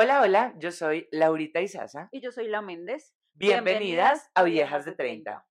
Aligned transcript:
Hola, 0.00 0.20
hola, 0.20 0.54
yo 0.58 0.70
soy 0.70 1.08
Laurita 1.10 1.60
Izaza. 1.60 2.08
Y 2.12 2.20
yo 2.20 2.30
soy 2.30 2.46
La 2.46 2.62
Méndez. 2.62 3.16
Bienvenidas 3.34 4.30
a 4.32 4.44
Viejas 4.44 4.84
de 4.84 4.92
30. 4.92 5.44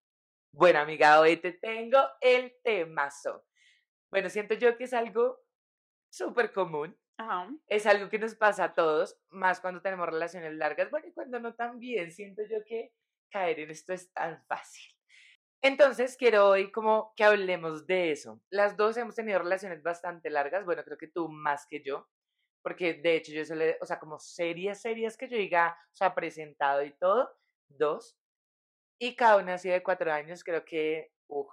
Bueno, 0.53 0.79
amiga, 0.79 1.19
hoy 1.19 1.35
te 1.35 1.51
tengo 1.51 1.97
el 2.21 2.55
temazo. 2.63 3.43
Bueno, 4.09 4.29
siento 4.29 4.53
yo 4.53 4.77
que 4.77 4.85
es 4.85 4.93
algo 4.93 5.37
súper 6.09 6.53
común. 6.53 6.97
Ajá. 7.17 7.49
Es 7.67 7.85
algo 7.85 8.09
que 8.09 8.19
nos 8.19 8.35
pasa 8.35 8.63
a 8.63 8.73
todos, 8.73 9.19
más 9.27 9.59
cuando 9.59 9.81
tenemos 9.81 10.07
relaciones 10.07 10.53
largas. 10.53 10.89
Bueno, 10.91 11.09
y 11.09 11.13
cuando 11.13 11.41
no 11.41 11.53
también, 11.53 12.13
siento 12.13 12.41
yo 12.49 12.63
que 12.65 12.93
caer 13.29 13.59
en 13.59 13.71
esto 13.71 13.91
es 13.91 14.13
tan 14.13 14.41
fácil. 14.45 14.95
Entonces, 15.61 16.15
quiero 16.15 16.47
hoy 16.47 16.71
como 16.71 17.11
que 17.17 17.25
hablemos 17.25 17.85
de 17.85 18.11
eso. 18.13 18.41
Las 18.49 18.77
dos 18.77 18.95
hemos 18.95 19.15
tenido 19.15 19.39
relaciones 19.39 19.83
bastante 19.83 20.29
largas, 20.29 20.63
bueno, 20.63 20.85
creo 20.85 20.97
que 20.97 21.09
tú 21.09 21.27
más 21.27 21.67
que 21.67 21.83
yo, 21.83 22.07
porque 22.67 22.95
de 22.95 23.15
hecho 23.15 23.31
yo 23.31 23.45
solo, 23.45 23.63
o 23.79 23.85
sea, 23.85 23.97
como 23.97 24.19
series, 24.19 24.81
series 24.81 25.15
que 25.15 25.29
yo 25.29 25.37
diga, 25.37 25.77
o 25.93 25.95
sea, 25.95 26.13
presentado 26.13 26.83
y 26.83 26.91
todo, 26.97 27.31
dos. 27.69 28.19
Y 28.99 29.15
cada 29.15 29.37
una 29.37 29.53
así 29.53 29.69
de 29.69 29.81
cuatro 29.81 30.11
años, 30.11 30.43
creo 30.43 30.65
que, 30.65 31.13
uff, 31.27 31.49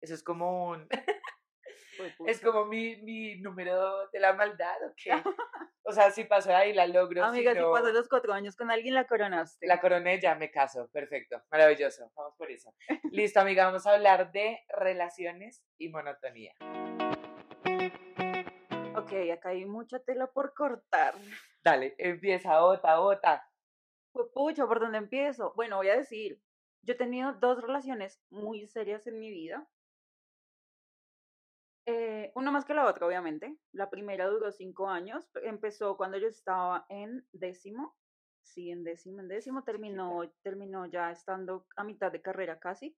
eso 0.00 0.14
es 0.14 0.24
como 0.24 0.70
un, 0.70 0.88
es 2.26 2.40
como 2.40 2.64
mi, 2.64 2.96
mi 2.96 3.36
número 3.36 4.08
de 4.10 4.18
la 4.18 4.32
maldad, 4.32 4.76
¿o 4.88 4.94
qué? 4.96 5.10
O 5.88 5.92
sea, 5.92 6.10
si 6.10 6.24
pasó 6.24 6.52
ahí, 6.52 6.72
la 6.72 6.88
logro. 6.88 7.24
Amiga, 7.24 7.52
si, 7.52 7.60
no, 7.60 7.70
pasó 7.70 7.92
los 7.92 8.08
cuatro 8.08 8.32
años 8.32 8.56
con 8.56 8.72
alguien, 8.72 8.92
la 8.92 9.06
coronaste. 9.06 9.68
La 9.68 9.80
coroné, 9.80 10.20
ya 10.20 10.34
me 10.34 10.50
caso, 10.50 10.90
perfecto, 10.92 11.40
maravilloso, 11.48 12.10
vamos 12.16 12.34
por 12.36 12.50
eso. 12.50 12.74
Listo, 13.12 13.38
amiga, 13.38 13.66
vamos 13.66 13.86
a 13.86 13.92
hablar 13.92 14.32
de 14.32 14.58
relaciones 14.68 15.62
y 15.78 15.88
monotonía. 15.88 16.54
Ok, 19.06 19.12
acá 19.32 19.50
hay 19.50 19.64
mucha 19.64 20.00
tela 20.00 20.26
por 20.26 20.52
cortar. 20.52 21.14
Dale, 21.64 21.94
empieza, 21.96 22.60
bota, 22.60 22.98
bota. 22.98 23.48
Pues 24.10 24.26
pucha, 24.34 24.66
¿por 24.66 24.80
dónde 24.80 24.98
empiezo? 24.98 25.52
Bueno, 25.54 25.76
voy 25.76 25.90
a 25.90 25.96
decir, 25.96 26.42
yo 26.82 26.94
he 26.94 26.96
tenido 26.96 27.32
dos 27.34 27.62
relaciones 27.62 28.20
muy 28.30 28.66
serias 28.66 29.06
en 29.06 29.20
mi 29.20 29.30
vida. 29.30 29.64
Eh, 31.86 32.32
una 32.34 32.50
más 32.50 32.64
que 32.64 32.74
la 32.74 32.84
otra, 32.84 33.06
obviamente. 33.06 33.56
La 33.70 33.90
primera 33.90 34.26
duró 34.26 34.50
cinco 34.50 34.88
años. 34.88 35.30
Empezó 35.44 35.96
cuando 35.96 36.18
yo 36.18 36.26
estaba 36.26 36.84
en 36.88 37.24
décimo. 37.30 37.94
Sí, 38.42 38.72
en 38.72 38.82
décimo, 38.82 39.20
en 39.20 39.28
décimo. 39.28 39.62
Terminó, 39.62 40.28
terminó 40.42 40.86
ya 40.86 41.12
estando 41.12 41.68
a 41.76 41.84
mitad 41.84 42.10
de 42.10 42.22
carrera 42.22 42.58
casi. 42.58 42.96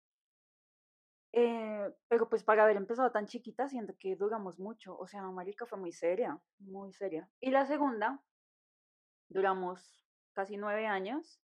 Eh, 1.33 1.95
pero 2.09 2.29
pues 2.29 2.43
para 2.43 2.65
haber 2.65 2.77
empezado 2.77 3.11
tan 3.13 3.27
chiquita, 3.27 3.69
siento 3.69 3.95
que 3.99 4.17
duramos 4.17 4.59
mucho. 4.59 4.97
O 4.99 5.07
sea, 5.07 5.23
Marica 5.23 5.67
fue 5.67 5.79
muy 5.79 5.93
seria, 5.93 6.39
muy 6.59 6.93
seria. 6.93 7.29
Y 7.41 7.51
la 7.51 7.67
segunda, 7.67 8.23
duramos 9.29 10.07
casi 10.33 10.57
nueve 10.57 10.87
años. 10.87 11.41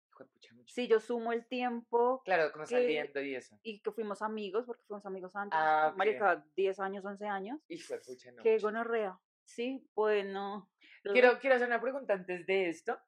Si 0.66 0.88
yo 0.90 1.00
sumo 1.00 1.32
el 1.32 1.48
tiempo. 1.48 2.22
Claro, 2.26 2.52
como 2.52 2.66
saliendo 2.66 3.22
y 3.22 3.36
eso. 3.36 3.58
Y 3.64 3.82
que 3.82 3.92
fuimos 3.92 4.22
amigos, 4.22 4.66
porque 4.66 4.84
fuimos 4.84 5.06
amigos 5.06 5.34
antes. 5.36 5.58
Ah. 5.58 5.94
Marica, 5.96 6.46
10 6.58 6.78
años, 6.82 7.06
11 7.06 7.26
años. 7.26 7.62
Hijo 7.70 7.94
de 7.94 8.00
pucha, 8.02 8.32
no. 8.34 8.44
Qué 8.44 8.58
gonorrea. 8.60 9.18
Sí, 9.46 9.88
bueno. 9.96 10.70
los- 11.04 11.14
Quiero, 11.14 11.40
quiero 11.40 11.56
hacer 11.56 11.68
una 11.68 11.80
pregunta 11.80 12.14
antes 12.14 12.46
de 12.46 12.68
esto. 12.70 13.00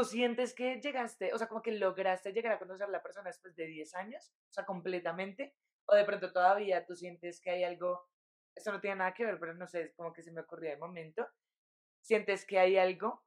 ¿Tú 0.00 0.06
sientes 0.06 0.54
que 0.54 0.80
llegaste, 0.80 1.34
o 1.34 1.36
sea, 1.36 1.46
como 1.46 1.60
que 1.60 1.72
lograste 1.72 2.32
llegar 2.32 2.54
a 2.54 2.58
conocer 2.58 2.86
a 2.86 2.90
la 2.90 3.02
persona 3.02 3.28
después 3.28 3.54
de 3.54 3.66
10 3.66 3.94
años? 3.94 4.32
O 4.48 4.52
sea, 4.54 4.64
completamente. 4.64 5.54
O 5.84 5.94
de 5.94 6.06
pronto 6.06 6.32
todavía 6.32 6.86
tú 6.86 6.96
sientes 6.96 7.38
que 7.38 7.50
hay 7.50 7.64
algo, 7.64 8.08
eso 8.54 8.72
no 8.72 8.80
tiene 8.80 8.96
nada 8.96 9.12
que 9.12 9.26
ver, 9.26 9.38
pero 9.38 9.52
no 9.52 9.66
sé, 9.66 9.82
es 9.82 9.94
como 9.94 10.14
que 10.14 10.22
se 10.22 10.32
me 10.32 10.40
ocurrió 10.40 10.70
de 10.70 10.78
momento. 10.78 11.28
¿Sientes 12.00 12.46
que 12.46 12.58
hay 12.58 12.78
algo 12.78 13.26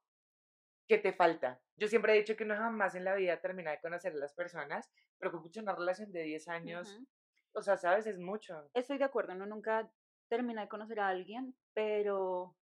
que 0.88 0.98
te 0.98 1.14
falta? 1.14 1.62
Yo 1.76 1.88
siempre 1.88 2.14
he 2.14 2.17
dicho 2.17 2.36
que 2.36 2.44
no 2.44 2.56
jamás 2.56 2.95
en 2.95 3.06
la 3.06 3.14
vida 3.14 3.39
termina 3.39 3.70
de 3.70 3.80
conocer 3.80 4.14
a 4.14 4.16
las 4.16 4.33
personas, 4.33 4.92
pero 5.20 5.32
con 5.32 5.44
mucho 5.44 5.62
una 5.62 5.76
relación 5.76 6.12
de 6.12 6.23
10 6.23 6.48
años, 6.48 6.88
Ujú. 6.89 7.06
o 7.54 7.62
sea, 7.62 7.78
¿sabes? 7.78 8.08
Es 8.08 8.17
mucho. 8.17 8.72
Estoy 8.73 8.98
de 8.98 9.04
acuerdo, 9.04 9.36
no 9.36 9.45
nunca 9.45 9.92
termina 10.28 10.62
de 10.62 10.70
conocer 10.70 11.02
a 11.02 11.10
alguien, 11.10 11.56
pero, 11.76 12.56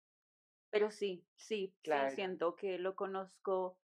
pero 0.70 0.90
sí, 0.90 1.26
sí, 1.36 1.74
Claro. 1.82 2.08
sí, 2.08 2.16
siento 2.16 2.56
que 2.56 2.78
lo 2.78 2.96
conozco 2.96 3.76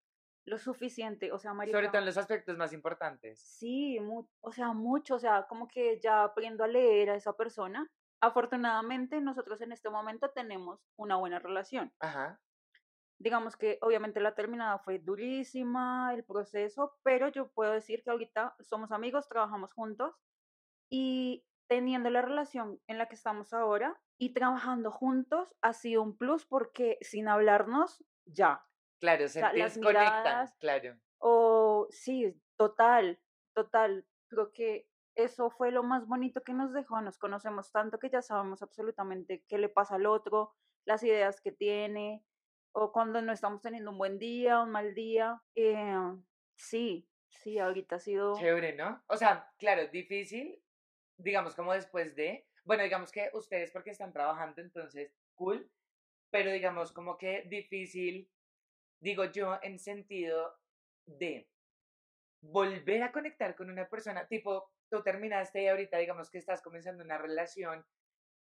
lo 0.46 0.58
suficiente, 0.58 1.32
o 1.32 1.38
sea, 1.38 1.54
Sobre 1.70 1.88
marica, 1.88 1.90
todo 1.90 2.00
en 2.00 2.06
los 2.06 2.16
aspectos 2.16 2.56
más 2.56 2.72
importantes. 2.72 3.50
sí, 3.58 3.98
mu- 4.00 4.28
o 4.40 4.52
sea, 4.52 4.72
mucho, 4.72 5.16
o 5.16 5.18
sea, 5.18 5.46
como 5.48 5.68
que 5.68 6.00
ya 6.00 6.24
aprendo 6.24 6.64
a 6.64 6.68
leer 6.68 7.10
a 7.10 7.16
esa 7.16 7.34
persona. 7.36 7.90
Afortunadamente, 8.20 9.20
nosotros 9.20 9.60
en 9.60 9.72
este 9.72 9.90
momento 9.90 10.30
tenemos 10.30 10.88
una 10.96 11.16
buena 11.16 11.38
relación. 11.38 11.92
Ajá. 11.98 12.40
Digamos 13.18 13.56
que 13.56 13.78
obviamente 13.80 14.20
la 14.20 14.34
terminada 14.34 14.78
fue 14.78 14.98
durísima, 14.98 16.12
el 16.14 16.24
proceso, 16.24 16.98
pero 17.02 17.28
yo 17.28 17.50
puedo 17.52 17.72
decir 17.72 18.02
que 18.02 18.10
ahorita 18.10 18.56
somos 18.60 18.92
amigos, 18.92 19.28
trabajamos 19.28 19.72
juntos 19.72 20.14
y 20.90 21.46
teniendo 21.68 22.10
la 22.10 22.22
relación 22.22 22.80
en 22.88 22.98
la 22.98 23.08
que 23.08 23.16
estamos 23.16 23.52
ahora 23.54 24.00
y 24.18 24.34
trabajando 24.34 24.90
juntos 24.90 25.56
ha 25.62 25.72
sido 25.74 26.02
un 26.02 26.16
plus 26.18 26.46
porque 26.46 26.98
sin 27.02 27.28
hablarnos 27.28 28.04
ya. 28.26 28.66
Claro, 29.00 29.28
se 29.28 29.40
sea, 29.40 29.52
las 29.52 29.74
desconectan, 29.74 30.22
miradas- 30.22 30.56
claro. 30.58 30.96
O 31.18 31.86
sí, 31.90 32.34
total, 32.56 33.18
total. 33.54 34.06
Creo 34.28 34.52
que 34.52 34.88
eso 35.14 35.50
fue 35.50 35.70
lo 35.70 35.82
más 35.82 36.06
bonito 36.06 36.42
que 36.42 36.52
nos 36.52 36.72
dejó. 36.72 37.00
Nos 37.00 37.18
conocemos 37.18 37.70
tanto 37.70 37.98
que 37.98 38.10
ya 38.10 38.22
sabemos 38.22 38.62
absolutamente 38.62 39.44
qué 39.48 39.58
le 39.58 39.68
pasa 39.68 39.96
al 39.96 40.06
otro, 40.06 40.54
las 40.84 41.02
ideas 41.02 41.40
que 41.40 41.52
tiene, 41.52 42.24
o 42.72 42.92
cuando 42.92 43.22
no 43.22 43.32
estamos 43.32 43.62
teniendo 43.62 43.90
un 43.90 43.98
buen 43.98 44.18
día, 44.18 44.60
un 44.60 44.70
mal 44.70 44.94
día. 44.94 45.40
Eh, 45.54 45.96
sí, 46.56 47.08
sí, 47.28 47.58
ahorita 47.58 47.96
ha 47.96 48.00
sido... 48.00 48.34
Chévere, 48.38 48.74
¿no? 48.74 49.02
O 49.06 49.16
sea, 49.16 49.52
claro, 49.58 49.86
difícil, 49.88 50.60
digamos, 51.16 51.54
como 51.54 51.72
después 51.72 52.16
de, 52.16 52.46
bueno, 52.64 52.82
digamos 52.82 53.12
que 53.12 53.30
ustedes 53.32 53.70
porque 53.70 53.90
están 53.90 54.12
trabajando, 54.12 54.60
entonces, 54.60 55.16
cool, 55.34 55.70
pero 56.30 56.50
digamos 56.50 56.92
como 56.92 57.16
que 57.16 57.42
difícil, 57.48 58.28
digo 59.04 59.26
yo, 59.26 59.58
en 59.62 59.78
sentido 59.78 60.56
de 61.06 61.46
volver 62.42 63.02
a 63.02 63.12
conectar 63.12 63.54
con 63.54 63.70
una 63.70 63.86
persona, 63.86 64.26
tipo, 64.26 64.72
tú 64.90 65.02
terminaste 65.02 65.62
y 65.62 65.68
ahorita 65.68 65.98
digamos 65.98 66.30
que 66.30 66.38
estás 66.38 66.62
comenzando 66.62 67.04
una 67.04 67.18
relación, 67.18 67.84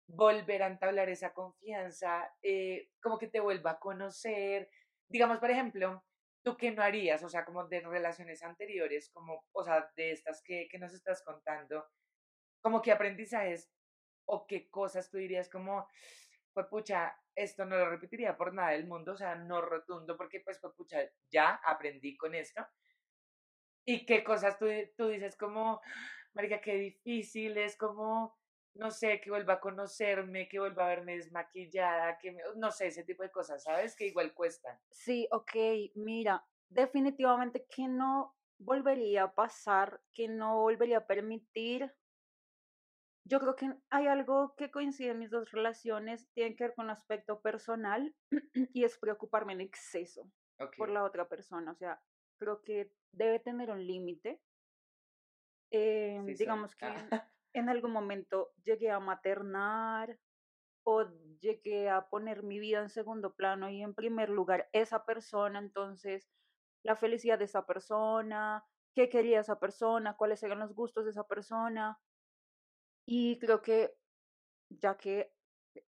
volver 0.06 0.62
a 0.62 0.68
entablar 0.68 1.08
esa 1.08 1.32
confianza, 1.32 2.32
eh, 2.40 2.88
como 3.02 3.18
que 3.18 3.26
te 3.26 3.40
vuelva 3.40 3.72
a 3.72 3.78
conocer, 3.80 4.70
digamos, 5.08 5.38
por 5.38 5.50
ejemplo, 5.50 6.04
¿tú 6.44 6.56
qué 6.56 6.70
no 6.70 6.82
harías? 6.82 7.24
O 7.24 7.28
sea, 7.28 7.44
como 7.44 7.66
de 7.66 7.80
relaciones 7.80 8.44
anteriores, 8.44 9.10
como, 9.10 9.44
o 9.52 9.64
sea, 9.64 9.90
de 9.96 10.12
estas 10.12 10.40
que, 10.40 10.68
que 10.70 10.78
nos 10.78 10.94
estás 10.94 11.24
contando, 11.24 11.84
como 12.62 12.80
qué 12.80 12.92
aprendizajes 12.92 13.72
o 14.26 14.46
qué 14.46 14.70
cosas 14.70 15.10
tú 15.10 15.16
dirías 15.16 15.48
como, 15.48 15.88
pues 16.54 16.66
pucha, 16.68 17.14
esto 17.34 17.64
no 17.64 17.76
lo 17.76 17.90
repetiría 17.90 18.36
por 18.36 18.54
nada 18.54 18.70
del 18.70 18.86
mundo, 18.86 19.12
o 19.12 19.16
sea, 19.16 19.34
no 19.34 19.60
rotundo, 19.60 20.16
porque 20.16 20.40
pues, 20.40 20.58
pues 20.60 20.72
pucha, 20.74 20.98
ya 21.30 21.60
aprendí 21.64 22.16
con 22.16 22.34
esto. 22.34 22.66
Y 23.84 24.06
qué 24.06 24.24
cosas 24.24 24.58
tú, 24.58 24.66
tú 24.96 25.08
dices 25.08 25.36
como, 25.36 25.80
marica, 26.32 26.60
qué 26.60 26.74
difícil, 26.76 27.58
es 27.58 27.76
como, 27.76 28.38
no 28.74 28.90
sé, 28.90 29.20
que 29.20 29.30
vuelva 29.30 29.54
a 29.54 29.60
conocerme, 29.60 30.48
que 30.48 30.58
vuelva 30.58 30.86
a 30.86 30.88
verme 30.88 31.16
desmaquillada, 31.16 32.18
que 32.18 32.36
no 32.56 32.70
sé, 32.70 32.86
ese 32.86 33.04
tipo 33.04 33.22
de 33.22 33.30
cosas, 33.30 33.62
¿sabes? 33.62 33.94
Que 33.94 34.06
igual 34.06 34.32
cuestan. 34.32 34.78
Sí, 34.90 35.28
ok, 35.30 35.54
mira, 35.96 36.46
definitivamente 36.68 37.66
que 37.68 37.88
no 37.88 38.36
volvería 38.58 39.24
a 39.24 39.34
pasar, 39.34 40.00
que 40.12 40.28
no 40.28 40.60
volvería 40.60 40.98
a 40.98 41.06
permitir. 41.06 41.92
Yo 43.26 43.40
creo 43.40 43.56
que 43.56 43.74
hay 43.90 44.06
algo 44.06 44.54
que 44.54 44.70
coincide 44.70 45.10
en 45.10 45.18
mis 45.18 45.30
dos 45.30 45.50
relaciones, 45.50 46.28
tiene 46.34 46.54
que 46.56 46.64
ver 46.64 46.74
con 46.74 46.86
un 46.86 46.90
aspecto 46.90 47.40
personal 47.40 48.14
y 48.74 48.84
es 48.84 48.98
preocuparme 48.98 49.54
en 49.54 49.62
exceso 49.62 50.30
Ok. 50.60 50.76
por 50.76 50.90
la 50.90 51.04
otra 51.04 51.28
persona. 51.28 51.72
O 51.72 51.74
sea, 51.74 52.02
creo 52.38 52.62
que 52.62 52.92
debe 53.12 53.40
tener 53.40 53.70
un 53.70 53.86
límite. 53.86 54.42
Eh, 55.70 56.20
Sí 56.26 56.34
digamos 56.36 56.76
que 56.76 56.86
Ah. 56.86 56.90
en 57.54 57.68
algún 57.68 57.92
momento 57.92 58.52
llegué 58.62 58.90
a 58.90 59.00
maternar 59.00 60.18
o 60.84 61.04
llegué 61.40 61.88
a 61.88 62.08
poner 62.08 62.42
mi 62.42 62.58
vida 62.58 62.80
en 62.80 62.90
segundo 62.90 63.34
plano 63.34 63.70
y 63.70 63.82
en 63.82 63.94
primer 63.94 64.28
lugar 64.28 64.68
esa 64.72 65.04
persona, 65.06 65.58
entonces 65.58 66.30
la 66.82 66.96
felicidad 66.96 67.38
de 67.38 67.46
esa 67.46 67.66
persona, 67.66 68.64
qué 68.94 69.08
quería 69.08 69.40
esa 69.40 69.58
persona, 69.60 70.16
cuáles 70.16 70.42
eran 70.42 70.58
los 70.58 70.74
gustos 70.74 71.04
de 71.04 71.12
esa 71.12 71.26
persona. 71.26 71.98
Y 73.06 73.38
creo 73.38 73.60
que 73.62 73.94
ya 74.70 74.96
que 74.96 75.32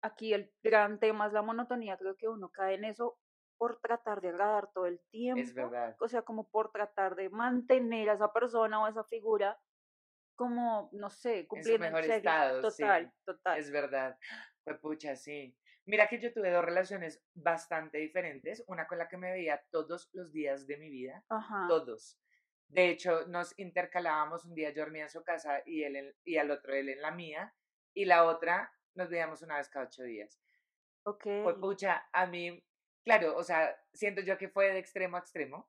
aquí 0.02 0.32
el 0.34 0.52
gran 0.62 0.98
tema 1.00 1.26
es 1.26 1.32
la 1.32 1.42
monotonía, 1.42 1.96
creo 1.96 2.16
que 2.16 2.28
uno 2.28 2.50
cae 2.50 2.74
en 2.74 2.84
eso 2.84 3.18
por 3.58 3.80
tratar 3.80 4.20
de 4.20 4.28
agradar 4.30 4.70
todo 4.72 4.86
el 4.86 5.00
tiempo, 5.10 5.40
Es 5.42 5.54
verdad. 5.54 5.96
o 6.00 6.08
sea, 6.08 6.22
como 6.22 6.48
por 6.48 6.70
tratar 6.72 7.14
de 7.16 7.28
mantener 7.30 8.10
a 8.10 8.14
esa 8.14 8.32
persona 8.32 8.80
o 8.80 8.86
a 8.86 8.90
esa 8.90 9.04
figura 9.04 9.58
como, 10.36 10.88
no 10.92 11.10
sé, 11.10 11.32
En 11.32 11.44
su 11.44 11.48
cumpliendo 11.48 11.84
mejor 11.84 12.04
serio. 12.04 12.18
estado, 12.18 12.70
sí. 12.70 12.82
Total, 12.82 13.12
total. 13.26 13.58
Es 13.58 13.70
verdad. 13.70 14.18
Pues 14.64 14.78
pucha, 14.78 15.16
sí. 15.16 15.56
Mira 15.86 16.08
que 16.08 16.20
yo 16.20 16.32
tuve 16.32 16.50
dos 16.50 16.64
relaciones 16.64 17.22
bastante 17.34 17.98
diferentes, 17.98 18.64
una 18.68 18.86
con 18.86 18.98
la 18.98 19.08
que 19.08 19.16
me 19.18 19.32
veía 19.32 19.62
todos 19.70 20.08
los 20.12 20.32
días 20.32 20.66
de 20.66 20.76
mi 20.78 20.88
vida, 20.90 21.24
Ajá. 21.28 21.68
todos. 21.68 22.18
De 22.70 22.88
hecho, 22.88 23.26
nos 23.26 23.58
intercalábamos, 23.58 24.44
un 24.44 24.54
día 24.54 24.70
yo 24.70 24.82
dormía 24.84 25.02
en 25.04 25.10
su 25.10 25.24
casa 25.24 25.60
y, 25.66 25.82
él 25.82 25.96
en- 25.96 26.14
y 26.24 26.36
al 26.38 26.50
otro 26.52 26.72
él 26.74 26.88
en 26.88 27.02
la 27.02 27.10
mía, 27.10 27.54
y 27.94 28.04
la 28.04 28.24
otra 28.24 28.72
nos 28.94 29.08
veíamos 29.10 29.42
una 29.42 29.56
vez 29.56 29.68
cada 29.68 29.86
ocho 29.86 30.04
días. 30.04 30.40
Ok. 31.04 31.24
Pues 31.42 31.56
pucha, 31.56 32.08
a 32.12 32.26
mí, 32.26 32.64
claro, 33.04 33.36
o 33.36 33.42
sea, 33.42 33.76
siento 33.92 34.20
yo 34.22 34.38
que 34.38 34.48
fue 34.48 34.72
de 34.72 34.78
extremo 34.78 35.16
a 35.16 35.20
extremo, 35.20 35.68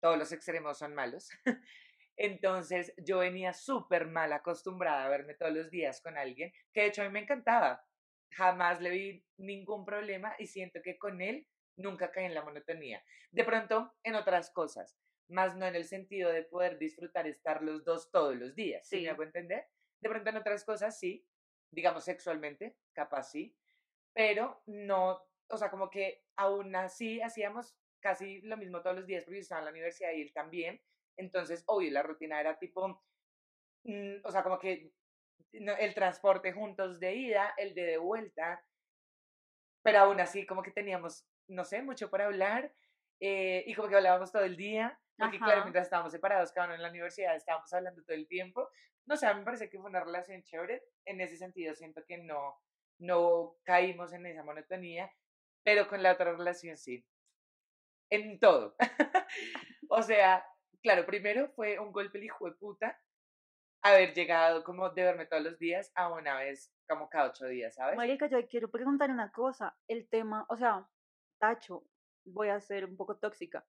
todos 0.00 0.18
los 0.18 0.30
extremos 0.32 0.78
son 0.78 0.94
malos. 0.94 1.30
Entonces 2.16 2.92
yo 2.98 3.18
venía 3.18 3.52
súper 3.54 4.06
mal 4.06 4.32
acostumbrada 4.32 5.06
a 5.06 5.08
verme 5.08 5.34
todos 5.34 5.52
los 5.52 5.70
días 5.70 6.00
con 6.00 6.16
alguien, 6.18 6.52
que 6.72 6.82
de 6.82 6.86
hecho 6.88 7.02
a 7.02 7.06
mí 7.06 7.10
me 7.10 7.20
encantaba. 7.20 7.84
Jamás 8.30 8.80
le 8.80 8.90
vi 8.90 9.26
ningún 9.38 9.84
problema 9.84 10.34
y 10.38 10.46
siento 10.46 10.80
que 10.82 10.98
con 10.98 11.20
él 11.22 11.46
nunca 11.76 12.10
caí 12.12 12.26
en 12.26 12.34
la 12.34 12.42
monotonía. 12.44 13.02
De 13.30 13.44
pronto 13.44 13.94
en 14.04 14.14
otras 14.16 14.52
cosas, 14.52 14.96
más 15.28 15.56
no 15.56 15.66
en 15.66 15.74
el 15.76 15.84
sentido 15.84 16.30
de 16.30 16.42
poder 16.44 16.78
disfrutar 16.78 17.26
estar 17.26 17.62
los 17.62 17.84
dos 17.84 18.10
todos 18.10 18.36
los 18.36 18.54
días, 18.54 18.86
¿sí, 18.88 18.98
Sí. 18.98 19.02
me 19.04 19.10
hago 19.10 19.22
entender? 19.22 19.66
De 20.00 20.08
pronto 20.10 20.30
en 20.30 20.36
otras 20.36 20.64
cosas 20.64 20.98
sí, 20.98 21.26
digamos 21.70 22.04
sexualmente, 22.04 22.78
capaz 22.92 23.30
sí, 23.30 23.56
pero 24.12 24.62
no, 24.66 25.20
o 25.48 25.56
sea, 25.56 25.70
como 25.70 25.90
que 25.90 26.24
aún 26.36 26.74
así 26.76 27.20
hacíamos 27.20 27.76
casi 28.00 28.42
lo 28.42 28.56
mismo 28.56 28.82
todos 28.82 28.96
los 28.96 29.06
días 29.06 29.24
porque 29.24 29.38
yo 29.38 29.42
estaba 29.42 29.60
en 29.60 29.64
la 29.66 29.70
universidad 29.72 30.12
y 30.12 30.22
él 30.22 30.32
también. 30.32 30.82
Entonces, 31.16 31.64
obvio, 31.66 31.90
la 31.90 32.02
rutina 32.02 32.40
era 32.40 32.58
tipo, 32.58 33.02
mm, 33.84 34.16
o 34.24 34.30
sea, 34.30 34.42
como 34.42 34.58
que 34.58 34.92
no, 35.52 35.76
el 35.76 35.94
transporte 35.94 36.52
juntos 36.52 37.00
de 37.00 37.14
ida, 37.14 37.54
el 37.56 37.74
de 37.74 37.84
de 37.86 37.98
vuelta, 37.98 38.64
pero 39.82 39.98
aún 40.00 40.20
así 40.20 40.46
como 40.46 40.62
que 40.62 40.70
teníamos, 40.70 41.28
no 41.48 41.64
sé, 41.64 41.82
mucho 41.82 42.10
por 42.10 42.22
hablar 42.22 42.74
eh, 43.20 43.64
y 43.66 43.74
como 43.74 43.88
que 43.88 43.96
hablábamos 43.96 44.32
todo 44.32 44.44
el 44.44 44.56
día, 44.56 45.00
porque 45.16 45.38
claro, 45.38 45.54
Ajá. 45.54 45.64
mientras 45.64 45.86
estábamos 45.86 46.12
separados, 46.12 46.52
cada 46.52 46.66
uno 46.66 46.74
en 46.74 46.82
la 46.82 46.90
universidad, 46.90 47.36
estábamos 47.36 47.72
hablando 47.72 48.02
todo 48.02 48.16
el 48.16 48.26
tiempo. 48.26 48.68
No 49.06 49.16
sé, 49.16 49.26
a 49.26 49.34
mí 49.34 49.40
me 49.40 49.44
parece 49.44 49.68
que 49.68 49.78
fue 49.78 49.90
una 49.90 50.02
relación 50.02 50.42
chévere, 50.42 50.82
en 51.04 51.20
ese 51.20 51.36
sentido 51.36 51.74
siento 51.74 52.02
que 52.06 52.18
no, 52.18 52.56
no 52.98 53.56
caímos 53.64 54.12
en 54.12 54.26
esa 54.26 54.42
monotonía, 54.42 55.10
pero 55.62 55.88
con 55.88 56.02
la 56.02 56.12
otra 56.12 56.32
relación 56.32 56.76
sí, 56.76 57.06
en 58.10 58.38
todo. 58.40 58.76
o 59.88 60.02
sea, 60.02 60.44
claro, 60.82 61.06
primero 61.06 61.48
fue 61.50 61.78
un 61.78 61.92
golpe 61.92 62.18
el 62.18 62.24
hijo 62.24 62.46
de 62.46 62.56
puta 62.56 62.98
haber 63.82 64.14
llegado 64.14 64.64
como 64.64 64.88
de 64.90 65.02
verme 65.02 65.26
todos 65.26 65.42
los 65.42 65.58
días 65.58 65.92
a 65.94 66.10
una 66.10 66.38
vez 66.38 66.72
como 66.88 67.08
cada 67.08 67.28
ocho 67.28 67.46
días, 67.46 67.74
¿sabes? 67.74 67.96
Marica, 67.96 68.26
yo 68.26 68.46
quiero 68.48 68.70
preguntar 68.70 69.10
una 69.10 69.30
cosa. 69.30 69.76
El 69.86 70.08
tema, 70.08 70.46
o 70.48 70.56
sea, 70.56 70.88
tacho, 71.38 71.84
voy 72.24 72.48
a 72.48 72.60
ser 72.60 72.86
un 72.86 72.96
poco 72.96 73.18
tóxica. 73.18 73.64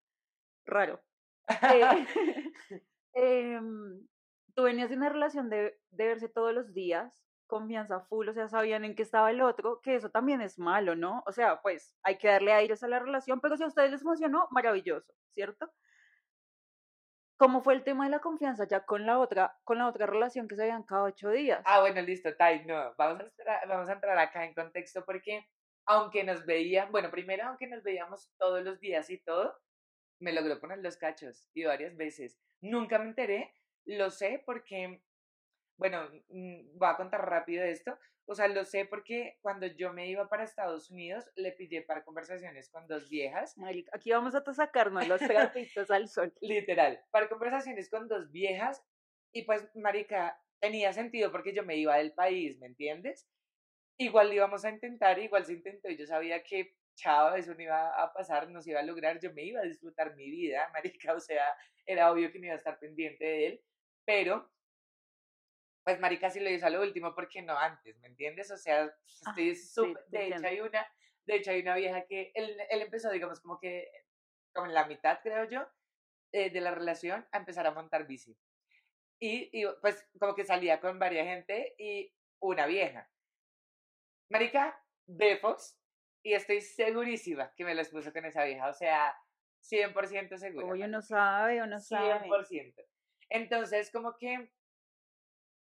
Raro. 0.65 1.01
Eh, 1.47 2.07
em, 3.13 4.07
tú 4.55 4.63
venías 4.63 4.89
de 4.89 4.95
una 4.95 5.09
relación 5.09 5.49
de, 5.49 5.77
de 5.91 6.05
verse 6.05 6.29
todos 6.29 6.53
los 6.53 6.73
días, 6.73 7.25
confianza 7.47 8.01
full, 8.01 8.29
o 8.29 8.33
sea, 8.33 8.47
sabían 8.47 8.85
en 8.85 8.95
qué 8.95 9.03
estaba 9.03 9.31
el 9.31 9.41
otro, 9.41 9.81
que 9.81 9.95
eso 9.95 10.09
también 10.09 10.41
es 10.41 10.57
malo, 10.57 10.95
¿no? 10.95 11.23
O 11.27 11.31
sea, 11.31 11.61
pues 11.61 11.95
hay 12.03 12.17
que 12.17 12.27
darle 12.27 12.53
aires 12.53 12.83
a 12.83 12.87
la 12.87 12.99
relación, 12.99 13.39
pero 13.39 13.57
si 13.57 13.63
a 13.63 13.67
ustedes 13.67 13.91
les 13.91 14.03
funcionó, 14.03 14.47
maravilloso, 14.51 15.13
¿cierto? 15.29 15.71
¿Cómo 17.37 17.61
fue 17.61 17.73
el 17.73 17.83
tema 17.83 18.05
de 18.05 18.11
la 18.11 18.19
confianza 18.19 18.65
ya 18.65 18.85
con 18.85 19.05
la 19.05 19.19
otra, 19.19 19.57
con 19.65 19.77
la 19.77 19.87
otra 19.87 20.05
relación 20.05 20.47
que 20.47 20.55
se 20.55 20.63
veían 20.63 20.83
cada 20.83 21.03
ocho 21.03 21.29
días? 21.29 21.61
Ah, 21.65 21.81
bueno, 21.81 22.01
listo, 22.01 22.33
Tai, 22.35 22.65
no, 22.65 22.95
vamos 22.97 23.21
a, 23.21 23.25
entrar, 23.25 23.67
vamos 23.67 23.89
a 23.89 23.93
entrar 23.93 24.17
acá 24.17 24.45
en 24.45 24.53
contexto 24.53 25.03
porque 25.05 25.45
aunque 25.85 26.23
nos 26.23 26.45
veían, 26.45 26.91
bueno, 26.91 27.11
primero 27.11 27.43
aunque 27.45 27.67
nos 27.67 27.83
veíamos 27.83 28.31
todos 28.37 28.63
los 28.63 28.79
días 28.79 29.09
y 29.09 29.19
todo, 29.19 29.53
me 30.19 30.33
logró 30.33 30.59
poner 30.59 30.79
los 30.79 30.97
cachos 30.97 31.49
y 31.53 31.63
varias 31.63 31.95
veces. 31.95 32.39
Nunca 32.61 32.99
me 32.99 33.05
enteré, 33.05 33.53
lo 33.85 34.09
sé 34.09 34.41
porque, 34.45 35.01
bueno, 35.77 36.09
mm, 36.29 36.77
voy 36.77 36.89
a 36.89 36.97
contar 36.97 37.29
rápido 37.29 37.63
esto. 37.63 37.97
O 38.27 38.33
sea, 38.33 38.47
lo 38.47 38.65
sé 38.65 38.85
porque 38.85 39.37
cuando 39.41 39.67
yo 39.67 39.93
me 39.93 40.07
iba 40.07 40.27
para 40.27 40.43
Estados 40.43 40.89
Unidos, 40.89 41.25
le 41.35 41.51
pillé 41.51 41.83
para 41.83 42.03
conversaciones 42.03 42.69
con 42.69 42.87
dos 42.87 43.07
viejas 43.07 43.55
Marica, 43.55 43.91
aquí 43.93 44.11
vamos 44.11 44.33
a 44.33 44.53
sacarnos 44.53 45.07
los 45.07 45.21
trapitos 45.53 45.91
al 45.91 46.07
sol. 46.09 46.33
literal, 46.41 46.99
para 47.11 47.29
conversaciones 47.29 47.87
con 47.89 48.07
dos 48.07 48.31
viejas 48.31 48.83
y 49.31 49.43
pues, 49.43 49.67
marica, 49.75 50.41
tenía 50.59 50.93
sentido 50.93 51.31
porque 51.31 51.53
yo 51.53 51.63
me 51.63 51.75
iba 51.75 51.97
del 51.97 52.13
país, 52.13 52.57
¿me 52.59 52.67
entiendes? 52.67 53.27
Igual 53.97 54.33
íbamos 54.33 54.65
a 54.65 54.69
intentar, 54.69 55.19
igual 55.19 55.45
se 55.45 55.53
intentó 55.53 55.89
y 55.89 55.97
yo 55.97 56.05
sabía 56.05 56.41
que, 56.41 56.75
chao, 56.95 57.35
eso 57.35 57.53
no 57.53 57.61
iba 57.61 58.01
a 58.01 58.13
pasar, 58.13 58.49
no 58.49 58.61
se 58.61 58.71
iba 58.71 58.79
a 58.79 58.83
lograr, 58.83 59.19
yo 59.19 59.33
me 59.33 59.43
iba 59.43 59.61
a 59.61 59.63
disfrutar 59.63 60.15
mi 60.15 60.29
vida, 60.29 60.69
marica, 60.73 61.13
o 61.13 61.19
sea, 61.19 61.45
era 61.85 62.11
obvio 62.11 62.31
que 62.31 62.39
no 62.39 62.45
iba 62.45 62.55
a 62.55 62.57
estar 62.57 62.79
pendiente 62.79 63.25
de 63.25 63.47
él, 63.47 63.63
pero, 64.05 64.51
pues, 65.83 65.99
marica, 65.99 66.29
sí 66.29 66.39
lo 66.39 66.49
hizo 66.49 66.65
a 66.65 66.69
lo 66.71 66.81
último, 66.81 67.13
porque 67.13 67.41
no 67.41 67.57
antes, 67.57 67.97
¿me 67.99 68.07
entiendes? 68.07 68.51
O 68.51 68.57
sea, 68.57 68.91
Ah, 69.25 69.29
estoy 69.29 69.55
sí, 69.55 69.67
súper, 69.67 70.03
de 70.07 70.27
hecho 70.27 70.47
hay 70.47 70.59
una, 70.61 70.87
de 71.25 71.35
hecho 71.35 71.51
hay 71.51 71.61
una 71.61 71.75
vieja 71.75 72.05
que, 72.05 72.31
él, 72.35 72.57
él 72.69 72.81
empezó, 72.81 73.11
digamos, 73.11 73.39
como 73.41 73.59
que, 73.59 73.89
como 74.53 74.67
en 74.67 74.73
la 74.73 74.85
mitad, 74.87 75.19
creo 75.21 75.45
yo, 75.49 75.67
eh, 76.31 76.49
de 76.49 76.61
la 76.61 76.71
relación 76.71 77.27
a 77.31 77.37
empezar 77.37 77.67
a 77.67 77.71
montar 77.71 78.07
bici. 78.07 78.37
Y, 79.19 79.49
y, 79.53 79.65
pues 79.81 80.07
como 80.19 80.35
que 80.35 80.43
salía 80.43 80.79
con 80.81 80.99
varias 80.99 81.25
gente 81.27 81.75
y 81.77 82.13
una 82.39 82.65
vieja. 82.67 83.09
Marica, 84.29 84.83
Befos, 85.07 85.79
y 86.25 86.33
estoy 86.33 86.59
segurísima 86.59 87.53
que 87.55 87.63
me 87.63 87.75
los 87.75 87.89
puso 87.89 88.11
con 88.11 88.25
esa 88.25 88.43
vieja, 88.43 88.67
o 88.67 88.73
sea, 88.73 89.15
100% 89.61 90.37
segura. 90.39 90.65
Oye, 90.65 90.87
no 90.87 90.99
sabe 90.99 91.61
o 91.61 91.67
no 91.67 91.79
sabe. 91.79 92.27
100%. 92.27 92.83
Entonces, 93.29 93.91
como 93.91 94.17
que, 94.17 94.51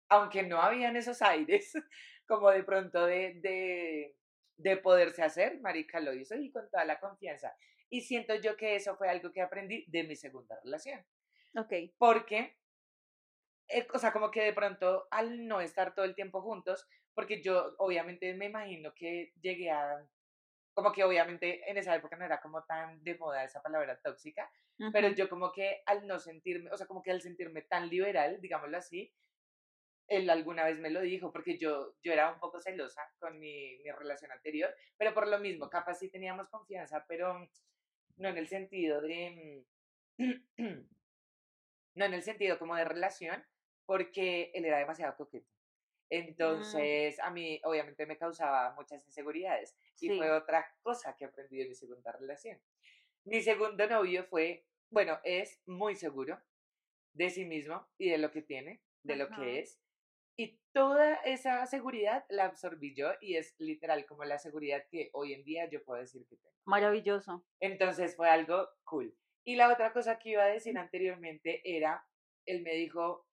aunque 0.08 0.44
no 0.44 0.62
habían 0.62 0.96
esos 0.96 1.22
aires, 1.22 1.74
como 2.26 2.50
de 2.50 2.64
pronto 2.64 3.06
de, 3.06 3.34
de, 3.42 4.16
de 4.56 4.78
poderse 4.78 5.22
hacer, 5.22 5.60
Marica 5.60 6.00
lo 6.00 6.14
hizo 6.14 6.36
y 6.36 6.50
con 6.50 6.70
toda 6.70 6.86
la 6.86 6.98
confianza. 6.98 7.54
Y 7.90 8.00
siento 8.00 8.34
yo 8.36 8.56
que 8.56 8.78
eso 8.78 8.96
fue 8.96 9.10
algo 9.10 9.34
que 9.34 9.42
aprendí 9.42 9.84
de 9.90 10.04
mi 10.06 10.16
segunda 10.16 10.58
relación 10.64 11.06
Ok, 11.58 11.74
porque, 11.98 12.58
eh, 13.68 13.86
o 13.94 14.00
sea, 14.00 14.14
como 14.14 14.32
que 14.32 14.44
de 14.44 14.54
pronto 14.54 15.08
al 15.12 15.46
no 15.46 15.60
estar 15.60 15.94
todo 15.94 16.06
el 16.06 16.16
tiempo 16.16 16.42
juntos, 16.42 16.88
porque 17.14 17.42
yo 17.44 17.76
obviamente 17.80 18.34
me 18.34 18.46
imagino 18.46 18.94
que 18.96 19.34
llegué 19.42 19.70
a, 19.70 20.08
como 20.74 20.92
que 20.92 21.04
obviamente 21.04 21.70
en 21.70 21.78
esa 21.78 21.96
época 21.96 22.16
no 22.16 22.26
era 22.26 22.42
como 22.42 22.64
tan 22.64 23.04
de 23.04 23.18
moda 23.18 23.44
esa 23.44 23.62
palabra 23.62 24.00
tóxica, 24.00 24.50
pero 24.92 25.10
yo 25.10 25.30
como 25.30 25.52
que 25.52 25.84
al 25.86 26.08
no 26.08 26.20
sentirme, 26.20 26.72
o 26.72 26.78
sea, 26.78 26.88
como 26.88 27.04
que 27.04 27.12
al 27.12 27.22
sentirme 27.22 27.62
tan 27.62 27.90
liberal, 27.90 28.42
digámoslo 28.42 28.78
así, 28.78 29.14
él 30.08 30.30
alguna 30.30 30.66
vez 30.66 30.80
me 30.80 30.90
lo 30.90 31.02
dijo, 31.02 31.32
porque 31.32 31.58
yo, 31.58 31.96
yo 32.02 32.12
era 32.12 32.32
un 32.34 32.40
poco 32.40 32.60
celosa 32.60 33.02
con 33.20 33.40
mi, 33.40 33.78
mi 33.78 33.92
relación 33.92 34.32
anterior, 34.32 34.74
pero 34.98 35.14
por 35.14 35.28
lo 35.28 35.40
mismo, 35.40 35.70
capaz 35.70 35.96
sí 35.96 36.10
teníamos 36.10 36.50
confianza, 36.50 37.06
pero 37.08 37.48
no 38.18 38.30
en 38.30 38.38
el 38.38 38.48
sentido 38.48 39.02
de... 39.02 39.66
mm, 40.18 40.34
no 41.96 42.06
en 42.06 42.14
el 42.14 42.24
sentido 42.24 42.58
como 42.60 42.76
de 42.76 42.86
relación, 42.86 43.44
porque 43.86 44.52
él 44.54 44.66
era 44.66 44.80
demasiado 44.80 45.16
coqueto. 45.16 45.53
Mm, 46.14 46.28
Entonces, 46.28 47.20
a 47.20 47.30
mí 47.32 47.60
obviamente 47.64 48.06
me 48.06 48.18
causaba 48.18 48.74
muchas 48.76 49.06
inseguridades. 49.06 49.76
Y 50.00 50.10
fue 50.18 50.32
otra 50.32 50.66
cosa 50.82 51.16
que 51.16 51.26
aprendí 51.26 51.58
de 51.58 51.70
mi 51.70 51.76
segunda 51.76 52.12
relación. 52.12 52.60
Mi 53.26 53.42
segundo 53.42 53.88
novio 53.88 54.26
fue, 54.26 54.66
bueno, 54.90 55.20
es 55.24 55.62
muy 55.66 55.96
seguro 55.96 56.40
de 57.14 57.30
sí 57.30 57.46
mismo 57.46 57.88
y 57.98 58.10
de 58.10 58.18
lo 58.18 58.32
que 58.32 58.42
tiene, 58.42 58.82
de 59.04 59.16
lo 59.16 59.30
que 59.30 59.60
es. 59.60 59.80
Y 60.36 60.60
toda 60.74 61.16
esa 61.26 61.66
seguridad 61.68 62.26
la 62.30 62.46
absorbí 62.46 62.96
yo 62.96 63.12
y 63.22 63.36
es 63.36 63.56
literal 63.60 64.06
como 64.08 64.24
la 64.26 64.40
seguridad 64.40 64.84
que 64.90 65.10
hoy 65.14 65.34
en 65.34 65.44
día 65.44 65.70
yo 65.70 65.84
puedo 65.84 66.02
decir 66.02 66.26
que 66.28 66.38
tengo. 66.38 66.56
Maravilloso. 66.66 67.46
Entonces 67.60 68.16
fue 68.16 68.30
algo 68.30 68.68
cool. 68.84 69.16
Y 69.46 69.56
la 69.56 69.72
otra 69.72 69.94
cosa 69.94 70.18
que 70.20 70.30
iba 70.30 70.44
a 70.44 70.48
decir 70.48 70.78
anteriormente 70.78 71.62
era, 71.64 72.06
él 72.46 72.64
me 72.64 72.74
dijo, 72.74 73.28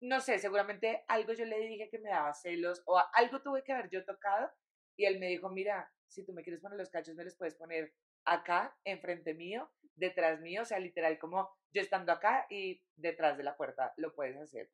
no 0.00 0.20
sé, 0.20 0.38
seguramente 0.38 1.04
algo 1.08 1.32
yo 1.32 1.44
le 1.44 1.58
dije 1.60 1.88
que 1.90 1.98
me 1.98 2.10
daba 2.10 2.32
celos 2.34 2.82
o 2.86 3.00
algo 3.12 3.42
tuve 3.42 3.62
que 3.62 3.72
haber 3.72 3.90
yo 3.90 4.04
tocado 4.04 4.50
y 4.96 5.04
él 5.04 5.18
me 5.18 5.26
dijo, 5.28 5.50
mira, 5.50 5.92
si 6.08 6.24
tú 6.24 6.32
me 6.32 6.42
quieres 6.42 6.60
poner 6.60 6.78
los 6.78 6.90
cachos, 6.90 7.14
me 7.14 7.24
los 7.24 7.36
puedes 7.36 7.54
poner 7.54 7.94
acá, 8.24 8.76
enfrente 8.84 9.34
mío, 9.34 9.70
detrás 9.94 10.40
mío, 10.40 10.62
o 10.62 10.64
sea, 10.64 10.78
literal 10.78 11.18
como 11.18 11.50
yo 11.70 11.82
estando 11.82 12.12
acá 12.12 12.46
y 12.50 12.82
detrás 12.96 13.36
de 13.36 13.44
la 13.44 13.56
puerta 13.56 13.92
lo 13.96 14.14
puedes 14.14 14.36
hacer. 14.36 14.70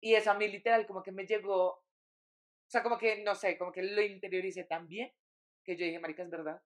Y 0.00 0.14
eso 0.14 0.30
a 0.30 0.34
mí 0.34 0.48
literal 0.48 0.86
como 0.86 1.02
que 1.02 1.12
me 1.12 1.26
llegó, 1.26 1.66
o 1.72 1.84
sea, 2.68 2.82
como 2.82 2.98
que, 2.98 3.22
no 3.22 3.34
sé, 3.34 3.56
como 3.58 3.72
que 3.72 3.82
lo 3.82 4.02
interioricé 4.02 4.64
tan 4.64 4.88
bien 4.88 5.12
que 5.64 5.76
yo 5.76 5.84
dije, 5.84 5.98
marica, 5.98 6.22
es 6.22 6.30
verdad. 6.30 6.62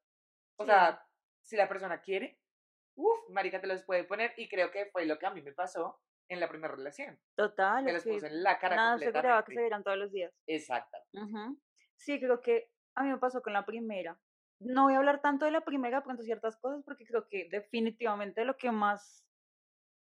O 0.57 0.65
Sí, 0.65 0.71
sea, 0.71 1.03
si 1.43 1.57
la 1.57 1.69
persona 1.69 2.01
quiere, 2.01 2.39
uff, 2.97 3.29
marica 3.31 3.61
te 3.61 3.67
los 3.67 3.83
puede 3.85 4.05
poner 4.05 4.35
y 4.37 4.49
creo 4.49 4.71
que 4.71 4.87
fue 4.87 5.07
lo 5.07 5.19
que 5.19 5.27
a 5.27 5.31
mí 5.31 5.43
me 5.43 5.53
pasó 5.53 6.01
en 6.31 6.41
la 6.41 6.49
primera 6.49 6.75
relación. 6.75 7.19
total, 7.35 7.85
Me 7.85 7.93
los 7.93 8.07
en 8.07 8.43
la 8.43 8.59
cara 8.59 8.77
nada 8.77 8.95
aseguraba 8.95 9.45
que 9.45 9.53
se 9.55 9.61
vieran 9.61 9.83
todos 9.83 9.99
los 9.99 10.11
días. 10.13 10.33
Exacto. 10.47 10.97
Sí, 11.97 12.19
creo 12.19 12.41
que 12.41 12.71
a 12.95 13.03
mí 13.03 13.11
me 13.11 13.19
pasó 13.19 13.43
con 13.43 13.53
la 13.53 13.67
primera. 13.67 14.19
No 14.61 14.85
voy 14.85 14.95
a 14.95 14.99
hablar 14.99 15.21
tanto 15.21 15.45
de 15.45 15.51
la 15.51 15.63
primera, 15.63 16.03
pronto 16.03 16.23
ciertas 16.23 16.57
cosas, 16.57 16.83
porque 16.85 17.05
creo 17.05 17.27
que 17.29 17.49
definitivamente 17.51 18.45
lo 18.45 18.57
que 18.57 18.71
más... 18.71 19.25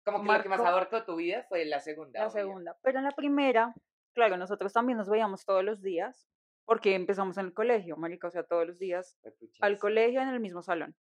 Como 0.05 0.21
que 0.23 0.31
lo 0.37 0.43
que 0.43 0.49
más 0.49 0.59
marcó- 0.59 0.67
abarcó 0.71 1.03
tu 1.05 1.15
vida 1.15 1.45
fue 1.49 1.65
la 1.65 1.79
segunda. 1.79 2.23
La 2.23 2.29
segunda. 2.29 2.77
Pero 2.81 2.99
en 2.99 3.05
la 3.05 3.11
primera, 3.11 3.73
claro, 4.13 4.37
nosotros 4.37 4.71
también 4.73 4.97
nos 4.97 5.09
veíamos 5.09 5.45
todos 5.45 5.63
los 5.63 5.81
días, 5.81 6.27
porque 6.65 6.93
empezamos 6.95 7.37
en 7.37 7.47
el 7.47 7.53
colegio, 7.53 7.97
marica, 7.97 8.27
o 8.27 8.31
sea, 8.31 8.43
todos 8.43 8.67
los 8.67 8.79
días 8.79 9.17
al 9.61 9.77
colegio 9.79 10.21
en 10.21 10.29
el 10.29 10.39
mismo 10.39 10.61
salón. 10.61 10.95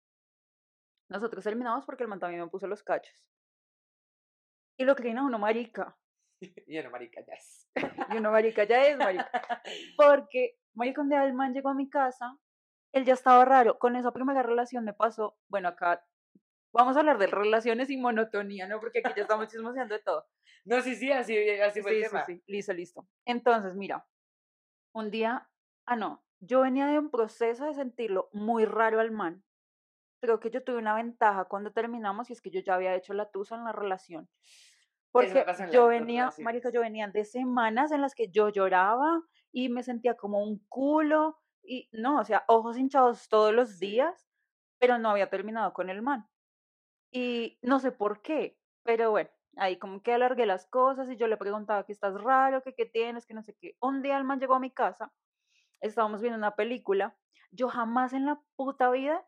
Nosotros 1.08 1.44
terminamos 1.44 1.84
porque 1.86 2.02
el 2.02 2.08
man 2.08 2.18
también 2.20 2.42
me 2.42 2.48
puso 2.48 2.66
los 2.66 2.82
cachos. 2.82 3.26
Y 4.76 4.84
lo 4.84 4.94
creen 4.94 5.18
a 5.18 5.24
uno 5.24 5.38
marica. 5.38 5.96
Y 6.66 6.74
yo 6.74 6.82
no, 6.82 6.90
marica, 6.90 7.24
ya 7.26 7.34
es. 7.34 7.70
Y 8.10 8.16
uno 8.16 8.30
marica 8.30 8.64
ya 8.64 8.86
es 8.86 8.98
marica. 8.98 9.30
Porque, 9.96 10.58
marica, 10.74 11.00
un 11.00 11.08
día 11.08 11.24
el 11.24 11.32
man 11.32 11.54
llegó 11.54 11.70
a 11.70 11.74
mi 11.74 11.88
casa, 11.88 12.38
él 12.92 13.04
ya 13.04 13.14
estaba 13.14 13.44
raro. 13.44 13.78
Con 13.78 13.96
esa 13.96 14.12
primera 14.12 14.42
relación 14.42 14.84
me 14.84 14.92
pasó, 14.92 15.38
bueno, 15.48 15.68
acá 15.68 16.04
vamos 16.72 16.96
a 16.96 17.00
hablar 17.00 17.18
de 17.18 17.28
relaciones 17.28 17.88
y 17.88 17.96
monotonía, 17.96 18.66
¿no? 18.66 18.80
Porque 18.80 18.98
aquí 18.98 19.12
ya 19.16 19.22
estamos 19.22 19.48
chismoseando 19.48 19.94
de 19.94 20.02
todo. 20.02 20.26
No, 20.64 20.80
sí, 20.80 20.96
sí, 20.96 21.12
así, 21.12 21.36
así 21.60 21.82
fue 21.82 21.98
el 21.98 22.04
Sí, 22.04 22.10
sí, 22.10 22.18
sí, 22.26 22.42
listo, 22.46 22.72
listo. 22.72 23.08
Entonces, 23.24 23.74
mira, 23.74 24.06
un 24.92 25.10
día, 25.10 25.48
ah, 25.86 25.96
no, 25.96 26.24
yo 26.40 26.62
venía 26.62 26.86
de 26.86 26.98
un 26.98 27.10
proceso 27.10 27.66
de 27.66 27.74
sentirlo 27.74 28.28
muy 28.32 28.64
raro 28.64 29.00
al 29.00 29.10
man. 29.10 29.44
Creo 30.24 30.40
que 30.40 30.48
yo 30.48 30.64
tuve 30.64 30.78
una 30.78 30.94
ventaja 30.94 31.44
cuando 31.44 31.70
terminamos 31.70 32.30
y 32.30 32.32
es 32.32 32.40
que 32.40 32.50
yo 32.50 32.60
ya 32.60 32.76
había 32.76 32.94
hecho 32.94 33.12
la 33.12 33.30
tusa 33.30 33.56
en 33.56 33.64
la 33.64 33.72
relación. 33.72 34.26
Porque 35.12 35.44
yo 35.70 35.88
venía, 35.88 36.32
marica, 36.38 36.70
yo 36.70 36.80
venía 36.80 37.08
de 37.08 37.26
semanas 37.26 37.92
en 37.92 38.00
las 38.00 38.14
que 38.14 38.30
yo 38.30 38.48
lloraba 38.48 39.20
y 39.52 39.68
me 39.68 39.82
sentía 39.82 40.16
como 40.16 40.42
un 40.42 40.64
culo 40.70 41.36
y 41.62 41.90
no, 41.92 42.20
o 42.20 42.24
sea, 42.24 42.42
ojos 42.48 42.78
hinchados 42.78 43.28
todos 43.28 43.52
los 43.52 43.78
días, 43.78 44.26
pero 44.78 44.96
no 44.96 45.10
había 45.10 45.28
terminado 45.28 45.74
con 45.74 45.90
el 45.90 46.00
man. 46.00 46.26
Y 47.10 47.58
no 47.60 47.78
sé 47.78 47.92
por 47.92 48.22
qué, 48.22 48.58
pero 48.82 49.10
bueno, 49.10 49.28
ahí 49.56 49.78
como 49.78 50.02
que 50.02 50.14
alargué 50.14 50.46
las 50.46 50.64
cosas 50.64 51.10
y 51.10 51.16
yo 51.16 51.26
le 51.26 51.36
preguntaba 51.36 51.84
que 51.84 51.92
estás 51.92 52.18
raro, 52.18 52.62
que 52.62 52.74
qué 52.74 52.86
tienes, 52.86 53.26
que 53.26 53.34
no 53.34 53.42
sé 53.42 53.54
qué. 53.60 53.76
Un 53.78 54.00
día 54.00 54.16
el 54.16 54.24
man 54.24 54.40
llegó 54.40 54.54
a 54.54 54.58
mi 54.60 54.70
casa, 54.70 55.12
estábamos 55.82 56.22
viendo 56.22 56.38
una 56.38 56.56
película, 56.56 57.14
yo 57.50 57.68
jamás 57.68 58.14
en 58.14 58.24
la 58.24 58.40
puta 58.56 58.90
vida 58.90 59.22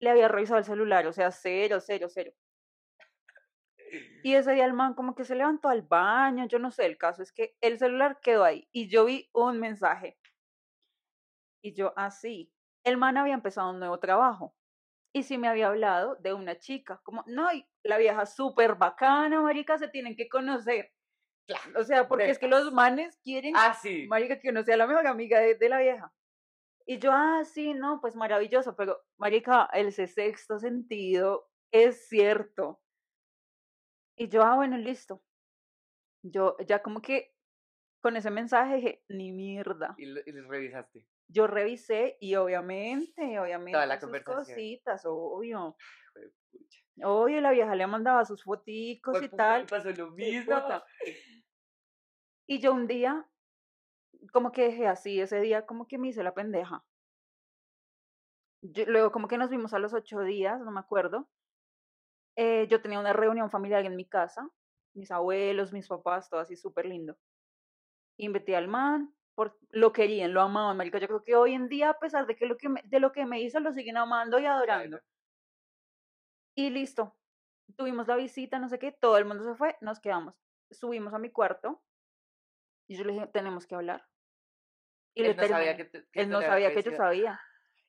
le 0.00 0.10
había 0.10 0.28
revisado 0.28 0.58
el 0.58 0.64
celular, 0.64 1.06
o 1.06 1.12
sea, 1.12 1.30
cero, 1.30 1.78
cero, 1.80 2.08
cero. 2.10 2.32
Y 4.22 4.34
ese 4.34 4.52
día 4.52 4.66
el 4.66 4.72
man 4.72 4.94
como 4.94 5.14
que 5.14 5.24
se 5.24 5.34
levantó 5.34 5.68
al 5.68 5.82
baño, 5.82 6.46
yo 6.46 6.58
no 6.58 6.70
sé, 6.70 6.86
el 6.86 6.96
caso 6.98 7.22
es 7.22 7.32
que 7.32 7.56
el 7.60 7.78
celular 7.78 8.20
quedó 8.20 8.44
ahí 8.44 8.68
y 8.72 8.88
yo 8.88 9.04
vi 9.04 9.28
un 9.32 9.58
mensaje. 9.58 10.18
Y 11.62 11.74
yo 11.74 11.92
así, 11.96 12.52
el 12.84 12.96
man 12.96 13.16
había 13.16 13.34
empezado 13.34 13.70
un 13.70 13.78
nuevo 13.78 13.98
trabajo 13.98 14.56
y 15.12 15.24
sí 15.24 15.38
me 15.38 15.48
había 15.48 15.66
hablado 15.68 16.14
de 16.16 16.32
una 16.32 16.58
chica, 16.58 17.00
como, 17.02 17.24
no, 17.26 17.52
y 17.52 17.66
la 17.82 17.98
vieja 17.98 18.26
súper 18.26 18.76
bacana, 18.76 19.40
marica, 19.40 19.76
se 19.76 19.88
tienen 19.88 20.16
que 20.16 20.28
conocer. 20.28 20.92
Claro, 21.46 21.80
O 21.80 21.82
sea, 21.82 22.06
porque 22.06 22.30
es 22.30 22.38
que 22.38 22.46
los 22.46 22.72
manes 22.72 23.18
quieren, 23.24 23.54
Ah, 23.56 23.74
sí. 23.74 24.06
marica, 24.06 24.38
que 24.38 24.50
uno 24.50 24.62
sea 24.62 24.76
la 24.76 24.86
mejor 24.86 25.06
amiga 25.08 25.40
de, 25.40 25.56
de 25.56 25.68
la 25.68 25.78
vieja. 25.80 26.12
Y 26.90 26.98
yo, 26.98 27.12
ah, 27.12 27.44
sí, 27.44 27.72
no, 27.72 28.00
pues 28.00 28.16
maravilloso, 28.16 28.74
pero, 28.74 28.98
marica, 29.16 29.70
el 29.72 29.92
sexto 29.92 30.58
sentido 30.58 31.48
es 31.70 32.08
cierto. 32.08 32.82
Y 34.16 34.28
yo, 34.28 34.42
ah, 34.42 34.56
bueno, 34.56 34.76
listo. 34.76 35.22
Yo 36.24 36.56
ya 36.66 36.82
como 36.82 37.00
que 37.00 37.32
con 38.02 38.16
ese 38.16 38.32
mensaje 38.32 38.74
dije, 38.74 39.04
ni 39.08 39.30
mierda. 39.30 39.94
Y, 39.98 40.06
lo- 40.06 40.20
y 40.26 40.32
revisaste. 40.32 41.06
Yo 41.28 41.46
revisé 41.46 42.16
y 42.18 42.34
obviamente, 42.34 43.38
obviamente, 43.38 43.86
la 43.86 44.00
sus 44.00 44.10
cositas, 44.22 45.02
obvio. 45.06 45.76
Obvio, 47.04 47.40
la 47.40 47.52
vieja 47.52 47.76
le 47.76 47.86
mandaba 47.86 48.24
sus 48.24 48.42
foticos 48.42 49.22
y 49.22 49.28
tal. 49.28 49.66
pasó 49.66 49.92
lo 49.92 50.10
mismo. 50.10 50.56
Y 52.48 52.58
yo 52.58 52.72
un 52.72 52.88
día, 52.88 53.30
como 54.32 54.52
que 54.52 54.64
dejé 54.64 54.86
así, 54.86 55.20
ese 55.20 55.40
día 55.40 55.66
como 55.66 55.86
que 55.88 55.98
me 55.98 56.08
hice 56.08 56.22
la 56.22 56.34
pendeja. 56.34 56.84
Yo- 58.62 58.86
luego 58.86 59.12
como 59.12 59.28
que 59.28 59.36
nos 59.36 59.50
vimos 59.50 59.74
a 59.74 59.78
los 59.78 59.92
ocho 59.92 60.20
días, 60.20 60.60
no 60.62 60.70
me 60.70 60.80
acuerdo. 60.80 61.28
Eh, 62.36 62.66
yo 62.68 62.80
tenía 62.82 62.98
una 63.00 63.12
reunión 63.12 63.50
familiar 63.50 63.84
en 63.84 63.94
mi 63.96 64.04
casa, 64.04 64.48
mis 64.94 65.10
abuelos, 65.12 65.72
mis 65.72 65.86
papás, 65.88 66.28
todo 66.28 66.40
así 66.40 66.56
súper 66.56 66.86
lindo. 66.86 67.16
Invité 68.18 68.54
al 68.54 68.68
man, 68.68 69.12
por, 69.34 69.58
lo 69.70 69.92
querían, 69.92 70.32
lo 70.32 70.42
amaban, 70.42 70.76
marica. 70.76 70.98
Yo 71.00 71.08
creo 71.08 71.24
que 71.24 71.34
hoy 71.34 71.54
en 71.54 71.68
día, 71.68 71.90
a 71.90 71.98
pesar 71.98 72.26
de 72.28 72.36
que 72.36 72.46
lo 72.46 72.56
que 72.56 72.68
me, 72.68 72.82
de 72.84 73.00
lo 73.00 73.10
que 73.12 73.26
me 73.26 73.40
hizo, 73.40 73.58
lo 73.60 73.72
siguen 73.72 73.96
amando 73.96 74.38
y 74.38 74.46
adorando. 74.46 74.98
Claro. 74.98 75.06
Y 76.54 76.70
listo. 76.70 77.16
Tuvimos 77.76 78.06
la 78.08 78.16
visita, 78.16 78.58
no 78.60 78.68
sé 78.68 78.78
qué, 78.78 78.92
todo 78.92 79.18
el 79.18 79.24
mundo 79.24 79.44
se 79.44 79.56
fue, 79.56 79.76
nos 79.80 80.00
quedamos. 80.00 80.36
Subimos 80.70 81.14
a 81.14 81.18
mi 81.18 81.30
cuarto 81.32 81.82
y 82.88 82.96
yo 82.98 83.04
le 83.04 83.14
dije, 83.14 83.26
tenemos 83.28 83.66
que 83.66 83.74
hablar. 83.74 84.09
Y 85.14 85.22
le 85.22 85.30
Él 85.30 85.36
no 85.36 85.42
sabía 85.46 85.76
terminé. 85.76 85.76
que, 85.76 85.84
te- 85.86 86.08
que 86.12 86.20
Él 86.22 86.30
no 86.30 86.40
le 86.40 86.46
sabía 86.46 86.72
que 86.74 86.82
yo 86.82 86.92
sabía. 86.96 87.40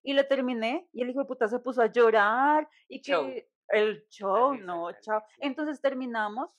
Y 0.04 0.14
le 0.14 0.24
terminé 0.24 0.88
y 0.94 1.04
el 1.04 1.10
hijo 1.12 1.20
de 1.20 1.26
puta 1.26 1.48
se 1.48 1.60
puso 1.60 1.82
a 1.82 1.88
llorar 1.92 2.68
y 2.88 3.02
que 3.02 3.12
Show. 3.12 3.32
el 3.70 4.08
show, 4.10 4.54
no, 4.56 4.92
chao. 5.02 5.24
Entonces 5.38 5.80
terminamos. 5.82 6.52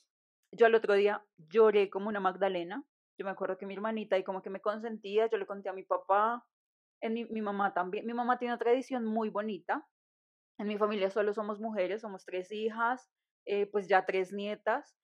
Yo 0.51 0.65
al 0.67 0.75
otro 0.75 0.93
día 0.93 1.25
lloré 1.37 1.89
como 1.89 2.07
una 2.09 2.19
Magdalena. 2.19 2.83
Yo 3.17 3.25
me 3.25 3.31
acuerdo 3.31 3.57
que 3.57 3.65
mi 3.65 3.73
hermanita 3.73 4.15
ahí 4.15 4.23
como 4.23 4.41
que 4.41 4.49
me 4.49 4.61
consentía, 4.61 5.27
yo 5.29 5.37
le 5.37 5.45
conté 5.45 5.69
a 5.69 5.73
mi 5.73 5.83
papá, 5.83 6.45
en 7.01 7.13
mi, 7.13 7.25
mi 7.25 7.41
mamá 7.41 7.73
también. 7.73 8.05
Mi 8.05 8.13
mamá 8.13 8.37
tiene 8.39 8.53
una 8.53 8.59
tradición 8.59 9.03
muy 9.05 9.29
bonita. 9.29 9.87
En 10.57 10.67
mi 10.67 10.77
familia 10.77 11.09
solo 11.09 11.33
somos 11.33 11.59
mujeres, 11.59 12.01
somos 12.01 12.23
tres 12.25 12.51
hijas, 12.51 13.11
eh, 13.45 13.65
pues 13.65 13.87
ya 13.87 14.05
tres 14.05 14.31
nietas. 14.31 14.95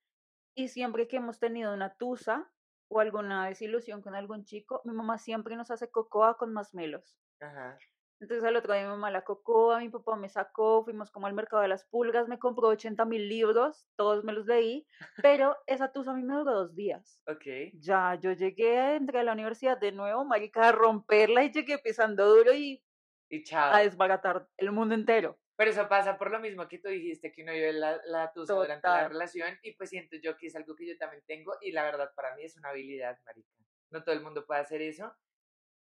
Y 0.54 0.68
siempre 0.68 1.08
que 1.08 1.16
hemos 1.18 1.38
tenido 1.38 1.74
una 1.74 1.94
tusa 1.96 2.50
o 2.90 3.00
alguna 3.00 3.46
desilusión 3.48 4.02
con 4.02 4.14
algún 4.16 4.44
chico, 4.44 4.82
mi 4.84 4.92
mamá 4.94 5.18
siempre 5.18 5.56
nos 5.56 5.70
hace 5.72 5.90
cocoa 5.90 6.36
con 6.38 6.52
masmelos. 6.52 7.18
Ajá. 7.40 7.82
Entonces 8.20 8.44
al 8.44 8.56
otro 8.56 8.74
día 8.74 8.82
mi 8.82 8.88
mamá 8.90 9.10
la 9.10 9.24
cocoa, 9.24 9.78
mi 9.80 9.88
papá 9.88 10.16
me 10.16 10.28
sacó, 10.28 10.84
fuimos 10.84 11.10
como 11.10 11.26
al 11.26 11.32
mercado 11.34 11.62
de 11.62 11.68
las 11.68 11.86
pulgas, 11.86 12.28
me 12.28 12.38
compró 12.38 12.68
80 12.68 13.04
mil 13.06 13.28
libros, 13.28 13.86
todos 13.96 14.24
me 14.24 14.32
los 14.34 14.46
leí, 14.46 14.86
pero 15.22 15.56
esa 15.66 15.92
tusa 15.92 16.10
a 16.12 16.14
mí 16.14 16.22
me 16.22 16.34
duró 16.34 16.52
dos 16.54 16.74
días. 16.76 17.22
Ok. 17.26 17.46
Ya, 17.72 18.16
yo 18.16 18.32
llegué, 18.32 18.96
entré 18.96 19.20
a 19.20 19.24
la 19.24 19.32
universidad 19.34 19.78
de 19.78 19.92
nuevo, 19.92 20.24
marica, 20.24 20.68
a 20.68 20.72
romperla 20.72 21.44
y 21.44 21.52
llegué 21.52 21.78
pisando 21.78 22.26
duro 22.28 22.52
y 22.54 22.84
Y 23.30 23.42
chao. 23.42 23.70
a 23.70 23.80
desbaratar 23.80 24.48
el 24.58 24.72
mundo 24.72 24.94
entero. 24.96 25.38
Pero 25.60 25.72
eso 25.72 25.86
pasa 25.90 26.16
por 26.16 26.30
lo 26.30 26.40
mismo 26.40 26.66
que 26.68 26.78
tú 26.78 26.88
dijiste, 26.88 27.32
que 27.32 27.42
uno 27.42 27.52
vive 27.52 27.74
la, 27.74 28.00
la 28.06 28.32
tusa 28.32 28.54
durante 28.54 28.88
la 28.88 28.94
Total. 28.94 29.10
relación 29.10 29.58
y 29.62 29.74
pues 29.74 29.90
siento 29.90 30.16
yo 30.16 30.34
que 30.38 30.46
es 30.46 30.56
algo 30.56 30.74
que 30.74 30.86
yo 30.86 30.96
también 30.96 31.22
tengo 31.26 31.52
y 31.60 31.72
la 31.72 31.84
verdad 31.84 32.14
para 32.16 32.34
mí 32.34 32.44
es 32.44 32.56
una 32.56 32.70
habilidad, 32.70 33.18
marica. 33.26 33.52
No 33.90 34.02
todo 34.02 34.14
el 34.14 34.22
mundo 34.22 34.46
puede 34.46 34.62
hacer 34.62 34.80
eso. 34.80 35.14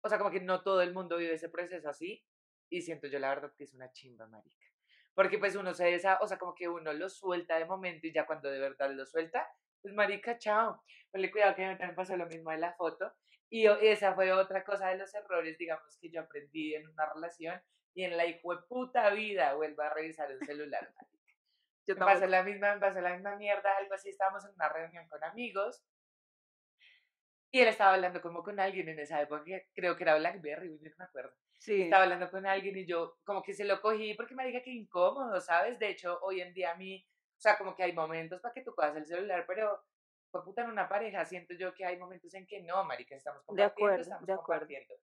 O 0.03 0.11
sea, 0.11 0.19
como 0.19 0.31
que 0.31 0.43
no 0.43 0.63
todo 0.63 0.83
el 0.83 0.93
mundo 0.93 1.17
vive 1.17 1.33
ese 1.33 1.49
proceso 1.49 1.89
así 1.89 2.23
y 2.69 2.83
siento 2.83 3.07
yo 3.07 3.19
la 3.19 3.31
verdad 3.31 3.55
que 3.57 3.65
es 3.65 3.73
una 3.73 3.91
chimba, 3.93 4.27
marica. 4.27 4.67
Porque 5.15 5.39
pues 5.39 5.57
uno 5.57 5.73
se 5.73 5.87
desa, 5.87 6.19
o 6.21 6.29
sea, 6.29 6.37
como 6.37 6.55
que 6.55 6.69
uno 6.69 6.93
lo 6.93 7.09
suelta 7.09 7.59
de 7.59 7.65
momento 7.65 8.07
y 8.07 8.13
ya 8.13 8.27
cuando 8.27 8.51
de 8.51 8.59
verdad 8.59 8.91
lo 8.91 9.07
suelta, 9.07 9.49
pues 9.81 9.95
marica, 9.95 10.37
chao. 10.37 10.85
Ponle 11.11 11.31
cuidado 11.31 11.55
que 11.55 11.63
también 11.63 11.95
pasó 11.95 12.15
lo 12.19 12.27
mismo 12.27 12.51
de 12.51 12.59
la 12.59 12.75
foto. 12.75 13.11
Y 13.49 13.67
esa 13.67 14.15
fue 14.15 14.33
otra 14.33 14.65
cosa 14.65 14.89
de 14.89 14.99
los 14.99 15.15
errores, 15.15 15.57
digamos, 15.57 15.97
que 15.97 16.11
yo 16.11 16.21
aprendí 16.21 16.75
en 16.75 16.87
una 16.89 17.11
relación 17.11 17.59
y 17.95 18.05
en 18.05 18.17
la 18.17 18.27
hijo 18.27 18.55
de 18.55 18.63
puta 18.69 19.11
vida 19.11 19.55
vuelvo 19.55 19.83
a 19.83 19.91
revisar 19.91 20.31
el 20.31 20.41
celular. 20.41 20.93
Yo 21.87 21.95
Me 21.97 22.01
pasó 22.01 22.27
la 22.27 22.43
misma, 22.45 22.75
me 22.75 22.81
pasó 22.81 23.01
la 23.01 23.13
misma 23.15 23.35
mierda, 23.37 23.77
algo 23.77 23.95
así, 23.95 24.11
estábamos 24.11 24.45
en 24.45 24.55
una 24.55 24.69
reunión 24.69 25.09
con 25.09 25.23
amigos 25.25 25.85
y 27.51 27.61
él 27.61 27.69
estaba 27.69 27.95
hablando 27.95 28.23
como 28.23 28.43
con 28.43 28.59
alguien 28.61 28.89
en 28.89 28.99
esa 29.01 29.21
época, 29.21 29.45
creo 29.75 29.97
que 29.97 30.05
era 30.05 30.17
Blackberry, 30.17 30.79
yo 30.81 30.91
no 30.91 30.97
me 30.99 31.05
acuerdo. 31.05 31.35
Sí, 31.59 31.83
Estaba 31.83 32.05
hablando 32.05 32.31
con 32.31 32.47
alguien 32.47 32.77
y 32.77 32.87
yo 32.87 33.19
como 33.25 33.43
que 33.43 33.53
se 33.53 33.65
lo 33.65 33.81
cogí 33.81 34.15
porque 34.15 34.35
me 34.35 34.47
dije 34.47 34.63
que 34.63 34.71
incómodo, 34.71 35.41
¿sabes? 35.41 35.79
De 35.79 35.89
hecho, 35.91 36.19
hoy 36.23 36.41
en 36.41 36.55
día 36.55 36.73
a 36.73 36.77
mí, 36.77 37.05
o 37.37 37.41
sea, 37.41 37.59
como 37.59 37.75
que 37.75 37.83
hay 37.83 37.93
momentos 37.93 38.41
para 38.41 38.55
que 38.55 38.63
tú 38.63 38.75
cojas 38.75 38.97
el 38.97 39.07
celular, 39.07 39.45
pero 39.47 39.85
por 40.31 40.45
puta 40.45 40.63
en 40.63 40.71
una 40.71 40.89
pareja 40.89 41.25
siento 41.25 41.55
yo 41.55 41.75
que 41.75 41.85
hay 41.85 41.99
momentos 41.99 42.33
en 42.35 42.47
que 42.47 42.63
no, 42.63 42.85
marica, 42.85 43.15
estamos 43.17 43.43
De 43.43 43.47
compartiendo, 43.47 43.73
acuerdo, 43.75 44.03
estamos 44.03 44.27
de 44.27 44.33
acuerdo. 44.33 44.67
compartiendo. 44.67 44.95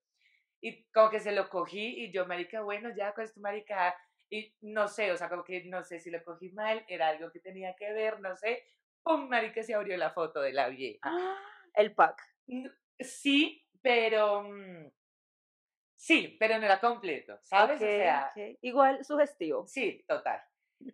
Y 0.61 0.83
como 0.91 1.09
que 1.09 1.19
se 1.19 1.31
lo 1.31 1.49
cogí 1.49 2.03
y 2.03 2.11
yo, 2.11 2.25
marica, 2.25 2.61
bueno, 2.61 2.89
ya, 2.95 3.13
¿cuál 3.13 3.27
es 3.27 3.33
tu 3.33 3.39
marica? 3.39 3.95
Y 4.29 4.53
no 4.61 4.87
sé, 4.87 5.11
o 5.11 5.17
sea, 5.17 5.29
como 5.29 5.43
que 5.43 5.63
no 5.65 5.83
sé 5.83 5.99
si 5.99 6.11
lo 6.11 6.23
cogí 6.23 6.49
mal, 6.51 6.85
era 6.87 7.07
algo 7.09 7.31
que 7.31 7.39
tenía 7.39 7.75
que 7.75 7.91
ver, 7.93 8.19
no 8.19 8.35
sé. 8.35 8.63
¡Pum! 9.03 9.27
Marica, 9.29 9.63
se 9.63 9.73
abrió 9.73 9.97
la 9.97 10.11
foto 10.11 10.41
de 10.41 10.53
la 10.53 10.67
vieja. 10.69 10.99
¡Ah! 11.03 11.37
El 11.73 11.93
pack. 11.95 12.21
Sí, 12.99 13.65
pero... 13.81 14.43
mm, 14.43 14.87
Sí, 15.95 16.37
pero 16.39 16.57
no 16.57 16.65
era 16.65 16.79
completo, 16.79 17.37
¿sabes? 17.43 17.75
O 17.75 17.85
sea. 17.85 18.31
Igual 18.61 19.03
sugestivo. 19.03 19.67
sí, 19.67 20.03
total. 20.07 20.41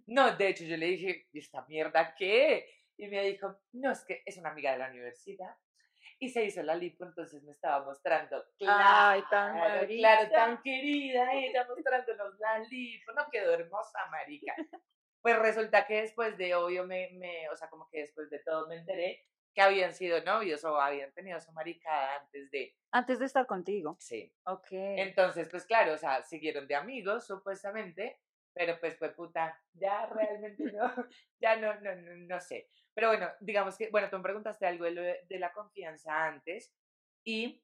No, 0.07 0.36
de 0.36 0.48
hecho 0.48 0.63
yo 0.63 0.77
le 0.77 0.88
dije, 0.88 1.27
¿y 1.31 1.38
esta 1.38 1.63
mierda 1.67 2.15
qué? 2.17 2.67
Y 2.98 3.05
me 3.07 3.24
dijo, 3.24 3.55
no, 3.74 3.91
es 3.91 4.03
que 4.03 4.24
es 4.25 4.38
una 4.38 4.50
amiga 4.50 4.72
de 4.72 4.79
la 4.79 4.89
universidad 4.89 5.55
y 6.19 6.29
se 6.29 6.45
hizo 6.45 6.63
la 6.63 6.75
lipo, 6.75 7.05
entonces 7.05 7.43
me 7.43 7.51
estaba 7.51 7.86
mostrando. 7.86 8.43
Ay, 8.67 9.24
tan 9.29 9.53
Claro, 9.53 9.88
claro, 9.88 10.31
tan 10.31 10.62
querida, 10.62 11.31
ella 11.34 11.65
mostrándonos 11.67 12.39
la 12.39 12.60
lipo, 12.60 13.12
no 13.13 13.29
quedó 13.31 13.53
hermosa, 13.53 14.00
marica. 14.12 14.55
Pues 15.22 15.38
resulta 15.39 15.86
que 15.88 16.01
después 16.01 16.38
de, 16.38 16.53
obvio, 16.55 16.86
me, 16.86 17.10
me, 17.13 17.50
o 17.50 17.55
sea, 17.55 17.69
como 17.69 17.89
que 17.89 18.01
después 18.01 18.29
de 18.29 18.39
todo 18.39 18.67
me 18.67 18.77
enteré 18.77 19.25
que 19.55 19.62
habían 19.62 19.93
sido 19.93 20.22
novios 20.24 20.63
o 20.65 20.79
habían 20.79 21.12
tenido 21.13 21.39
su 21.39 21.51
maricada 21.53 22.17
antes 22.19 22.51
de, 22.51 22.75
Antes 22.91 23.19
de 23.19 23.25
estar 23.25 23.45
contigo. 23.48 23.95
sí. 24.00 24.31
Ok. 24.45 24.67
Entonces, 24.72 25.48
pues 25.50 25.65
claro, 25.65 25.93
o 25.93 25.98
sea, 25.98 26.24
siguieron 26.24 26.67
de 26.67 26.75
amigos, 26.75 27.25
supuestamente, 27.25 28.19
pero 28.53 28.77
pues 28.79 28.98
fue 28.98 29.13
puta, 29.13 29.57
ya 29.74 30.05
realmente 30.07 30.72
no, 30.72 30.93
ya 31.39 31.55
no, 31.55 31.74
no, 31.81 31.95
no, 31.95 32.15
no 32.27 32.39
sé. 32.41 32.69
Pero 32.96 33.10
bueno, 33.10 33.30
digamos 33.42 33.78
que, 33.78 33.90
bueno, 33.90 34.10
tú 34.10 34.16
me 34.18 34.24
preguntaste 34.24 34.66
algo 34.66 34.86
de, 34.86 34.92
lo 34.92 35.02
de, 35.02 35.40
la 35.40 35.52
confianza 35.52 36.25
antes 36.25 36.74
y 37.25 37.62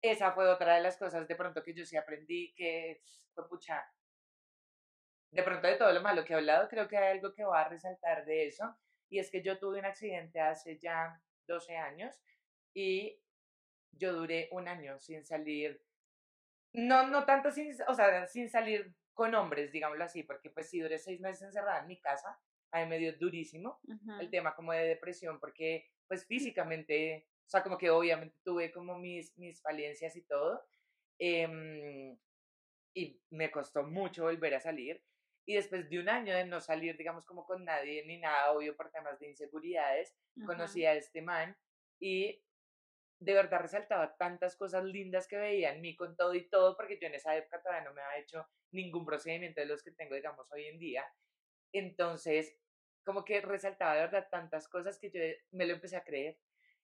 esa 0.00 0.30
fue 0.32 0.48
otra 0.48 0.76
de 0.76 0.80
las 0.80 0.96
cosas 0.96 1.26
de 1.26 1.34
pronto 1.34 1.62
que 1.64 1.74
yo 1.74 1.84
sí 1.84 1.96
aprendí 1.96 2.54
que 2.54 3.02
fue 3.34 3.48
pucha. 3.48 3.84
De 5.32 5.42
pronto 5.42 5.66
de 5.66 5.74
todo 5.74 5.92
lo 5.92 6.00
malo 6.00 6.24
que 6.24 6.32
he 6.32 6.36
hablado, 6.36 6.68
creo 6.68 6.86
que 6.86 6.96
hay 6.96 7.18
algo 7.18 7.34
que 7.34 7.44
va 7.44 7.62
a 7.62 7.68
resaltar 7.68 8.24
de 8.24 8.46
eso 8.46 8.78
y 9.10 9.18
es 9.18 9.28
que 9.28 9.42
yo 9.42 9.58
tuve 9.58 9.80
un 9.80 9.84
accidente 9.84 10.40
hace 10.40 10.78
ya 10.78 11.20
12 11.48 11.76
años 11.76 12.22
y 12.72 13.20
yo 13.90 14.12
duré 14.12 14.48
un 14.52 14.68
año 14.68 15.00
sin 15.00 15.24
salir, 15.24 15.82
no, 16.72 17.08
no 17.08 17.24
tanto 17.24 17.50
sin, 17.50 17.76
o 17.88 17.94
sea, 17.94 18.26
sin 18.28 18.48
salir 18.48 18.94
con 19.14 19.34
hombres, 19.34 19.72
digámoslo 19.72 20.04
así, 20.04 20.22
porque 20.22 20.48
pues 20.48 20.70
sí 20.70 20.78
duré 20.78 20.96
seis 20.98 21.20
meses 21.20 21.42
encerrada 21.42 21.80
en 21.80 21.88
mi 21.88 22.00
casa, 22.00 22.38
a 22.72 22.80
mí 22.80 22.86
me 22.86 22.98
dio 22.98 23.16
durísimo 23.18 23.82
el 24.18 24.28
Ujú. 24.28 24.30
tema 24.30 24.54
como 24.54 24.72
de 24.72 24.86
depresión, 24.86 25.38
porque 25.40 25.86
pues 26.08 26.26
físicamente, 26.26 27.28
o 27.46 27.50
sea, 27.50 27.62
como 27.62 27.78
que 27.78 27.90
obviamente 27.90 28.38
tuve 28.44 28.72
como 28.72 28.98
mis, 28.98 29.36
mis 29.38 29.62
falencias 29.62 30.16
y 30.16 30.24
todo, 30.26 30.66
em, 31.18 32.18
y 32.94 33.22
me 33.30 33.50
costó 33.50 33.84
mucho 33.84 34.24
volver 34.24 34.54
a 34.54 34.60
salir. 34.60 35.04
Y 35.46 35.54
después 35.54 35.88
de 35.88 35.98
un 36.00 36.08
año 36.08 36.34
de 36.34 36.44
no 36.46 36.60
salir, 36.60 36.96
digamos, 36.96 37.24
como 37.26 37.44
con 37.46 37.64
nadie 37.64 38.04
ni 38.06 38.18
nada, 38.18 38.52
obvio 38.52 38.76
por 38.76 38.90
temas 38.90 39.18
de 39.18 39.28
inseguridades, 39.28 40.16
conocí 40.42 40.84
a 40.84 40.94
este 40.94 41.22
man 41.22 41.56
y 42.00 42.44
de 43.20 43.34
verdad 43.34 43.60
resaltaba 43.60 44.16
tantas 44.16 44.56
cosas 44.56 44.84
lindas 44.84 45.28
que 45.28 45.36
veía 45.36 45.72
en 45.74 45.80
mí 45.80 45.96
con 45.96 46.16
todo 46.16 46.34
y 46.34 46.48
todo, 46.48 46.76
porque 46.76 46.98
yo 47.00 47.08
en 47.08 47.14
esa 47.14 47.36
época 47.36 47.62
todavía 47.62 47.84
no 47.88 47.94
me 47.94 48.02
había 48.02 48.22
hecho 48.22 48.46
ningún 48.72 49.04
procedimiento 49.06 49.60
de 49.60 49.66
los 49.68 49.82
que 49.82 49.92
tengo, 49.92 50.14
digamos, 50.16 50.46
hoy 50.52 50.66
en 50.66 50.78
día. 50.78 51.04
Entonces, 51.72 52.56
como 53.04 53.24
que 53.24 53.40
resaltaba 53.40 53.94
de 53.94 54.00
verdad 54.02 54.28
tantas 54.30 54.68
cosas 54.68 54.98
que 54.98 55.10
yo 55.10 55.20
me 55.52 55.66
lo 55.66 55.74
empecé 55.74 55.96
a 55.96 56.04
creer, 56.04 56.38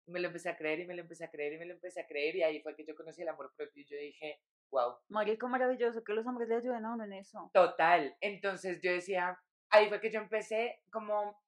me 0.07 0.21
lo 0.21 0.29
empecé 0.29 0.51
a 0.51 0.57
creer 0.57 0.81
y 0.81 0.87
me 0.87 0.95
lo 0.95 1.03
empecé 1.03 1.25
a 1.25 1.31
creer 1.31 1.55
y 1.55 1.59
me 1.59 1.67
lo 1.67 1.75
empecé 1.75 2.01
a 2.01 2.07
creer 2.07 2.37
y 2.37 2.43
ahí 2.43 2.63
fue 2.63 2.75
que 2.75 2.85
yo 2.85 2.95
conocí 2.95 3.23
el 3.23 3.29
amor 3.29 3.53
propio 3.57 3.83
y 3.83 3.87
yo 3.87 3.97
dije, 3.97 4.41
wow, 4.71 4.97
Marico, 5.09 5.49
maravilloso 5.49 6.03
que 6.05 6.13
los 6.13 6.27
hombres 6.27 6.49
le 6.49 6.57
ayuden 6.57 6.85
a 6.85 6.95
uno 6.95 7.05
en 7.05 7.15
eso. 7.15 7.51
Total. 7.53 8.17
Entonces 8.21 8.81
yo 8.83 8.93
decía, 8.93 9.39
ahí 9.71 9.89
fue 9.89 10.01
que 10.01 10.11
yo 10.11 10.21
empecé 10.21 10.81
como, 10.91 11.43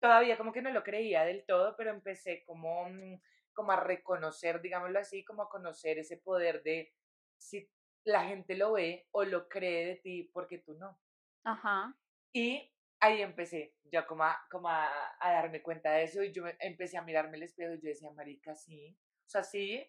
todavía 0.00 0.38
como 0.38 0.52
que 0.52 0.62
no 0.62 0.70
lo 0.70 0.82
creía 0.82 1.24
del 1.24 1.44
todo, 1.46 1.74
pero 1.76 1.90
empecé 1.90 2.44
como, 2.44 2.88
mm, 2.88 3.20
como 3.52 3.72
a 3.72 3.80
reconocer, 3.80 4.60
digámoslo 4.60 4.98
así, 4.98 5.24
como 5.24 5.42
a 5.42 5.48
conocer 5.48 5.98
ese 5.98 6.18
poder 6.18 6.62
de 6.62 6.92
si 7.38 7.68
la 8.04 8.24
gente 8.24 8.56
lo 8.56 8.72
ve 8.72 9.06
o 9.10 9.24
lo 9.24 9.48
cree 9.48 9.86
de 9.86 9.96
ti 9.96 10.30
porque 10.32 10.58
tú 10.58 10.74
no. 10.74 10.98
Ajá. 11.44 11.94
Y 12.36 12.70
ahí 13.00 13.22
empecé 13.22 13.76
yo 13.84 14.06
como 14.06 14.24
a, 14.24 14.36
como 14.50 14.68
a, 14.68 14.90
a 15.20 15.32
darme 15.32 15.62
cuenta 15.62 15.92
de 15.92 16.04
eso 16.04 16.22
y 16.22 16.32
yo 16.32 16.44
empecé 16.60 16.98
a 16.98 17.02
mirarme 17.02 17.36
el 17.38 17.44
espejo 17.44 17.72
y 17.74 17.80
yo 17.80 17.88
decía, 17.88 18.10
marica, 18.10 18.54
sí, 18.54 18.98
o 19.26 19.28
sea, 19.28 19.42
sí, 19.42 19.86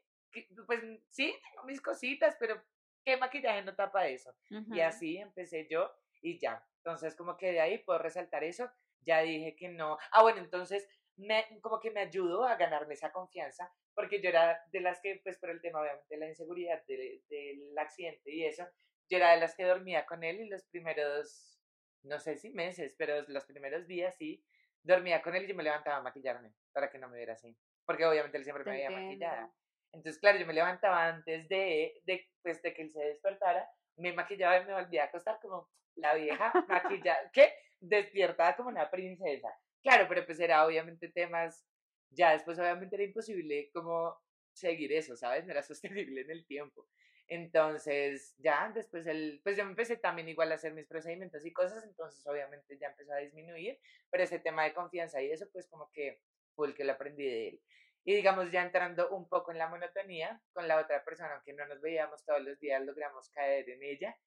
pues 0.65 0.81
sí, 1.09 1.35
tengo 1.51 1.65
mis 1.65 1.81
cositas, 1.81 2.37
pero 2.39 2.61
¿qué 3.03 3.17
maquillaje 3.17 3.63
no 3.63 3.75
tapa 3.75 4.07
eso? 4.07 4.33
Y 4.77 4.79
así 4.81 5.17
empecé 5.17 5.67
yo 5.69 5.91
y 6.21 6.39
ya. 6.39 6.65
Entonces, 6.77 7.15
como 7.15 7.35
que 7.35 7.51
de 7.51 7.59
ahí 7.59 7.79
puedo 7.79 7.99
resaltar 7.99 8.43
eso. 8.43 8.69
Ya 9.01 9.19
dije 9.21 9.55
que 9.55 9.67
no. 9.69 9.97
Ah, 10.11 10.21
bueno, 10.21 10.39
entonces, 10.39 10.87
me, 11.17 11.45
como 11.61 11.79
que 11.81 11.91
me 11.91 12.01
ayudó 12.01 12.45
a 12.45 12.55
ganarme 12.55 12.93
esa 12.93 13.11
confianza, 13.11 13.73
porque 13.93 14.21
yo 14.21 14.29
era 14.29 14.61
de 14.71 14.79
las 14.81 15.01
que, 15.01 15.19
pues 15.23 15.37
por 15.37 15.49
el 15.49 15.59
tema, 15.61 15.81
de 16.09 16.17
la 16.17 16.27
inseguridad 16.29 16.81
de- 16.87 17.21
del 17.29 17.77
accidente 17.77 18.31
y 18.33 18.45
eso, 18.45 18.65
yo 19.09 19.17
era 19.17 19.31
de 19.31 19.39
las 19.41 19.55
que 19.55 19.63
dormía 19.63 20.05
con 20.05 20.23
él 20.23 20.39
y 20.41 20.49
los 20.49 20.63
primeros, 20.65 21.56
no 22.03 22.19
sé 22.19 22.37
si 22.37 22.49
meses, 22.49 22.95
pero 22.97 23.23
los 23.27 23.45
primeros 23.45 23.87
días 23.87 24.15
sí, 24.17 24.43
dormía 24.83 25.21
con 25.21 25.35
él 25.35 25.45
y 25.45 25.47
yo 25.47 25.55
me 25.55 25.63
levantaba 25.63 25.97
a 25.97 26.01
maquillarme 26.01 26.53
para 26.71 26.89
que 26.89 26.97
no 26.97 27.09
me 27.09 27.17
viera 27.17 27.33
así. 27.33 27.57
Porque 27.85 28.05
obviamente 28.05 28.37
él 28.37 28.43
siempre 28.43 28.63
me 28.63 28.89
maquillado. 28.89 29.01
entiendo. 29.11 29.53
Entonces, 29.93 30.19
claro, 30.19 30.37
yo 30.39 30.45
me 30.45 30.53
levantaba 30.53 31.07
antes 31.07 31.47
de, 31.49 32.01
de, 32.03 32.29
pues, 32.41 32.61
de 32.61 32.73
que 32.73 32.83
él 32.83 32.91
se 32.91 32.99
despertara, 32.99 33.67
me 33.97 34.13
maquillaba 34.13 34.57
y 34.59 34.65
me 34.65 34.73
volvía 34.73 35.03
a 35.03 35.05
acostar 35.07 35.39
como 35.41 35.69
la 35.95 36.13
vieja 36.15 36.53
maquillada, 36.67 37.29
¿qué? 37.33 37.53
Despiertada 37.79 38.55
como 38.55 38.69
una 38.69 38.89
princesa. 38.89 39.49
Claro, 39.81 40.05
pero 40.07 40.25
pues 40.25 40.39
era 40.39 40.65
obviamente 40.65 41.09
temas, 41.09 41.65
ya 42.09 42.33
después 42.33 42.59
obviamente 42.59 42.95
era 42.95 43.05
imposible 43.05 43.69
como 43.73 44.15
seguir 44.53 44.91
eso, 44.93 45.15
¿sabes? 45.15 45.45
No 45.45 45.51
era 45.51 45.63
sostenible 45.63 46.21
en 46.21 46.31
el 46.31 46.45
tiempo. 46.45 46.87
Entonces, 47.27 48.35
ya 48.37 48.71
después 48.73 49.05
él, 49.07 49.41
pues 49.43 49.57
yo 49.57 49.63
empecé 49.63 49.97
también 49.97 50.29
igual 50.29 50.51
a 50.51 50.55
hacer 50.55 50.73
mis 50.73 50.87
procedimientos 50.87 51.45
y 51.45 51.51
cosas, 51.53 51.83
entonces 51.83 52.25
obviamente 52.25 52.77
ya 52.79 52.87
empezó 52.87 53.13
a 53.13 53.17
disminuir, 53.17 53.79
pero 54.09 54.23
ese 54.23 54.39
tema 54.39 54.63
de 54.63 54.73
confianza 54.73 55.21
y 55.21 55.31
eso, 55.31 55.45
pues 55.51 55.67
como 55.67 55.91
que 55.91 56.21
fue 56.55 56.67
el 56.67 56.75
que 56.75 56.85
lo 56.85 56.93
aprendí 56.93 57.25
de 57.25 57.47
él. 57.49 57.61
Y 58.05 58.15
digamos, 58.15 58.49
ya 58.51 58.63
entrando 58.63 59.09
un 59.09 59.27
poco 59.27 59.51
en 59.51 59.57
la 59.57 59.67
monotonía 59.67 60.41
con 60.53 60.67
la 60.67 60.79
otra 60.79 61.03
persona, 61.03 61.33
aunque 61.35 61.53
no 61.53 61.65
nos 61.67 61.81
veíamos 61.81 62.23
todos 62.23 62.41
los 62.41 62.57
días, 62.59 62.81
logramos 62.85 63.29
caer 63.31 63.69
en 63.69 63.83
ella. 63.83 64.17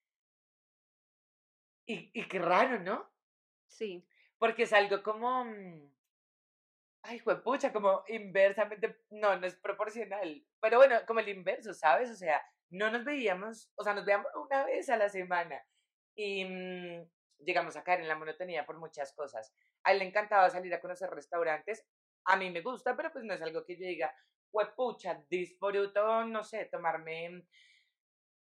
Y, 1.86 2.10
y 2.14 2.28
qué 2.28 2.38
raro, 2.38 2.78
¿no? 2.78 3.10
Sí. 3.66 4.06
Porque 4.38 4.64
es 4.64 4.72
algo 4.72 5.02
como. 5.02 5.44
mm, 5.44 5.90
Ay, 7.02 7.18
juepucha, 7.18 7.72
como 7.72 8.04
inversamente. 8.08 9.00
No, 9.10 9.36
no 9.38 9.46
es 9.46 9.56
proporcional. 9.56 10.44
Pero 10.60 10.76
bueno, 10.78 10.96
como 11.06 11.20
el 11.20 11.28
inverso, 11.28 11.72
¿sabes? 11.74 12.10
O 12.10 12.14
sea, 12.14 12.42
no 12.70 12.90
nos 12.90 13.04
veíamos. 13.04 13.70
O 13.76 13.84
sea, 13.84 13.94
nos 13.94 14.04
veíamos 14.04 14.28
una 14.34 14.64
vez 14.64 14.88
a 14.88 14.96
la 14.96 15.08
semana. 15.08 15.64
Y 16.14 16.44
mm, 16.44 17.08
llegamos 17.44 17.76
a 17.76 17.84
caer 17.84 18.00
en 18.00 18.08
la 18.08 18.16
monotonía 18.16 18.64
por 18.64 18.78
muchas 18.78 19.12
cosas. 19.12 19.54
A 19.84 19.92
él 19.92 19.98
le 19.98 20.06
encantaba 20.06 20.50
salir 20.50 20.72
a 20.74 20.80
conocer 20.80 21.10
restaurantes. 21.10 21.84
A 22.24 22.36
mí 22.36 22.50
me 22.50 22.60
gusta, 22.60 22.96
pero 22.96 23.12
pues 23.12 23.24
no 23.24 23.34
es 23.34 23.42
algo 23.42 23.64
que 23.64 23.76
yo 23.76 23.86
diga, 23.86 24.14
juepucha, 24.50 25.24
disfruto, 25.28 26.24
no 26.24 26.44
sé, 26.44 26.66
tomarme 26.66 27.44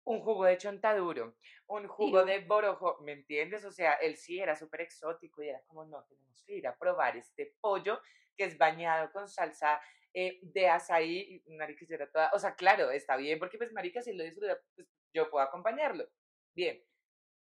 un 0.05 0.21
jugo 0.21 0.45
de 0.45 0.57
chontaduro, 0.57 1.35
un 1.67 1.87
jugo 1.87 2.23
de 2.23 2.39
borojo, 2.39 2.99
¿me 3.01 3.13
entiendes? 3.13 3.65
O 3.65 3.71
sea, 3.71 3.93
él 3.95 4.17
sí 4.17 4.39
era 4.39 4.55
súper 4.55 4.81
exótico 4.81 5.41
y 5.41 5.49
era 5.49 5.61
como, 5.65 5.83
no, 5.85 6.03
tenemos 6.03 6.43
que 6.43 6.57
ir 6.57 6.67
a 6.67 6.77
probar 6.77 7.17
este 7.17 7.55
pollo 7.59 7.99
que 8.37 8.45
es 8.45 8.57
bañado 8.57 9.11
con 9.11 9.27
salsa 9.27 9.81
eh, 10.17 10.39
de 10.41 10.69
azaí, 10.69 11.43
marica, 11.57 11.85
yo 11.85 11.95
era 11.95 12.09
toda, 12.09 12.31
o 12.33 12.39
sea, 12.39 12.55
claro, 12.55 12.89
está 12.89 13.17
bien, 13.17 13.37
porque 13.37 13.57
pues 13.57 13.73
marica, 13.73 14.01
si 14.01 14.13
lo 14.13 14.23
disfruta, 14.23 14.57
pues 14.73 14.87
yo 15.13 15.29
puedo 15.29 15.43
acompañarlo, 15.45 16.07
bien. 16.55 16.81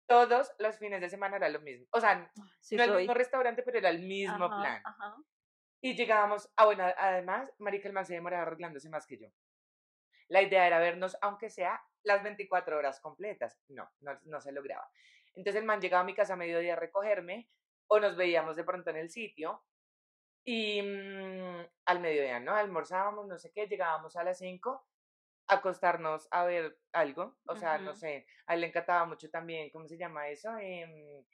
Todos 0.07 0.53
los 0.59 0.77
fines 0.77 1.01
de 1.01 1.09
semana 1.09 1.37
era 1.39 1.49
lo 1.49 1.61
mismo, 1.61 1.87
o 1.93 2.01
sea, 2.01 2.31
Sí 2.61 2.77
no 2.77 2.83
el 2.83 2.91
soy. 2.91 2.99
mismo 2.99 3.15
restaurante, 3.15 3.63
pero 3.63 3.79
era 3.79 3.89
el 3.89 4.01
mismo 4.01 4.45
Ajá, 4.45 4.61
plan. 4.61 4.83
Ajá. 4.85 5.17
Y 5.81 5.97
llegábamos, 5.97 6.53
ah, 6.57 6.67
bueno, 6.67 6.85
además, 6.99 7.51
marica, 7.59 7.89
el 7.89 7.95
man 7.95 8.05
se 8.05 8.13
demoraba 8.13 8.43
arreglándose 8.43 8.91
más 8.91 9.07
que 9.07 9.17
yo. 9.19 9.29
La 10.29 10.43
idea 10.43 10.67
era 10.67 10.79
vernos, 10.79 11.17
aunque 11.23 11.49
sea 11.49 11.81
las 12.03 12.23
24 12.23 12.77
horas 12.77 13.01
completas. 13.01 13.59
No, 13.69 13.91
no, 14.01 14.21
no 14.25 14.41
se 14.43 14.53
lograba. 14.53 14.87
Entonces 15.35 15.61
el 15.61 15.67
man 15.67 15.81
llegaba 15.81 16.03
a 16.03 16.05
mi 16.05 16.15
casa 16.15 16.35
a 16.35 16.37
mediodía 16.37 16.75
a 16.75 16.77
recogerme 16.77 17.49
o 17.87 17.99
nos 17.99 18.17
veíamos 18.17 18.57
de 18.57 18.65
pronto 18.65 18.91
en 18.91 18.97
el 18.97 19.11
sitio 19.11 19.65
y 20.45 20.83
mm, 20.83 21.67
al 21.87 22.01
mediodía, 22.01 22.41
¿no? 22.41 22.55
Almorzábamos, 22.55 23.27
no 23.27 23.39
sé 23.39 23.53
qué, 23.53 23.67
llegábamos 23.67 24.17
a 24.17 24.25
las 24.25 24.39
5 24.39 24.87
a 25.47 25.55
acostarnos 25.55 26.29
a 26.31 26.45
ver 26.45 26.79
algo. 26.93 27.37
O 27.47 27.57
sea, 27.57 27.79
no 27.79 27.95
sé, 27.95 28.27
a 28.47 28.55
él 28.55 28.61
le 28.61 28.69
encantaba 28.69 29.05
mucho 29.07 29.31
también, 29.31 29.71
¿cómo 29.71 29.87
se 29.89 29.99
llama 29.99 30.29
eso? 30.29 30.57
Em, 30.59 31.25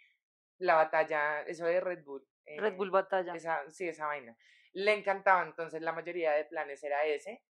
la 0.59 0.75
batalla, 0.75 1.43
eso 1.43 1.67
de 1.67 1.81
Red 1.81 2.05
Bull. 2.05 2.27
Red 2.47 2.73
eh, 2.73 2.77
Bull 2.77 2.91
Batalla. 2.91 3.35
esa, 3.35 3.69
sí, 3.71 3.89
esa 3.89 4.07
vaina. 4.07 4.37
Le 4.73 4.95
encantaba, 4.95 5.43
entonces 5.43 5.83
la 5.83 5.93
mayoría 5.93 6.33
de 6.33 6.45
planes 6.45 6.83
era 6.83 7.05
ese. 7.05 7.43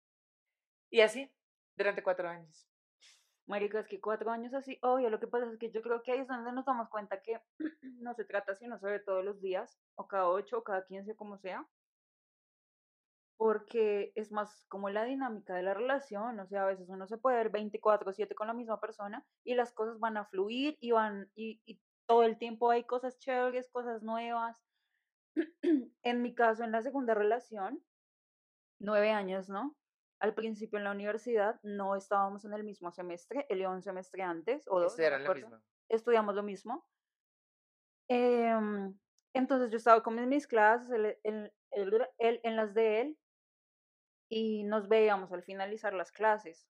Y 0.91 1.01
así, 1.01 1.31
durante 1.77 2.03
cuatro 2.03 2.29
años. 2.29 2.69
Marica, 3.47 3.81
es 3.81 3.89
que 3.89 4.01
cuatro 4.01 4.31
años 4.31 4.55
así, 4.55 4.79
obvio, 4.83 5.11
lo 5.11 5.21
que 5.21 5.27
pasa 5.27 5.47
es 5.51 5.59
que 5.59 5.71
yo 5.71 5.83
creo 5.83 6.03
que 6.03 6.13
ahí 6.13 6.21
es 6.21 6.29
donde 6.29 6.53
nos 6.53 6.65
damos 6.65 6.89
cuenta 6.89 7.21
que 7.23 7.41
no 8.01 8.15
se 8.15 8.25
trata 8.25 8.57
si 8.57 8.67
uno 8.67 8.79
se 8.79 8.87
ve 8.87 9.01
todos 9.01 9.25
los 9.25 9.41
días, 9.41 9.79
o 9.97 10.09
cada 10.09 10.29
ocho, 10.29 10.59
o 10.59 10.65
cada 10.65 10.87
quince, 10.87 11.15
como 11.15 11.39
sea, 11.39 11.69
porque 13.37 14.13
es 14.15 14.33
más 14.33 14.65
como 14.69 14.89
la 14.91 15.05
dinámica 15.05 15.55
de 15.55 15.63
la 15.63 15.75
relación, 15.75 16.39
o 16.41 16.47
sea, 16.47 16.63
a 16.63 16.67
veces 16.67 16.89
uno 16.89 17.07
se 17.07 17.19
puede 17.19 17.37
ver 17.37 17.51
24/7 17.51 18.35
con 18.35 18.47
la 18.47 18.55
misma 18.55 18.81
persona 18.81 19.27
y 19.45 19.55
las 19.55 19.73
cosas 19.73 19.99
van 19.99 20.17
a 20.17 20.25
fluir 20.27 20.77
y 20.81 20.93
van, 20.93 21.31
y, 21.35 21.61
y 21.67 21.81
todo 22.07 22.23
el 22.23 22.39
tiempo 22.39 22.71
hay 22.71 22.85
cosas 22.85 23.19
chéveres, 23.19 23.71
cosas 23.71 24.03
nuevas. 24.03 24.57
En 26.03 26.23
mi 26.23 26.35
caso, 26.35 26.65
en 26.65 26.73
la 26.73 26.83
segunda 26.83 27.15
relación, 27.15 27.83
nueve 28.79 29.11
años, 29.11 29.49
¿no? 29.49 29.77
Al 30.25 30.33
principio 30.35 30.79
en 30.79 30.85
la 30.85 30.91
universidad 30.93 31.61
no 31.63 31.97
estábamos 31.97 32.47
en 32.47 32.55
el 32.55 32.65
mismo 32.65 32.91
semestre, 32.91 33.45
él 33.51 33.61
iba 33.61 33.69
un 33.69 33.83
semestre 33.83 34.23
antes, 34.23 34.67
o 34.69 34.81
dos, 34.81 34.99
no 34.99 35.07
lo 35.11 35.17
acuerdo. 35.17 35.49
mismo. 35.51 35.63
estudiamos 35.91 36.35
lo 36.35 36.43
mismo. 36.43 36.89
Em, 38.09 38.99
entonces 39.35 39.71
yo 39.71 39.77
estaba 39.77 40.03
con 40.03 40.15
mis- 40.29 40.47
clases, 40.47 40.91
él, 40.93 41.19
él- 41.25 41.53
él- 41.73 42.09
él 42.17 42.41
en 42.43 42.57
las 42.57 42.73
de 42.73 43.01
él, 43.03 43.19
y 44.31 44.65
nos 44.65 44.89
veíamos 44.89 45.31
al 45.31 45.43
finalizar 45.43 45.93
las 45.93 46.11
clases. 46.11 46.67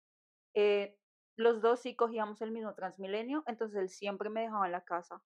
Eh, 0.54 0.98
los 1.36 1.60
dos 1.62 1.78
sí 1.78 1.94
cogíamos 1.94 2.42
el 2.42 2.50
mismo 2.50 2.74
Transmilenio, 2.74 3.44
entonces 3.46 3.78
él 3.80 3.88
siempre 3.88 4.30
me 4.30 4.40
dejaba 4.42 4.66
en 4.66 4.72
la 4.72 4.84
casa. 4.84 5.22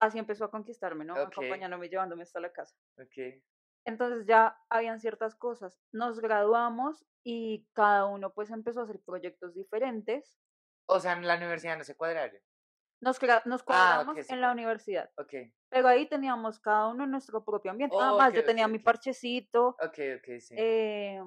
Así 0.00 0.18
empezó 0.18 0.44
a 0.44 0.50
conquistarme, 0.50 1.04
¿no? 1.04 1.14
Ok. 1.14 1.20
Acompañándome, 1.28 1.88
llevándome 1.88 2.24
hasta 2.24 2.40
la 2.40 2.52
casa. 2.52 2.76
Ok. 2.98 3.44
Entonces 3.84 4.26
ya 4.26 4.56
habían 4.68 5.00
ciertas 5.00 5.34
cosas. 5.34 5.78
Nos 5.92 6.20
graduamos 6.20 7.04
y 7.22 7.66
cada 7.72 8.06
uno 8.06 8.32
pues 8.32 8.50
empezó 8.50 8.80
a 8.80 8.84
hacer 8.84 9.00
proyectos 9.04 9.54
diferentes. 9.54 10.38
O 10.86 11.00
sea, 11.00 11.12
en 11.14 11.26
la 11.26 11.36
universidad 11.36 11.76
no 11.78 11.84
se 11.84 11.96
cuadraron. 11.96 12.38
Nos, 13.00 13.20
nos 13.44 13.62
Ah, 13.62 13.64
cuadramos 14.04 14.30
en 14.30 14.40
la 14.40 14.52
universidad. 14.52 15.10
Ok. 15.18 15.32
Pero 15.70 15.88
ahí 15.88 16.08
teníamos 16.08 16.58
cada 16.60 16.88
uno 16.88 17.06
nuestro 17.06 17.44
propio 17.44 17.70
ambiente. 17.72 17.96
Oh, 17.96 18.00
Además, 18.02 18.28
ok, 18.30 18.36
yo 18.36 18.44
tenía 18.44 18.68
mi 18.68 18.78
parchecito, 18.78 19.76
Ok, 19.80 19.98
ok, 20.18 20.38
sí. 20.40 20.54
eh, 20.56 21.20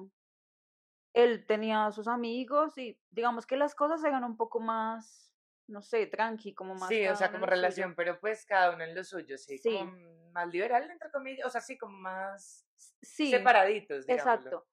él 1.14 1.46
tenía 1.46 1.90
sus 1.92 2.08
amigos 2.08 2.76
y 2.78 2.98
digamos 3.10 3.46
que 3.46 3.56
las 3.56 3.74
cosas 3.74 4.02
eran 4.04 4.24
un 4.24 4.36
poco 4.36 4.60
más, 4.60 5.27
no 5.68 5.82
sé, 5.82 6.06
tranqui, 6.06 6.54
como 6.54 6.74
más. 6.74 6.88
Sí, 6.88 7.06
o 7.06 7.14
sea, 7.14 7.28
como 7.30 7.44
suyo. 7.44 7.50
relación, 7.50 7.94
pero 7.94 8.18
pues 8.20 8.44
cada 8.46 8.74
uno 8.74 8.84
en 8.84 8.94
lo 8.94 9.04
suyo, 9.04 9.36
sí. 9.38 9.58
Sí. 9.58 9.76
Como 9.78 10.30
más 10.32 10.48
liberal, 10.48 10.90
entre 10.90 11.10
comillas. 11.10 11.46
O 11.46 11.50
sea, 11.50 11.60
sí, 11.60 11.76
como 11.78 11.96
más 11.98 12.66
Sí, 13.02 13.30
separaditos, 13.30 14.06
digámoslo. 14.06 14.32
exacto. 14.40 14.66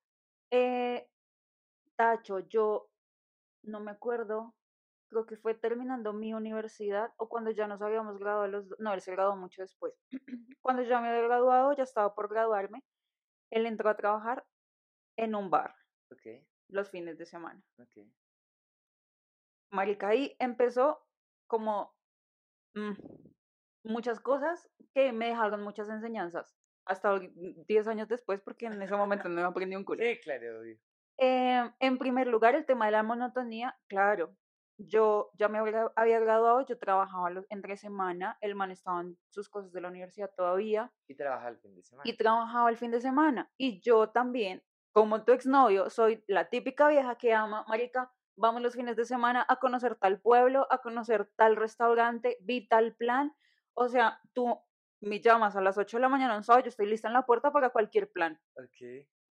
Eh, 0.51 1.07
Tacho, 1.95 2.39
yo 2.39 2.89
no 3.63 3.79
me 3.79 3.91
acuerdo, 3.91 4.55
creo 5.09 5.25
que 5.25 5.37
fue 5.37 5.53
terminando 5.55 6.13
mi 6.13 6.33
universidad 6.33 7.13
o 7.17 7.29
cuando 7.29 7.51
ya 7.51 7.67
nos 7.67 7.81
habíamos 7.81 8.17
graduado 8.19 8.47
los 8.47 8.69
dos, 8.69 8.79
no, 8.79 8.93
él 8.93 9.01
se 9.01 9.11
graduó 9.11 9.35
mucho 9.35 9.61
después. 9.61 9.93
Cuando 10.61 10.83
ya 10.83 10.99
me 10.99 11.09
había 11.09 11.21
graduado, 11.21 11.73
ya 11.73 11.83
estaba 11.83 12.13
por 12.15 12.27
graduarme, 12.29 12.83
él 13.51 13.65
entró 13.65 13.89
a 13.89 13.95
trabajar 13.97 14.45
en 15.17 15.35
un 15.35 15.49
bar 15.49 15.75
los 16.69 16.89
fines 16.89 17.17
de 17.17 17.25
semana. 17.25 17.61
ok. 17.79 18.07
Marica, 19.75 20.07
ahí 20.07 20.35
empezó 20.39 21.05
como 21.47 21.93
mm, 22.73 22.93
muchas 23.83 24.19
cosas 24.19 24.69
que 24.93 25.11
me 25.13 25.27
dejaron 25.27 25.61
muchas 25.63 25.89
enseñanzas. 25.89 26.55
Hasta 26.85 27.11
hoy, 27.11 27.29
mm, 27.29 27.65
10 27.67 27.87
años 27.87 28.07
después, 28.07 28.41
porque 28.41 28.65
en 28.67 28.81
ese 28.81 28.95
momento 28.95 29.29
no 29.29 29.45
aprendí 29.45 29.75
un 29.75 29.83
culo. 29.83 30.03
Sí, 30.03 30.19
claro, 30.21 30.59
obvio. 30.59 30.77
Eh, 31.17 31.71
en 31.79 31.97
primer 31.97 32.27
lugar, 32.27 32.55
el 32.55 32.65
tema 32.65 32.85
de 32.85 32.91
la 32.91 33.03
monotonía, 33.03 33.77
claro. 33.87 34.35
Yo 34.77 35.31
ya 35.35 35.47
me 35.47 35.59
había 35.59 36.19
graduado, 36.19 36.65
yo 36.65 36.77
trabajaba 36.77 37.31
entre 37.49 37.77
semana, 37.77 38.37
el 38.41 38.55
man 38.55 38.71
estaba 38.71 38.99
en 39.01 39.17
sus 39.29 39.47
cosas 39.47 39.71
de 39.71 39.79
la 39.79 39.87
universidad 39.87 40.29
todavía 40.35 40.91
Y 41.07 41.15
trabaja 41.15 41.47
el 41.47 41.57
fin 41.59 41.75
de 41.75 41.83
semana. 41.83 42.09
y 42.09 42.17
trabajaba 42.17 42.69
el 42.69 42.75
fin 42.77 42.91
de 42.91 42.99
semana. 42.99 43.49
Y 43.57 43.79
yo 43.79 44.09
también, 44.09 44.61
como 44.91 45.23
tu 45.23 45.31
exnovio, 45.31 45.89
soy 45.89 46.25
la 46.27 46.49
típica 46.49 46.89
vieja 46.89 47.17
que 47.17 47.33
ama, 47.33 47.63
marica, 47.69 48.11
vamos 48.35 48.61
los 48.61 48.75
fines 48.75 48.95
de 48.95 49.05
semana 49.05 49.45
a 49.47 49.57
conocer 49.57 49.95
tal 49.95 50.19
pueblo, 50.19 50.67
a 50.71 50.79
conocer 50.79 51.29
tal 51.35 51.55
restaurante, 51.55 52.37
vi 52.41 52.67
tal 52.67 52.95
plan. 52.95 53.35
O 53.73 53.87
sea, 53.87 54.19
tú 54.33 54.59
me 55.01 55.19
llamas 55.19 55.55
a 55.55 55.61
las 55.61 55.77
8 55.77 55.97
de 55.97 56.01
la 56.01 56.09
mañana 56.09 56.35
un 56.37 56.43
sábado, 56.43 56.65
yo 56.65 56.69
estoy 56.69 56.87
lista 56.87 57.07
en 57.07 57.13
la 57.13 57.25
puerta 57.25 57.51
para 57.51 57.69
cualquier 57.69 58.11
plan 58.11 58.39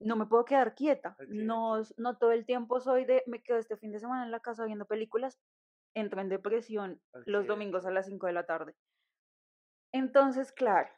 no 0.04 0.16
me 0.16 0.26
puedo 0.26 0.46
quedar 0.46 0.76
quieta. 0.76 1.16
No, 1.28 1.82
no 1.98 2.18
todo 2.18 2.32
el 2.32 2.46
tiempo 2.46 2.80
soy 2.80 3.06
de, 3.06 3.24
me 3.26 3.42
quedo 3.42 3.58
este 3.58 3.78
fin 3.78 3.92
de 3.92 4.00
semana 4.00 4.24
en 4.24 4.32
la 4.32 4.40
casa 4.40 4.66
viendo 4.66 4.86
películas, 4.86 5.40
entro 5.94 6.22
en 6.22 6.30
depresión 6.30 7.02
los 7.26 7.44
Ok, 7.44 7.48
domingos 7.48 7.86
a 7.86 7.92
las 7.92 8.06
5 8.06 8.28
de 8.28 8.34
la 8.34 8.46
tarde. 8.46 8.76
Entonces, 9.92 10.52
claro, 10.52 10.90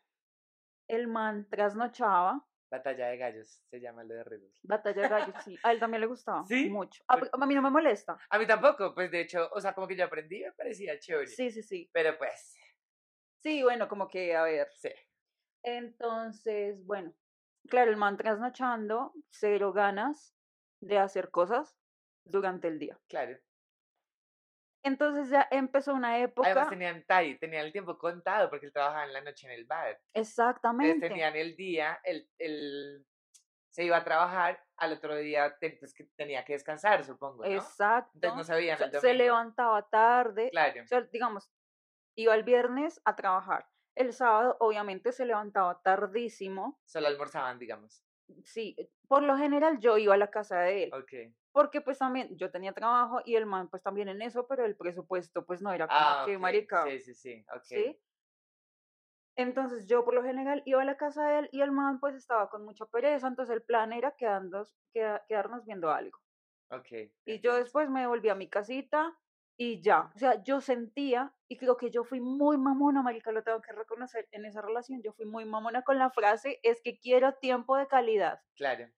el 0.87 1.07
man 1.07 1.47
trasnochaba, 1.49 2.45
Batalla 2.69 3.07
de 3.07 3.17
gallos, 3.17 3.61
se 3.69 3.79
llama 3.79 4.03
lo 4.03 4.15
de 4.15 4.23
Bull. 4.23 4.51
batalla 4.63 5.01
de 5.03 5.07
gallos, 5.09 5.35
sí, 5.43 5.57
a 5.63 5.71
él 5.71 5.79
también 5.79 6.01
le 6.01 6.07
gustaba 6.07 6.43
¿Sí? 6.47 6.69
mucho. 6.69 7.03
A, 7.07 7.17
Por- 7.17 7.29
a 7.31 7.45
mí 7.45 7.55
no 7.55 7.61
me 7.61 7.69
molesta. 7.69 8.17
A 8.29 8.39
mí 8.39 8.47
tampoco, 8.47 8.93
pues 8.93 9.11
de 9.11 9.21
hecho, 9.21 9.49
o 9.53 9.61
sea, 9.61 9.73
como 9.73 9.87
que 9.87 9.95
yo 9.95 10.05
aprendí, 10.05 10.41
me 10.43 10.51
parecía 10.53 10.97
chévere. 10.99 11.27
Sí, 11.27 11.51
sí, 11.51 11.61
sí. 11.63 11.89
Pero 11.93 12.17
pues, 12.17 12.57
Sí, 13.39 13.61
bueno, 13.61 13.87
como 13.87 14.07
que, 14.07 14.35
a 14.35 14.43
ver. 14.43 14.67
sí. 14.75 14.89
Entonces, 15.63 16.83
bueno, 16.85 17.13
claro, 17.69 17.91
el 17.91 17.97
man 17.97 18.17
trasnochando, 18.17 19.13
cero 19.29 19.71
ganas 19.73 20.35
de 20.81 20.97
hacer 20.97 21.29
cosas 21.31 21.77
durante 22.23 22.67
el 22.67 22.79
día. 22.79 22.99
Claro. 23.07 23.37
Entonces 24.85 25.29
ya 25.31 25.47
empezó 25.49 25.95
una 25.95 26.19
época. 26.19 26.47
Además 26.47 26.69
tenían 26.69 27.03
time, 27.07 27.35
tenían 27.39 27.65
el 27.65 27.71
tiempo 27.71 27.97
contado 27.97 28.51
porque 28.51 28.67
él 28.67 28.71
trabajaba 28.71 29.05
en 29.05 29.13
la 29.13 29.21
noche 29.21 29.47
en 29.47 29.53
el 29.53 29.65
bar. 29.65 29.87
Entonces 29.89 30.29
Exactamente. 30.29 31.09
tenían 31.09 31.35
el 31.35 31.55
día, 31.55 31.99
el, 32.03 32.29
el, 32.37 33.03
se 33.71 33.83
iba 33.83 33.97
a 33.97 34.03
trabajar, 34.03 34.63
al 34.77 34.93
otro 34.93 35.15
día 35.15 35.57
te- 35.57 35.71
pues, 35.71 35.91
que 35.95 36.03
tenía 36.15 36.45
que 36.45 36.53
descansar, 36.53 37.03
supongo, 37.03 37.43
¿no? 37.43 37.51
Exacto. 37.51 38.11
Entonces 38.13 38.37
no 38.37 38.43
sabían 38.43 38.79
el 38.81 38.99
se 39.01 39.13
levantaba 39.15 39.89
tarde. 39.89 40.51
Claro. 40.51 40.83
O 40.83 40.87
sea, 40.87 41.01
digamos, 41.01 41.51
iba 42.15 42.35
el 42.35 42.43
viernes 42.43 43.01
a 43.05 43.15
trabajar. 43.15 43.67
El 43.95 44.13
sábado, 44.13 44.55
obviamente, 44.59 45.11
se 45.11 45.25
levantaba 45.25 45.81
tardísimo. 45.81 46.79
Solo 46.85 47.07
almorzaban, 47.07 47.57
digamos. 47.57 48.05
Sí, 48.43 48.75
por 49.07 49.23
lo 49.23 49.35
general 49.35 49.79
yo 49.79 49.97
iba 49.97 50.13
a 50.13 50.17
la 50.17 50.29
casa 50.29 50.59
de 50.59 50.83
él. 50.83 50.93
Ok. 50.93 51.33
Porque 51.55 51.79
pues 51.79 51.97
también 51.99 52.35
yo 52.37 52.51
tenía 52.51 52.73
trabajo 52.73 53.21
y 53.23 53.35
el 53.35 53.45
man 53.45 53.69
pues 53.69 53.81
también 53.81 54.09
en 54.09 54.21
eso, 54.21 54.45
pero 54.45 54.65
el 54.65 54.75
presupuesto 54.75 55.45
pues 55.45 55.61
no 55.61 55.71
era 55.71 55.87
como 55.87 55.99
Ah, 56.01 56.23
que 56.25 56.37
marica. 56.37 56.83
Sí, 56.83 56.99
sí, 56.99 57.13
sí. 57.15 57.45
Ok. 57.49 57.63
¿sí? 57.63 58.01
Entonces 59.37 59.87
yo 59.87 60.03
por 60.03 60.13
lo 60.13 60.23
general 60.23 60.61
iba 60.65 60.81
a 60.81 60.85
la 60.85 60.97
casa 60.97 61.25
de 61.27 61.39
él 61.39 61.49
y 61.53 61.61
el 61.61 61.71
man 61.71 62.01
pues 62.01 62.13
estaba 62.15 62.49
con 62.49 62.65
mucha 62.65 62.85
pereza, 62.87 63.27
entonces 63.27 63.55
el 63.55 63.63
plan 63.63 63.93
era 63.93 64.11
quedarnos, 64.17 64.75
queda- 64.93 65.23
quedarnos 65.29 65.65
viendo 65.65 65.91
algo. 65.91 66.19
Ok. 66.71 66.87
Y 67.25 67.39
yo 67.39 67.55
después 67.55 67.89
me 67.89 68.05
volví 68.07 68.27
a 68.29 68.35
mi 68.35 68.49
casita 68.49 69.17
y 69.57 69.81
ya. 69.81 70.11
O 70.13 70.19
sea, 70.19 70.43
yo 70.43 70.59
sentía, 70.59 71.33
y 71.47 71.57
creo 71.57 71.77
que 71.77 71.89
yo 71.89 72.03
fui 72.03 72.19
muy 72.19 72.57
mamona, 72.57 73.01
marica, 73.01 73.31
lo 73.31 73.43
tengo 73.43 73.61
que 73.61 73.71
reconocer 73.71 74.27
en 74.31 74.43
esa 74.45 74.61
relación, 74.61 75.01
yo 75.01 75.13
fui 75.13 75.25
muy 75.25 75.45
mamona 75.45 75.83
con 75.83 75.97
la 75.97 76.09
frase, 76.11 76.59
es 76.63 76.81
que 76.81 76.99
quiero 76.99 77.33
tiempo 77.35 77.77
de 77.77 77.87
calidad. 77.87 78.41
Claro. 78.55 78.89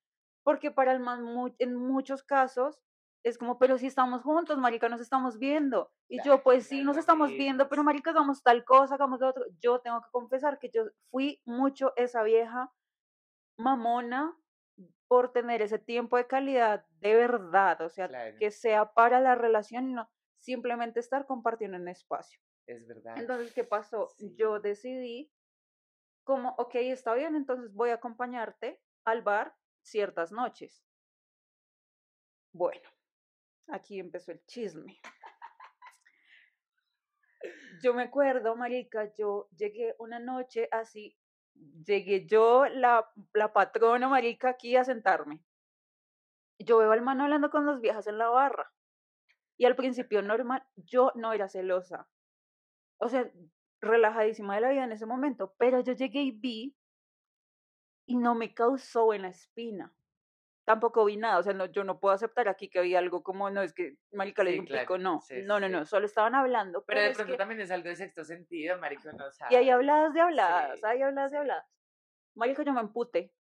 Porque 0.48 0.72
para 0.72 0.94
el 0.94 1.02
man, 1.02 1.24
mu- 1.24 1.54
en 1.60 1.76
muchos 1.76 2.24
casos, 2.24 2.80
es 3.22 3.38
como, 3.38 3.60
pero 3.60 3.78
si 3.78 3.86
estamos 3.86 4.24
juntos, 4.24 4.58
marica, 4.58 4.88
nos 4.88 5.02
estamos 5.02 5.40
viendo. 5.40 5.92
Y 6.08 6.22
Claro, 6.22 6.38
yo, 6.38 6.44
pues 6.44 6.68
sí, 6.68 6.86
nos 6.86 6.96
estamos 6.96 7.34
viendo, 7.34 7.68
pero 7.68 7.82
sí. 7.82 7.86
marica, 7.86 8.12
hagamos 8.12 8.42
tal 8.44 8.64
cosa, 8.64 8.96
hagamos 8.96 9.20
lo 9.20 9.28
otro. 9.28 9.44
Yo 9.60 9.80
tengo 9.82 10.02
que 10.02 10.10
confesar 10.10 10.58
que 10.58 10.70
yo 10.70 10.86
fui 11.12 11.42
mucho 11.44 11.92
esa 11.98 12.24
vieja 12.24 12.72
mamona 13.58 14.38
por 15.10 15.34
tener 15.34 15.62
ese 15.62 15.80
tiempo 15.80 16.16
de 16.16 16.28
calidad 16.28 16.86
de 17.02 17.14
verdad, 17.16 17.82
o 17.82 17.90
sea, 17.90 18.08
Claro. 18.08 18.38
que 18.40 18.50
sea 18.50 18.94
para 18.94 19.20
la 19.20 19.36
relación 19.36 19.90
y 19.90 19.94
no 19.96 20.10
simplemente 20.40 21.02
estar 21.02 21.26
compartiendo 21.26 21.76
un 21.76 21.90
espacio. 21.90 22.40
Es 22.68 22.88
verdad. 22.88 23.18
Entonces, 23.18 23.52
¿qué 23.54 23.66
pasó? 23.66 24.08
Yo 24.38 24.56
Sí. 24.58 24.62
decidí 24.64 25.32
como, 26.24 26.56
ok, 26.58 26.76
está 26.76 27.16
bien, 27.16 27.36
entonces 27.36 27.74
voy 27.74 27.90
a 27.90 27.96
acompañarte 27.96 28.82
al 29.04 29.24
bar 29.24 29.54
ciertas 29.88 30.32
noches. 30.32 30.84
Bueno, 32.52 32.90
aquí 33.68 34.00
empezó 34.00 34.32
el 34.32 34.46
chisme. 34.46 35.00
Yo 37.82 37.94
me 37.94 38.04
acuerdo, 38.04 38.56
marica, 38.56 39.14
yo 39.16 39.48
llegué 39.56 39.96
una 40.00 40.20
noche 40.20 40.68
así, 40.72 41.16
llegué 41.86 42.26
yo, 42.26 42.66
la, 42.66 43.10
la 43.34 43.54
patrona, 43.54 44.08
marica, 44.08 44.50
aquí 44.50 44.76
a 44.76 44.84
sentarme. 44.84 45.44
Yo 46.60 46.80
veo 46.80 46.92
al 46.92 47.04
man 47.04 47.22
hablando 47.22 47.52
con 47.52 47.66
dos 47.66 47.80
viejas 47.80 48.08
en 48.08 48.18
la 48.18 48.30
barra. 48.30 48.74
Y 49.58 49.66
al 49.66 49.76
principio 49.76 50.22
normal, 50.22 50.64
yo 50.76 51.12
no 51.16 51.34
era 51.34 51.48
celosa. 51.48 52.08
O 52.98 53.10
sea, 53.10 53.32
relajadísima 53.80 54.56
de 54.56 54.62
la 54.62 54.70
vida 54.70 54.84
en 54.84 54.92
ese 54.92 55.06
momento, 55.06 55.54
pero 55.58 55.82
yo 55.82 55.94
llegué 55.94 56.22
y 56.22 56.32
vi 56.32 56.76
y 58.08 58.16
no 58.16 58.34
me 58.34 58.54
causó 58.56 59.06
buena 59.06 59.28
espina. 59.28 59.94
Tampoco 60.66 61.06
vi 61.06 61.16
nada, 61.18 61.38
o 61.38 61.44
sea, 61.44 61.54
no, 61.54 61.66
yo 61.68 61.84
no 61.84 62.00
puedo 62.00 62.14
aceptar 62.16 62.48
aquí 62.50 62.70
que 62.70 62.80
había 62.80 63.00
algo 63.00 63.22
como, 63.24 63.50
no, 63.50 63.62
es 63.62 63.74
que 63.74 63.96
marica 64.12 64.44
le 64.44 64.52
Sí, 64.52 64.56
di 64.56 64.60
un 64.60 64.66
claro, 64.66 64.82
pico, 64.82 64.98
no, 64.98 65.22
sí, 65.22 65.36
no, 65.44 65.60
no, 65.60 65.70
no, 65.70 65.86
solo 65.86 66.06
estaban 66.06 66.36
hablando, 66.36 66.84
Pero 66.86 67.00
de 67.02 67.08
es 67.10 67.16
pronto 67.16 67.34
que- 67.34 67.38
también 67.38 67.62
es 67.62 67.72
algo 67.72 67.88
de 67.88 67.96
sexto 67.96 68.24
sentido, 68.26 68.78
marico, 68.78 69.12
no 69.14 69.26
y 69.50 69.56
hay 69.56 69.66
sabe. 69.66 69.72
habladas 69.72 70.14
de 70.14 70.22
habladas, 70.22 70.84
hay 70.84 71.02
habladas 71.02 71.32
de 71.32 71.38
habladas. 71.38 71.66
Marica, 72.36 72.64
yo 72.64 72.74
me 72.74 72.82
emputé. 72.82 73.34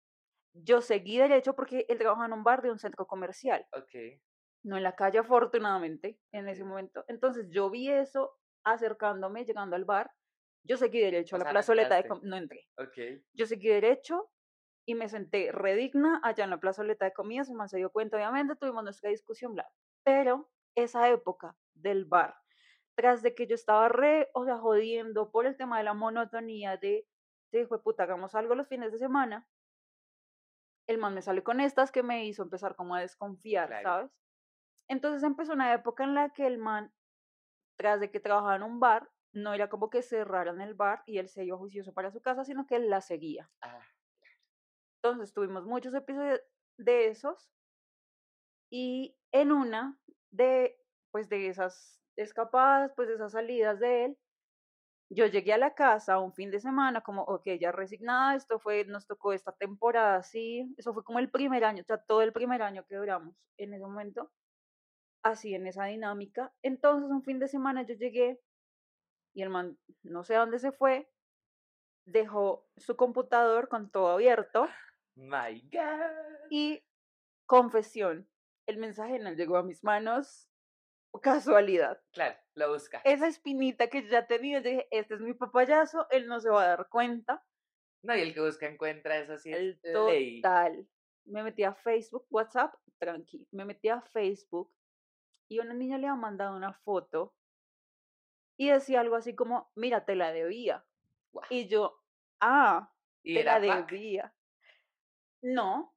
Yo 0.53 0.81
seguí 0.81 1.17
derecho 1.17 1.53
porque 1.55 1.85
él 1.89 1.97
trabajaba 1.97 2.27
en 2.27 2.33
un 2.33 2.43
bar 2.43 2.61
de 2.61 2.71
un 2.71 2.79
centro 2.79 3.05
comercial, 3.07 3.65
Ok. 3.73 4.21
no 4.63 4.77
en 4.77 4.83
la 4.83 4.95
calle 4.95 5.19
afortunadamente, 5.19 6.19
en 6.31 6.47
ese 6.47 6.63
momento. 6.63 7.03
Entonces 7.07 7.47
yo 7.49 7.69
vi 7.69 7.89
eso 7.91 8.37
acercándome, 8.63 9.45
llegando 9.45 9.75
al 9.75 9.85
bar, 9.85 10.11
yo 10.63 10.77
seguí 10.77 10.99
derecho 11.01 11.35
O 11.35 11.37
a 11.37 11.39
la 11.39 11.45
sea, 11.45 11.51
plazoleta 11.53 12.01
de... 12.01 12.09
No 12.23 12.35
entré. 12.37 12.67
Ok. 12.77 13.23
Yo 13.33 13.45
seguí 13.45 13.67
derecho 13.67 14.31
y 14.85 14.95
me 14.95 15.09
senté 15.09 15.51
redigna 15.51 16.19
allá 16.23 16.43
en 16.43 16.49
la 16.51 16.59
plazoleta 16.59 17.05
de 17.05 17.13
comidas, 17.13 17.49
el 17.49 17.55
man 17.55 17.69
se 17.69 17.77
dio 17.77 17.91
cuenta, 17.91 18.17
obviamente, 18.17 18.55
tuvimos 18.55 18.83
nuestra 18.83 19.09
discusión, 19.09 19.53
bla. 19.55 19.69
Pero 20.03 20.51
esa 20.75 21.09
época 21.09 21.57
del 21.73 22.05
bar, 22.05 22.35
tras 22.95 23.21
de 23.23 23.35
que 23.35 23.47
yo 23.47 23.55
estaba 23.55 23.89
re, 23.89 24.29
o 24.33 24.45
sea, 24.45 24.57
jodiendo 24.59 25.31
por 25.31 25.45
el 25.47 25.57
tema 25.57 25.77
de 25.79 25.83
la 25.85 25.93
monotonía 25.93 26.77
de, 26.77 27.07
de 27.51 27.61
hijo 27.61 27.77
de 27.77 27.83
puta, 27.83 28.03
hagamos 28.03 28.35
algo 28.35 28.55
los 28.55 28.67
fines 28.67 28.91
de 28.91 28.99
semana, 28.99 29.49
el 30.87 30.97
man 30.97 31.13
me 31.13 31.21
sale 31.21 31.43
con 31.43 31.59
estas 31.59 31.91
que 31.91 32.03
me 32.03 32.25
hizo 32.25 32.43
empezar 32.43 32.75
como 32.75 32.95
a 32.95 33.01
desconfiar, 33.01 33.69
Claro. 33.69 33.83
¿sabes? 33.83 34.11
Entonces 34.87 35.23
empezó 35.23 35.53
una 35.53 35.73
época 35.73 36.03
en 36.03 36.15
la 36.15 36.31
que 36.31 36.47
el 36.47 36.57
man, 36.59 36.93
tras 37.77 37.99
de 38.01 38.11
que 38.11 38.19
trabajaba 38.21 38.57
en 38.57 38.63
un 38.63 38.79
bar, 38.79 39.11
no 39.33 39.53
era 39.53 39.69
como 39.69 39.89
que 39.89 40.01
cerraran 40.03 40.61
el 40.61 40.75
bar 40.75 41.03
y 41.05 41.19
él 41.19 41.29
se 41.29 41.45
iba 41.45 41.57
juicioso 41.57 41.93
para 41.93 42.11
su 42.11 42.21
casa, 42.21 42.45
sino 42.45 42.67
que 42.67 42.77
él 42.77 42.89
la 42.89 43.01
seguía. 43.01 43.51
Ah, 43.61 43.85
Entonces 45.05 45.35
tuvimos 45.35 45.65
muchos 45.65 45.93
episodios 45.93 46.41
de 46.79 47.09
esos 47.09 47.51
y 48.71 49.15
en 49.31 49.51
una 49.51 49.99
de 50.31 50.75
pues 51.11 51.29
de 51.29 51.47
esas 51.47 52.01
escapadas, 52.15 52.91
pues 52.95 53.07
de 53.07 53.13
esas 53.13 53.33
salidas 53.33 53.79
de 53.79 54.05
él, 54.05 54.17
yo 55.11 55.27
llegué 55.27 55.53
a 55.53 55.59
la 55.59 55.75
casa 55.75 56.17
un 56.17 56.33
fin 56.33 56.49
de 56.49 56.59
semana 56.59 57.01
como, 57.01 57.21
ok, 57.21 57.49
ya 57.59 57.71
resignada, 57.71 58.35
esto 58.35 58.57
fue, 58.57 58.83
nos 58.85 59.05
tocó 59.05 59.31
esta 59.31 59.51
temporada 59.51 60.15
así, 60.15 60.73
eso 60.75 60.91
fue 60.91 61.03
como 61.03 61.19
el 61.19 61.29
primer 61.29 61.65
año, 61.65 61.83
o 61.83 61.85
sea, 61.85 61.99
todo 61.99 62.23
el 62.23 62.33
primer 62.33 62.63
año 62.63 62.83
que 62.87 62.95
duramos 62.95 63.35
en 63.57 63.75
ese 63.75 63.85
momento, 63.85 64.31
así 65.21 65.53
en 65.53 65.67
esa 65.67 65.85
dinámica. 65.85 66.51
Entonces 66.63 67.11
un 67.11 67.23
fin 67.23 67.37
de 67.37 67.47
semana 67.47 67.83
yo 67.83 67.93
llegué 67.93 68.41
y 69.35 69.43
el 69.43 69.51
man, 69.51 69.77
no 70.01 70.23
sé 70.23 70.35
a 70.35 70.39
dónde 70.39 70.57
se 70.57 70.71
fue, 70.71 71.07
dejó 72.05 72.65
su 72.75 72.95
computador 72.95 73.69
con 73.69 73.91
todo 73.91 74.09
abierto 74.09 74.67
my 75.15 75.61
God. 75.71 76.47
y 76.49 76.83
confesión, 77.45 78.29
el 78.67 78.77
mensaje 78.77 79.19
no 79.19 79.31
llegó 79.33 79.57
a 79.57 79.63
mis 79.63 79.83
manos, 79.83 80.49
casualidad. 81.21 82.01
Claro, 82.11 82.35
lo 82.55 82.73
busca. 82.73 83.01
Esa 83.05 83.27
espinita 83.27 83.87
que 83.87 84.07
ya 84.07 84.27
tenía, 84.27 84.59
yo 84.59 84.69
dije, 84.69 84.87
este 84.91 85.15
es 85.15 85.21
mi 85.21 85.33
papayazo, 85.33 86.07
él 86.09 86.27
no 86.27 86.39
se 86.39 86.49
va 86.49 86.63
a 86.63 86.67
dar 86.67 86.89
cuenta. 86.89 87.43
No, 88.03 88.15
y 88.15 88.21
el 88.21 88.33
que 88.33 88.41
busca 88.41 88.67
encuentra, 88.67 89.17
eso 89.17 89.37
sí 89.37 89.51
El 89.51 89.79
es 89.83 89.93
ley. 89.93 90.41
total. 90.41 90.87
Me 91.25 91.41
metí 91.41 91.63
a 91.63 91.73
Facebook, 91.73 92.27
WhatsApp, 92.29 92.75
tranqui. 92.99 93.47
Me 93.51 93.65
metí 93.65 93.89
a 93.89 94.01
Facebook 94.01 94.71
y 95.47 95.59
una 95.59 95.73
niña 95.73 95.97
le 95.97 96.07
ha 96.07 96.15
mandado 96.15 96.55
una 96.55 96.73
foto 96.73 97.33
y 98.57 98.69
decía 98.69 99.01
algo 99.01 99.15
así 99.15 99.35
como, 99.35 99.71
mira, 99.75 100.05
te 100.05 100.15
la 100.15 100.31
debía. 100.31 100.85
Y 101.49 101.67
yo, 101.67 101.99
ah, 102.39 102.93
Y 103.23 103.35
te 103.35 103.43
la 103.43 103.59
debía. 103.59 104.34
No, 105.45 105.93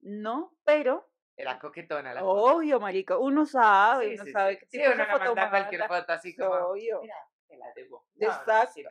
no, 0.00 0.56
pero 0.64 1.10
era 1.36 1.58
coquetona 1.58 2.14
la 2.14 2.20
foto. 2.20 2.56
Obvio, 2.56 2.80
marica, 2.80 3.18
uno 3.18 3.44
sabe, 3.44 4.08
Sí, 4.08 4.14
uno 4.14 4.24
sí, 4.24 4.32
sabe 4.32 4.58
qué 4.58 4.66
Sí, 4.66 4.78
uno 4.78 4.96
no 4.96 5.06
foto 5.06 5.24
manda 5.26 5.50
cualquier 5.50 5.86
foto 5.86 6.12
así 6.12 6.34
como, 6.34 6.50
Obvio. 6.54 7.02
mira, 7.02 7.16
te 7.46 7.56
la 7.58 7.72
debo. 7.74 8.06
No, 8.16 8.26
Exacto. 8.26 8.80
no. 8.82 8.90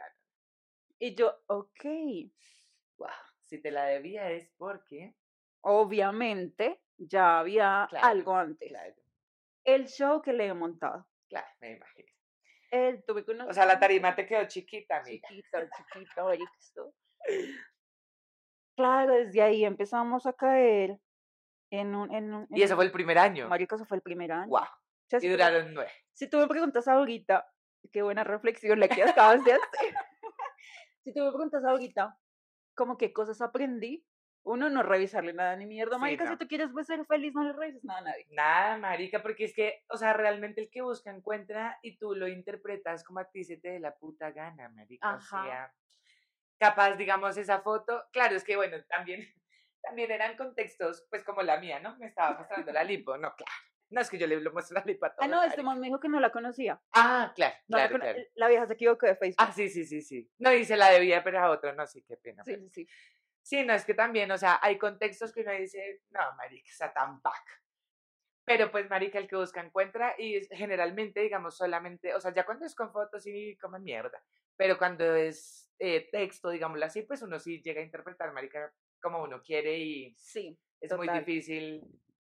Y 1.00 1.16
yo, 1.16 1.36
ok, 1.48 1.86
Guau, 2.98 3.12
Si 3.44 3.62
te 3.62 3.72
la 3.72 3.86
debía 3.86 4.32
es 4.32 4.52
porque, 4.58 5.16
obviamente 5.62 6.82
ya 6.98 7.40
había 7.40 7.88
Claro, 7.90 8.08
algo 8.08 8.36
antes. 8.36 8.70
claro, 8.70 8.94
El 9.64 9.88
show 9.88 10.22
que 10.22 10.34
le 10.34 10.48
he 10.48 10.54
montado. 10.54 11.08
claro, 11.28 11.48
me 11.60 11.72
imagino. 11.74 12.08
Él 12.72 13.04
tuve 13.06 13.26
que 13.26 13.32
O 13.32 13.54
sea, 13.54 13.66
la 13.66 13.80
tarima 13.80 14.16
te 14.16 14.26
quedó 14.26 14.46
chiquita, 14.48 14.98
amiga. 14.98 15.28
Chiquito, 15.28 15.58
chiquito, 15.76 16.24
marica, 16.26 16.52
esto. 16.60 16.94
Claro, 18.78 19.14
desde 19.16 19.42
ahí 19.42 19.66
empezamos 19.66 20.26
a 20.28 20.34
caer 20.34 20.98
en 21.72 21.96
un... 21.96 22.14
En 22.14 22.32
un 22.34 22.48
Y 22.52 22.62
en 22.62 22.70
un- 22.72 22.76
fue 22.76 22.86
el 22.86 22.92
primer 22.92 23.18
año. 23.18 23.50
Marica, 23.50 23.76
eso 23.76 23.86
fue 23.86 23.98
el 23.98 24.04
primer 24.04 24.32
año. 24.32 24.48
Guau. 24.48 24.64
O 24.64 25.10
sea, 25.10 25.20
si 25.20 25.26
Y 25.26 25.30
tú- 25.30 25.34
duraron 25.36 25.74
nueve. 25.74 25.92
Si 26.14 26.30
tú 26.30 26.38
me 26.38 26.48
preguntas 26.48 26.88
ahorita, 26.88 27.46
qué 27.92 28.02
buena 28.04 28.24
reflexión 28.24 28.80
la 28.80 28.88
que 28.88 29.04
acabas 29.04 29.44
de 29.44 29.54
hacer. 29.54 29.62
si 31.04 31.14
tú 31.14 31.22
me 31.22 31.32
preguntas 31.32 31.64
ahorita, 31.66 32.18
como 32.76 32.98
qué 32.98 33.12
cosas 33.12 33.42
aprendí, 33.42 34.06
uno 34.44 34.70
no 34.70 34.82
revisarle 34.84 35.34
nada 35.34 35.56
ni 35.58 35.66
mierda, 35.66 35.96
Sí, 35.96 36.02
marica, 36.02 36.24
no. 36.24 36.32
si 36.32 36.38
tú 36.38 36.48
quieres 36.48 36.70
pues, 36.72 36.88
ser 36.88 37.04
feliz, 37.06 37.34
no 37.34 37.44
le 37.44 37.54
revises 37.54 37.84
nada 37.84 38.00
a 38.00 38.04
nadie. 38.04 38.28
Nada, 38.30 38.78
marica, 38.78 39.22
porque 39.22 39.44
es 39.46 39.54
que, 39.54 39.84
o 39.90 39.98
sea, 39.98 40.14
realmente 40.14 40.62
el 40.62 40.70
que 40.70 40.82
busca 40.84 41.12
encuentra 41.12 41.78
y 41.82 41.98
tú 41.98 42.16
lo 42.16 42.28
interpretas 42.28 43.04
como 43.04 43.20
a 43.20 43.26
ti 43.26 43.44
se 43.44 43.58
te 43.58 43.72
dé 43.72 43.80
la 43.80 43.94
puta 43.96 44.32
gana, 44.32 44.70
marica. 44.70 45.10
Ajá. 45.10 45.42
O 45.42 45.46
sea, 45.46 45.74
capaz, 46.58 46.96
digamos, 46.96 47.38
esa 47.38 47.62
foto, 47.62 48.06
claro, 48.12 48.36
es 48.36 48.44
que 48.44 48.56
bueno, 48.56 48.78
también, 48.86 49.22
también 49.82 50.12
eran 50.12 50.36
contextos, 50.38 51.06
pues 51.10 51.24
como 51.24 51.42
la 51.42 51.60
mía, 51.60 51.80
¿no? 51.80 51.98
Me 51.98 52.08
estaba 52.08 52.38
mostrando 52.38 52.72
la 52.72 52.84
lipo, 52.84 53.18
no, 53.18 53.36
claro. 53.36 53.52
No, 53.90 54.02
es 54.02 54.10
que 54.10 54.18
yo 54.18 54.28
le 54.28 54.42
lo 54.42 54.52
muestro 54.52 54.76
la 54.78 54.84
lipo 54.84 55.06
a 55.06 55.16
todos. 55.16 55.24
Ah, 55.24 55.28
no, 55.30 55.42
este 55.44 55.64
man 55.64 55.80
me 55.80 55.88
dijo 55.88 55.98
que 56.00 56.10
no 56.10 56.20
la 56.20 56.30
conocía. 56.30 56.82
Ah, 56.94 57.32
claro, 57.34 57.56
No 57.70 57.78
la 57.78 57.88
claro, 57.88 58.02
claro. 58.04 58.20
La 58.36 58.50
vieja 58.50 58.66
se 58.68 58.74
equivocó 58.74 59.06
de 59.06 59.16
Facebook. 59.16 59.38
Ah, 59.48 59.54
sí, 59.54 59.70
sí, 59.70 59.86
sí, 59.86 60.02
sí. 60.02 60.30
No, 60.40 60.52
y 60.52 60.66
se 60.66 60.76
la 60.76 60.90
debía, 60.90 61.24
pero 61.24 61.40
a 61.40 61.50
otro, 61.50 61.74
no, 61.74 61.88
sí, 61.88 62.04
qué 62.04 62.18
pena. 62.18 62.44
sí, 62.44 62.52
pero- 62.52 62.64
sí, 62.70 62.86
sí. 62.86 62.88
Sí, 63.42 63.64
no, 63.66 63.74
es 63.74 63.86
que 63.86 63.94
también, 63.94 64.30
o 64.30 64.38
sea, 64.38 64.60
hay 64.62 64.78
contextos 64.78 65.32
que 65.32 65.40
uno 65.40 65.54
dice, 65.54 66.02
no, 66.10 66.20
marica, 66.36 66.70
está 66.70 66.92
tan 66.92 67.22
pack. 67.22 67.64
Pero 68.48 68.72
pues, 68.72 68.90
marica, 68.90 69.20
el 69.20 69.28
que 69.28 69.36
busca 69.36 69.60
encuentra 69.62 70.16
y 70.18 70.40
generalmente, 70.46 71.20
digamos, 71.20 71.58
solamente, 71.58 72.16
o 72.16 72.22
sea, 72.22 72.34
ya 72.34 72.46
cuando 72.46 72.66
es 72.66 72.76
con 72.76 72.94
fotos 72.94 73.24
sí 73.24 73.58
como 73.62 73.78
mierda, 73.78 74.24
pero 74.56 74.78
cuando 74.78 75.04
es 75.16 75.70
eh, 75.80 76.08
texto, 76.14 76.50
digámoslo 76.50 76.86
así, 76.86 77.02
pues 77.02 77.22
uno 77.22 77.40
sí 77.40 77.62
llega 77.62 77.82
a 77.82 77.84
interpretar, 77.84 78.32
marica, 78.32 78.74
como 79.02 79.22
uno 79.22 79.42
quiere 79.42 79.78
y 79.80 80.18
Sí, 80.18 80.60
es 80.82 80.96
muy 80.96 81.08
total. 81.08 81.10
difícil. 81.10 81.84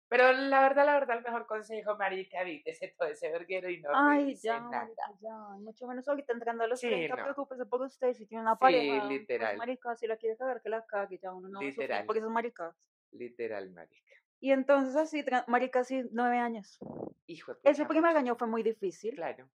Pero 0.09 0.33
la 0.33 0.63
verdad, 0.63 0.87
la 0.87 0.95
verdad, 0.95 1.19
el 1.19 1.25
mejor 1.25 1.47
consejo, 1.47 1.97
marica, 1.99 2.41
evítese 2.43 2.95
todo 2.99 3.09
ese 3.09 3.31
verguero 3.31 3.71
y 3.71 3.81
no 3.83 3.91
Ay, 3.91 4.39
ya, 4.43 4.61
nada. 4.61 4.89
ya. 5.21 5.35
Mucho 5.61 5.87
menos 5.87 6.09
ahorita 6.09 6.33
entrando 6.33 6.65
a 6.65 6.67
los 6.67 6.83
Sí, 6.83 6.87
30, 6.87 7.17
no. 7.17 7.23
preocúpese 7.23 7.67
por 7.67 7.83
usted. 7.83 8.13
Si 8.15 8.27
tiene 8.27 8.43
una 8.43 8.59
Sí, 8.61 9.01
pareja, 9.01 9.21
pues, 9.37 9.49
literal. 9.49 9.57
marica, 9.57 9.95
si 9.97 10.07
la 10.07 10.17
quiere 10.17 10.37
cagar, 10.37 10.61
que 10.63 10.69
la 10.69 10.85
cague, 10.87 11.19
ya 11.19 11.33
uno 11.33 11.49
no 11.49 11.61
Literal. 11.61 12.07
por 12.07 12.17
esas 12.17 12.31
maricas. 12.31 12.77
Literal, 13.13 13.71
marica. 13.73 14.17
Y 14.41 14.53
entonces 14.53 14.97
así, 14.97 15.25
marica, 15.47 15.81
así, 15.81 16.05
nueve 16.13 16.39
años. 16.39 16.79
Hijo 17.27 17.55
de 17.55 17.61
Ese 17.65 17.83
pucha, 17.83 17.89
primer 17.89 18.11
mucho. 18.13 18.19
año 18.19 18.37
fue 18.37 18.47
muy 18.49 18.63
difícil, 18.63 19.15
Claro. 19.17 19.49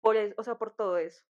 por 0.00 0.16
es- 0.16 0.34
o 0.38 0.42
sea, 0.44 0.56
por 0.56 0.74
todo 0.74 0.96
eso. 0.98 1.24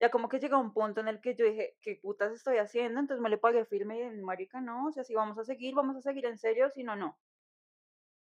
Ya 0.00 0.10
como 0.10 0.28
que 0.28 0.40
llegó 0.40 0.58
un 0.58 0.72
punto 0.74 1.00
en 1.00 1.08
el 1.08 1.20
que 1.20 1.34
yo 1.34 1.46
dije, 1.46 1.78
¿qué 1.80 1.96
putas 2.02 2.32
estoy 2.32 2.58
haciendo? 2.58 3.00
Entonces 3.00 3.22
me 3.22 3.30
le 3.30 3.38
pagué 3.38 3.64
firme 3.64 3.96
y 3.98 4.02
dije, 4.10 4.22
marica, 4.22 4.60
no, 4.60 4.86
o 4.88 4.92
sea, 4.92 5.04
si 5.04 5.14
vamos 5.14 5.38
a 5.38 5.44
seguir, 5.44 5.74
vamos 5.74 5.96
a 5.96 6.02
seguir 6.02 6.26
en 6.26 6.38
serio, 6.38 6.70
si 6.70 6.84
no, 6.84 6.96
no. 6.96 7.18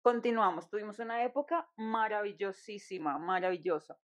Continuamos, 0.03 0.69
tuvimos 0.69 0.99
una 0.99 1.25
época 1.25 1.69
maravillosísima, 1.77 3.19
maravillosa. 3.19 3.99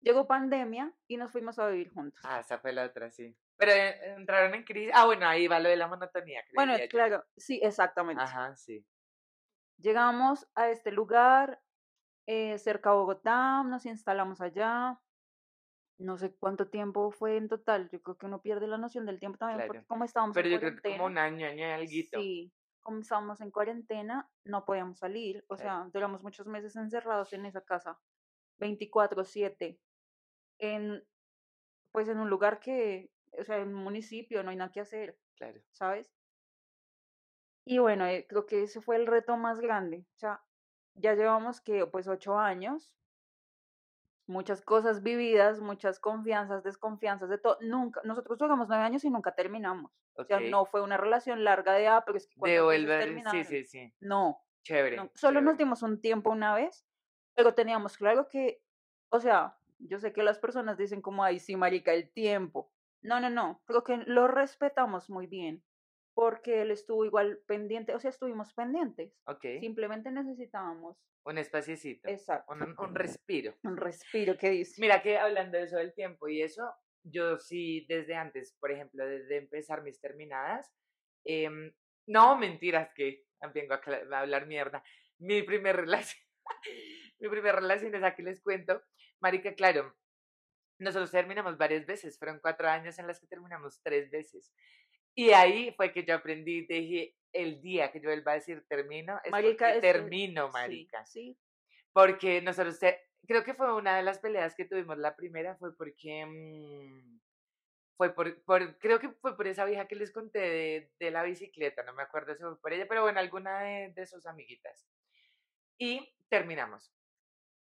Llegó 0.00 0.26
pandemia 0.26 0.92
y 1.06 1.16
nos 1.16 1.30
fuimos 1.30 1.58
a 1.58 1.68
vivir 1.68 1.90
juntos. 1.90 2.20
Ah, 2.24 2.40
esa 2.40 2.58
fue 2.58 2.72
la 2.72 2.84
otra, 2.84 3.10
sí. 3.10 3.36
Pero 3.62 3.72
eh, 3.72 4.14
entraron 4.16 4.54
en 4.56 4.64
crisis. 4.64 4.90
Ah, 4.92 5.06
bueno, 5.06 5.24
ahí 5.28 5.46
va 5.46 5.60
lo 5.60 5.68
de 5.68 5.76
la 5.76 5.86
monotonía. 5.86 6.42
bueno, 6.56 6.76
yo. 6.76 6.88
claro, 6.88 7.24
sí, 7.36 7.60
exactamente. 7.62 8.20
Ajá, 8.22 8.56
sí. 8.56 8.84
Llegamos 9.78 10.48
a 10.56 10.70
este 10.70 10.90
lugar 10.90 11.60
eh, 12.26 12.58
cerca 12.58 12.90
a 12.90 12.94
Bogotá, 12.94 13.62
nos 13.64 13.86
instalamos 13.86 14.40
allá. 14.40 15.00
No 15.98 16.16
sé 16.18 16.34
cuánto 16.34 16.68
tiempo 16.68 17.12
fue 17.12 17.36
en 17.36 17.48
total. 17.48 17.88
Yo 17.90 18.02
creo 18.02 18.16
que 18.18 18.26
uno 18.26 18.42
pierde 18.42 18.66
la 18.66 18.78
noción 18.78 19.06
del 19.06 19.20
tiempo 19.20 19.38
también, 19.38 19.60
porque 19.68 19.78
Claro. 19.78 19.86
como 19.88 20.04
estábamos 20.04 20.34
Pero 20.34 20.48
en 20.48 20.54
yo 20.54 20.58
creo 20.60 20.74
que 20.76 20.82
como 20.82 21.06
un 21.06 21.14
cuarentena, 21.14 21.46
año, 21.46 21.46
año 21.46 21.68
y 21.68 21.70
alguito. 21.70 22.18
Sí, 22.18 22.52
como 22.82 22.98
estábamos 23.00 23.40
en 23.40 23.50
cuarentena, 23.52 24.28
no 24.44 24.64
podíamos 24.64 24.98
salir. 24.98 25.44
O 25.48 25.56
Claro. 25.56 25.84
sea, 25.84 25.90
duramos 25.92 26.22
muchos 26.24 26.46
meses 26.48 26.74
encerrados 26.74 27.32
en 27.32 27.46
esa 27.46 27.60
casa, 27.60 28.00
24/7, 28.58 29.78
en, 30.58 31.04
pues 31.92 32.08
en 32.08 32.18
un 32.18 32.30
lugar 32.30 32.60
que, 32.60 33.11
o 33.38 33.44
sea, 33.44 33.58
en 33.58 33.68
un 33.68 33.82
municipio, 33.82 34.42
no 34.42 34.50
hay 34.50 34.56
nada 34.56 34.72
que 34.72 34.80
hacer. 34.80 35.18
Claro. 35.36 35.60
¿sabes? 35.70 36.12
Y 37.64 37.78
bueno, 37.78 38.06
eh, 38.06 38.26
creo 38.28 38.46
que 38.46 38.62
ese 38.62 38.80
fue 38.80 38.96
el 38.96 39.06
reto 39.06 39.36
más 39.36 39.60
grande. 39.60 40.06
O 40.16 40.18
sea, 40.18 40.44
ya 40.94 41.14
llevamos 41.14 41.60
que 41.60 41.86
pues 41.86 42.08
ocho 42.08 42.38
años, 42.38 42.92
muchas 44.26 44.62
cosas 44.62 45.02
vividas, 45.02 45.60
muchas 45.60 45.98
confianzas, 46.00 46.62
desconfianzas, 46.64 47.28
de 47.28 47.38
todo. 47.38 47.58
Nunca, 47.60 48.00
nosotros 48.04 48.38
duramos 48.38 48.68
nueve 48.68 48.84
años 48.84 49.04
y 49.04 49.10
nunca 49.10 49.34
terminamos. 49.34 49.92
O 50.14 50.24
sea, 50.24 50.40
no 50.40 50.64
fue 50.66 50.82
una 50.82 50.96
relación 50.96 51.44
larga 51.44 51.72
de, 51.74 51.88
ah, 51.88 52.02
pero 52.06 52.18
es 52.18 52.26
que 52.26 52.36
¿cuántas 52.36 52.66
veces 52.66 52.88
Devuelven. 52.88 53.24
Sí, 53.24 53.44
terminaron?". 53.44 53.44
sí, 53.44 53.64
sí. 53.64 53.92
No, 54.00 54.44
Chévere. 54.64 54.96
no, 54.96 55.10
solo 55.14 55.40
nos 55.40 55.56
chévere. 55.56 55.58
dimos 55.58 55.82
un 55.82 56.00
tiempo 56.00 56.30
una 56.30 56.54
vez, 56.54 56.86
pero 57.34 57.54
teníamos 57.54 57.96
claro 57.96 58.28
que, 58.28 58.62
o 59.10 59.20
sea, 59.20 59.58
yo 59.78 59.98
sé 60.00 60.12
que 60.12 60.22
las 60.22 60.38
personas 60.38 60.78
dicen 60.78 61.02
como, 61.02 61.24
ay, 61.24 61.38
sí, 61.40 61.56
marica, 61.56 61.92
el 61.94 62.12
tiempo. 62.12 62.71
No, 63.02 63.20
no, 63.20 63.30
no, 63.30 63.62
creo 63.66 63.82
que 63.84 63.96
lo 64.06 64.28
respetamos 64.28 65.10
muy 65.10 65.26
bien, 65.26 65.62
porque 66.14 66.62
él 66.62 66.70
estuvo 66.70 67.04
igual 67.04 67.40
pendiente, 67.46 67.94
o 67.94 68.00
sea, 68.00 68.10
estuvimos 68.10 68.52
pendientes. 68.54 69.12
Ok. 69.26 69.44
Simplemente 69.60 70.10
necesitábamos, 70.10 70.96
Un 71.24 71.38
espaciecito. 71.38 72.08
exacto, 72.08 72.52
Un, 72.52 72.74
un 72.78 72.94
respiro. 72.94 73.54
un 73.64 73.76
respiro 73.76 74.36
que 74.36 74.50
dice. 74.50 74.80
Mira 74.80 75.02
que 75.02 75.18
hablando 75.18 75.58
de 75.58 75.64
eso 75.64 75.76
del 75.76 75.94
tiempo 75.94 76.28
y 76.28 76.42
eso, 76.42 76.62
yo 77.04 77.38
sí 77.38 77.84
desde 77.88 78.14
antes, 78.14 78.56
por 78.60 78.70
ejemplo, 78.70 79.04
desde 79.06 79.36
empezar 79.38 79.82
mis 79.82 80.00
terminadas, 80.00 80.70
Em, 81.24 81.72
no, 82.08 82.36
mentiras, 82.36 82.90
que 82.96 83.24
vengo 83.54 83.74
a, 83.74 83.80
a 84.16 84.18
hablar 84.20 84.46
mierda. 84.48 84.82
Mi 85.20 85.42
primer 85.42 85.76
relación, 85.86 86.20
mi 87.20 87.28
primer 87.28 87.54
relación 87.54 87.94
es 87.94 88.02
aquí 88.02 88.22
les 88.22 88.42
cuento. 88.42 88.82
Marica, 89.20 89.54
claro, 89.54 89.94
nosotros 90.78 91.10
terminamos 91.10 91.56
varias 91.56 91.86
veces, 91.86 92.18
fueron 92.18 92.40
cuatro 92.40 92.68
años 92.68 92.98
en 92.98 93.06
las 93.06 93.20
que 93.20 93.26
terminamos 93.26 93.80
tres 93.82 94.10
veces. 94.10 94.52
Y 95.14 95.30
ahí 95.30 95.72
fue 95.76 95.92
que 95.92 96.04
yo 96.04 96.14
aprendí, 96.14 96.66
dije, 96.66 97.16
el 97.32 97.60
día 97.60 97.92
que 97.92 98.00
yo 98.00 98.08
vuelva 98.08 98.32
a 98.32 98.36
decir 98.36 98.64
termino, 98.68 99.20
es 99.24 99.30
marica, 99.30 99.80
termino, 99.80 100.48
marica. 100.50 101.04
Sí, 101.06 101.38
Porque 101.92 102.40
nosotros, 102.40 102.78
creo 103.26 103.44
que 103.44 103.54
fue 103.54 103.74
una 103.74 103.96
de 103.96 104.02
las 104.02 104.18
peleas 104.18 104.54
que 104.54 104.64
tuvimos, 104.64 104.98
la 104.98 105.14
primera 105.16 105.56
fue 105.56 105.76
porque, 105.76 106.24
mm, 106.26 107.20
fue 107.96 108.14
por, 108.14 108.42
por, 108.44 108.78
creo 108.78 108.98
que 108.98 109.10
fue 109.10 109.36
por 109.36 109.46
esa 109.46 109.64
vieja 109.64 109.86
que 109.86 109.96
les 109.96 110.12
conté 110.12 110.40
de, 110.40 110.92
de 110.98 111.10
la 111.10 111.22
bicicleta, 111.22 111.82
no 111.82 111.92
me 111.92 112.02
acuerdo 112.02 112.34
si 112.34 112.42
fue 112.42 112.60
por 112.60 112.72
ella, 112.72 112.86
pero 112.88 113.02
bueno, 113.02 113.20
alguna 113.20 113.60
de, 113.60 113.92
de 113.94 114.06
sus 114.06 114.26
amiguitas. 114.26 114.86
Y 115.78 116.14
terminamos. 116.28 116.92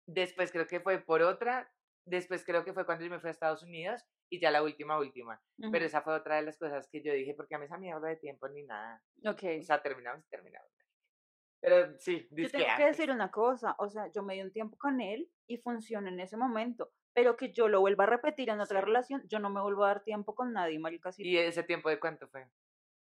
Después 0.05 0.51
creo 0.51 0.67
que 0.67 0.79
fue 0.79 0.99
por 0.99 1.21
otra, 1.21 1.71
después 2.05 2.43
creo 2.45 2.63
que 2.63 2.73
fue 2.73 2.85
cuando 2.85 3.05
yo 3.05 3.11
me 3.11 3.19
fui 3.19 3.29
a 3.29 3.31
Estados 3.31 3.63
Unidos 3.63 4.03
y 4.29 4.39
ya 4.39 4.51
la 4.51 4.63
última, 4.63 4.97
última. 4.97 5.41
Pero 5.71 5.85
esa 5.85 6.01
fue 6.01 6.13
otra 6.13 6.37
de 6.37 6.43
las 6.43 6.57
cosas 6.57 6.87
que 6.89 7.03
yo 7.03 7.13
dije, 7.13 7.33
porque 7.33 7.55
a 7.55 7.59
mí 7.59 7.65
esa 7.65 7.77
mierda 7.77 8.07
de 8.07 8.15
tiempo 8.15 8.47
ni 8.47 8.63
nada. 8.63 9.03
Ok. 9.25 9.43
O 9.59 9.63
sea, 9.63 9.81
terminamos 9.81 10.23
y 10.25 10.29
terminamos. 10.29 10.71
Pero 11.61 11.95
sí, 11.99 12.27
Yo 12.31 12.49
tengo 12.49 12.65
que 12.75 12.85
decir 12.85 13.11
una 13.11 13.29
cosa, 13.29 13.75
o 13.77 13.87
sea, 13.87 14.11
yo 14.11 14.23
me 14.23 14.33
di 14.33 14.41
un 14.41 14.51
tiempo 14.51 14.77
con 14.77 14.99
él 14.99 15.29
y 15.47 15.57
funcionó 15.57 16.09
en 16.09 16.19
ese 16.19 16.35
momento, 16.35 16.91
pero 17.13 17.37
que 17.37 17.53
yo 17.53 17.67
lo 17.67 17.81
vuelva 17.81 18.05
a 18.05 18.07
repetir 18.07 18.49
en 18.49 18.59
otra 18.59 18.81
relación, 18.81 19.21
yo 19.27 19.37
no 19.37 19.51
me 19.51 19.61
vuelvo 19.61 19.83
a 19.83 19.89
dar 19.89 20.03
tiempo 20.03 20.33
con 20.33 20.53
nadie, 20.53 20.79
marica. 20.79 21.11
¿Y 21.17 21.37
ese 21.37 21.61
tiempo 21.61 21.89
de 21.89 21.99
cuánto 21.99 22.27
fue? 22.29 22.49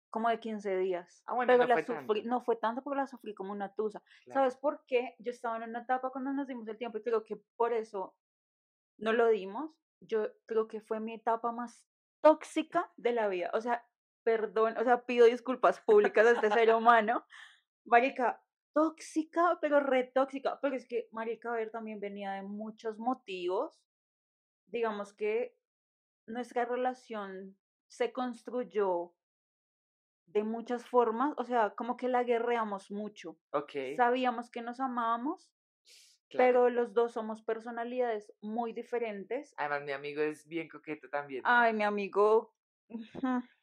Como 0.09 0.29
de 0.29 0.39
15 0.39 0.77
días. 0.77 1.25
Ah, 1.27 1.35
bueno, 1.35 1.53
pero 1.53 1.65
no 1.65 1.69
la 1.69 1.75
fue 1.75 1.85
sufrí, 1.85 2.21
tanto. 2.21 2.29
no 2.29 2.41
fue 2.45 2.57
tanto 2.57 2.83
porque 2.83 2.99
la 2.99 3.07
sufrí 3.09 3.35
como 3.35 3.51
una 3.51 3.75
tusa. 3.75 4.01
Claro. 4.25 4.41
¿Sabes 4.41 4.57
por 4.57 4.85
qué? 4.87 5.17
Yo 5.19 5.33
estaba 5.33 5.57
en 5.57 5.71
una 5.71 5.81
etapa 5.81 6.11
cuando 6.11 6.33
nos 6.33 6.47
dimos 6.47 6.69
el 6.69 6.79
tiempo 6.79 6.99
y 6.99 7.03
creo 7.03 7.25
que 7.25 7.37
por 7.57 7.73
eso 7.73 8.15
no 8.99 9.13
lo 9.13 9.29
dimos. 9.29 9.71
Yo 10.01 10.29
creo 10.47 10.69
que 10.69 10.81
fue 10.81 11.01
mi 11.01 11.15
etapa 11.15 11.53
más 11.53 11.87
tóxica 12.21 12.91
de 12.97 13.13
la 13.13 13.29
vida. 13.29 13.51
O 13.55 13.61
sea, 13.61 13.87
perdón, 14.23 14.77
o 14.79 14.85
sea, 14.85 15.05
pido 15.05 15.27
disculpas 15.27 15.81
públicas 15.81 16.27
a 16.27 16.33
este 16.33 16.51
ser 16.51 16.75
humano. 16.75 17.25
Marica, 17.85 18.43
tóxica, 18.75 19.59
pero 19.61 19.81
re 19.81 20.05
tóxica. 20.05 20.59
Pero 20.61 20.77
es 20.77 20.87
que, 20.87 21.09
Marica, 21.13 21.51
a 21.51 21.57
ver, 21.57 21.71
también 21.71 22.01
venía 22.01 22.33
de 22.33 22.43
muchos 22.43 22.99
motivos. 22.99 23.81
Digamos 24.67 25.13
que 25.13 25.57
nuestra 26.27 26.65
relación 26.65 27.57
se 27.89 28.13
construyó 28.13 29.15
de 30.27 30.43
muchas 30.43 30.85
formas, 30.87 31.35
o 31.37 31.45
sea, 31.45 31.75
como 31.77 31.97
que 31.97 32.09
la 32.09 32.25
guerreamos 32.25 32.91
mucho. 32.91 33.39
Ok. 33.53 33.73
Sabíamos 33.97 34.51
que 34.51 34.63
nos 34.63 34.81
amábamos, 34.81 35.54
claro. 36.35 36.47
pero 36.49 36.71
los 36.71 36.93
dos 36.93 37.13
somos 37.13 37.43
personalidades 37.43 38.33
muy 38.41 38.73
diferentes. 38.73 39.55
Además, 39.57 39.83
mi 39.85 39.93
amigo 39.93 40.23
es 40.23 40.47
bien 40.47 40.69
coqueto 40.69 41.09
también. 41.09 41.43
¿no? 41.43 41.49
Ay, 41.51 41.73
mi 41.73 41.83
amigo, 41.85 42.55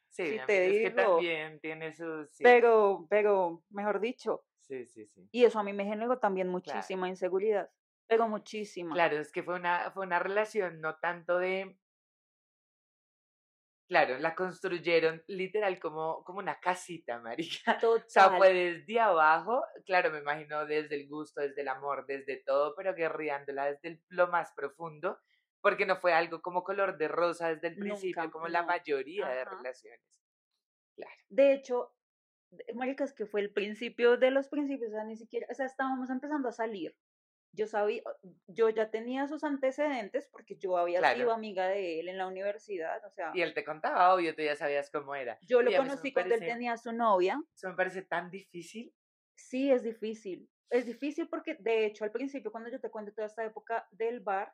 sí, 0.09 0.23
mi 0.23 0.29
te 0.29 0.41
amigo 0.41 0.49
es 0.49 0.49
que 0.49 0.89
digo. 0.89 0.95
también 0.95 1.59
tiene 1.59 1.93
sus... 1.93 2.29
sí, 2.31 2.43
pero, 2.43 3.05
pero, 3.09 3.63
mejor 3.69 3.99
dicho, 3.99 4.45
Sí, 4.59 4.85
sí, 4.85 5.05
sí. 5.05 5.27
y 5.31 5.43
eso 5.43 5.59
a 5.59 5.63
mí 5.63 5.73
me 5.73 5.85
generó 5.85 6.19
también 6.19 6.47
muchísima 6.47 7.09
inseguridad, 7.09 7.69
pero 8.07 8.27
muchísima. 8.27 8.93
Claro, 8.93 9.17
es 9.17 9.31
que 9.31 9.43
fue 9.43 9.55
una, 9.55 9.91
fue 9.91 10.05
una 10.05 10.19
relación 10.19 10.79
no 10.81 10.95
tanto 10.99 11.37
de... 11.39 11.77
Claro, 13.91 14.17
la 14.19 14.35
construyeron 14.35 15.21
literal 15.27 15.77
como, 15.77 16.23
como 16.23 16.39
una 16.39 16.61
casita, 16.61 17.19
marica. 17.19 17.77
O 17.85 17.99
sea, 18.07 18.23
Total. 18.23 18.37
fue 18.37 18.53
desde 18.53 19.01
abajo, 19.01 19.61
claro, 19.85 20.11
me 20.11 20.19
imagino 20.19 20.65
desde 20.65 20.95
el 20.95 21.09
gusto, 21.09 21.41
desde 21.41 21.59
el 21.59 21.67
amor, 21.67 22.05
desde 22.07 22.37
todo, 22.37 22.73
pero 22.73 22.95
guerreándola 22.95 23.65
desde 23.65 23.89
el- 23.89 24.01
lo 24.07 24.27
más 24.29 24.53
profundo, 24.55 25.19
porque 25.59 25.85
no 25.85 25.97
fue 25.97 26.13
algo 26.13 26.41
como 26.41 26.63
color 26.63 26.97
de 26.97 27.09
rosa 27.09 27.49
desde 27.53 27.67
el 27.67 27.75
principio, 27.75 28.23
Nunca, 28.23 28.31
como 28.31 28.47
la 28.47 28.63
mayoría 28.63 29.27
de 29.27 29.43
relaciones. 29.43 30.21
Claro. 30.95 31.11
De 31.27 31.53
hecho, 31.53 31.93
marica, 32.73 33.03
es 33.03 33.11
que 33.13 33.25
fue 33.25 33.41
el 33.41 33.51
principio 33.51 34.15
de 34.15 34.31
los 34.31 34.47
principios, 34.47 34.91
o 34.91 34.93
sea, 34.95 35.03
ni 35.03 35.17
siquiera, 35.17 35.47
o 35.51 35.53
sea, 35.53 35.65
estábamos 35.65 36.09
empezando 36.09 36.47
a 36.47 36.53
salir. 36.53 36.95
Yo 37.53 37.67
sabía, 37.67 38.01
yo 38.47 38.69
ya 38.69 38.89
tenía 38.91 39.27
sus 39.27 39.43
antecedentes 39.43 40.27
porque 40.31 40.55
yo 40.57 40.77
había 40.77 40.99
Claro. 40.99 41.17
sido 41.17 41.31
amiga 41.33 41.67
de 41.67 41.99
él 41.99 42.07
en 42.07 42.17
la 42.17 42.27
universidad, 42.27 43.03
o 43.05 43.09
sea, 43.11 43.31
Y 43.33 43.41
él 43.41 43.53
te 43.53 43.65
contaba, 43.65 44.13
obvio, 44.13 44.33
tú 44.35 44.41
ya 44.41 44.55
sabías 44.55 44.89
cómo 44.89 45.15
era. 45.15 45.37
yo 45.41 45.61
lo 45.61 45.69
a 45.73 45.77
conocí 45.77 46.13
cuando 46.13 46.35
él 46.35 46.41
tenía 46.41 46.77
su 46.77 46.93
novia. 46.93 47.41
Eso 47.55 47.69
me 47.69 47.75
parece 47.75 48.03
tan 48.03 48.29
difícil. 48.29 48.93
Sí, 49.35 49.71
es 49.71 49.83
difícil. 49.83 50.49
Es 50.69 50.85
difícil 50.85 51.27
porque, 51.27 51.55
de 51.59 51.85
hecho, 51.85 52.05
al 52.05 52.11
principio, 52.11 52.51
cuando 52.51 52.69
yo 52.69 52.79
te 52.79 52.89
cuento 52.89 53.11
toda 53.13 53.27
esta 53.27 53.43
época 53.43 53.87
del 53.91 54.21
bar, 54.21 54.53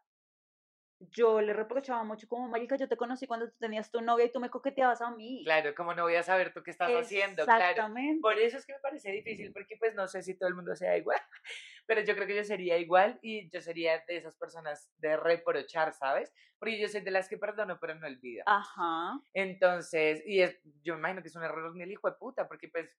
yo 1.00 1.42
le 1.42 1.54
reprochaba 1.54 2.04
mucho 2.04 2.28
como, 2.28 2.48
marica, 2.48 2.76
yo 2.76 2.88
te 2.88 2.98
conocí 2.98 3.28
cuando 3.28 3.50
tú 3.50 3.56
tenías 3.60 3.92
tu 3.92 4.02
novia 4.02 4.26
y 4.26 4.32
tú 4.32 4.40
me 4.40 4.50
coqueteabas 4.50 5.02
a 5.02 5.12
mí. 5.12 5.44
Claro, 5.44 5.76
como 5.76 5.94
no 5.94 6.04
voy 6.04 6.16
a 6.16 6.24
saber 6.24 6.54
tú 6.54 6.64
qué 6.64 6.72
estás 6.72 6.92
haciendo, 6.92 7.44
claro. 7.46 7.64
Exactamente. 7.64 8.22
Por 8.22 8.38
eso 8.40 8.58
es 8.58 8.66
que 8.66 8.74
me 8.74 8.80
parece 8.80 9.12
difícil, 9.12 9.54
porque 9.54 9.78
pues 9.78 9.94
no 9.94 10.08
sé 10.08 10.24
si 10.24 10.36
todo 10.36 10.50
el 10.50 10.56
mundo 10.56 10.76
sea 10.76 10.98
igual, 10.98 11.20
pero 11.88 12.02
yo 12.02 12.16
creo 12.16 12.28
que 12.28 12.36
yo 12.36 12.44
sería 12.44 12.78
igual 12.78 13.20
y 13.22 13.50
yo 13.50 13.62
sería 13.62 14.04
de 14.08 14.18
esas 14.18 14.36
personas 14.36 14.92
de 14.98 15.18
reprochar, 15.18 15.94
¿sabes? 15.94 16.34
Porque 16.58 16.80
yo 16.80 16.88
soy 16.88 17.02
de 17.02 17.12
las 17.12 17.30
que 17.30 17.38
perdono, 17.38 17.80
pero 17.80 17.94
no 17.96 18.08
olvido. 18.08 18.44
Ajá. 18.48 19.20
Entonces, 19.34 20.24
y 20.26 20.42
es, 20.42 20.60
yo 20.82 20.96
me 20.96 21.00
imagino 21.00 21.22
que 21.22 21.28
es 21.28 21.36
un 21.36 21.44
error 21.44 21.76
ni 21.76 21.84
el 21.84 21.92
hijo 21.92 22.10
de 22.10 22.16
puta, 22.16 22.48
porque 22.48 22.70
pues, 22.70 22.90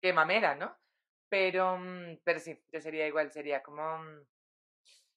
qué 0.00 0.12
mamera, 0.12 0.54
¿no? 0.54 0.76
Pero, 1.28 1.78
mm, 1.78 2.20
pero 2.22 2.38
sí, 2.38 2.58
yo 2.72 2.80
sería 2.80 3.08
igual, 3.08 3.32
sería 3.32 3.62
como, 3.62 3.98
mm, 3.98 4.26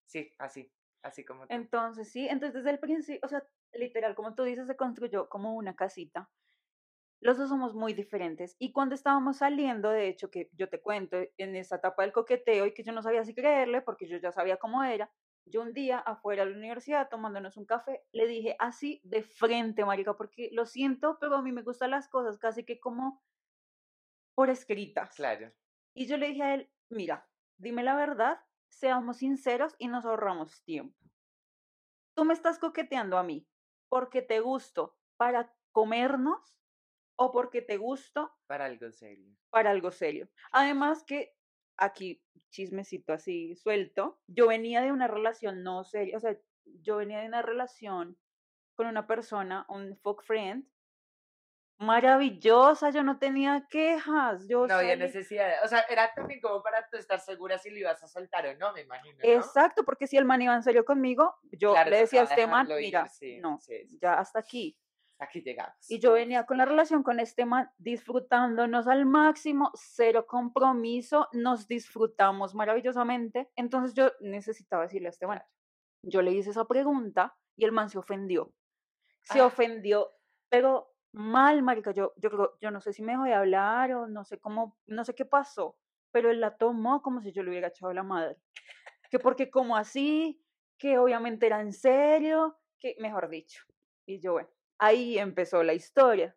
sí, 0.05 0.33
así, 0.39 0.71
así 1.03 1.25
como 1.25 1.47
tú. 1.47 1.53
Entonces, 1.53 2.11
sí, 2.11 2.27
entonces 2.27 2.55
desde 2.55 2.71
el 2.71 2.79
principio, 2.79 3.19
o 3.23 3.27
sea, 3.27 3.43
literal, 3.73 4.15
como 4.15 4.35
tú 4.35 4.43
dices, 4.43 4.67
se 4.67 4.75
construyó 4.75 5.29
como 5.29 5.55
una 5.55 5.75
casita. 5.75 6.29
Los 7.19 7.37
dos 7.37 7.49
somos 7.49 7.75
muy 7.75 7.93
diferentes. 7.93 8.55
Y 8.57 8.71
cuando 8.71 8.95
estábamos 8.95 9.37
saliendo, 9.37 9.91
de 9.91 10.07
hecho, 10.07 10.31
que 10.31 10.49
yo 10.53 10.69
te 10.69 10.81
cuento, 10.81 11.17
en 11.37 11.55
esa 11.55 11.75
etapa 11.75 12.01
del 12.01 12.11
coqueteo 12.11 12.65
y 12.65 12.73
que 12.73 12.83
yo 12.83 12.91
no 12.93 13.03
sabía 13.03 13.23
si 13.23 13.35
creerle, 13.35 13.81
porque 13.81 14.07
yo 14.07 14.17
ya 14.17 14.31
sabía 14.31 14.57
cómo 14.57 14.83
era, 14.83 15.11
yo 15.45 15.61
un 15.61 15.73
día 15.73 15.99
afuera 15.99 16.45
de 16.45 16.51
la 16.51 16.57
universidad 16.57 17.09
tomándonos 17.09 17.57
un 17.57 17.65
café, 17.65 18.03
le 18.11 18.27
dije 18.27 18.55
así 18.59 19.01
de 19.03 19.23
frente, 19.23 19.85
marica, 19.85 20.15
porque 20.15 20.49
lo 20.51 20.65
siento, 20.65 21.17
pero 21.19 21.35
a 21.35 21.41
mí 21.41 21.51
me 21.51 21.63
gustan 21.63 21.91
las 21.91 22.07
cosas 22.09 22.37
casi 22.37 22.63
que 22.63 22.79
como 22.79 23.23
por 24.35 24.49
escritas. 24.49 25.15
Claro, 25.15 25.51
Y 25.93 26.07
yo 26.07 26.17
le 26.17 26.27
dije 26.27 26.43
a 26.43 26.53
él, 26.55 26.71
mira, 26.89 27.29
dime 27.57 27.83
la 27.83 27.95
verdad, 27.95 28.39
seamos 28.71 29.17
sinceros 29.17 29.75
y 29.77 29.87
nos 29.87 30.05
ahorramos 30.05 30.63
tiempo. 30.63 30.97
Tú 32.15 32.25
me 32.25 32.33
estás 32.33 32.57
coqueteando 32.57 33.17
a 33.17 33.23
mí 33.23 33.47
porque 33.89 34.21
te 34.21 34.39
gusto 34.39 34.97
para 35.17 35.53
comernos 35.71 36.57
o 37.15 37.31
porque 37.31 37.61
te 37.61 37.77
gusto 37.77 38.33
para 38.47 38.65
algo 38.65 38.91
serio. 38.91 39.37
para 39.49 39.71
algo 39.71 39.91
serio. 39.91 40.29
Además 40.51 41.03
que 41.03 41.35
aquí, 41.77 42.23
chismecito 42.49 43.13
así 43.13 43.55
suelto, 43.55 44.19
yo 44.27 44.47
venía 44.47 44.81
de 44.81 44.91
una 44.91 45.07
relación 45.07 45.63
no 45.63 45.83
seria, 45.83 46.17
o 46.17 46.19
sea, 46.19 46.37
yo 46.65 46.97
venía 46.97 47.19
de 47.19 47.27
una 47.27 47.41
relación 47.41 48.17
con 48.75 48.87
una 48.87 49.07
persona, 49.07 49.65
un 49.69 49.97
fuck 49.97 50.23
friend, 50.23 50.65
maravillosa, 51.81 52.91
yo 52.91 53.03
no 53.03 53.17
tenía 53.17 53.67
quejas, 53.69 54.47
yo 54.47 54.67
No 54.67 54.75
había 54.75 54.95
necesidad, 54.95 55.63
o 55.63 55.67
sea, 55.67 55.81
era 55.89 56.13
también 56.13 56.39
como 56.39 56.61
para 56.61 56.87
tú 56.89 56.97
estar 56.97 57.19
segura 57.19 57.57
si 57.57 57.69
lo 57.71 57.77
ibas 57.77 58.01
a 58.03 58.07
soltar 58.07 58.45
o 58.47 58.55
no, 58.55 58.71
me 58.73 58.81
imagino, 58.81 59.17
¿no? 59.17 59.29
Exacto, 59.29 59.83
porque 59.83 60.07
si 60.07 60.15
el 60.17 60.25
man 60.25 60.41
iba 60.41 60.53
en 60.55 60.63
serio 60.63 60.85
conmigo, 60.85 61.35
yo 61.51 61.73
Claro, 61.73 61.89
le 61.89 61.97
decía 61.97 62.21
a 62.21 62.23
este 62.25 62.47
man, 62.47 62.69
ir, 62.69 62.77
mira, 62.77 63.07
sí, 63.07 63.39
no, 63.39 63.59
sí, 63.59 63.85
sí, 63.87 63.97
ya 64.01 64.13
hasta 64.19 64.39
aquí. 64.39 64.77
Aquí 65.19 65.41
llegamos. 65.41 65.75
Y 65.89 65.99
yo 65.99 66.13
venía 66.13 66.47
con 66.47 66.57
la 66.57 66.65
relación 66.65 67.03
con 67.03 67.19
este 67.19 67.45
man 67.45 67.69
disfrutándonos 67.77 68.87
al 68.87 69.05
máximo, 69.05 69.71
cero 69.75 70.25
compromiso, 70.27 71.29
nos 71.31 71.67
disfrutamos 71.67 72.55
maravillosamente. 72.55 73.51
Entonces 73.55 73.93
yo 73.93 74.11
necesitaba 74.19 74.83
decirle 74.83 75.09
a 75.09 75.11
este 75.11 75.27
man, 75.27 75.43
yo 76.03 76.23
le 76.23 76.31
hice 76.31 76.49
esa 76.49 76.65
pregunta 76.65 77.37
y 77.55 77.65
el 77.65 77.71
man 77.71 77.89
se 77.91 77.99
ofendió. 77.99 78.51
Se 79.23 79.41
Ah. 79.41 79.45
ofendió, 79.45 80.09
pero 80.49 80.90
mal, 81.13 81.61
marica, 81.63 81.91
yo, 81.91 82.13
yo 82.17 82.29
creo, 82.29 82.57
yo 82.61 82.71
no 82.71 82.81
sé 82.81 82.93
si 82.93 83.01
me 83.03 83.13
dejó 83.13 83.23
de 83.25 83.33
hablar 83.33 83.93
o 83.93 84.07
no 84.07 84.23
sé 84.25 84.39
cómo, 84.39 84.77
no 84.87 85.05
sé 85.05 85.15
qué 85.15 85.25
pasó, 85.25 85.77
pero 86.11 86.31
él 86.31 86.41
la 86.41 86.57
tomó 86.57 87.01
como 87.01 87.21
si 87.21 87.31
yo 87.31 87.43
le 87.43 87.49
hubiera 87.51 87.69
echado 87.69 87.93
la 87.93 88.03
madre. 88.03 88.37
Que 89.09 89.19
porque 89.19 89.51
como 89.51 89.75
así, 89.77 90.41
que 90.77 90.97
obviamente 90.97 91.47
era 91.47 91.61
en 91.61 91.73
serio, 91.73 92.59
que 92.79 92.95
mejor 92.99 93.29
dicho. 93.29 93.63
Y 94.05 94.19
yo, 94.21 94.33
bueno, 94.33 94.49
ahí 94.79 95.17
empezó 95.19 95.63
la 95.63 95.73
historia. 95.73 96.35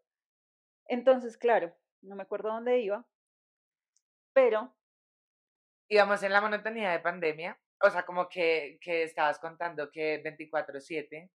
Entonces, 0.86 1.36
claro, 1.38 1.74
no 2.02 2.16
me 2.16 2.22
acuerdo 2.24 2.50
dónde 2.50 2.80
iba, 2.80 3.06
pero 4.32 4.74
Íbamos 5.88 6.22
en 6.22 6.32
la 6.32 6.40
monotonía 6.40 6.90
de 6.90 7.00
pandemia, 7.00 7.58
o 7.82 7.90
sea, 7.90 8.04
como 8.04 8.28
que, 8.28 8.78
que 8.80 9.02
estabas 9.02 9.38
contando 9.38 9.90
que 9.90 10.20
24/7 10.22 11.30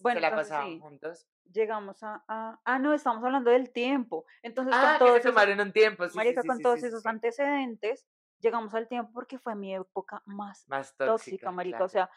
Bueno, 0.00 0.18
se 0.18 0.20
la 0.22 0.28
entonces 0.28 0.48
pasaban 0.52 0.72
sí. 0.72 0.80
juntos. 0.80 1.26
llegamos 1.52 2.02
a, 2.02 2.24
a- 2.28 2.60
Ah, 2.64 2.78
no, 2.78 2.92
estamos 2.94 3.22
hablando 3.24 3.50
del 3.50 3.70
tiempo. 3.72 4.24
Entonces, 4.42 4.74
Ah, 4.76 4.96
con 4.98 4.98
todos 4.98 5.12
se 5.14 5.18
esos, 5.20 5.32
tomaron 5.34 5.60
un 5.60 5.72
tiempo, 5.72 6.04
sí, 6.04 6.10
sí, 6.10 6.16
marica, 6.16 6.42
sí, 6.42 6.48
con 6.48 6.60
todos 6.62 6.82
esos 6.82 7.06
antecedentes, 7.06 8.06
llegamos 8.40 8.74
al 8.74 8.88
tiempo 8.88 9.12
porque 9.12 9.38
fue 9.38 9.54
mi 9.54 9.74
época 9.74 10.22
más 10.26 10.66
Más 10.68 10.96
tóxica, 10.96 11.12
tóxica, 11.12 11.50
marica. 11.50 11.84
O 11.84 11.88
sea, 11.88 12.10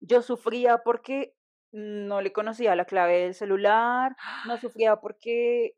yo 0.00 0.22
sufría 0.22 0.78
porque 0.78 1.36
no 1.72 2.20
le 2.22 2.32
conocía 2.32 2.74
la 2.76 2.84
clave 2.86 3.18
del 3.20 3.34
celular, 3.34 4.16
no 4.46 4.56
sufría 4.60 4.96
porque 4.96 5.76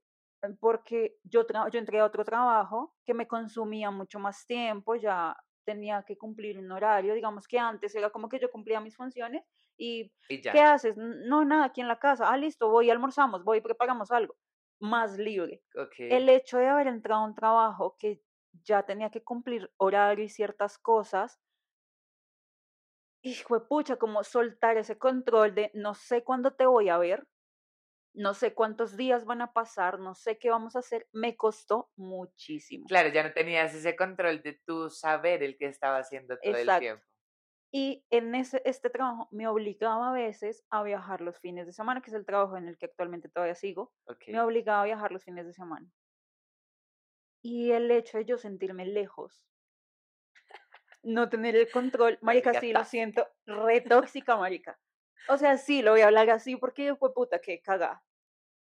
porque 0.58 1.18
yo, 1.22 1.46
tra- 1.46 1.70
yo 1.70 1.78
entré 1.78 2.00
a 2.00 2.04
otro 2.06 2.24
trabajo 2.24 2.94
que 3.04 3.12
me 3.12 3.26
consumía 3.28 3.90
mucho 3.90 4.18
más 4.18 4.46
tiempo, 4.46 4.94
ya 4.94 5.36
tenía 5.64 6.02
que 6.02 6.16
cumplir 6.16 6.58
un 6.58 6.72
horario, 6.72 7.12
digamos 7.12 7.46
que 7.46 7.58
antes 7.58 7.94
era 7.94 8.08
como 8.10 8.28
que 8.28 8.38
yo 8.38 8.50
cumplía 8.50 8.80
mis 8.80 8.96
funciones 8.96 9.44
y 9.80 10.12
Y 10.28 10.40
¿qué 10.48 10.60
haces? 10.60 10.96
"N- 10.98 11.26
No, 11.28 11.44
nada, 11.44 11.66
aquí 11.66 11.80
en 11.80 11.88
la 11.88 11.98
casa, 11.98 12.30
ah, 12.30 12.36
listo, 12.36 12.70
voy 12.70 12.90
almorzamos, 12.90 13.44
voy 13.44 13.60
preparamos 13.62 14.10
algo, 14.12 14.36
más 14.80 15.18
libre. 15.18 15.62
ok. 15.74 16.00
El 16.08 16.28
hecho 16.28 16.58
de 16.58 16.68
haber 16.68 16.88
entrado 16.88 17.22
a 17.22 17.26
un 17.26 17.34
trabajo 17.36 17.96
que 17.98 18.22
ya 18.64 18.84
tenía 18.84 19.10
que 19.10 19.22
cumplir 19.24 19.72
horario 19.78 20.24
y 20.24 20.28
ciertas 20.28 20.78
cosas, 20.78 21.40
hijo 23.22 23.58
de 23.58 23.66
pucha, 23.66 23.96
como 23.96 24.22
soltar 24.24 24.76
ese 24.76 24.98
control 24.98 25.54
de 25.54 25.70
no 25.74 25.94
sé 25.94 26.22
cuándo 26.22 26.52
te 26.54 26.66
voy 26.66 26.88
a 26.90 26.98
ver, 26.98 27.26
no 28.14 28.34
sé 28.34 28.54
cuántos 28.54 28.96
días 28.96 29.24
van 29.26 29.42
a 29.42 29.52
pasar, 29.54 29.98
no 30.00 30.14
sé 30.14 30.38
qué 30.38 30.50
vamos 30.50 30.76
a 30.76 30.80
hacer, 30.80 31.08
me 31.12 31.36
costó 31.36 31.90
muchísimo. 31.96 32.88
Claro, 32.88 33.08
ya 33.10 33.22
no 33.22 33.32
tenías 33.32 33.72
ese 33.74 33.96
control 33.96 34.42
de 34.42 34.60
tu 34.66 34.90
saber 34.90 35.42
el 35.42 35.56
que 35.56 35.66
estaba 35.66 35.98
haciendo 35.98 36.38
todo 36.40 36.56
el 36.56 36.74
Exacto. 36.74 36.76
tiempo. 36.76 37.04
Y 37.72 38.04
en 38.10 38.34
ese, 38.34 38.62
este 38.64 38.90
trabajo 38.90 39.28
me 39.30 39.46
obligaba 39.46 40.10
a 40.10 40.12
veces 40.12 40.64
a 40.70 40.82
viajar 40.82 41.20
los 41.20 41.38
fines 41.38 41.66
de 41.66 41.72
semana, 41.72 42.00
que 42.00 42.10
es 42.10 42.14
el 42.14 42.26
trabajo 42.26 42.56
en 42.56 42.66
el 42.66 42.76
que 42.76 42.86
actualmente 42.86 43.28
todavía 43.28 43.54
sigo, 43.54 43.92
Ok. 44.06 44.24
me 44.28 44.40
obligaba 44.40 44.82
a 44.82 44.86
viajar 44.86 45.12
los 45.12 45.24
fines 45.24 45.46
de 45.46 45.52
semana. 45.52 45.88
Y 47.42 47.70
el 47.70 47.90
hecho 47.90 48.18
de 48.18 48.24
yo 48.24 48.38
sentirme 48.38 48.86
lejos, 48.86 49.46
no 51.02 51.28
tener 51.28 51.56
el 51.56 51.70
control, 51.70 52.18
marica, 52.22 52.50
Marica 52.50 52.60
sí, 52.60 52.72
lo 52.72 52.84
siento, 52.84 53.26
re 53.46 53.80
tóxica, 53.80 54.36
marica. 54.36 54.78
O 55.28 55.36
sea, 55.36 55.56
sí, 55.56 55.82
lo 55.82 55.92
voy 55.92 56.00
a 56.00 56.06
hablar 56.06 56.28
así 56.30 56.56
porque 56.56 56.94
fue 56.96 57.14
puta, 57.14 57.40
que 57.40 57.60
caga. 57.60 58.02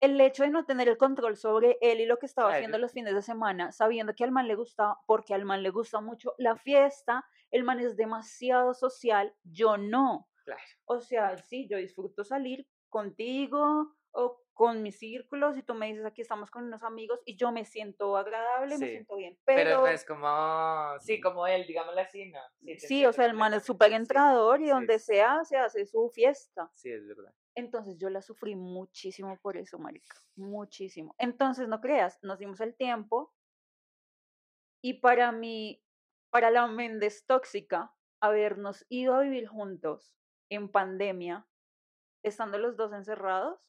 El 0.03 0.21
hecho 0.21 0.43
de 0.43 0.51
no 0.51 0.65
tener 0.65 0.89
el 0.89 0.99
control 0.99 1.37
sobre 1.37 1.79
él 1.81 2.01
y 2.01 2.07
lo 2.07 2.19
que 2.19 2.27
estaba 2.27 2.53
haciendo 2.53 2.77
los 2.77 2.93
fines 2.93 3.15
de 3.15 3.23
semana, 3.23 3.71
sabiendo 3.71 4.15
que 4.15 4.25
al 4.25 4.33
man 4.33 4.49
le 4.49 4.57
gusta, 4.57 4.99
porque 5.07 5.33
al 5.33 5.45
man 5.45 5.63
le 5.63 5.71
gusta 5.71 6.01
mucho 6.01 6.35
la 6.39 6.57
fiesta, 6.57 7.25
el 7.53 7.63
man 7.63 7.79
es 7.79 7.97
demasiado 7.97 8.75
social, 8.75 9.33
yo 9.45 9.77
no. 9.77 10.29
Claro. 10.45 10.61
O 10.87 11.01
sea, 11.01 11.39
sí, 11.39 11.69
yo 11.71 11.79
disfruto 11.79 12.25
salir 12.25 12.67
contigo 12.89 13.95
o 14.11 14.43
con 14.53 14.83
mis 14.83 14.99
círculos 14.99 15.57
y 15.57 15.63
tú 15.63 15.75
me 15.75 15.87
dices 15.87 16.05
aquí 16.05 16.21
estamos 16.21 16.51
con 16.51 16.65
unos 16.65 16.83
amigos 16.83 17.21
y 17.25 17.37
yo 17.37 17.53
me 17.53 17.65
siento 17.65 18.17
agradable, 18.17 18.79
me 18.79 18.89
siento 18.89 19.17
bien. 19.17 19.39
Pero, 19.45 19.63
Pero, 19.63 19.87
es 19.87 20.05
como, 20.05 20.99
sí, 21.01 21.21
como 21.21 21.47
él, 21.47 21.67
digámoslo 21.67 22.01
así, 22.01 22.27
¿no? 22.27 22.41
Sí, 22.79 23.07
o 23.07 23.13
sea, 23.13 23.27
el 23.27 23.35
man 23.35 23.55
es 23.55 23.65
súper 23.65 23.91
sí, 23.91 23.95
entrador 23.95 24.61
y 24.61 24.69
donde 24.69 24.99
sea 24.99 25.45
se 25.45 25.57
hace 25.57 25.87
su 25.87 26.11
fiesta. 26.11 26.71
Sí, 26.75 26.91
es 26.91 27.07
verdad. 27.07 27.33
Entonces 27.55 27.97
yo 27.99 28.09
la 28.11 28.23
sufrí 28.23 28.57
muchísimo 28.57 29.37
por 29.41 29.57
eso, 29.57 29.79
marica, 29.79 30.17
muchísimo. 30.37 31.15
Entonces, 31.19 31.69
no 31.69 31.81
creas, 31.81 32.19
nos 32.23 32.39
dimos 32.39 32.61
el 32.61 32.75
tiempo 32.75 33.35
y 34.83 34.95
para 34.95 35.33
mí, 35.33 35.83
para 36.31 36.51
la 36.51 36.67
Méndez 36.67 37.25
tóxica, 37.27 37.95
habernos 38.21 38.87
ido 38.89 39.15
a 39.15 39.21
vivir 39.21 39.47
juntos 39.47 40.17
en 40.51 40.69
pandemia, 40.71 41.47
estando 42.23 42.59
los 42.59 42.77
dos 42.77 42.93
encerrados, 42.93 43.61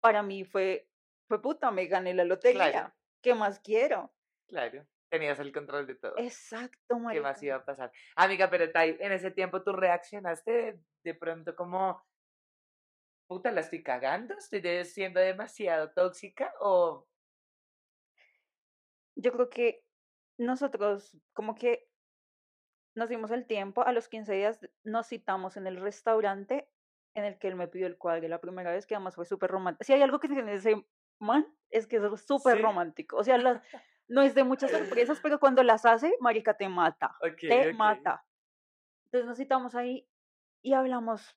para 0.00 0.22
mí 0.22 0.44
fue, 0.44 0.90
fue 1.28 1.40
puta, 1.40 1.70
me 1.70 1.86
gané 1.86 2.14
la 2.14 2.24
lotería. 2.24 2.94
¿Qué 3.22 3.34
más 3.34 3.60
quiero? 3.60 4.12
Claro. 4.48 4.86
Tenías 5.10 5.38
el 5.40 5.52
control 5.52 5.86
de 5.86 5.94
todo. 5.94 6.14
Exacto, 6.16 6.78
¿Qué 6.88 6.94
marica. 6.94 7.22
más 7.22 7.42
iba 7.42 7.56
a 7.56 7.64
pasar? 7.64 7.92
Amiga, 8.16 8.48
pero 8.48 8.64
en 8.74 9.12
ese 9.12 9.30
tiempo 9.30 9.62
tú 9.62 9.72
reaccionaste 9.72 10.50
de, 10.50 10.80
de 11.04 11.14
pronto 11.14 11.54
como, 11.54 12.02
puta, 13.32 13.50
la 13.50 13.62
estoy 13.62 13.82
cagando, 13.82 14.34
estoy 14.34 14.84
siendo 14.84 15.18
demasiado 15.20 15.90
tóxica 15.92 16.52
o 16.60 17.08
Yo 19.14 19.32
creo 19.32 19.48
que 19.48 19.84
nosotros 20.38 21.16
como 21.32 21.54
que 21.54 21.88
nos 22.94 23.08
dimos 23.08 23.30
el 23.30 23.46
tiempo, 23.46 23.82
a 23.82 23.92
los 23.92 24.08
15 24.08 24.34
días 24.34 24.60
nos 24.84 25.06
citamos 25.08 25.56
en 25.56 25.66
el 25.66 25.78
restaurante 25.78 26.68
en 27.14 27.24
el 27.24 27.38
que 27.38 27.48
él 27.48 27.56
me 27.56 27.68
pidió 27.68 27.86
el 27.86 27.96
cuadro 27.98 28.28
la 28.28 28.40
primera 28.40 28.70
vez, 28.70 28.86
que 28.86 28.94
además 28.94 29.14
fue 29.14 29.24
súper 29.24 29.50
romántico. 29.50 29.84
Si 29.84 29.92
hay 29.92 30.02
algo 30.02 30.18
que 30.18 30.28
tiene 30.28 30.52
ese 30.54 30.86
man, 31.18 31.46
es 31.70 31.86
que 31.86 31.96
es 31.96 32.20
súper 32.26 32.56
Sí. 32.56 32.62
romántico. 32.62 33.16
O 33.16 33.24
sea, 33.24 33.38
las- 33.38 33.62
no 34.08 34.22
es 34.22 34.34
de 34.34 34.44
muchas 34.44 34.70
sorpresas, 34.70 35.20
pero 35.26 35.40
cuando 35.40 35.62
las 35.62 35.86
hace, 35.86 36.14
marica, 36.20 36.54
te 36.56 36.68
mata, 36.68 37.16
te 37.40 37.72
mata. 37.72 38.26
Entonces 39.06 39.26
nos 39.26 39.38
citamos 39.38 39.74
ahí 39.74 40.06
y 40.62 40.72
hablamos 40.74 41.36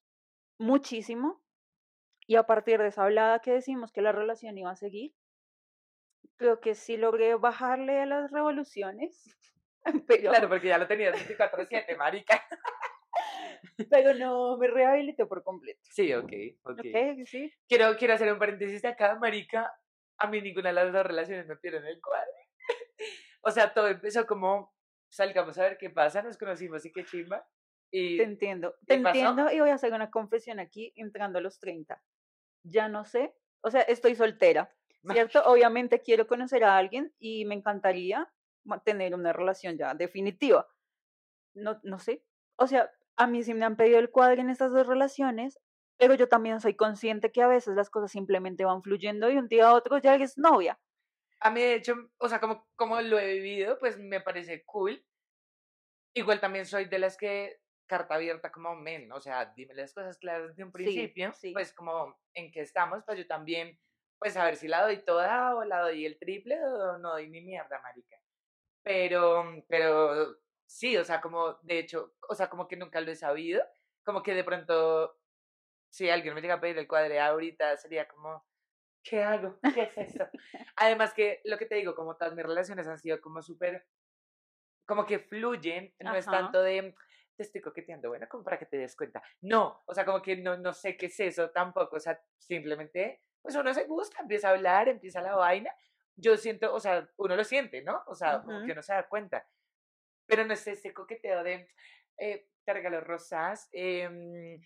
muchísimo. 0.58 1.45
Y 2.28 2.36
a 2.38 2.44
partir 2.44 2.80
de 2.80 2.88
esa 2.88 3.04
hablada 3.04 3.40
que 3.40 3.52
decimos 3.52 3.92
que 3.92 4.02
la 4.02 4.12
relación 4.12 4.58
iba 4.58 4.72
a 4.72 4.76
seguir, 4.76 5.14
creo 6.38 6.60
que 6.60 6.76
sí 6.76 6.98
logré 6.98 7.36
bajarle 7.36 8.00
a 8.00 8.06
las 8.06 8.32
revoluciones, 8.32 9.24
pero, 10.08 10.32
Claro, 10.32 10.50
porque 10.50 10.68
ya 10.70 10.78
lo 10.78 10.88
tenías 10.88 11.16
24-7, 11.16 11.98
marica. 11.98 12.44
pero 13.90 14.14
no 14.14 14.58
me 14.58 14.68
rehabilité 14.68 15.26
por 15.26 15.44
completo. 15.44 15.80
Sí, 15.84 16.14
ok, 16.14 16.32
ok. 16.64 16.80
¿Ok? 16.80 17.26
Sí. 17.26 17.52
Quiero, 17.68 17.96
quiero 17.98 18.14
hacer 18.16 18.32
un 18.32 18.40
paréntesis 18.40 18.82
de 18.82 18.88
acá, 18.90 19.16
marica. 19.20 19.72
A 20.18 20.28
mí 20.28 20.42
ninguna 20.42 20.70
de 20.70 20.76
las 20.76 20.94
dos 20.94 21.06
relaciones 21.06 21.46
me 21.48 21.56
pidieron 21.58 21.86
el 21.88 22.00
cuadro. 22.02 22.32
O 23.48 23.52
sea, 23.52 23.72
todo 23.76 23.88
empezó 23.90 24.26
como, 24.26 24.74
salgamos 25.08 25.56
a 25.60 25.62
ver 25.62 25.78
qué 25.78 25.92
pasa, 25.92 26.24
nos 26.24 26.36
conocimos 26.36 26.84
y 26.84 26.92
qué 26.92 27.06
chimba. 27.06 27.48
Y 27.92 28.18
Te 28.18 28.24
entiendo. 28.24 28.74
¿Qué 28.88 28.98
Te 28.98 29.04
pasó? 29.04 29.20
entiendo 29.20 29.52
y 29.52 29.60
voy 29.60 29.70
a 29.70 29.76
hacer 29.76 29.94
una 29.94 30.10
confesión 30.10 30.60
aquí 30.60 30.92
entrando 30.96 31.38
a 31.38 31.44
los 31.44 31.60
30. 31.60 32.02
Ya 32.66 32.90
no 32.90 33.06
sé. 33.06 33.36
O 33.62 33.72
sea, 33.72 33.82
estoy 33.82 34.16
soltera, 34.16 34.76
¿cierto? 35.12 35.44
Obviamente 35.46 36.02
quiero 36.02 36.28
conocer 36.28 36.64
a 36.64 36.78
alguien 36.78 37.14
y 37.20 37.46
me 37.46 37.56
encantaría 37.56 38.32
tener 38.84 39.14
una 39.16 39.34
relación 39.34 39.78
ya 39.78 39.94
definitiva. 39.94 40.68
No, 41.56 41.80
no 41.84 42.00
sé. 42.00 42.24
O 42.58 42.68
sea, 42.68 42.92
a 43.18 43.28
mí 43.28 43.44
sí 43.44 43.54
me 43.54 43.66
han 43.66 43.78
pedido 43.78 44.00
el 44.00 44.12
cuadro 44.12 44.42
en 44.42 44.50
estas 44.50 44.72
dos 44.74 44.88
relaciones, 44.88 45.60
pero 45.98 46.16
yo 46.16 46.28
también 46.28 46.60
soy 46.62 46.76
consciente 46.76 47.32
que 47.32 47.42
a 47.42 47.48
veces 47.48 47.76
las 47.76 47.90
cosas 47.90 48.12
simplemente 48.12 48.66
van 48.66 48.84
fluyendo 48.84 49.30
y 49.30 49.38
un 49.38 49.48
día 49.48 49.70
a 49.70 49.74
otro 49.74 49.98
ya 50.00 50.16
eres 50.16 50.38
novia. 50.38 50.80
a 51.40 51.52
mí, 51.52 51.62
de 51.62 51.76
hecho, 51.76 51.96
o 52.18 52.28
sea, 52.30 52.40
como, 52.40 52.68
como 52.76 53.00
lo 53.02 53.20
he 53.20 53.36
vivido, 53.36 53.78
pues 53.80 53.98
me 53.98 54.22
parece 54.22 54.64
cool. 54.66 55.06
Igual 56.16 56.40
también 56.40 56.66
soy 56.66 56.86
de 56.86 57.00
las 57.00 57.18
que 57.18 57.60
carta 57.88 58.16
abierta 58.16 58.52
como 58.52 58.76
men, 58.76 59.12
o 59.12 59.20
sea, 59.22 59.46
dime 59.56 59.74
las 59.74 59.94
cosas 59.94 60.18
claras 60.18 60.50
desde 60.50 60.64
un 60.64 60.72
Sí, 60.74 60.74
principio, 60.74 61.34
sí. 61.34 61.54
pues 61.54 61.74
como 61.74 62.20
en 62.34 62.52
qué 62.52 62.62
estamos, 62.62 63.04
pues 63.06 63.18
yo 63.20 63.28
también, 63.28 63.80
pues 64.20 64.38
a 64.38 64.46
ver 64.46 64.56
si 64.58 64.68
la 64.68 64.84
doy 64.84 65.04
toda 65.06 65.56
o 65.56 65.64
la 65.64 65.82
doy 65.82 66.06
el 66.06 66.18
triple 66.20 66.60
o 66.64 66.98
no 66.98 67.12
doy 67.12 67.30
ni 67.30 67.42
mierda, 67.42 67.82
marica. 67.82 68.18
Pero, 68.84 69.46
pero 69.68 70.38
sí, 70.66 70.98
o 70.98 71.04
sea, 71.04 71.22
como 71.22 71.56
de 71.64 71.80
hecho, 71.80 72.16
o 72.30 72.36
sea, 72.36 72.50
como 72.50 72.68
que 72.68 72.78
nunca 72.78 73.02
lo 73.02 73.12
he 73.12 73.16
sabido, 73.16 73.64
como 74.04 74.24
que 74.24 74.34
de 74.36 74.44
pronto, 74.44 75.20
si 75.90 76.10
alguien 76.10 76.36
me 76.36 76.42
llega 76.42 76.56
a 76.56 76.62
pedir 76.62 76.78
el 76.80 76.88
cuadre 76.88 77.20
ahorita, 77.20 77.78
sería 77.78 78.08
como, 78.08 78.46
¿qué 79.04 79.24
hago? 79.24 79.62
¿Qué 79.72 79.84
es 79.84 79.98
esto? 79.98 80.26
Además 80.78 81.14
que 81.14 81.42
lo 81.46 81.58
que 81.58 81.66
te 81.66 81.76
digo, 81.76 81.96
como 81.96 82.18
todas 82.18 82.36
mis 82.36 82.46
relaciones 82.46 82.88
han 82.88 83.00
sido 83.00 83.22
como 83.22 83.42
súper, 83.42 83.88
como 84.86 85.06
que 85.06 85.20
fluyen, 85.20 85.94
no 86.00 86.16
es 86.16 86.28
Ajá. 86.28 86.30
tanto 86.30 86.62
de, 86.62 86.96
te 87.36 87.44
estoy 87.44 87.62
coqueteando, 87.62 88.10
bueno, 88.10 88.28
como 88.30 88.44
para 88.44 88.58
que 88.60 88.66
te 88.66 88.78
des 88.78 88.96
cuenta. 88.96 89.22
No, 89.42 89.84
o 89.86 89.94
sea, 89.94 90.06
como 90.06 90.22
que 90.22 90.38
no, 90.38 90.58
no 90.58 90.74
sé 90.74 90.98
qué 90.98 91.08
es 91.08 91.20
eso 91.20 91.50
tampoco, 91.52 91.98
o 91.98 92.00
sea, 92.00 92.20
simplemente, 92.38 93.22
pues 93.42 93.56
uno 93.56 93.74
se 93.74 93.86
gusta, 93.86 94.22
empieza 94.22 94.50
a 94.50 94.52
hablar, 94.52 94.88
empieza 94.90 95.22
la 95.22 95.36
vaina. 95.36 95.72
Yo 96.16 96.38
siento, 96.38 96.74
o 96.74 96.80
sea, 96.80 97.10
uno 97.18 97.36
lo 97.36 97.44
siente, 97.44 97.82
¿no? 97.84 98.04
O 98.08 98.16
sea, 98.16 98.42
como 98.44 98.58
Ujú. 98.58 98.66
que 98.66 98.72
uno 98.72 98.82
se 98.82 98.94
da 98.94 99.08
cuenta. 99.08 99.48
Pero 100.28 100.46
no 100.46 100.54
es 100.54 100.68
ese 100.68 100.94
coqueteo 100.94 101.44
de, 101.44 101.70
eh, 102.18 102.50
te 102.66 102.74
regalo 102.74 103.02
rosas, 103.02 103.70
em, 103.72 104.60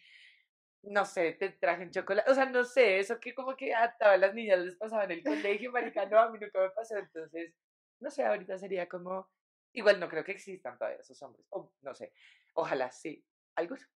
no 0.83 1.05
sé, 1.05 1.33
te 1.33 1.49
traje 1.51 1.83
un 1.83 1.91
chocolate, 1.91 2.31
o 2.31 2.35
sea, 2.35 2.45
no 2.45 2.63
sé, 2.63 2.99
eso 2.99 3.19
que 3.19 3.33
como 3.35 3.55
que 3.57 3.73
a 3.75 3.95
todas 3.97 4.19
las 4.19 4.33
niñas 4.33 4.59
les 4.59 4.75
pasaba 4.77 5.03
en 5.05 5.11
el 5.11 5.23
colegio, 5.23 5.71
marica, 5.71 6.05
no, 6.05 6.19
a 6.19 6.29
mí 6.31 6.39
nunca 6.39 6.59
me 6.61 6.69
pasó, 6.71 6.97
entonces, 6.97 7.53
no 7.99 8.09
sé, 8.11 8.23
ahorita 8.25 8.57
sería 8.57 8.87
como, 8.87 9.29
igual 9.73 9.99
no 9.99 10.09
creo 10.09 10.23
que 10.23 10.31
existan 10.33 10.77
todavía 10.77 10.99
esos 10.99 11.21
hombres, 11.21 11.45
o 11.49 11.71
no 11.81 11.93
sé, 11.93 12.13
ojalá 12.53 12.91
sí, 12.91 13.25
algunos, 13.55 13.87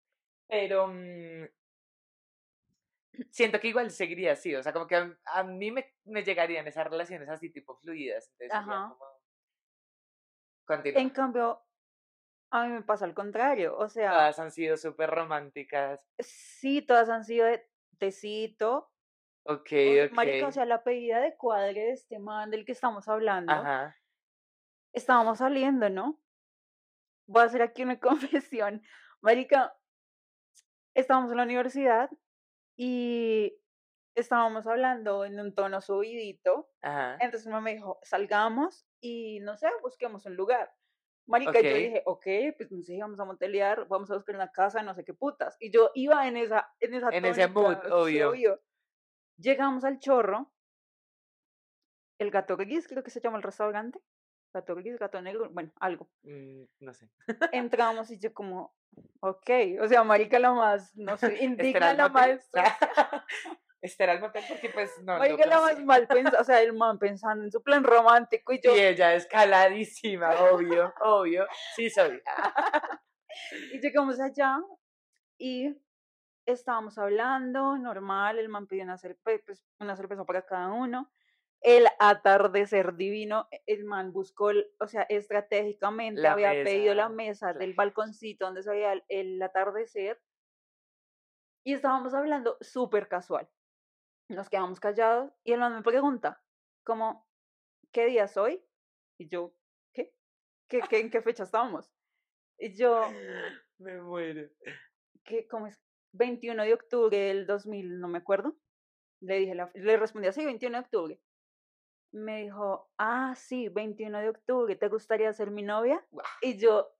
pero 0.47 0.87
mm, 0.87 1.45
siento 3.29 3.59
que 3.59 3.67
igual 3.67 3.91
seguiría 3.91 4.33
así, 4.33 4.55
o 4.55 4.63
sea, 4.63 4.73
como 4.73 4.87
que 4.87 4.95
a, 4.95 5.17
a 5.25 5.43
mí 5.43 5.71
me, 5.71 5.93
me 6.05 6.23
llegarían 6.23 6.67
esas 6.67 6.87
relaciones 6.87 7.29
así 7.29 7.49
tipo 7.49 7.75
fluidas, 7.77 8.29
entonces 8.31 8.53
Ajá. 8.53 8.89
como. 8.89 9.23
En 10.65 11.09
cambio, 11.09 11.61
a 12.49 12.65
mí 12.65 12.71
me 12.71 12.83
pasa 12.83 13.03
al 13.03 13.13
contrario. 13.13 13.77
O 13.77 13.89
sea, 13.89 14.11
Todas 14.11 14.39
han 14.39 14.51
sido 14.51 14.77
súper 14.77 15.09
románticas. 15.09 16.07
sí, 16.19 16.81
todas 16.81 17.09
han 17.09 17.25
sido 17.25 17.45
de 17.47 17.67
tecito. 17.97 18.89
Ok, 19.45 19.71
ok. 20.05 20.11
Marica, 20.13 20.47
o 20.47 20.51
sea, 20.53 20.65
la 20.65 20.83
pedida 20.83 21.19
de 21.19 21.35
cuadre 21.35 21.81
de 21.81 21.91
este 21.91 22.17
man 22.17 22.49
del 22.49 22.63
que 22.63 22.71
estamos 22.71 23.09
hablando. 23.09 23.51
Ajá. 23.51 23.97
Estábamos 24.93 25.39
saliendo, 25.39 25.89
¿no? 25.89 26.21
Voy 27.27 27.43
a 27.43 27.45
hacer 27.45 27.61
aquí 27.61 27.83
una 27.83 27.99
confesión. 27.99 28.81
Marica, 29.21 29.75
estábamos 30.95 31.31
en 31.31 31.37
la 31.37 31.43
universidad 31.43 32.09
y 32.77 33.57
estábamos 34.15 34.67
hablando 34.67 35.25
en 35.25 35.39
un 35.39 35.55
tono 35.55 35.81
subidito. 35.81 36.69
Ajá. 36.81 37.17
Entonces 37.19 37.47
mamá 37.47 37.61
me 37.61 37.73
dijo, 37.73 37.99
salgamos 38.03 38.85
y 39.01 39.39
no 39.39 39.57
sé, 39.57 39.67
busquemos 39.81 40.25
un 40.25 40.35
lugar. 40.35 40.71
Marica, 41.25 41.53
yo 41.61 41.69
Ok. 41.69 41.75
dije, 41.75 42.03
ok, 42.05 42.25
pues 42.57 42.71
no 42.71 42.81
sé, 42.83 42.97
vamos 42.99 43.19
a 43.19 43.25
motelear, 43.25 43.87
vamos 43.87 44.11
a 44.11 44.15
buscar 44.15 44.35
una 44.35 44.51
casa, 44.51 44.83
no 44.83 44.93
sé 44.93 45.05
qué 45.05 45.13
putas. 45.13 45.55
Y 45.59 45.71
yo 45.71 45.89
iba 45.93 46.27
en 46.27 46.35
esa, 46.35 46.69
en 46.81 46.93
esa 46.93 47.09
En 47.09 47.25
ese 47.25 47.47
mood, 47.47 47.77
sí, 48.07 48.21
obvio. 48.21 48.61
Llegamos 49.37 49.85
al 49.85 49.99
chorro, 49.99 50.53
el 52.19 52.29
gato 52.29 52.57
gris, 52.57 52.87
creo 52.87 53.03
que 53.03 53.09
se 53.09 53.21
llama 53.21 53.37
el 53.37 53.43
restaurante. 53.43 53.99
Gato 54.53 54.75
gris, 54.75 54.97
gato 54.99 55.19
negro, 55.21 55.49
bueno, 55.49 55.71
algo. 55.79 56.07
Mm, 56.21 56.63
no 56.81 56.93
sé. 56.93 57.09
Entramos 57.51 58.11
y 58.11 58.19
yo 58.19 58.33
como, 58.33 58.75
ok, 59.21 59.49
o 59.81 59.87
sea, 59.87 60.03
marica 60.03 60.37
la 60.37 60.51
más, 60.53 60.95
no 60.95 61.17
sé, 61.17 61.43
indigna 61.43 61.93
la 61.93 62.39
Este 63.81 64.03
era 64.03 64.13
el 64.13 64.21
motel 64.21 64.43
porque 64.47 64.69
pues 64.69 64.91
no. 65.03 65.17
marica 65.17 65.45
la 65.47 65.59
más 65.59 65.79
mal 65.83 66.07
pensada, 66.07 66.39
o 66.41 66.43
sea, 66.43 66.61
el 66.61 66.73
man 66.73 66.99
pensando 66.99 67.43
en 67.43 67.51
su 67.51 67.61
plan 67.63 67.83
romántico 67.83 68.53
y 68.53 68.61
yo, 68.61 68.75
Y 68.75 68.79
ella 68.79 69.15
escaladísima, 69.15 70.29
obvio, 70.51 70.93
obvio. 71.01 71.47
Sí 71.75 71.89
soy. 71.89 72.21
Y 73.73 73.79
llegamos 73.79 74.19
allá 74.19 74.59
y 75.39 75.75
estábamos 76.45 76.99
hablando, 76.99 77.75
normal, 77.79 78.37
el 78.37 78.47
man 78.47 78.67
pidió 78.67 78.83
una, 78.83 78.95
cerve- 78.99 79.41
pues, 79.43 79.65
una 79.79 79.95
cerveza 79.95 80.23
para 80.23 80.45
cada 80.45 80.71
uno. 80.71 81.11
El 81.63 81.87
atardecer 81.99 82.95
divino, 82.95 83.47
e- 83.49 83.63
el 83.67 83.85
man 83.85 84.11
buscó, 84.11 84.51
o 84.79 84.87
sea, 84.87 85.03
estratégicamente 85.03 86.21
La 86.21 86.33
había 86.33 86.51
pedido 86.51 86.93
la 86.93 87.09
mesa, 87.09 87.47
mesa 87.47 87.59
del 87.59 87.73
balconcito 87.73 88.45
donde 88.45 88.63
se 88.63 88.69
veía 88.69 88.93
el, 88.93 89.03
el 89.07 89.41
atardecer. 89.41 90.21
Y 91.65 91.73
estábamos 91.73 92.13
hablando 92.13 92.57
súper 92.59 93.07
casual. 93.07 93.49
Nos 94.27 94.49
quedamos 94.49 94.79
callados 94.79 95.31
y 95.43 95.53
el 95.53 95.61
man 95.61 95.75
me 95.75 95.81
pregunta, 95.81 96.43
como, 96.83 97.25
¿qué 97.91 98.05
día 98.07 98.25
es 98.25 98.35
hoy? 98.35 98.61
Y 99.17 99.29
yo, 99.29 99.55
¿qué? 99.93 100.13
¿Qué, 100.67 100.81
qué 100.89 100.99
en 100.99 101.09
qué 101.09 101.21
fecha 101.21 101.43
estábamos? 101.43 101.89
Y 102.57 102.75
yo, 102.75 103.01
Me 103.79 104.01
muero. 104.01 104.49
que 105.23 105.47
¿cómo 105.47 105.67
es? 105.67 105.81
21 106.13 106.63
de 106.63 106.73
octubre 106.73 107.17
del 107.17 107.47
2000, 107.47 107.99
no 107.99 108.07
me 108.07 108.19
acuerdo. 108.19 108.55
Le 109.21 109.39
dije, 109.39 109.55
la, 109.55 109.71
le 109.73 109.97
respondí 109.97 110.27
así, 110.27 110.45
21 110.45 110.77
de 110.77 110.83
octubre. 110.83 111.21
Me 112.13 112.43
dijo, 112.43 112.89
ah, 112.97 113.33
sí, 113.35 113.69
21 113.69 114.19
de 114.19 114.29
octubre, 114.29 114.75
¿te 114.75 114.87
gustaría 114.87 115.33
ser 115.33 115.49
mi 115.51 115.63
novia? 115.63 116.05
Y 116.41 116.57
yo, 116.57 116.95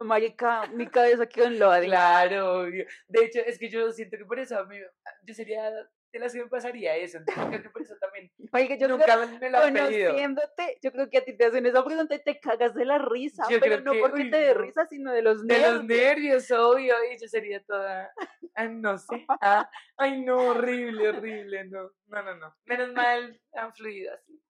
marica, 0.00 0.66
mi 0.66 0.86
cabeza 0.90 1.26
quedó 1.26 1.46
en 1.46 1.58
loading. 1.58 1.88
Claro, 1.88 2.60
obvio. 2.62 2.84
De 3.08 3.24
hecho, 3.24 3.40
es 3.40 3.58
que 3.58 3.68
yo 3.68 3.90
siento 3.92 4.16
que 4.18 4.24
por 4.24 4.38
eso 4.38 4.58
a 4.58 4.64
mí, 4.64 4.76
yo 5.24 5.34
sería 5.34 5.70
de 5.70 6.18
las 6.18 6.32
que 6.32 6.42
me 6.42 6.50
pasaría 6.50 6.96
eso. 6.96 7.18
Entonces, 7.18 7.44
creo 7.46 7.62
que 7.62 7.70
por 7.70 7.82
eso 7.82 7.94
también 8.00 8.30
Marica, 8.52 8.76
yo 8.76 8.88
nunca 8.88 9.04
creo, 9.04 9.38
me, 9.38 9.50
lo 9.50 9.58
han 9.58 9.72
pedido. 9.72 10.08
conociéndote, 10.10 10.78
yo 10.82 10.92
creo 10.92 11.08
que 11.08 11.18
a 11.18 11.24
ti 11.24 11.36
te 11.36 11.46
hacen 11.46 11.66
esa 11.66 11.84
pregunta 11.84 12.14
y 12.14 12.22
te 12.22 12.40
cagas 12.40 12.74
de 12.74 12.84
la 12.84 12.98
risa, 12.98 13.44
Yo 13.48 13.60
pero 13.60 13.80
no 13.80 13.92
que, 13.92 14.00
porque 14.00 14.22
uy, 14.22 14.30
te 14.30 14.36
dé 14.38 14.54
risa, 14.54 14.86
sino 14.86 15.12
de 15.12 15.22
los 15.22 15.46
De 15.46 15.58
los 15.58 15.84
nervios. 15.84 16.48
nervios, 16.48 16.50
obvio, 16.50 16.94
y 17.12 17.18
yo 17.20 17.28
sería 17.28 17.62
toda, 17.64 18.12
ah, 18.54 18.64
no 18.68 18.98
sé, 18.98 19.24
ah, 19.40 19.70
ay 19.96 20.22
no, 20.22 20.36
horrible, 20.48 21.10
horrible, 21.10 21.64
no, 21.66 21.90
no, 22.06 22.22
no, 22.22 22.36
no, 22.36 22.56
menos 22.64 22.92
mal 22.92 23.40
han 23.54 23.72
fluido 23.74 24.14
así, 24.14 24.42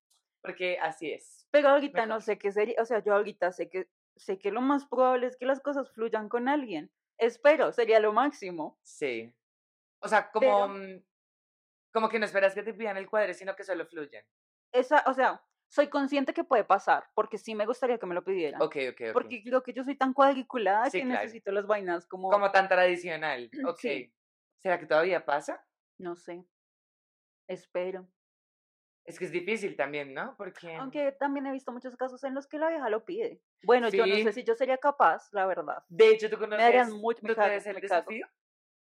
porque 0.43 0.79
así 0.81 1.13
es, 1.13 1.47
Pero 1.51 1.69
ahorita 1.69 2.07
no 2.07 2.21
sé 2.21 2.39
qué 2.39 2.53
sería, 2.53 2.81
o 2.81 2.85
sea, 2.85 3.03
yo 3.03 3.15
ahorita 3.15 3.53
sé 3.53 3.69
que 3.69 3.89
sé 4.17 4.39
que 4.39 4.51
lo 4.51 4.61
más 4.61 4.87
probable 4.87 5.27
es 5.27 5.37
que 5.37 5.47
las 5.47 5.61
cosas 5.61 5.91
fluyan 5.93 6.29
con 6.29 6.49
alguien. 6.49 6.91
Espero, 7.17 7.73
sería 7.73 8.01
lo 8.01 8.13
máximo. 8.13 8.79
sí, 8.83 9.33
o 10.01 10.09
sea, 10.09 10.31
como, 10.31 10.69
mm, 10.69 11.03
como 11.93 12.09
que 12.09 12.19
no 12.19 12.27
esperas 12.27 12.55
que 12.55 12.63
te 12.63 12.75
pidan 12.75 12.97
el 12.97 13.09
cuadre, 13.09 13.35
sino 13.35 13.55
que 13.57 13.65
solo 13.65 13.87
fluyen, 13.87 14.25
Esa, 14.73 15.03
o 15.07 15.15
sea, 15.15 15.43
soy 15.69 15.89
consciente 15.89 16.33
que 16.35 16.45
puede 16.45 16.65
pasar, 16.65 17.05
porque 17.15 17.39
sí 17.39 17.55
me 17.55 17.67
gustaría 17.67 17.99
que 17.99 18.07
me 18.07 18.15
lo 18.15 18.25
pidieran. 18.25 18.61
ok, 18.63 18.77
ok, 18.91 19.01
ok, 19.09 19.13
Porque 19.13 19.43
creo 19.43 19.63
que 19.63 19.73
yo 19.73 19.85
soy 19.85 19.97
tan 19.97 20.13
cuadriculada 20.13 20.91
Sí, 20.91 20.99
que 20.99 21.05
claro. 21.05 21.21
necesito 21.23 21.53
las 21.53 21.67
vainas 21.67 22.07
como, 22.07 22.31
como 22.31 22.51
tan 22.51 22.69
tradicional, 22.69 23.51
ok, 23.67 23.79
Sí. 23.79 24.13
¿será 24.59 24.79
que 24.79 24.87
todavía 24.87 25.25
pasa? 25.25 25.65
no 25.99 26.17
sé, 26.17 26.45
espero. 27.49 28.09
Es 29.05 29.19
que 29.19 29.25
es 29.25 29.33
difícil 29.33 29.77
también, 29.77 30.15
¿no? 30.15 30.35
Porque, 30.37 30.75
Aunque 30.77 31.13
también 31.13 31.47
he 31.47 31.53
visto 31.53 31.73
muchos 31.73 31.97
casos 31.97 32.23
en 32.25 32.35
los 32.35 32.47
que 32.47 32.59
la 32.59 32.69
vieja 32.69 32.89
lo 32.91 33.05
pide. 33.05 33.43
Bueno, 33.63 33.89
yo 33.89 34.07
no 34.07 34.17
sé 34.19 34.33
si 34.33 34.45
yo 34.45 34.55
sería 34.55 34.79
capaz, 34.79 35.29
la 35.33 35.47
verdad. 35.47 35.85
de 35.89 36.11
hecho, 36.11 36.31
tú 36.31 36.37
Me 36.39 36.47
darían 36.57 36.87
conoces, 36.87 37.01
mucho, 37.03 37.21
me 37.23 37.29
¿tú 37.31 37.35
cago, 37.35 37.49
conoces 37.49 37.67
el 37.67 37.75
me 37.75 37.81
cago. 37.83 38.03
desafío? 38.05 38.27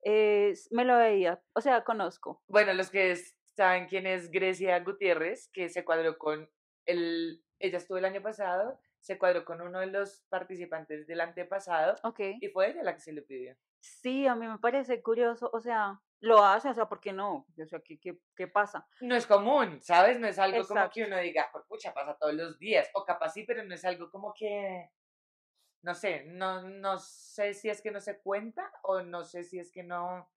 Eh, 0.05 0.53
me 0.71 0.85
lo 0.85 0.97
veía, 0.97 1.41
o 1.53 1.61
sea, 1.61 1.83
conozco. 1.83 2.41
Bueno, 2.47 2.73
los 2.73 2.89
que 2.89 3.11
es- 3.11 3.35
saben 3.55 3.87
quién 3.87 4.07
es 4.07 4.31
Grecia 4.31 4.79
Gutiérrez, 4.79 5.49
que 5.53 5.69
se 5.69 5.85
cuadró 5.85 6.17
con 6.17 6.49
el, 6.85 7.43
ella 7.59 7.77
estuvo 7.77 7.97
el 7.97 8.05
año 8.05 8.21
pasado, 8.21 8.79
se 8.99 9.17
cuadró 9.17 9.45
con 9.45 9.61
uno 9.61 9.79
de 9.79 9.87
los 9.87 10.21
participantes 10.29 11.05
del 11.07 11.21
antepasado 11.21 11.95
Ok. 12.03 12.19
y 12.41 12.47
fue 12.49 12.71
ella 12.71 12.83
la 12.83 12.93
que 12.95 13.01
se 13.01 13.13
lo 13.13 13.23
pidió. 13.25 13.55
Sí, 13.79 14.25
a 14.27 14.35
mí 14.35 14.47
me 14.47 14.57
parece 14.59 15.01
curioso, 15.03 15.49
o 15.53 15.59
sea, 15.59 16.01
lo 16.21 16.43
hace, 16.43 16.69
o 16.69 16.73
sea, 16.73 16.87
¿por 16.87 16.99
qué 17.01 17.11
no? 17.13 17.45
O 17.61 17.65
sea, 17.65 17.79
¿qué, 17.81 17.99
qué, 17.99 18.17
qué 18.35 18.47
pasa? 18.47 18.87
No 19.01 19.13
es 19.15 19.27
común, 19.27 19.81
¿sabes? 19.81 20.19
No 20.19 20.27
es 20.27 20.39
algo 20.39 20.65
como 20.65 20.89
que 20.89 21.03
uno 21.03 21.17
diga, 21.19 21.49
por 21.51 21.65
pucha, 21.67 21.93
pasa 21.93 22.17
todos 22.17 22.33
los 22.33 22.57
días, 22.57 22.89
o 22.93 23.03
capaz 23.03 23.33
sí, 23.33 23.43
pero 23.43 23.61
no 23.63 23.75
es 23.75 23.83
algo 23.85 24.09
como 24.09 24.33
que, 24.33 24.89
no 25.83 25.93
sé, 25.93 26.23
no, 26.25 26.61
no 26.61 26.97
sé 26.97 27.53
si 27.53 27.69
es 27.69 27.81
que 27.81 27.91
no 27.91 27.99
se 27.99 28.17
cuenta 28.17 28.71
o 28.83 29.01
no 29.01 29.23
sé 29.23 29.43
si 29.43 29.59
es 29.59 29.71
que 29.71 29.83
no, 29.83 30.29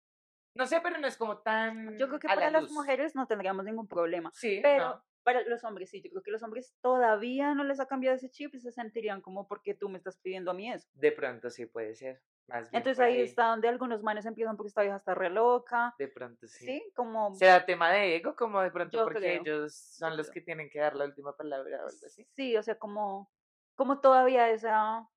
no 0.56 0.66
sé, 0.66 0.82
pero 0.82 0.98
no 0.98 1.08
es 1.08 1.18
como 1.18 1.38
tan 1.38 1.98
Yo 1.98 2.08
creo 2.08 2.20
que 2.20 2.28
la 2.28 2.36
para 2.36 2.52
las 2.52 2.72
mujeres 2.72 3.16
no 3.16 3.28
tendríamos 3.28 3.64
ningún 3.64 3.88
problema, 3.88 4.32
Sí, 4.34 4.60
pero 4.62 4.90
no, 4.90 5.06
para 5.24 5.42
los 5.44 5.64
hombres 5.64 5.90
sí, 5.90 6.02
yo 6.02 6.10
creo 6.10 6.24
que 6.24 6.32
los 6.32 6.44
hombres 6.44 6.76
todavía 6.82 7.54
no 7.54 7.64
les 7.64 7.80
ha 7.80 7.88
cambiado 7.88 8.16
ese 8.16 8.30
chip 8.30 8.56
y 8.56 8.60
se 8.60 8.72
sentirían 8.72 9.22
como 9.22 9.48
porque 9.48 9.74
tú 9.76 9.88
me 9.88 9.98
estás 9.98 10.18
pidiendo 10.18 10.52
a 10.52 10.54
mí 10.54 10.72
eso. 10.72 10.88
de 10.94 11.12
pronto 11.12 11.50
sí 11.50 11.66
puede 11.68 11.94
ser, 11.96 12.22
más 12.48 12.70
bien 12.72 12.80
Entonces 12.80 13.00
ahí 13.00 13.22
está 13.22 13.48
donde 13.48 13.68
algunos 13.68 14.02
manes 14.02 14.26
empiezan 14.26 14.58
porque 14.58 14.70
esta 14.70 14.82
vieja 14.82 14.98
está 14.98 15.14
re 15.14 15.30
loca, 15.30 15.94
De 16.00 16.08
pronto 16.08 16.48
sí. 16.48 16.66
¿sí? 16.66 16.92
Como, 16.96 17.36
¿Será 17.36 17.66
tema 17.66 17.92
de 17.92 18.16
ego? 18.16 18.36
Como 18.36 18.62
de 18.62 18.72
pronto 18.72 18.98
Yo 18.98 19.04
porque 19.04 19.20
creo, 19.20 19.42
ellos 19.42 19.76
son 19.76 20.18
los 20.18 20.32
que 20.32 20.42
tienen 20.42 20.70
que 20.72 20.80
dar 20.80 20.96
la 20.96 21.06
última 21.06 21.36
palabra 21.36 21.84
o 21.84 21.88
algo 21.90 22.06
así. 22.06 22.28
sí, 22.32 22.56
o 22.58 22.64
sea, 22.64 22.80
como, 22.80 23.32
como 23.76 24.00
todavía 24.00 24.50
esa, 24.52 25.08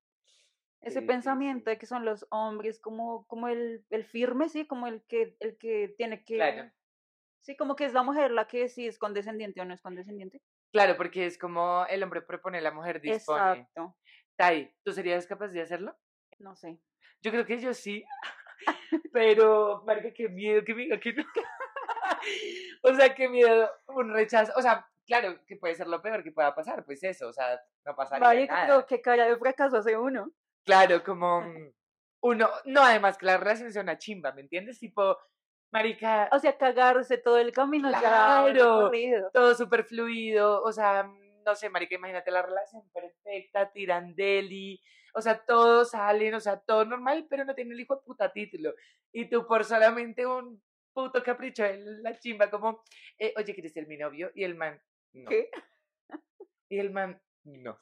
Ese 0.80 1.02
pensamiento 1.02 1.70
de 1.70 1.78
que 1.78 1.86
son 1.86 2.04
los 2.04 2.26
hombres 2.30 2.78
como, 2.80 3.26
como 3.26 3.48
el, 3.48 3.84
el 3.90 4.04
firme, 4.04 4.48
¿sí? 4.48 4.66
Como 4.66 4.86
el 4.86 5.02
que, 5.02 5.36
el 5.40 5.58
que 5.58 5.94
tiene 5.96 6.24
que... 6.24 6.36
Claro. 6.36 6.70
Sí, 7.40 7.56
como 7.56 7.76
que 7.76 7.84
es 7.84 7.92
la 7.92 8.02
mujer 8.02 8.30
la 8.30 8.46
que 8.46 8.68
sí 8.68 8.86
es 8.86 8.98
condescendiente 8.98 9.60
o 9.60 9.64
no 9.64 9.74
es 9.74 9.82
condescendiente. 9.82 10.40
Claro, 10.72 10.96
porque 10.96 11.26
es 11.26 11.38
como 11.38 11.84
el 11.86 12.02
hombre 12.02 12.22
propone, 12.22 12.60
la 12.60 12.70
mujer 12.70 13.00
dispone. 13.00 13.60
Exacto. 13.60 13.96
Tai, 14.36 14.72
¿tú 14.84 14.92
serías 14.92 15.26
capaz 15.26 15.48
de 15.48 15.62
hacerlo? 15.62 15.96
No 16.38 16.54
sé. 16.54 16.78
Yo 17.22 17.30
creo 17.30 17.44
que 17.44 17.58
yo 17.58 17.74
sí. 17.74 18.04
Pero, 19.12 19.82
marica, 19.86 20.12
qué 20.12 20.28
miedo 20.28 20.64
que 20.64 20.74
me 20.74 20.82
diga 20.82 21.00
que 21.00 21.12
no. 21.12 21.24
o 22.82 22.94
sea, 22.94 23.14
qué 23.14 23.28
miedo, 23.28 23.70
un 23.88 24.12
rechazo. 24.12 24.52
O 24.56 24.62
sea, 24.62 24.86
claro, 25.06 25.44
que 25.46 25.56
puede 25.56 25.74
ser 25.74 25.86
lo 25.86 26.02
peor 26.02 26.22
que 26.22 26.32
pueda 26.32 26.54
pasar, 26.54 26.84
pues 26.84 27.02
eso, 27.02 27.28
o 27.28 27.32
sea, 27.32 27.60
no 27.84 27.94
pasaría 27.94 28.26
Marica, 28.26 28.54
nada. 28.54 28.66
pero 28.66 28.86
qué 28.86 29.00
cara 29.00 29.26
de 29.26 29.36
fracaso 29.36 29.78
hace 29.78 29.96
uno. 29.96 30.32
Claro, 30.68 31.02
como 31.02 31.40
mm, 31.40 31.72
uno, 32.24 32.50
no, 32.66 32.82
además 32.82 33.16
que 33.16 33.24
la 33.24 33.38
relación 33.38 33.72
sea 33.72 33.80
una 33.80 33.96
chimba, 33.96 34.32
¿me 34.32 34.42
entiendes? 34.42 34.78
Tipo, 34.78 35.16
marica, 35.72 36.28
O 36.30 36.38
sea, 36.38 36.58
cagarse 36.58 37.16
todo 37.16 37.38
el 37.38 37.52
camino 37.52 37.90
ya 37.90 38.00
Claro. 38.00 38.52
recorrido. 38.52 39.30
todo 39.32 39.54
súper 39.54 39.84
fluido, 39.84 40.62
o 40.62 40.70
sea, 40.70 41.04
mm, 41.04 41.42
no 41.42 41.54
sé, 41.54 41.70
marica, 41.70 41.94
imagínate 41.94 42.30
la 42.30 42.42
relación 42.42 42.82
perfecta, 42.90 43.72
tirandeli, 43.72 44.78
o 45.14 45.22
sea, 45.22 45.42
todos 45.42 45.92
salen, 45.92 46.34
o 46.34 46.40
sea, 46.40 46.60
todo 46.60 46.84
normal, 46.84 47.26
pero 47.30 47.46
no 47.46 47.54
tiene 47.54 47.72
el 47.72 47.80
hijo 47.80 47.96
de 47.96 48.02
puta 48.02 48.30
título. 48.30 48.74
Y 49.10 49.30
tú 49.30 49.46
por 49.46 49.64
solamente 49.64 50.26
un 50.26 50.62
puto 50.92 51.22
capricho 51.22 51.62
de 51.62 51.78
la 52.02 52.18
chimba, 52.18 52.50
como, 52.50 52.82
eh, 53.18 53.32
oye, 53.38 53.54
¿quieres 53.54 53.72
ser 53.72 53.86
mi 53.86 53.96
novio? 53.96 54.30
Y 54.34 54.44
el 54.44 54.54
man, 54.54 54.78
no. 55.14 55.30
¿Qué? 55.30 55.50
Y 56.68 56.78
el 56.78 56.90
man, 56.90 57.18
no. 57.44 57.80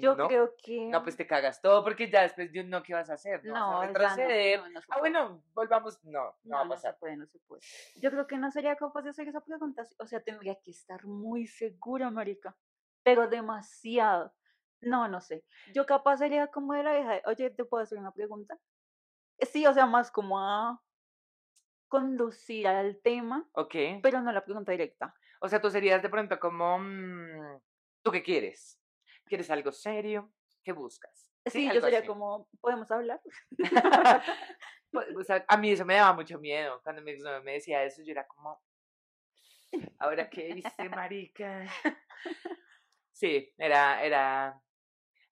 Yo 0.00 0.14
no. 0.16 0.28
creo 0.28 0.54
que... 0.62 0.86
No, 0.86 1.02
pues 1.02 1.16
te 1.16 1.26
cagas 1.26 1.60
todo, 1.60 1.82
porque 1.84 2.10
ya 2.10 2.22
después 2.22 2.52
de 2.52 2.60
un 2.60 2.70
no, 2.70 2.82
¿qué 2.82 2.94
vas 2.94 3.10
a 3.10 3.14
hacer? 3.14 3.44
No, 3.44 3.54
No, 3.54 3.70
vas 3.78 3.84
a 3.84 3.86
retroceder. 3.92 4.60
no, 4.60 4.68
no 4.68 4.80
ah, 4.88 4.98
bueno, 4.98 5.42
volvamos, 5.54 6.02
no, 6.04 6.36
no, 6.44 6.56
va 6.56 6.62
a 6.62 6.64
no 6.64 6.76
se 6.76 6.76
pasar. 6.88 6.98
puede, 6.98 7.16
no 7.16 7.26
se 7.26 7.38
puede. 7.40 7.62
Yo 7.96 8.10
creo 8.10 8.26
que 8.26 8.36
no 8.38 8.50
sería 8.50 8.76
capaz 8.76 9.02
de 9.02 9.10
hacer 9.10 9.28
esa 9.28 9.40
pregunta. 9.40 9.84
O 9.98 10.06
sea, 10.06 10.20
tendría 10.22 10.56
que 10.62 10.70
estar 10.70 11.04
muy 11.06 11.46
segura, 11.46 12.10
marica. 12.10 12.56
Pero 13.02 13.28
demasiado. 13.28 14.34
No, 14.80 15.08
no 15.08 15.20
sé. 15.20 15.44
Yo 15.74 15.86
capaz 15.86 16.18
sería 16.18 16.48
como 16.48 16.74
de 16.74 16.82
la 16.82 16.92
vieja, 16.92 17.12
de, 17.14 17.22
oye, 17.26 17.50
¿te 17.50 17.64
puedo 17.64 17.82
hacer 17.82 17.98
una 17.98 18.12
pregunta? 18.12 18.58
Sí, 19.40 19.66
o 19.66 19.72
sea, 19.72 19.86
más 19.86 20.10
como 20.10 20.38
a... 20.40 20.82
conducir 21.88 22.66
al 22.66 23.00
tema, 23.00 23.48
Ok. 23.52 23.74
pero 24.02 24.20
no 24.20 24.32
la 24.32 24.44
pregunta 24.44 24.72
directa. 24.72 25.14
O 25.40 25.48
sea, 25.48 25.60
tú 25.60 25.70
serías 25.70 26.02
de 26.02 26.08
pronto 26.08 26.38
como, 26.40 26.78
mm, 26.78 27.60
¿tú 28.02 28.10
qué 28.10 28.22
quieres? 28.22 28.80
¿Quieres 29.26 29.50
algo 29.50 29.72
serio? 29.72 30.32
¿Qué 30.62 30.72
buscas? 30.72 31.30
Sí, 31.46 31.68
yo 31.72 31.80
sería 31.80 31.98
así. 32.00 32.08
como, 32.08 32.48
¿podemos 32.60 32.90
hablar? 32.90 33.20
Pues, 34.92 35.14
o 35.14 35.22
sea, 35.24 35.44
a 35.48 35.56
mí 35.58 35.72
eso 35.72 35.84
me 35.84 35.96
daba 35.96 36.14
mucho 36.14 36.38
miedo. 36.38 36.80
Cuando 36.82 37.02
mi 37.02 37.10
exnovio 37.10 37.42
me 37.42 37.54
decía 37.54 37.82
eso, 37.84 38.02
yo 38.02 38.12
era 38.12 38.26
como, 38.26 38.58
¿ahora 39.98 40.30
qué 40.30 40.48
hice, 40.50 40.88
marica? 40.88 41.66
Sí, 43.12 43.50
era, 43.56 44.04
era... 44.04 44.60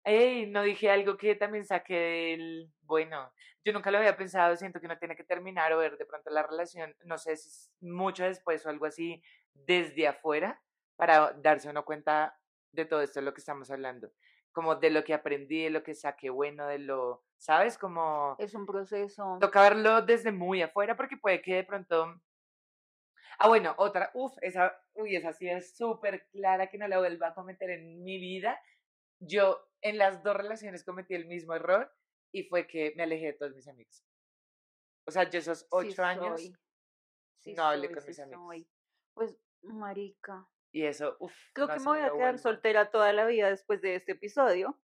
Ey, 0.04 0.46
no 0.46 0.62
dije 0.62 0.90
algo 0.90 1.18
que 1.18 1.34
también 1.34 1.66
saqué 1.66 1.94
del... 1.94 2.72
Bueno, 2.80 3.30
yo 3.62 3.74
nunca 3.74 3.90
lo 3.90 3.98
había 3.98 4.16
pensado, 4.16 4.56
siento 4.56 4.80
que 4.80 4.86
uno 4.86 4.98
tiene 4.98 5.16
que 5.16 5.24
terminar 5.24 5.70
o 5.74 5.78
ver 5.78 5.98
de 5.98 6.06
pronto 6.06 6.30
la 6.30 6.42
relación, 6.42 6.96
no 7.04 7.18
sé 7.18 7.36
si 7.36 7.48
es 7.48 7.70
mucho 7.80 8.24
después 8.24 8.64
o 8.64 8.70
algo 8.70 8.86
así, 8.86 9.22
desde 9.52 10.08
afuera, 10.08 10.62
para 10.96 11.34
darse 11.34 11.68
uno 11.68 11.84
cuenta 11.84 12.38
de 12.74 12.84
todo 12.84 13.00
esto 13.02 13.20
de 13.20 13.26
lo 13.26 13.34
que 13.34 13.40
estamos 13.40 13.70
hablando. 13.70 14.12
Como 14.52 14.76
de 14.76 14.90
lo 14.90 15.02
que 15.04 15.14
aprendí, 15.14 15.64
de 15.64 15.70
lo 15.70 15.82
que 15.82 15.94
saqué 15.94 16.30
bueno, 16.30 16.66
de 16.66 16.78
lo... 16.78 17.24
¿Sabes? 17.38 17.76
Como 17.76 18.36
Es 18.38 18.54
un 18.54 18.66
proceso. 18.66 19.38
toca 19.40 19.62
verlo 19.62 20.02
desde 20.02 20.32
muy 20.32 20.62
afuera 20.62 20.96
porque 20.96 21.16
puede 21.16 21.42
que 21.42 21.56
de 21.56 21.64
pronto... 21.64 22.20
Ah, 23.38 23.48
bueno, 23.48 23.74
otra, 23.78 24.10
uff, 24.14 24.32
esa, 24.42 24.80
uy, 24.92 25.16
esa 25.16 25.32
sí 25.32 25.48
es 25.48 25.76
súper 25.76 26.28
clara 26.30 26.68
que 26.68 26.78
no 26.78 26.86
la 26.86 26.98
vuelva 27.00 27.28
a 27.28 27.34
cometer 27.34 27.70
en 27.70 28.04
mi 28.04 28.18
vida. 28.18 28.60
Yo 29.18 29.58
en 29.82 29.98
las 29.98 30.22
dos 30.22 30.36
relaciones 30.36 30.84
cometí 30.84 31.14
el 31.14 31.26
mismo 31.26 31.54
error 31.54 31.92
y 32.32 32.44
fue 32.44 32.66
que 32.66 32.92
me 32.96 33.02
alejé 33.02 33.26
de 33.26 33.32
todos 33.34 33.54
mis 33.54 33.66
amigos. 33.68 34.04
O 35.06 35.10
sea, 35.10 35.28
yo 35.28 35.38
esos 35.40 35.60
Sí 35.60 35.66
ocho 35.70 36.02
años 36.04 36.40
sí 37.40 37.54
no 37.54 37.64
hablé 37.64 37.88
soy, 37.88 37.94
con 37.94 38.02
sí 38.02 38.08
mis 38.08 38.20
amigos. 38.20 38.44
soy. 38.46 38.68
Pues, 39.14 39.36
marica, 39.62 40.48
y 40.74 40.86
eso, 40.86 41.16
uff. 41.20 41.32
creo 41.52 41.68
que 41.68 41.78
me 41.78 41.84
voy 41.84 42.00
a 42.00 42.10
quedar 42.10 42.38
soltera 42.40 42.90
toda 42.90 43.12
la 43.12 43.24
vida 43.26 43.48
después 43.48 43.80
de 43.80 43.94
este 43.94 44.12
episodio, 44.12 44.76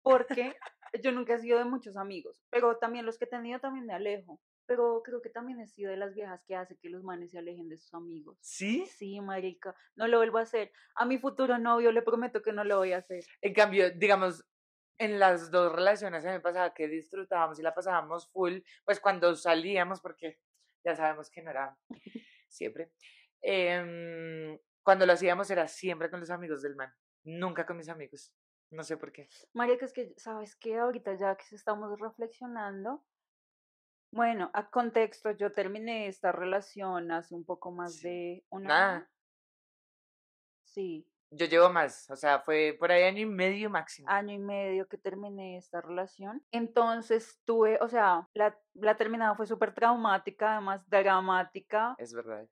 porque 0.00 0.54
yo 1.02 1.10
nunca 1.10 1.34
he 1.34 1.38
sido 1.40 1.58
de 1.58 1.64
muchos 1.64 1.96
amigos, 1.96 2.40
pero 2.50 2.78
también 2.78 3.04
los 3.04 3.18
que 3.18 3.24
he 3.24 3.28
tenido 3.28 3.58
también 3.58 3.84
me 3.84 3.94
alejo. 3.94 4.40
Pero 4.66 5.02
creo 5.04 5.20
que 5.20 5.28
también 5.28 5.60
he 5.60 5.66
sido 5.66 5.90
de 5.90 5.98
las 5.98 6.14
viejas 6.14 6.42
que 6.46 6.56
hace 6.56 6.78
que 6.78 6.88
los 6.88 7.02
manes 7.02 7.32
se 7.32 7.38
alejen 7.38 7.68
de 7.68 7.76
sus 7.76 7.92
amigos. 7.92 8.38
¿Sí? 8.40 8.86
Sí, 8.86 9.20
marica, 9.20 9.74
no 9.94 10.08
lo 10.08 10.16
vuelvo 10.16 10.38
a 10.38 10.42
hacer. 10.42 10.72
A 10.94 11.04
mi 11.04 11.18
futuro 11.18 11.58
novio 11.58 11.92
le 11.92 12.00
prometo 12.00 12.40
que 12.40 12.52
no 12.52 12.64
lo 12.64 12.78
voy 12.78 12.94
a 12.94 12.98
hacer. 12.98 13.24
En 13.42 13.52
cambio, 13.52 13.90
digamos, 13.90 14.42
en 14.96 15.18
las 15.18 15.50
dos 15.50 15.70
relaciones 15.70 16.24
a 16.24 16.28
mí 16.28 16.34
me 16.34 16.40
pasaba 16.40 16.72
que 16.72 16.88
disfrutábamos 16.88 17.58
y 17.58 17.62
la 17.62 17.74
pasábamos 17.74 18.30
full, 18.30 18.60
pues 18.86 19.00
cuando 19.00 19.34
salíamos, 19.34 20.00
porque 20.00 20.38
ya 20.82 20.94
sabemos 20.94 21.28
que 21.28 21.42
no 21.42 21.50
era 21.50 21.76
siempre, 22.48 22.92
em, 23.42 24.58
cuando 24.84 25.06
lo 25.06 25.12
hacíamos 25.14 25.50
era 25.50 25.66
siempre 25.66 26.10
con 26.10 26.20
los 26.20 26.30
amigos 26.30 26.62
del 26.62 26.76
man, 26.76 26.92
nunca 27.24 27.66
con 27.66 27.76
mis 27.76 27.88
amigos. 27.88 28.32
No 28.70 28.82
sé 28.84 28.96
por 28.96 29.10
qué. 29.12 29.28
Marica, 29.52 29.84
es 29.84 29.92
que, 29.92 30.14
¿sabes 30.16 30.54
qué? 30.56 30.78
Ahorita 30.78 31.14
ya 31.14 31.36
que 31.36 31.54
estamos 31.56 31.98
reflexionando, 32.00 33.04
bueno, 34.12 34.50
a 34.54 34.70
contexto, 34.70 35.30
yo 35.32 35.50
terminé 35.52 36.06
esta 36.06 36.30
relación 36.32 37.10
hace 37.10 37.34
un 37.34 37.44
poco 37.44 37.72
más 37.72 37.94
Sí. 37.96 38.08
de 38.08 38.46
un 38.50 38.62
Nada. 38.64 38.96
año. 38.96 39.08
Sí, 40.64 41.08
Yo 41.30 41.46
llevo 41.46 41.68
más, 41.68 42.08
o 42.10 42.16
sea, 42.16 42.38
fue 42.40 42.76
por 42.78 42.92
ahí 42.92 43.02
año 43.04 43.20
y 43.22 43.26
medio 43.26 43.68
máximo. 43.68 44.08
año 44.08 44.32
y 44.34 44.38
medio 44.38 44.86
que 44.86 44.98
terminé 44.98 45.56
esta 45.56 45.80
relación. 45.80 46.44
Entonces 46.52 47.40
tuve, 47.44 47.78
o 47.80 47.88
sea, 47.88 48.28
la, 48.34 48.56
la 48.74 48.96
terminada 48.96 49.34
fue 49.34 49.46
súper 49.46 49.74
traumática, 49.74 50.52
además 50.52 50.88
dramática, 50.88 51.96
Es 51.98 52.12
verdad. 52.14 52.48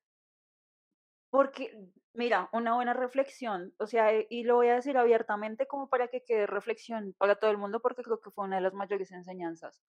Porque, 1.33 1.74
mira, 2.14 2.51
una 2.53 2.76
buena 2.76 2.95
reflexión, 2.95 3.74
o 3.80 3.89
sea, 3.89 4.12
eh, 4.14 4.28
y 4.30 4.45
lo 4.45 4.57
voy 4.57 4.68
a 4.68 4.76
decir 4.76 4.99
abiertamente 4.99 5.66
como 5.66 5.89
para 5.91 6.09
que 6.09 6.24
quede 6.24 6.47
reflexión 6.47 7.14
para 7.18 7.37
todo 7.37 7.51
el 7.51 7.59
mundo, 7.59 7.80
porque 7.83 8.05
creo 8.05 8.20
que 8.20 8.30
fue 8.30 8.45
una 8.47 8.59
de 8.59 8.62
las 8.62 8.74
mayores 8.74 9.12
enseñanzas. 9.12 9.83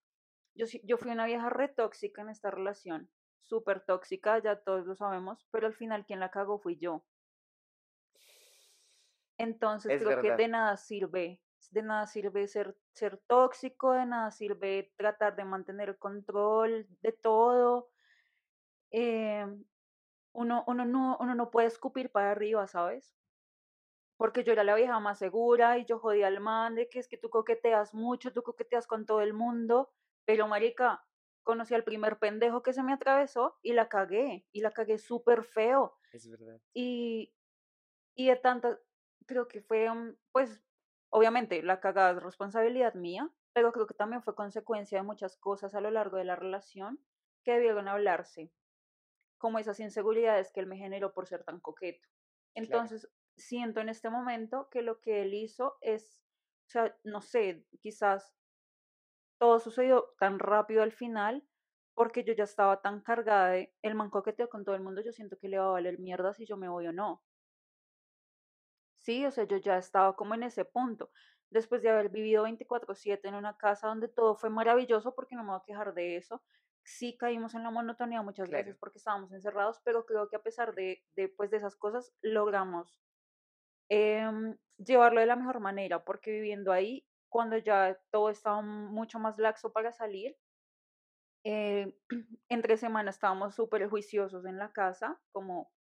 Yo, 0.56 0.66
yo 0.84 0.98
fui 0.98 1.12
una 1.12 1.26
vieja 1.28 1.50
re 1.50 1.70
tóxica 1.70 2.22
en 2.24 2.30
esta 2.30 2.52
relación, 2.52 3.12
súper 3.44 3.86
tóxica, 3.86 4.40
ya 4.44 4.64
todos 4.64 4.86
lo 4.88 4.96
sabemos, 4.96 5.48
pero 5.52 5.68
al 5.68 5.76
final 5.76 6.06
quien 6.06 6.22
la 6.22 6.32
cagó 6.32 6.60
fui 6.60 6.78
yo. 6.80 7.06
Entonces 9.38 9.94
Es 9.94 10.04
creo 10.04 10.22
que 10.22 10.32
de 10.32 10.48
nada 10.48 10.78
sirve, 10.78 11.44
de 11.72 11.82
nada 11.84 12.08
sirve 12.08 12.48
ser, 12.48 12.78
ser 12.94 13.18
tóxico, 13.28 13.94
de 13.94 14.06
nada 14.06 14.32
sirve 14.32 14.94
tratar 14.98 15.36
de 15.36 15.46
mantener 15.46 15.90
el 15.90 15.98
control 16.00 16.88
de 17.02 17.12
todo. 17.12 17.90
eh, 18.92 19.46
uno, 20.34 20.64
uno, 20.68 20.86
no, 20.86 21.18
uno 21.20 21.36
no 21.36 21.52
puede 21.52 21.68
escupir 21.68 22.12
para 22.12 22.32
arriba, 22.32 22.68
¿sabes? 22.68 23.16
Porque 24.18 24.44
yo 24.44 24.54
era 24.54 24.64
la 24.64 24.76
vieja 24.76 25.00
más 25.00 25.20
segura 25.20 25.78
y 25.78 25.86
yo 25.86 26.00
jodía 26.00 26.28
al 26.28 26.40
man 26.40 26.76
de 26.76 26.90
que 26.90 27.00
es 27.00 27.08
que 27.08 27.18
tú 27.18 27.30
coqueteas 27.30 27.94
mucho, 27.94 28.32
tú 28.34 28.44
coqueteas 28.44 28.88
con 28.88 29.06
todo 29.06 29.22
el 29.22 29.34
mundo, 29.34 29.92
pero 30.26 30.48
marica, 30.48 31.06
conocí 31.44 31.74
al 31.74 31.84
primer 31.84 32.20
pendejo 32.20 32.64
que 32.64 32.74
se 32.74 32.84
me 32.84 32.94
atravesó 32.94 33.58
y 33.62 33.74
la 33.74 33.90
cagué, 33.90 34.48
y 34.52 34.62
la 34.62 34.72
cagué 34.72 34.98
súper 34.98 35.44
feo. 35.44 35.98
Es 36.12 36.30
verdad. 36.30 36.60
Y, 36.74 37.34
y 38.16 38.28
de 38.28 38.36
tantas, 38.38 38.80
creo 39.26 39.48
que 39.48 39.62
fue, 39.62 39.90
mm, 39.94 40.18
pues, 40.32 40.64
obviamente 41.10 41.62
la 41.64 41.80
cagada 41.80 42.12
es 42.12 42.24
responsabilidad 42.24 42.94
mía, 42.96 43.30
pero 43.54 43.72
creo 43.72 43.88
que 43.88 43.94
también 43.94 44.24
fue 44.24 44.36
consecuencia 44.36 44.98
de 44.98 45.04
muchas 45.04 45.38
cosas 45.38 45.76
a 45.76 45.82
lo 45.82 45.92
largo 45.92 46.18
de 46.18 46.26
la 46.26 46.36
relación 46.36 47.00
que 47.44 47.54
debieron 47.54 47.88
hablarse, 47.88 48.52
como 49.44 49.60
esas 49.60 49.82
inseguridades 49.82 50.54
que 50.54 50.62
él 50.62 50.68
me 50.68 50.78
generó 50.78 51.14
por 51.14 51.28
ser 51.28 51.44
tan 51.44 51.60
coqueto. 51.60 52.08
Entonces, 52.56 53.12
siento 53.36 53.82
en 53.82 53.90
este 53.90 54.10
momento 54.10 54.70
que 54.72 54.82
lo 54.84 55.02
que 55.02 55.22
él 55.22 55.34
hizo 55.34 55.78
es, 55.82 56.24
o 56.68 56.70
sea, 56.70 56.98
no 57.04 57.20
sé, 57.20 57.68
quizás 57.82 58.38
todo 59.42 59.60
sucedió 59.60 60.16
tan 60.18 60.40
rápido 60.40 60.82
al 60.84 60.92
final 60.92 61.48
porque 61.94 62.24
yo 62.24 62.34
ya 62.34 62.46
estaba 62.46 62.82
tan 62.82 63.02
cargada 63.02 63.50
de 63.50 63.76
el 63.84 63.96
man 63.96 64.10
coqueteo 64.10 64.50
con 64.50 64.64
todo 64.66 64.76
el 64.76 64.82
mundo, 64.82 65.02
yo 65.02 65.12
siento 65.12 65.38
que 65.38 65.50
le 65.50 65.60
va 65.60 65.66
a 65.68 65.72
valer 65.72 66.00
mierda 66.00 66.34
si 66.34 66.46
yo 66.46 66.58
me 66.58 66.70
voy 66.70 66.88
o 66.88 66.94
no. 66.94 67.24
Sí, 68.98 69.26
o 69.26 69.32
sea, 69.32 69.44
yo 69.44 69.58
ya 69.58 69.78
estaba 69.78 70.16
como 70.16 70.34
en 70.34 70.44
ese 70.44 70.66
punto. 70.66 71.12
Después 71.50 71.82
de 71.84 71.90
haber 71.90 72.10
vivido 72.10 72.44
24/7 72.44 73.28
en 73.28 73.36
una 73.36 73.58
casa 73.58 73.88
donde 73.88 74.08
todo 74.08 74.36
fue 74.36 74.50
maravilloso, 74.50 75.14
porque 75.14 75.36
no 75.36 75.44
me 75.44 75.50
voy 75.52 75.60
a 75.60 75.64
quejar 75.66 75.94
de 75.94 76.16
eso, 76.18 76.44
sí 76.84 77.18
caímos 77.18 77.56
en 77.56 77.64
la 77.64 77.72
monotonía 77.72 78.22
muchas 78.22 78.50
Claro. 78.50 78.66
veces 78.66 78.78
porque 78.78 78.98
estábamos 78.98 79.32
encerrados, 79.32 79.80
pero 79.84 80.06
creo 80.06 80.30
que 80.30 80.36
a 80.36 80.42
pesar 80.44 80.76
de, 80.76 81.04
de, 81.16 81.30
pues, 81.30 81.52
de 81.52 81.58
esas 81.58 81.76
cosas 81.76 82.14
logramos 82.22 82.98
em, 83.90 84.58
llevarlo 84.78 85.20
de 85.20 85.28
la 85.28 85.36
mejor 85.36 85.60
manera, 85.60 86.04
porque 86.04 86.32
viviendo 86.32 86.72
ahí, 86.72 87.06
cuando 87.30 87.58
ya 87.58 88.00
todo 88.12 88.30
estaba 88.30 88.62
mucho 88.62 89.20
más 89.20 89.38
laxo 89.38 89.72
para 89.72 89.92
salir, 89.92 90.38
eh, 91.44 91.98
entre 92.50 92.78
semana 92.78 93.10
estábamos 93.10 93.56
súper 93.56 93.88
juiciosos 93.90 94.46
en 94.46 94.58
la 94.58 94.72
casa, 94.72 95.22
como 95.32 95.72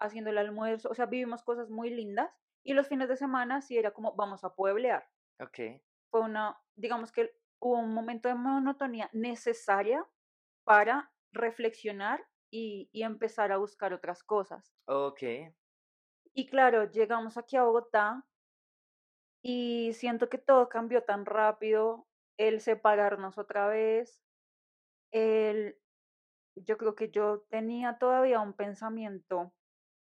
haciendo 0.00 0.30
el 0.30 0.38
almuerzo, 0.38 0.88
o 0.90 0.94
sea, 0.94 1.06
vivimos 1.06 1.42
cosas 1.42 1.70
muy 1.70 1.90
lindas, 1.90 2.30
y 2.64 2.74
los 2.74 2.88
fines 2.88 3.08
de 3.08 3.16
semana 3.16 3.60
sí 3.60 3.76
era 3.76 3.92
como, 3.92 4.14
vamos 4.14 4.44
a 4.44 4.54
pueblear. 4.54 5.08
Ok. 5.40 5.82
Fue 6.10 6.20
una, 6.20 6.60
digamos 6.76 7.12
que 7.12 7.34
hubo 7.60 7.78
un 7.78 7.94
momento 7.94 8.28
de 8.28 8.34
monotonía 8.34 9.08
necesaria 9.12 10.06
para 10.64 11.12
reflexionar 11.32 12.24
y, 12.50 12.88
y 12.92 13.02
empezar 13.02 13.52
a 13.52 13.56
buscar 13.56 13.92
otras 13.92 14.22
cosas. 14.22 14.74
Ok. 14.86 15.22
Y 16.34 16.46
claro, 16.46 16.90
llegamos 16.90 17.36
aquí 17.36 17.56
a 17.56 17.64
Bogotá 17.64 18.26
y 19.42 19.92
siento 19.94 20.28
que 20.28 20.38
todo 20.38 20.68
cambió 20.68 21.02
tan 21.04 21.26
rápido, 21.26 22.06
el 22.38 22.60
separarnos 22.60 23.38
otra 23.38 23.66
vez, 23.66 24.22
el, 25.12 25.78
yo 26.56 26.78
creo 26.78 26.94
que 26.94 27.10
yo 27.10 27.42
tenía 27.50 27.98
todavía 27.98 28.40
un 28.40 28.54
pensamiento 28.54 29.52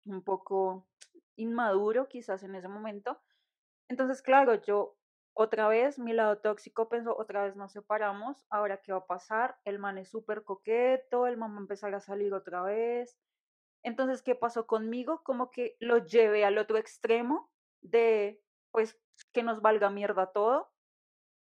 un 0.06 0.24
poco 0.24 0.88
inmaduro 1.36 2.08
quizás 2.08 2.44
en 2.44 2.56
ese 2.56 2.68
momento. 2.68 3.22
Entonces, 3.90 4.22
claro, 4.22 4.56
yo 4.56 4.97
otra 5.40 5.68
vez, 5.68 6.00
mi 6.00 6.14
lado 6.14 6.40
tóxico 6.40 6.90
pensó, 6.90 7.16
otra 7.16 7.44
vez 7.44 7.56
nos 7.56 7.72
separamos, 7.72 8.44
ahora 8.50 8.82
qué 8.82 8.92
va 8.92 9.00
a 9.00 9.06
pasar, 9.06 9.60
el 9.66 9.78
man 9.78 10.00
es 10.00 10.10
súper 10.10 10.44
coqueto, 10.44 11.28
el 11.28 11.38
man 11.38 11.54
va 11.54 11.58
a 11.58 11.62
empezar 11.62 11.94
a 11.94 12.00
salir 12.00 12.34
otra 12.34 12.64
vez. 12.64 13.20
Entonces, 13.84 14.24
¿qué 14.24 14.34
pasó 14.34 14.66
conmigo? 14.66 15.22
Como 15.24 15.52
que 15.52 15.78
lo 15.80 16.00
llevé 16.00 16.44
al 16.44 16.58
otro 16.58 16.80
extremo 16.80 17.52
de, 17.82 18.42
pues, 18.72 19.00
que 19.32 19.44
nos 19.44 19.62
valga 19.62 19.92
mierda 19.92 20.32
todo 20.32 20.72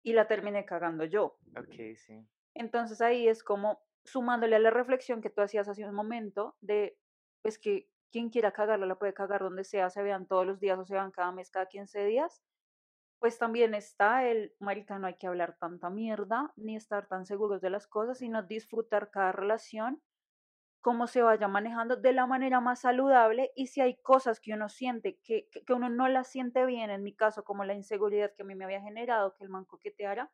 y 0.02 0.12
la 0.12 0.26
terminé 0.26 0.64
cagando 0.64 1.04
yo. 1.04 1.38
Ok, 1.56 1.94
sí. 1.94 2.26
Entonces 2.54 3.00
ahí 3.00 3.28
es 3.28 3.44
como 3.44 3.80
sumándole 4.04 4.56
a 4.56 4.58
la 4.58 4.70
reflexión 4.70 5.20
que 5.20 5.30
tú 5.30 5.40
hacías 5.40 5.68
hace 5.68 5.86
un 5.86 5.94
momento 5.94 6.56
de, 6.60 6.98
pues 7.42 7.60
que 7.60 7.88
quien 8.10 8.30
quiera 8.30 8.50
cagarla 8.50 8.86
la 8.86 8.98
puede 8.98 9.14
cagar 9.14 9.40
donde 9.40 9.62
sea, 9.62 9.88
se 9.88 10.02
vean 10.02 10.26
todos 10.26 10.44
los 10.44 10.58
días 10.58 10.80
o 10.80 10.84
se 10.84 10.94
vean 10.94 11.12
cada 11.12 11.30
mes, 11.30 11.50
cada 11.50 11.66
15 11.66 12.04
días, 12.04 12.42
pues 13.18 13.38
también 13.38 13.74
está 13.74 14.24
el, 14.24 14.54
marica, 14.58 14.98
no 14.98 15.06
hay 15.06 15.14
que 15.14 15.26
hablar 15.26 15.56
tanta 15.58 15.90
mierda, 15.90 16.52
ni 16.56 16.76
estar 16.76 17.08
tan 17.08 17.26
seguros 17.26 17.60
de 17.60 17.70
las 17.70 17.86
cosas, 17.86 18.18
sino 18.18 18.42
disfrutar 18.42 19.10
cada 19.10 19.32
relación 19.32 20.02
cómo 20.80 21.06
se 21.06 21.22
vaya 21.22 21.48
manejando 21.48 21.96
de 21.96 22.12
la 22.12 22.26
manera 22.26 22.60
más 22.60 22.80
saludable 22.80 23.50
y 23.56 23.66
si 23.66 23.80
hay 23.80 23.96
cosas 24.00 24.40
que 24.40 24.54
uno 24.54 24.68
siente, 24.68 25.18
que, 25.22 25.48
que 25.48 25.72
uno 25.72 25.88
no 25.90 26.08
las 26.08 26.28
siente 26.28 26.64
bien, 26.66 26.90
en 26.90 27.02
mi 27.02 27.14
caso, 27.14 27.44
como 27.44 27.64
la 27.64 27.74
inseguridad 27.74 28.32
que 28.34 28.42
a 28.42 28.46
mí 28.46 28.54
me 28.54 28.64
había 28.64 28.80
generado, 28.80 29.34
que 29.34 29.44
el 29.44 29.50
man 29.50 29.64
coqueteara, 29.64 30.30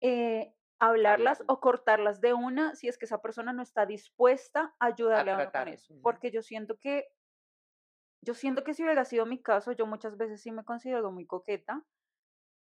eh, 0.00 0.54
hablarlas 0.80 1.44
o 1.46 1.60
cortarlas 1.60 2.20
de 2.20 2.34
una 2.34 2.74
si 2.74 2.88
es 2.88 2.98
que 2.98 3.04
esa 3.04 3.22
persona 3.22 3.52
no 3.52 3.62
está 3.62 3.86
dispuesta 3.86 4.74
a 4.80 4.86
ayudarle 4.86 5.30
a, 5.30 5.36
uno 5.36 5.52
con 5.52 5.68
eso. 5.68 5.94
Porque 6.02 6.32
yo 6.32 6.42
siento 6.42 6.78
que, 6.80 7.06
yo 8.22 8.34
siento 8.34 8.64
que 8.64 8.74
si 8.74 8.82
hubiera 8.82 9.04
sido 9.04 9.26
mi 9.26 9.42
caso, 9.42 9.72
yo 9.72 9.86
muchas 9.86 10.16
veces 10.16 10.40
sí 10.40 10.52
me 10.52 10.64
considero 10.64 11.10
muy 11.10 11.26
coqueta. 11.26 11.84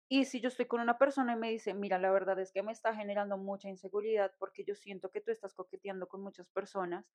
Y 0.09 0.25
si 0.25 0.39
yo 0.39 0.47
estoy 0.47 0.67
con 0.67 0.79
una 0.79 0.97
persona 0.97 1.33
y 1.33 1.35
me 1.35 1.49
dice, 1.49 1.73
mira, 1.73 1.99
la 1.99 2.11
verdad 2.11 2.39
es 2.39 2.51
que 2.53 2.63
me 2.63 2.71
está 2.71 2.95
generando 2.95 3.37
mucha 3.37 3.67
inseguridad 3.67 4.31
porque 4.39 4.63
yo 4.63 4.73
siento 4.75 5.09
que 5.11 5.19
tú 5.19 5.31
estás 5.31 5.53
coqueteando 5.53 6.07
con 6.07 6.21
muchas 6.21 6.47
personas 6.49 7.05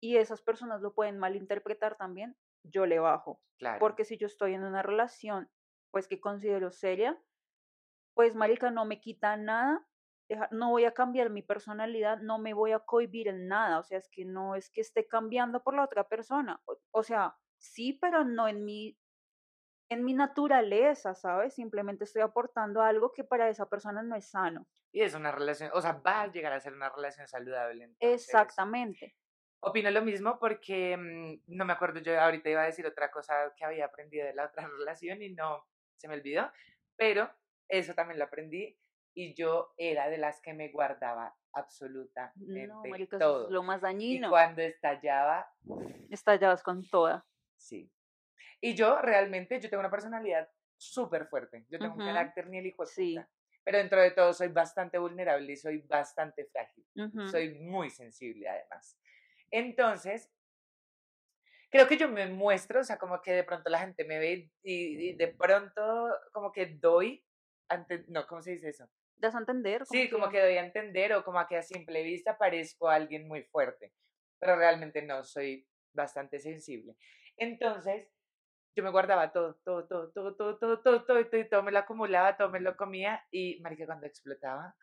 y 0.00 0.16
esas 0.16 0.42
personas 0.42 0.80
lo 0.80 0.94
pueden 0.94 1.18
malinterpretar 1.18 1.96
también, 1.96 2.36
yo 2.64 2.86
le 2.86 2.98
bajo. 2.98 3.40
Porque 3.78 4.04
si 4.04 4.18
yo 4.18 4.26
estoy 4.26 4.54
en 4.54 4.64
una 4.64 4.82
relación, 4.82 5.48
pues 5.92 6.08
que 6.08 6.20
considero 6.20 6.72
seria, 6.72 7.22
pues 8.14 8.34
marica, 8.34 8.72
no 8.72 8.84
me 8.84 9.00
quita 9.00 9.36
nada 9.36 9.86
no 10.50 10.70
voy 10.70 10.84
a 10.84 10.94
cambiar 10.94 11.30
mi 11.30 11.42
personalidad, 11.42 12.18
no 12.18 12.38
me 12.38 12.54
voy 12.54 12.72
a 12.72 12.80
cohibir 12.80 13.28
en 13.28 13.48
nada, 13.48 13.78
o 13.78 13.82
sea, 13.82 13.98
es 13.98 14.08
que 14.08 14.24
no 14.24 14.54
es 14.54 14.70
que 14.70 14.80
esté 14.80 15.06
cambiando 15.06 15.62
por 15.62 15.74
la 15.74 15.84
otra 15.84 16.08
persona, 16.08 16.62
o, 16.92 17.02
sea, 17.02 17.36
sí, 17.64 17.94
pero 18.00 18.24
no 18.24 18.46
en 18.48 18.64
mi, 18.64 18.98
en 19.88 20.04
mi 20.04 20.14
naturaleza, 20.14 21.14
¿sabes? 21.14 21.54
Simplemente 21.54 22.04
estoy 22.04 22.22
aportando 22.22 22.82
algo 22.82 23.12
que 23.12 23.24
para 23.24 23.48
esa 23.48 23.68
persona 23.68 24.02
no 24.02 24.14
es 24.16 24.30
sano. 24.30 24.66
Y 24.92 25.02
es 25.02 25.14
una 25.14 25.32
relación, 25.32 25.70
o 25.72 25.80
sea, 25.80 26.00
va 26.06 26.22
a 26.22 26.32
llegar 26.32 26.52
a 26.52 26.60
ser 26.60 26.72
una 26.72 26.90
relación 26.90 27.26
saludable. 27.26 27.90
Exactamente. 27.98 29.16
Opino 29.60 29.90
lo 29.90 30.02
mismo 30.02 30.38
porque 30.38 30.96
mm, 30.96 31.56
no 31.56 31.64
me 31.64 31.72
acuerdo, 31.72 32.00
yo 32.00 32.20
ahorita 32.20 32.50
iba 32.50 32.62
a 32.62 32.66
decir 32.66 32.86
otra 32.86 33.10
cosa 33.10 33.54
que 33.56 33.64
había 33.64 33.86
aprendido 33.86 34.26
de 34.26 34.34
la 34.34 34.44
otra 34.46 34.68
relación 34.68 35.22
y 35.22 35.30
no 35.30 35.66
se 35.96 36.06
me 36.08 36.14
olvidó, 36.14 36.50
pero 36.96 37.30
eso 37.68 37.94
también 37.94 38.18
lo 38.18 38.26
aprendí 38.26 38.78
y 39.14 39.34
yo 39.34 39.72
era 39.76 40.10
de 40.10 40.18
las 40.18 40.40
que 40.40 40.52
me 40.52 40.68
guardaba 40.68 41.34
absolutamente 41.52 42.66
no, 42.66 42.82
todo. 43.18 43.50
lo 43.50 43.62
más 43.62 43.80
dañino. 43.80 44.26
Y 44.26 44.30
cuando 44.30 44.60
estallaba... 44.62 45.48
Estallabas 46.10 46.62
con 46.62 46.82
toda. 46.88 47.24
Sí. 47.64 47.90
Y 48.60 48.74
yo 48.74 49.00
realmente, 49.00 49.60
yo 49.60 49.68
tengo 49.68 49.80
una 49.80 49.90
personalidad 49.90 50.48
súper 50.76 51.26
fuerte. 51.26 51.64
Yo 51.68 51.78
tengo 51.78 51.94
un 51.94 52.04
carácter 52.04 52.48
ni 52.48 52.58
el 52.58 52.66
hijo 52.66 52.84
de 52.84 52.90
sí. 52.90 53.18
Pero 53.64 53.78
dentro 53.78 54.00
de 54.00 54.10
todo 54.10 54.32
soy 54.34 54.48
bastante 54.48 54.98
vulnerable 54.98 55.50
y 55.52 55.56
soy 55.56 55.78
bastante 55.78 56.44
frágil. 56.46 56.84
Soy 57.30 57.54
muy 57.60 57.90
sensible 57.90 58.48
además. 58.48 58.98
Entonces, 59.50 60.30
creo 61.70 61.88
que 61.88 61.96
yo 61.96 62.08
me 62.08 62.26
muestro, 62.26 62.80
o 62.80 62.84
sea, 62.84 62.98
como 62.98 63.22
que 63.22 63.32
de 63.32 63.44
pronto 63.44 63.70
la 63.70 63.78
gente 63.78 64.04
me 64.04 64.18
ve 64.18 64.50
y, 64.62 65.10
y 65.10 65.12
de 65.14 65.28
pronto 65.28 66.10
como 66.32 66.52
que 66.52 66.66
doy 66.66 67.24
ante, 67.68 68.04
no, 68.08 68.26
¿cómo 68.26 68.42
se 68.42 68.52
dice 68.52 68.68
eso? 68.68 68.88
das 69.16 69.34
a 69.34 69.38
entender. 69.38 69.86
sí, 69.86 70.10
como 70.10 70.28
que 70.28 70.40
doy 70.40 70.56
a 70.56 70.64
entender 70.64 71.12
o 71.14 71.24
como 71.24 71.44
que 71.46 71.56
a 71.56 71.62
simple 71.62 72.02
vista 72.02 72.36
parezco 72.36 72.88
alguien 72.88 73.26
muy 73.26 73.42
fuerte, 73.44 73.92
pero 74.38 74.56
realmente 74.56 75.02
no, 75.02 75.24
soy 75.24 75.66
bastante 75.92 76.38
sensible. 76.38 76.96
Entonces, 77.36 78.08
yo 78.76 78.82
me 78.82 78.90
guardaba 78.90 79.32
todo, 79.32 79.54
todo, 79.64 79.86
todo, 79.86 80.10
todo, 80.10 80.34
todo, 80.34 80.58
todo, 80.58 80.80
todo, 80.80 81.04
todo, 81.04 81.26
todo, 81.26 81.46
todo 81.48 81.62
me 81.62 81.72
lo 81.72 81.78
acumulaba, 81.78 82.36
todo 82.36 82.50
me 82.50 82.60
lo 82.60 82.76
comía 82.76 83.24
y, 83.30 83.60
marica, 83.60 83.86
cuando 83.86 84.06
explotaba, 84.06 84.74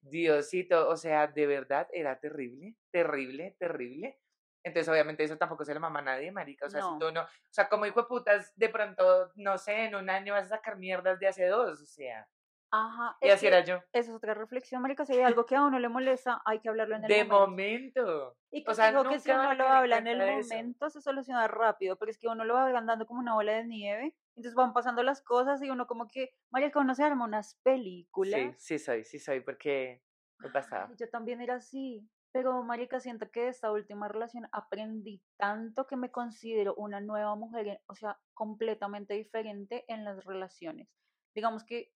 Diosito, 0.00 0.88
o 0.88 0.96
sea, 0.96 1.26
de 1.26 1.46
verdad 1.46 1.88
era 1.92 2.18
terrible, 2.18 2.76
terrible, 2.90 3.56
terrible. 3.58 4.18
Entonces, 4.62 4.88
obviamente, 4.90 5.24
eso 5.24 5.38
tampoco 5.38 5.64
se 5.64 5.72
lo 5.72 5.80
mama 5.80 6.00
a 6.00 6.02
nadie, 6.02 6.30
marica. 6.32 6.66
O 6.66 6.70
sea, 6.70 6.82
si 6.82 6.98
tú 6.98 7.10
no, 7.12 7.22
o 7.22 7.28
sea, 7.50 7.68
como 7.68 7.86
hijo 7.86 8.02
de 8.02 8.08
putas, 8.08 8.52
de 8.56 8.68
pronto, 8.68 9.32
no 9.36 9.56
sé, 9.56 9.86
en 9.86 9.94
un 9.94 10.10
año 10.10 10.34
vas 10.34 10.46
a 10.46 10.56
sacar 10.56 10.76
mierdas 10.76 11.18
de 11.18 11.28
hace 11.28 11.46
dos, 11.46 11.80
o 11.80 11.86
sea. 11.86 12.28
Ajá. 12.72 13.16
Y 13.20 13.28
así 13.28 13.46
era 13.46 13.64
yo. 13.64 13.76
Esa 13.92 14.10
es 14.10 14.16
otra 14.16 14.34
reflexión, 14.34 14.80
marica. 14.82 15.04
Si 15.04 15.12
hay 15.12 15.22
algo 15.22 15.44
que 15.44 15.56
a 15.56 15.62
uno 15.64 15.78
le 15.78 15.88
molesta, 15.88 16.40
hay 16.44 16.60
que 16.60 16.68
hablarlo 16.68 16.96
en 16.96 17.04
el 17.04 17.08
de 17.08 17.24
momento. 17.24 18.04
De 18.04 18.12
momento. 18.12 18.36
Y 18.50 18.64
que, 18.64 18.70
o 18.70 18.74
sea, 18.74 18.92
que 19.08 19.18
si 19.18 19.30
uno 19.30 19.54
lo 19.54 19.66
habla 19.66 19.98
en 19.98 20.06
el 20.06 20.18
momento, 20.18 20.88
se 20.90 21.00
soluciona 21.00 21.48
rápido, 21.48 21.96
porque 21.96 22.12
es 22.12 22.18
que 22.18 22.28
uno 22.28 22.44
lo 22.44 22.54
va 22.54 22.66
andando 22.66 23.06
como 23.06 23.20
una 23.20 23.34
bola 23.34 23.52
de 23.52 23.64
nieve, 23.64 24.16
entonces 24.36 24.54
van 24.54 24.72
pasando 24.72 25.02
las 25.02 25.22
cosas 25.22 25.62
y 25.62 25.70
uno 25.70 25.86
como 25.86 26.06
que, 26.06 26.32
marica, 26.50 26.78
uno 26.80 26.94
se 26.94 27.02
arma 27.02 27.24
unas 27.24 27.56
películas. 27.62 28.40
Sí, 28.58 28.78
sí 28.78 28.78
soy, 28.78 29.04
sí 29.04 29.18
soy, 29.18 29.40
porque 29.40 30.02
me 30.38 30.50
pasaba. 30.50 30.90
Yo 30.96 31.08
también 31.10 31.40
era 31.40 31.56
así. 31.56 32.08
Pero, 32.32 32.62
marica, 32.62 33.00
siento 33.00 33.28
que 33.32 33.42
de 33.42 33.48
esta 33.48 33.72
última 33.72 34.06
relación 34.06 34.48
aprendí 34.52 35.20
tanto 35.36 35.88
que 35.88 35.96
me 35.96 36.12
considero 36.12 36.76
una 36.76 37.00
nueva 37.00 37.34
mujer, 37.34 37.82
o 37.88 37.96
sea, 37.96 38.20
completamente 38.34 39.14
diferente 39.14 39.84
en 39.88 40.04
las 40.04 40.24
relaciones. 40.24 40.88
Digamos 41.34 41.64
que 41.64 41.92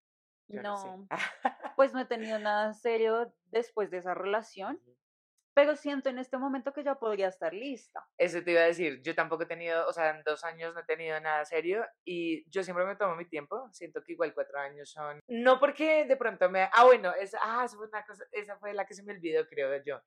no, 0.50 1.08
pues 1.76 1.92
no 1.92 2.00
he 2.00 2.04
tenido 2.04 2.38
nada 2.38 2.72
serio 2.74 3.32
después 3.46 3.90
de 3.90 3.98
esa 3.98 4.14
relación, 4.14 4.80
pero 5.54 5.76
siento 5.76 6.08
en 6.08 6.18
este 6.18 6.38
momento 6.38 6.72
que 6.72 6.84
ya 6.84 6.94
podría 6.94 7.28
estar 7.28 7.52
lista. 7.52 8.06
Eso 8.16 8.42
te 8.42 8.52
iba 8.52 8.60
a 8.60 8.66
decir, 8.66 9.02
yo 9.02 9.14
tampoco 9.14 9.42
he 9.42 9.46
tenido, 9.46 9.86
o 9.86 9.92
sea, 9.92 10.10
en 10.10 10.22
dos 10.24 10.44
años 10.44 10.74
no 10.74 10.80
he 10.80 10.84
tenido 10.84 11.18
nada 11.20 11.44
serio 11.44 11.84
y 12.04 12.48
yo 12.50 12.62
siempre 12.62 12.84
me 12.84 12.96
tomo 12.96 13.16
mi 13.16 13.26
tiempo, 13.26 13.68
siento 13.72 14.02
que 14.02 14.12
igual 14.12 14.32
cuatro 14.32 14.58
años 14.58 14.90
son, 14.90 15.20
no 15.28 15.58
porque 15.58 16.04
de 16.04 16.16
pronto 16.16 16.48
me, 16.48 16.68
ah, 16.72 16.84
bueno, 16.84 17.12
es, 17.14 17.34
ah, 17.34 17.62
esa 17.64 17.76
fue 17.76 17.88
una 17.88 18.04
cosa, 18.06 18.24
esa 18.32 18.56
fue 18.58 18.74
la 18.74 18.86
que 18.86 18.94
se 18.94 19.02
me 19.02 19.12
olvidó, 19.12 19.46
creo 19.48 19.82
yo. 19.84 20.00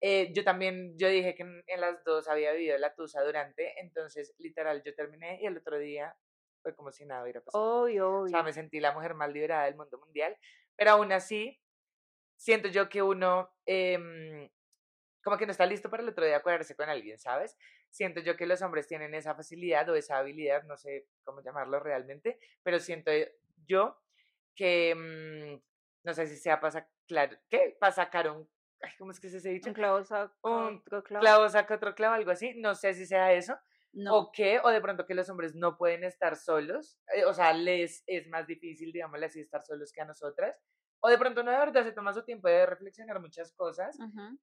Eh, 0.00 0.32
yo 0.32 0.44
también, 0.44 0.96
yo 0.96 1.08
dije 1.08 1.34
que 1.34 1.42
en, 1.42 1.62
en, 1.66 1.80
las 1.80 2.04
dos 2.04 2.28
había 2.28 2.52
vivido 2.52 2.78
la 2.78 2.94
tusa 2.94 3.22
durante, 3.22 3.80
entonces 3.80 4.32
literal 4.38 4.82
yo 4.84 4.94
terminé 4.94 5.40
y 5.42 5.46
el 5.46 5.58
otro 5.58 5.76
día 5.76 6.14
fue 6.68 6.76
como 6.76 6.92
si 6.92 7.06
nada 7.06 7.22
hubiera 7.22 7.40
pasado. 7.40 7.84
O 7.84 8.28
sea, 8.28 8.42
me 8.42 8.52
sentí 8.52 8.78
la 8.78 8.92
mujer 8.92 9.14
más 9.14 9.32
liberada 9.32 9.64
del 9.64 9.76
mundo 9.76 9.98
mundial, 9.98 10.36
pero 10.76 10.90
aún 10.92 11.12
así, 11.12 11.58
siento 12.36 12.68
yo 12.68 12.90
que 12.90 13.02
uno, 13.02 13.50
eh, 13.64 14.50
como 15.24 15.38
que 15.38 15.46
no 15.46 15.52
está 15.52 15.64
listo 15.64 15.88
para 15.88 16.02
el 16.02 16.10
otro 16.10 16.26
día 16.26 16.36
acuerdarse 16.36 16.76
con 16.76 16.90
alguien, 16.90 17.18
¿sabes? 17.18 17.56
Siento 17.88 18.20
yo 18.20 18.36
que 18.36 18.46
los 18.46 18.60
hombres 18.60 18.86
tienen 18.86 19.14
esa 19.14 19.34
facilidad 19.34 19.88
o 19.88 19.94
esa 19.94 20.18
habilidad, 20.18 20.62
no 20.64 20.76
sé 20.76 21.06
cómo 21.24 21.42
llamarlo 21.42 21.80
realmente, 21.80 22.38
pero 22.62 22.78
siento 22.78 23.10
yo 23.66 23.98
que, 24.54 24.94
mm, 24.94 25.62
no 26.04 26.12
sé 26.12 26.26
si 26.26 26.36
sea 26.36 26.60
para 26.60 26.86
claro, 27.06 27.38
¿qué? 27.48 27.76
Para 27.80 27.92
sacar 27.92 28.30
un 28.30 28.46
¿cómo 28.98 29.10
es 29.10 29.20
que 29.20 29.28
se 29.28 29.48
dice? 29.48 29.70
Un 29.70 29.74
clavo 29.74 30.04
saca 30.04 30.34
clavo. 30.42 31.02
clavo 31.02 31.48
saca 31.48 31.74
otro 31.74 31.94
clavo, 31.94 32.14
algo 32.14 32.30
así. 32.30 32.54
No 32.56 32.74
sé 32.74 32.94
si 32.94 33.06
sea 33.06 33.32
eso, 33.32 33.58
¿O 34.10 34.30
qué? 34.32 34.60
O 34.62 34.68
de 34.68 34.80
pronto 34.80 35.06
que 35.06 35.14
los 35.14 35.28
hombres 35.28 35.54
no 35.54 35.76
pueden 35.76 36.04
estar 36.04 36.36
solos, 36.36 36.98
eh, 37.14 37.24
o 37.24 37.34
sea, 37.34 37.52
les 37.52 38.04
es 38.06 38.28
más 38.28 38.46
difícil, 38.46 38.92
digámosle 38.92 39.26
así, 39.26 39.40
estar 39.40 39.62
solos 39.62 39.92
que 39.92 40.00
a 40.00 40.04
nosotras. 40.04 40.56
O 41.00 41.08
de 41.08 41.18
pronto 41.18 41.42
no 41.42 41.50
de 41.50 41.58
verdad 41.58 41.84
se 41.84 41.92
toma 41.92 42.12
su 42.12 42.24
tiempo 42.24 42.48
de 42.48 42.66
reflexionar 42.66 43.20
muchas 43.20 43.52
cosas. 43.52 43.96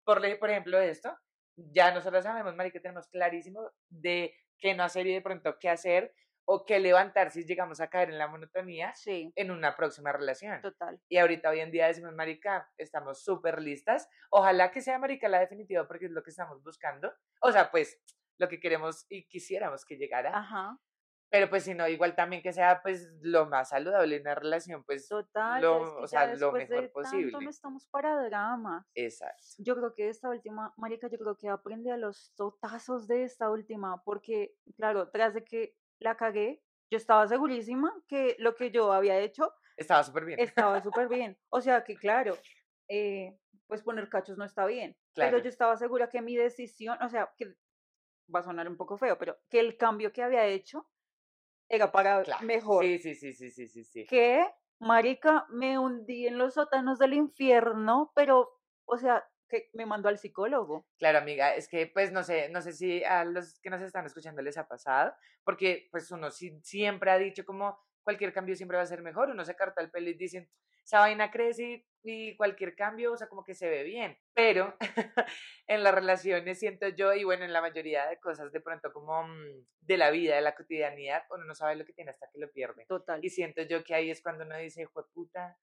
por, 0.04 0.22
por 0.40 0.50
ejemplo, 0.50 0.80
esto, 0.80 1.16
ya 1.56 1.94
nosotros 1.94 2.24
sabemos, 2.24 2.56
Mari, 2.56 2.72
que 2.72 2.80
tenemos 2.80 3.08
clarísimo 3.08 3.72
de 3.90 4.34
qué 4.60 4.74
no 4.74 4.84
hacer 4.84 5.08
y 5.08 5.14
de 5.14 5.22
pronto 5.22 5.58
qué 5.60 5.70
hacer 5.70 6.14
o 6.48 6.66
qué 6.66 6.80
levantar 6.80 7.32
si 7.32 7.44
llegamos 7.44 7.82
a 7.82 7.90
caer 7.90 8.10
en 8.10 8.20
la 8.20 8.28
monotonía 8.28 8.94
en 9.08 9.52
una 9.52 9.76
próxima 9.76 10.12
relación. 10.12 10.62
Total. 10.62 11.00
Y 11.10 11.18
ahorita 11.18 11.50
hoy 11.50 11.60
en 11.60 11.72
día 11.72 11.88
decimos, 11.88 12.14
Marica, 12.14 12.70
estamos 12.78 13.24
súper 13.24 13.62
listas. 13.62 14.08
Ojalá 14.30 14.72
que 14.72 14.82
sea 14.82 15.00
Marica 15.00 15.28
la 15.28 15.40
definitiva 15.40 15.88
porque 15.88 16.06
es 16.06 16.12
lo 16.12 16.24
que 16.24 16.30
estamos 16.30 16.64
buscando. 16.64 17.12
O 17.42 17.52
sea, 17.52 17.72
pues 17.72 18.00
lo 18.38 18.48
que 18.48 18.60
queremos 18.60 19.06
y 19.10 19.28
quisiéramos 19.28 19.86
que 19.86 19.98
llegara. 19.98 20.38
Ajá. 20.38 20.80
Pero 21.30 21.50
pues 21.50 21.64
si 21.64 21.74
no, 21.74 21.88
igual 21.88 22.16
también 22.16 22.42
que 22.42 22.54
sea 22.54 22.82
pues 22.82 23.12
lo 23.22 23.46
más 23.48 23.70
saludable 23.70 24.16
en 24.16 24.22
una 24.22 24.36
relación, 24.36 24.84
pues 24.86 25.08
Total, 25.08 25.62
lo, 25.62 26.02
o 26.02 26.08
sea, 26.08 26.34
lo 26.36 26.52
mejor 26.52 26.92
posible. 26.92 27.32
no 27.32 27.50
estamos 27.50 27.88
para 27.88 28.24
dramas. 28.24 28.86
Exacto. 28.94 29.44
Yo 29.58 29.76
creo 29.76 29.94
que 29.94 30.08
esta 30.08 30.30
última, 30.30 30.74
Marica, 30.78 31.10
yo 31.10 31.18
creo 31.18 31.36
que 31.36 31.50
aprendí 31.50 31.90
a 31.90 31.98
los 31.98 32.32
totazos 32.36 33.08
de 33.08 33.24
esta 33.24 33.50
última, 33.50 34.02
porque 34.04 34.56
claro, 34.78 35.10
tras 35.10 35.34
de 35.34 35.44
que 35.44 35.76
la 36.00 36.16
cagué, 36.16 36.62
yo 36.92 36.98
estaba 36.98 37.28
segurísima 37.28 37.92
que 38.08 38.36
lo 38.40 38.56
que 38.56 38.72
yo 38.72 38.94
había 38.94 39.20
hecho 39.20 39.52
estaba 39.78 40.04
súper 40.04 40.26
bien. 40.26 40.40
Estaba 40.40 40.82
súper 40.84 41.08
bien. 41.08 41.38
O 41.50 41.62
sea 41.62 41.84
que 41.84 41.96
claro, 41.96 42.38
eh, 42.88 43.38
pues 43.68 43.82
poner 43.84 44.10
cachos 44.10 44.38
no 44.38 44.46
está 44.46 44.66
bien. 44.66 44.96
Claro. 45.14 45.32
Pero 45.32 45.44
yo 45.44 45.50
estaba 45.50 45.76
segura 45.78 46.10
que 46.10 46.22
mi 46.22 46.36
decisión, 46.36 46.98
o 47.02 47.10
sea, 47.10 47.32
que 47.38 47.56
va 48.34 48.40
a 48.40 48.44
sonar 48.44 48.68
un 48.68 48.78
poco 48.78 48.98
feo, 48.98 49.18
pero 49.18 49.38
que 49.50 49.60
el 49.60 49.78
cambio 49.78 50.12
que 50.12 50.24
había 50.24 50.46
hecho 50.46 50.90
era 51.70 51.92
para 51.92 52.24
mejor. 52.42 52.84
Sí, 52.84 53.00
sí, 53.00 53.16
sí, 53.16 53.34
sí, 53.34 53.52
sí, 53.52 53.68
sí, 53.68 53.84
sí. 53.84 54.06
Que, 54.06 54.46
marica, 54.80 55.46
me 55.50 55.80
hundí 55.80 56.28
en 56.28 56.38
los 56.38 56.54
sótanos 56.54 57.00
del 57.00 57.14
infierno, 57.14 58.12
pero, 58.16 58.60
o 58.86 58.98
sea, 58.98 59.24
que 59.50 59.70
me 59.74 59.86
mandó 59.86 60.10
al 60.10 60.18
psicólogo. 60.18 60.88
Claro, 60.98 61.20
amiga, 61.20 61.56
es 61.56 61.68
que 61.68 61.88
pues 61.88 62.12
no 62.12 62.24
sé, 62.24 62.50
no 62.50 62.62
sé 62.62 62.74
si 62.74 63.04
a 63.04 63.26
los 63.26 63.60
que 63.60 63.70
nos 63.70 63.82
están 63.82 64.06
escuchando 64.06 64.42
les 64.42 64.58
ha 64.58 64.68
pasado, 64.68 65.14
porque 65.44 65.88
pues 65.92 66.10
uno 66.12 66.30
siempre 66.32 67.12
ha 67.12 67.18
dicho 67.18 67.46
como 67.46 67.78
cualquier 68.04 68.34
cambio 68.34 68.56
siempre 68.56 68.78
va 68.78 68.84
a 68.84 68.88
ser 68.88 69.02
mejor, 69.02 69.30
uno 69.30 69.46
se 69.46 69.56
carta 69.56 69.82
el 69.82 69.92
pelo 69.92 70.10
y 70.10 70.14
dicen, 70.14 70.50
esa 70.84 71.00
vaina 71.00 71.32
crece 71.32 71.88
y 72.06 72.36
cualquier 72.38 72.76
cambio, 72.76 73.14
o 73.14 73.18
sea, 73.18 73.28
como 73.28 73.44
que 73.44 73.56
se 73.56 73.70
ve 73.70 73.84
bien. 73.84 74.18
Pero 74.34 74.76
en 75.68 75.84
las 75.84 75.94
relaciones 75.94 76.60
siento 76.60 76.88
yo, 76.90 77.14
y 77.14 77.24
bueno, 77.24 77.46
en 77.46 77.54
la 77.54 77.62
mayoría 77.62 78.08
de 78.08 78.20
cosas 78.20 78.52
de 78.52 78.62
pronto 78.62 78.92
como 78.94 79.24
mm, 79.24 79.66
de 79.82 79.98
la 79.98 80.12
vida, 80.12 80.36
de 80.36 80.42
la 80.42 80.56
cotidianidad, 80.56 81.24
uno 81.30 81.46
no 81.46 81.56
sabe 81.56 81.76
lo 81.76 81.86
que 81.86 81.94
tiene 81.94 82.12
hasta 82.12 82.30
que 82.32 82.40
lo 82.40 82.52
pierde. 82.52 82.86
Total. 82.88 83.24
Y 83.24 83.30
siento 83.30 83.62
yo 83.64 83.84
que 83.84 83.96
ahí 83.96 84.12
es 84.12 84.22
cuando 84.22 84.44
uno 84.46 84.58
dice, 84.58 84.88
fue 84.88 85.08
puta, 85.12 85.58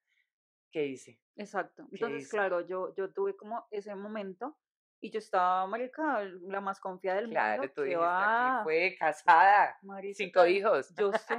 ¿qué 0.71 0.87
hice? 0.87 1.21
Exacto. 1.37 1.85
¿Qué 1.91 1.97
Entonces, 1.97 2.23
hice? 2.23 2.31
claro, 2.31 2.67
yo, 2.67 2.95
yo 2.95 3.13
tuve 3.13 3.37
como 3.37 3.67
ese 3.71 3.95
momento 3.95 4.57
y 5.01 5.11
yo 5.11 5.19
estaba, 5.19 5.67
marica, 5.67 6.23
la 6.43 6.61
más 6.61 6.79
confiada 6.81 7.21
del 7.21 7.31
Claro, 7.31 7.63
mundo. 7.63 7.75
tú 7.75 7.83
¿qué 7.83 7.89
dijiste, 7.89 8.05
va? 8.07 8.57
aquí 8.61 8.65
fue 8.65 8.97
casada, 8.99 9.77
Marica, 9.83 10.15
cinco 10.17 10.47
hijos. 10.47 10.95
Yo 10.97 11.13
sé. 11.13 11.37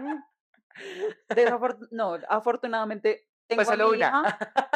Desafor- 1.30 1.88
no, 1.91 2.18
afortunadamente 2.30 3.28
tengo 3.56 3.72
a 3.72 3.78
solo 3.78 3.89
mi 3.89 3.91
una. 3.91 4.18
hija, 4.18 4.32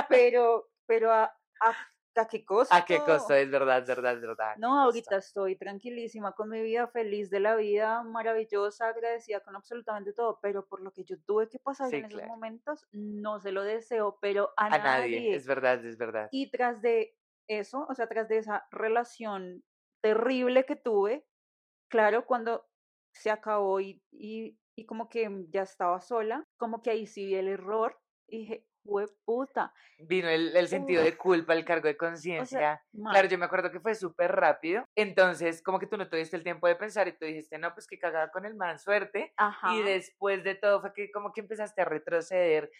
pero, 0.07 0.71
pero 0.85 1.11
a, 1.13 1.25
a, 1.61 1.77
¿a 2.15 2.27
qué 2.27 2.45
costo? 2.45 2.77
¿A 2.77 2.85
qué 2.85 3.03
costo? 3.03 3.33
Es 3.33 3.49
verdad, 3.51 3.79
es 3.81 3.87
verdad, 3.87 4.13
es 4.15 4.21
verdad. 4.21 4.51
¿a 4.53 4.59
qué 4.61 4.61
No, 4.61 4.79
costo? 4.79 5.11
ahorita 5.11 5.17
estoy 5.17 5.55
tranquilísima 5.55 6.33
con 6.33 6.49
mi 6.49 6.61
vida, 6.63 6.87
feliz 6.87 7.29
de 7.29 7.39
la 7.39 7.55
vida, 7.55 8.01
maravillosa, 8.03 8.87
agradecida 8.89 9.41
con 9.41 9.55
absolutamente 9.55 10.13
todo, 10.13 10.39
pero 10.41 10.65
por 10.67 10.81
lo 10.81 10.91
que 10.91 11.03
yo 11.03 11.21
tuve 11.21 11.47
que 11.47 11.59
pasar 11.59 11.89
Sí, 11.89 11.95
en 11.95 12.05
esos 12.05 12.23
momentos, 12.23 12.87
no 12.91 13.39
se 13.39 13.51
lo 13.51 13.63
deseo, 13.63 14.17
pero 14.19 14.51
a, 14.57 14.69
A 14.69 14.77
nadie, 14.79 15.27
es 15.35 15.45
verdad, 15.45 15.83
es 15.85 15.97
verdad. 15.97 16.31
Y 16.31 16.51
tras 16.51 16.81
de 16.81 17.15
eso, 17.47 17.85
o 17.89 17.93
sea, 17.95 18.07
tras 18.07 18.27
de 18.29 18.37
esa 18.37 18.67
relación 18.71 19.63
terrible 20.01 20.65
que 20.65 20.75
tuve, 20.75 21.25
claro, 21.89 22.25
cuando 22.25 22.67
se 23.13 23.31
acabó 23.31 23.79
y, 23.81 24.03
y, 24.11 24.59
y 24.75 24.85
como 24.85 25.09
que 25.09 25.45
ya 25.49 25.63
estaba 25.63 26.01
sola, 26.01 26.43
como 26.57 26.81
que 26.81 26.91
ahí 26.91 27.07
sí 27.07 27.25
vi 27.25 27.35
el 27.35 27.47
error 27.47 27.99
y 28.27 28.39
dije, 28.39 28.65
fue 28.85 29.05
puta. 29.25 29.73
Vino 29.99 30.29
el, 30.29 30.55
el 30.55 30.67
sentido 30.67 31.03
de 31.03 31.17
culpa, 31.17 31.53
el 31.53 31.65
cargo 31.65 31.87
de 31.87 31.93
O 31.93 31.97
sea, 31.97 32.09
conciencia. 32.09 32.81
Claro, 33.11 33.27
yo 33.27 33.37
me 33.37 33.45
acuerdo 33.45 33.71
que 33.71 33.79
fue 33.79 33.95
súper 33.95 34.31
rápido. 34.33 34.85
Entonces, 34.95 35.61
como 35.61 35.79
que 35.79 35.87
tú 35.87 35.97
no 35.97 36.09
tuviste 36.09 36.37
el 36.37 36.43
tiempo 36.43 36.67
de 36.67 36.75
pensar 36.75 37.07
y 37.07 37.11
tú 37.17 37.25
dijiste, 37.25 37.57
no, 37.57 37.73
pues 37.73 37.87
que 37.87 37.99
cagada 37.99 38.31
con 38.31 38.45
el 38.45 38.55
man, 38.55 38.79
suerte. 38.79 39.33
Ajá. 39.37 39.73
Y 39.75 39.83
después 39.83 40.43
de 40.43 40.55
todo 40.55 40.79
fue 40.81 40.93
que 40.93 41.11
como 41.11 41.33
que 41.33 41.41
empezaste 41.41 41.81
a 41.81 41.85
retroceder. 41.85 42.71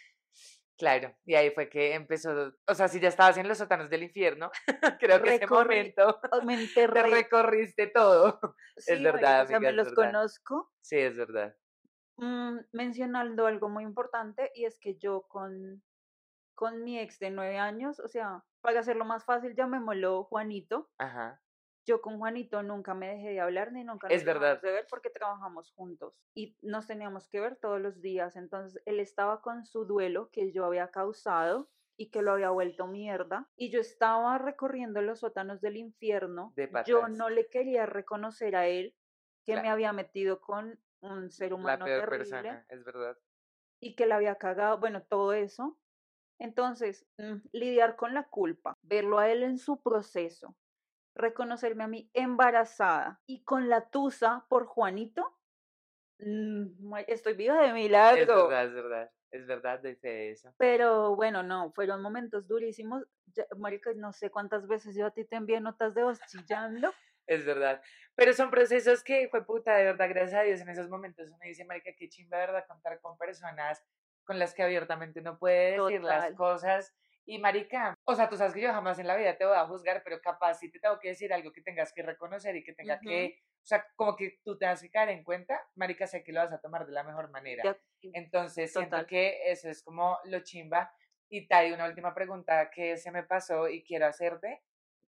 Claro, 0.77 1.11
y 1.25 1.33
ahí 1.33 1.49
fue 1.49 1.69
que 1.69 1.95
empezó, 1.95 2.53
o 2.67 2.73
sea, 2.75 2.87
si 2.87 2.99
ya 2.99 3.07
estabas 3.07 3.35
en 3.37 3.47
los 3.47 3.57
sótanos 3.57 3.89
del 3.89 4.03
infierno, 4.03 4.51
creo 5.01 5.23
que 5.23 5.33
ese 5.35 5.47
Recorrí- 5.47 5.49
momento 5.65 6.21
me 6.45 6.67
te 6.75 6.85
recorriste 6.87 7.87
todo. 7.87 8.39
Sí, 8.77 8.91
marica, 8.91 9.11
verdad, 9.11 9.43
o 9.43 9.47
sea, 9.47 9.59
me 9.59 9.69
es 9.69 9.73
los 9.75 9.87
verdad. 9.87 10.11
conozco. 10.11 10.71
Sí, 10.81 10.97
es 10.97 11.17
verdad. 11.17 11.55
Mm, 12.17 12.59
mencionando 12.71 13.45
algo 13.45 13.69
muy 13.69 13.83
importante 13.83 14.51
y 14.55 14.65
es 14.65 14.79
que 14.79 14.97
yo 14.97 15.23
con, 15.27 15.83
con 16.55 16.83
mi 16.83 16.99
ex 16.99 17.19
de 17.19 17.29
nueve 17.29 17.57
años, 17.59 17.99
o 17.99 18.07
sea, 18.07 18.43
para 18.61 18.79
hacerlo 18.79 19.05
más 19.05 19.23
fácil, 19.25 19.55
llamémoslo 19.55 20.23
Juanito. 20.23 20.89
Ajá. 20.97 21.41
Yo 21.85 22.01
con 22.01 22.17
Juanito 22.17 22.63
nunca 22.63 22.93
me 22.93 23.07
dejé 23.07 23.29
de 23.29 23.39
hablar 23.39 23.71
ni 23.71 23.83
nunca 23.83 24.07
Es 24.07 24.25
nos 24.25 24.25
dejamos 24.25 24.41
verdad. 24.41 24.61
de 24.61 24.71
ver 24.71 24.87
porque 24.89 25.09
trabajamos 25.09 25.71
juntos 25.71 26.19
y 26.33 26.57
nos 26.61 26.85
teníamos 26.87 27.29
que 27.29 27.39
ver 27.39 27.55
todos 27.55 27.79
los 27.79 28.01
días. 28.01 28.35
Entonces 28.35 28.81
él 28.85 28.99
estaba 28.99 29.41
con 29.41 29.65
su 29.65 29.85
duelo 29.85 30.29
que 30.31 30.51
yo 30.51 30.65
había 30.65 30.89
causado 30.89 31.69
y 31.95 32.09
que 32.11 32.21
lo 32.21 32.31
había 32.33 32.49
vuelto 32.49 32.87
mierda 32.87 33.49
y 33.55 33.71
yo 33.71 33.79
estaba 33.79 34.37
recorriendo 34.37 35.01
los 35.01 35.19
sótanos 35.21 35.61
del 35.61 35.77
infierno. 35.77 36.51
De 36.55 36.69
Yo 36.85 37.07
no 37.07 37.29
le 37.29 37.47
quería 37.47 37.85
reconocer 37.85 38.55
a 38.55 38.67
él 38.67 38.95
que 39.45 39.61
me 39.61 39.69
había 39.69 39.93
metido 39.93 40.41
con 40.41 40.77
un 41.01 41.29
ser 41.31 41.51
La 41.51 41.55
humano 41.55 41.85
peor 41.85 42.09
terrible 42.09 42.25
persona, 42.29 42.65
es 42.69 42.83
verdad. 42.83 43.17
y 43.79 43.95
que 43.95 44.05
la 44.05 44.15
había 44.15 44.35
cagado, 44.35 44.79
bueno, 44.79 45.03
todo 45.03 45.33
eso. 45.33 45.77
Entonces, 46.39 47.05
mm, 47.17 47.37
lidiar 47.51 47.95
con 47.95 48.13
la 48.13 48.23
culpa, 48.27 48.77
verlo 48.83 49.19
a 49.19 49.29
él 49.29 49.43
en 49.43 49.57
su 49.57 49.81
proceso, 49.81 50.55
reconocerme 51.15 51.83
a 51.83 51.87
mí 51.87 52.09
embarazada 52.13 53.21
y 53.25 53.43
con 53.43 53.69
la 53.69 53.89
tusa 53.89 54.45
por 54.49 54.65
Juanito, 54.67 55.35
mm, 56.19 56.95
estoy 57.07 57.33
viva 57.33 57.61
de 57.61 57.67
Es 57.67 57.73
milagro. 57.73 58.47
verdad, 58.47 58.65
es 58.65 58.73
verdad. 58.73 59.11
Es 59.29 59.45
verdad, 59.45 59.79
de 59.81 59.95
fe 59.97 60.07
de 60.07 60.31
eso. 60.31 60.53
Pero 60.57 61.15
bueno, 61.15 61.43
no, 61.43 61.71
fueron 61.73 62.01
momentos 62.01 62.47
durísimos. 62.47 63.03
Ya, 63.33 63.45
Marica, 63.57 63.91
no 63.93 64.13
sé 64.13 64.29
cuántas 64.29 64.67
veces 64.67 64.95
yo 64.95 65.05
a 65.05 65.11
ti 65.11 65.25
te 65.25 65.35
envié 65.35 65.59
notas 65.59 65.93
de 65.93 66.03
voz 66.03 66.19
chillando. 66.27 66.91
Es 67.27 67.45
verdad. 67.45 67.81
Pero 68.15 68.33
son 68.33 68.49
procesos 68.49 69.03
que, 69.03 69.27
fue 69.29 69.45
puta, 69.45 69.75
de 69.75 69.83
verdad, 69.83 70.09
gracias 70.09 70.39
a 70.39 70.43
Dios, 70.43 70.61
en 70.61 70.69
esos 70.69 70.89
momentos 70.89 71.27
uno 71.27 71.37
dice, 71.43 71.65
marica, 71.65 71.91
qué 71.97 72.09
chimba, 72.09 72.39
de 72.39 72.47
verdad, 72.47 72.65
contar 72.67 72.99
con 73.01 73.17
personas 73.17 73.83
con 74.23 74.39
las 74.39 74.53
que 74.53 74.63
abiertamente 74.63 75.19
uno 75.21 75.37
puede 75.37 75.79
decir 75.79 76.01
las 76.01 76.23
Total. 76.23 76.35
cosas. 76.35 76.95
Y 77.25 77.39
marica, 77.39 77.93
o 78.05 78.15
sea, 78.15 78.29
tú 78.29 78.37
sabes 78.37 78.53
que 78.53 78.61
yo 78.61 78.71
jamás 78.71 78.97
en 78.99 79.07
la 79.07 79.15
vida 79.17 79.37
te 79.37 79.45
voy 79.45 79.55
a 79.55 79.65
juzgar, 79.67 80.01
pero 80.03 80.21
capaz 80.21 80.55
sí 80.55 80.71
te 80.71 80.79
tengo 80.79 80.97
que 80.99 81.09
decir 81.09 81.31
algo 81.33 81.51
que 81.51 81.61
tengas 81.61 81.93
que 81.93 82.01
reconocer 82.01 82.55
y 82.55 82.63
que 82.63 82.73
tenga 82.73 82.95
Ujú. 82.95 83.03
que, 83.05 83.39
o 83.61 83.65
sea, 83.65 83.85
como 83.95 84.15
que 84.15 84.39
tú 84.43 84.57
te 84.57 84.65
vas 84.65 84.81
a 84.83 84.89
caer 84.89 85.09
en 85.09 85.23
cuenta, 85.23 85.61
marica, 85.75 86.07
sé 86.07 86.23
que 86.23 86.31
lo 86.31 86.39
vas 86.39 86.53
a 86.53 86.61
tomar 86.61 86.85
de 86.85 86.93
la 86.93 87.03
mejor 87.03 87.29
manera. 87.29 87.63
Ya- 87.63 87.77
Entonces, 88.13 88.71
siento 88.71 88.91
Total. 88.91 89.07
que 89.07 89.51
eso 89.51 89.69
es 89.69 89.83
como 89.83 90.17
lo 90.25 90.39
chimba. 90.41 90.91
Y 91.29 91.47
Tai, 91.49 91.73
una 91.73 91.85
última 91.85 92.13
pregunta 92.15 92.69
que 92.69 92.95
se 92.97 93.11
me 93.11 93.23
pasó 93.23 93.67
y 93.67 93.83
quiero 93.83 94.05
hacerte, 94.05 94.63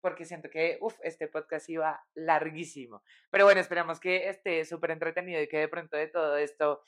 porque 0.02 0.26
siento 0.26 0.50
que, 0.50 0.78
uff, 0.82 0.98
este 1.04 1.28
podcast 1.28 1.70
iba 1.70 2.04
larguísimo. 2.14 3.04
Pero 3.30 3.46
bueno, 3.46 3.60
esperamos 3.62 4.00
que 4.00 4.30
esté 4.30 4.66
súper 4.66 4.92
entretenido 4.92 5.42
y 5.42 5.48
que 5.48 5.58
de 5.60 5.68
pronto 5.68 5.98
de 5.98 6.08
todo 6.08 6.38
esto, 6.38 6.82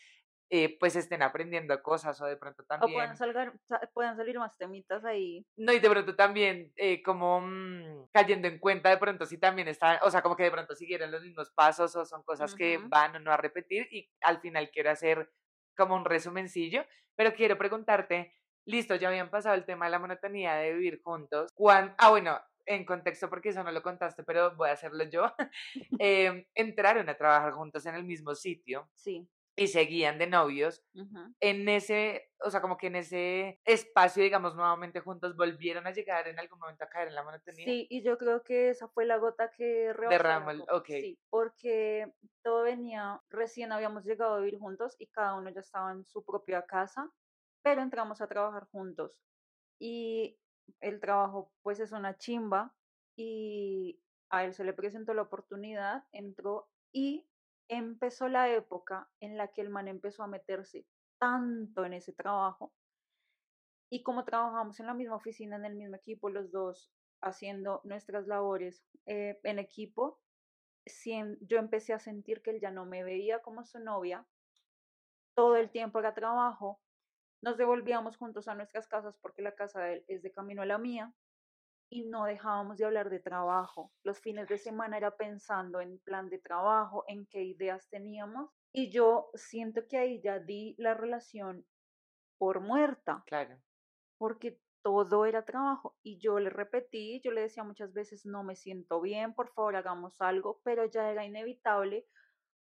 eh, 0.54 0.78
pues 0.80 0.98
estén 0.98 1.22
aprendiendo 1.24 1.82
cosas 1.82 2.20
o 2.22 2.26
de 2.26 2.36
pronto 2.36 2.64
O 2.64 2.66
también... 2.68 2.94
pueden, 2.94 3.16
salgar, 3.16 3.54
sa- 3.64 3.80
pueden 3.94 4.18
salir 4.18 4.38
más 4.38 4.58
temitas 4.58 5.06
ahí. 5.06 5.46
No, 5.56 5.72
y 5.72 5.80
de 5.80 5.90
pronto 5.90 6.14
también 6.16 6.74
eh, 6.76 7.02
como 7.02 7.40
mm, 7.42 8.10
cayendo 8.12 8.50
en 8.50 8.60
cuenta 8.60 8.90
de 8.90 8.98
pronto 8.98 9.26
si 9.26 9.38
también 9.38 9.70
están, 9.70 10.00
o 10.02 10.12
sea, 10.12 10.22
como 10.22 10.36
que 10.36 10.44
de 10.44 10.52
pronto 10.52 10.76
siguieron 10.76 11.10
los 11.10 11.22
mismos 11.22 11.52
pasos 11.52 11.96
o 11.96 12.06
son 12.06 12.24
cosas 12.24 12.54
que 12.54 12.78
Ujú. 12.80 12.90
van 12.90 13.16
o 13.16 13.20
no 13.20 13.32
a 13.32 13.38
repetir 13.38 13.88
y 13.92 14.12
al 14.22 14.42
final 14.42 14.70
quiero 14.72 14.92
hacer 14.92 15.32
como 15.78 15.96
un 15.96 16.04
resumencillo, 16.04 16.86
pero 17.16 17.34
quiero 17.34 17.58
preguntarte, 17.58 18.34
listo, 18.66 18.96
ya 18.96 19.08
habían 19.08 19.30
pasado 19.30 19.56
el 19.56 19.64
tema 19.66 19.86
de 19.86 19.92
la 19.92 20.00
monotonía 20.00 20.56
de 20.56 20.74
vivir 20.74 21.02
juntos, 21.02 21.50
¿cuán, 21.56 21.96
ah, 21.98 22.10
bueno, 22.10 22.38
en 22.76 22.86
contexto 22.86 23.30
porque 23.30 23.50
eso 23.50 23.64
no 23.64 23.72
lo 23.72 23.82
contaste, 23.84 24.24
pero 24.24 24.56
voy 24.56 24.70
a 24.70 24.74
hacerlo 24.74 25.04
yo, 25.06 25.34
em, 26.00 26.46
entraron 26.56 27.10
a 27.10 27.16
trabajar 27.16 27.54
juntos 27.54 27.86
en 27.86 27.96
el 27.96 28.04
mismo 28.04 28.36
sitio 28.36 28.90
Sí. 28.96 29.28
y 29.58 29.68
seguían 29.68 30.18
de 30.18 30.28
novios, 30.28 30.84
en 31.40 31.68
ese, 31.70 32.32
o 32.44 32.50
sea, 32.50 32.62
como 32.62 32.78
que 32.78 32.88
en 32.88 32.96
ese 32.96 33.60
espacio, 33.66 34.24
digamos, 34.24 34.56
nuevamente 34.56 35.02
juntos, 35.02 35.36
volvieron 35.36 35.86
a 35.86 35.92
llegar 35.92 36.28
en 36.28 36.40
algún 36.40 36.60
momento 36.60 36.84
a 36.86 36.90
caer 36.90 37.10
en 37.10 37.16
la 37.16 37.24
monotonía. 37.24 37.66
Sí, 37.66 37.86
y 37.90 38.02
yo 38.02 38.18
creo 38.18 38.44
que 38.44 38.70
esa 38.70 38.88
fue 38.88 39.06
la 39.06 39.18
gota 39.18 39.52
que 39.52 39.94
Derramó 40.10 40.52
ok. 40.72 40.86
Sí, 40.88 41.20
porque 41.30 42.14
todo 42.44 42.64
venía, 42.64 43.22
recién 43.30 43.72
habíamos 43.72 44.06
llegado 44.06 44.36
a 44.36 44.40
vivir 44.40 44.58
juntos 44.58 44.96
y 44.98 45.08
cada 45.08 45.36
uno 45.36 45.50
ya 45.52 45.60
estaba 45.60 45.92
en 45.92 46.06
su 46.06 46.24
propia 46.26 46.66
casa, 46.66 47.12
pero 47.62 47.82
entramos 47.82 48.22
a 48.22 48.28
trabajar 48.28 48.68
juntos. 48.72 49.22
Y 49.80 50.40
el 50.80 51.00
trabajo, 51.00 51.52
pues, 51.62 51.80
es 51.80 51.92
una 51.92 52.18
chimba 52.18 52.74
y 53.16 54.02
a 54.30 54.46
él 54.46 54.54
se 54.54 54.64
le 54.64 54.74
presentó 54.74 55.14
la 55.14 55.24
oportunidad, 55.24 56.06
entró 56.12 56.70
y 56.94 57.28
empezó 57.68 58.28
la 58.28 58.50
época 58.50 59.10
en 59.20 59.38
la 59.38 59.50
que 59.50 59.62
el 59.62 59.70
man 59.70 59.88
empezó 59.88 60.24
a 60.24 60.28
meterse 60.28 60.86
tanto 61.20 61.86
en 61.86 61.94
ese 61.94 62.14
trabajo 62.14 62.74
y 63.94 64.04
como 64.04 64.24
trabajamos 64.24 64.80
en 64.80 64.86
la 64.88 64.94
misma 64.94 65.18
oficina, 65.18 65.58
en 65.58 65.66
el 65.66 65.76
mismo 65.76 65.98
equipo, 65.98 66.30
los 66.30 66.50
dos 66.50 66.94
haciendo 67.22 67.82
nuestras 67.84 68.26
labores 68.26 68.86
eh, 69.06 69.38
en 69.44 69.60
equipo, 69.60 70.22
yo 71.42 71.58
empecé 71.58 71.94
a 71.94 72.00
sentir 72.00 72.42
que 72.42 72.52
él 72.52 72.62
ya 72.62 72.72
no 72.72 72.86
me 72.86 73.04
veía 73.04 73.40
como 73.40 73.66
su 73.66 73.80
novia. 73.80 74.26
Todo 75.36 75.58
el 75.58 75.70
tiempo 75.70 76.00
era 76.00 76.16
trabajo. 76.16 76.80
Nos 77.42 77.58
devolvíamos 77.58 78.18
juntos 78.18 78.48
a 78.48 78.56
nuestras 78.56 78.88
casas 78.88 79.18
porque 79.22 79.42
la 79.42 79.56
casa 79.56 79.82
de 79.82 79.94
él 79.96 80.06
es 80.08 80.22
de 80.24 80.32
camino 80.32 80.62
a 80.62 80.66
la 80.66 80.78
mía 80.78 81.14
y 81.90 82.06
no 82.06 82.26
dejábamos 82.26 82.78
de 82.78 82.86
hablar 82.86 83.10
de 83.10 83.20
trabajo. 83.20 83.94
Los 84.04 84.20
fines 84.22 84.48
de 84.50 84.58
semana 84.58 84.98
era 84.98 85.18
pensando 85.18 85.82
en 85.82 86.00
plan 86.00 86.30
de 86.30 86.40
trabajo, 86.40 87.04
en 87.08 87.28
qué 87.28 87.44
ideas 87.44 87.90
teníamos 87.90 88.52
y 88.74 88.92
yo 88.92 89.30
siento 89.36 89.88
que 89.90 89.98
ahí 89.98 90.22
ya 90.22 90.40
di 90.40 90.76
la 90.78 90.94
relación 90.96 91.68
por 92.38 92.62
muerta 92.62 93.26
Claro. 93.26 93.64
porque 94.18 94.62
todo 94.84 95.26
era 95.26 95.46
trabajo. 95.46 95.98
Y 96.04 96.20
yo 96.20 96.40
le 96.40 96.50
repetí, 96.50 97.22
yo 97.24 97.32
le 97.32 97.42
decía 97.42 97.64
muchas 97.64 97.94
veces, 97.94 98.26
no 98.26 98.44
me 98.44 98.56
siento 98.56 99.02
bien, 99.02 99.34
por 99.36 99.50
favor 99.54 99.76
hagamos 99.76 100.22
algo, 100.22 100.62
pero 100.64 100.86
ya 100.86 101.12
era 101.12 101.26
inevitable 101.26 102.08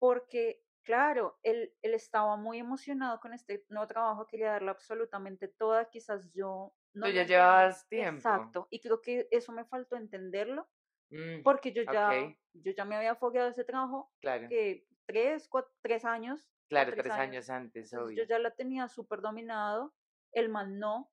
porque, 0.00 0.63
claro, 0.84 1.38
él, 1.42 1.74
él 1.82 1.94
estaba 1.94 2.36
muy 2.36 2.58
emocionado 2.58 3.20
con 3.20 3.32
este 3.32 3.64
nuevo 3.68 3.86
trabajo, 3.86 4.26
quería 4.26 4.52
darle 4.52 4.70
absolutamente 4.70 5.48
toda, 5.48 5.88
quizás 5.90 6.30
yo 6.32 6.74
no 6.94 7.06
Tú 7.06 7.12
ya 7.12 7.24
llevabas 7.24 7.88
tiempo. 7.88 8.16
Exacto, 8.18 8.68
y 8.70 8.80
creo 8.80 9.00
que 9.00 9.28
eso 9.30 9.52
me 9.52 9.64
faltó 9.64 9.96
entenderlo, 9.96 10.68
Mm, 11.10 11.42
porque 11.42 11.72
yo 11.72 11.82
ya, 11.82 12.10
yo 12.54 12.72
ya 12.72 12.84
me 12.84 12.96
había 12.96 13.14
fogueado 13.14 13.50
ese 13.50 13.64
trabajo, 13.64 14.12
claro, 14.20 14.48
que 14.48 14.86
tres, 15.06 15.48
cuatro, 15.48 15.72
tres 15.82 16.04
años, 16.04 16.50
claro, 16.68 16.90
tres 16.90 17.02
tres 17.02 17.12
años. 17.12 17.28
años 17.28 17.50
antes, 17.50 17.92
entonces 17.92 18.06
obvio. 18.06 18.24
yo 18.24 18.28
ya 18.28 18.38
la 18.38 18.50
tenía 18.54 18.88
súper 18.88 19.20
dominado, 19.20 19.94
el 20.32 20.48
man 20.48 20.78
no, 20.78 21.12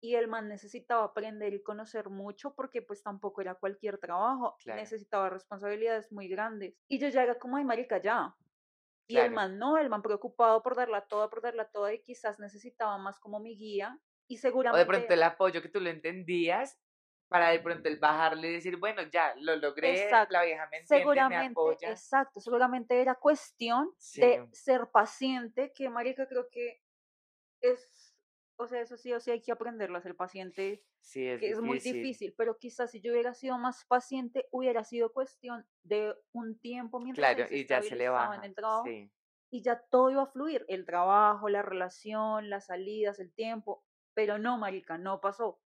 y 0.00 0.14
el 0.14 0.28
man 0.28 0.48
necesitaba 0.48 1.04
aprender 1.04 1.54
y 1.54 1.62
conocer 1.62 2.08
mucho 2.10 2.54
porque 2.54 2.82
pues 2.82 3.02
tampoco 3.02 3.40
era 3.40 3.54
cualquier 3.56 3.98
trabajo, 3.98 4.56
Claro. 4.58 4.80
necesitaba 4.80 5.30
responsabilidades 5.30 6.12
muy 6.12 6.28
grandes. 6.28 6.74
Y 6.88 6.98
yo 6.98 7.08
ya 7.08 7.22
era 7.22 7.38
como, 7.38 7.56
ay, 7.56 7.64
marica, 7.64 8.00
ya. 8.00 8.36
Y 9.08 9.18
el 9.18 9.30
man 9.32 9.58
no, 9.58 9.78
el 9.78 9.88
man 9.90 10.02
preocupado 10.02 10.62
por 10.62 10.76
darla 10.76 11.06
toda, 11.06 11.30
por 11.30 11.40
darla 11.42 11.70
toda 11.70 11.94
y 11.94 12.02
quizás 12.02 12.38
necesitaba 12.40 12.98
más 12.98 13.18
como 13.20 13.40
mi 13.40 13.56
guía 13.56 14.00
y 14.28 14.38
O 14.70 14.76
seguramente... 14.76 14.76
de 14.76 14.86
pronto 14.86 15.14
el 15.14 15.22
apoyo 15.22 15.62
que 15.62 15.68
tú 15.68 15.80
lo 15.80 15.90
entendías 15.90 16.78
para 17.28 17.48
de 17.50 17.60
pronto 17.60 17.88
el 17.88 17.98
bajarle 17.98 18.48
y 18.48 18.52
decir, 18.54 18.76
bueno, 18.76 19.02
ya, 19.02 19.34
lo 19.36 19.56
logré, 19.56 19.92
Exacto. 19.92 20.32
la 20.32 20.42
vieja 20.44 20.68
me 20.70 20.78
entiende, 20.78 21.24
me 21.24 21.36
Seguramente, 21.36 21.36
apoya. 21.36 21.90
exacto, 21.90 22.40
seguramente 22.40 23.00
era 23.00 23.16
cuestión 23.16 23.92
Sí, 23.98 24.20
de 24.20 24.48
ser 24.52 24.90
paciente, 24.92 25.72
que 25.74 25.90
marica 25.90 26.28
creo 26.28 26.48
que 26.50 26.82
es, 27.60 28.05
o 28.56 28.66
sea, 28.66 28.80
eso 28.80 28.96
sí 28.96 29.12
o 29.12 29.20
sí 29.20 29.30
hay 29.30 29.42
que 29.42 29.52
aprenderlo, 29.52 29.98
a 29.98 30.00
ser 30.02 30.16
paciente, 30.16 30.84
sí, 31.00 31.26
es 31.26 31.40
que 31.40 31.50
es 31.50 31.60
muy 31.60 31.78
difícil. 31.80 32.34
pero 32.36 32.58
quizás 32.58 32.90
si 32.90 33.00
yo 33.00 33.12
hubiera 33.12 33.34
sido 33.34 33.58
más 33.58 33.84
paciente, 33.86 34.46
hubiera 34.50 34.84
sido 34.84 35.12
cuestión 35.12 35.66
de 35.82 36.14
un 36.32 36.58
tiempo 36.58 37.00
mientras 37.00 37.34
Claro, 37.34 37.48
se 37.48 37.58
y 37.58 37.66
ya 37.66 37.82
se 37.82 37.96
le 37.96 38.08
baja. 38.08 38.36
en 38.36 38.44
el 38.44 38.54
trabajo 38.54 38.86
Sí, 38.86 39.10
y 39.50 39.62
ya 39.62 39.80
todo 39.90 40.10
iba 40.10 40.22
a 40.22 40.26
fluir, 40.26 40.64
el 40.68 40.84
trabajo, 40.84 41.48
la 41.48 41.62
relación, 41.62 42.50
las 42.50 42.66
salidas, 42.66 43.18
el 43.20 43.32
tiempo, 43.32 43.84
pero 44.14 44.38
no, 44.38 44.58
marica, 44.58 44.98
no 44.98 45.20
pasó. 45.20 45.60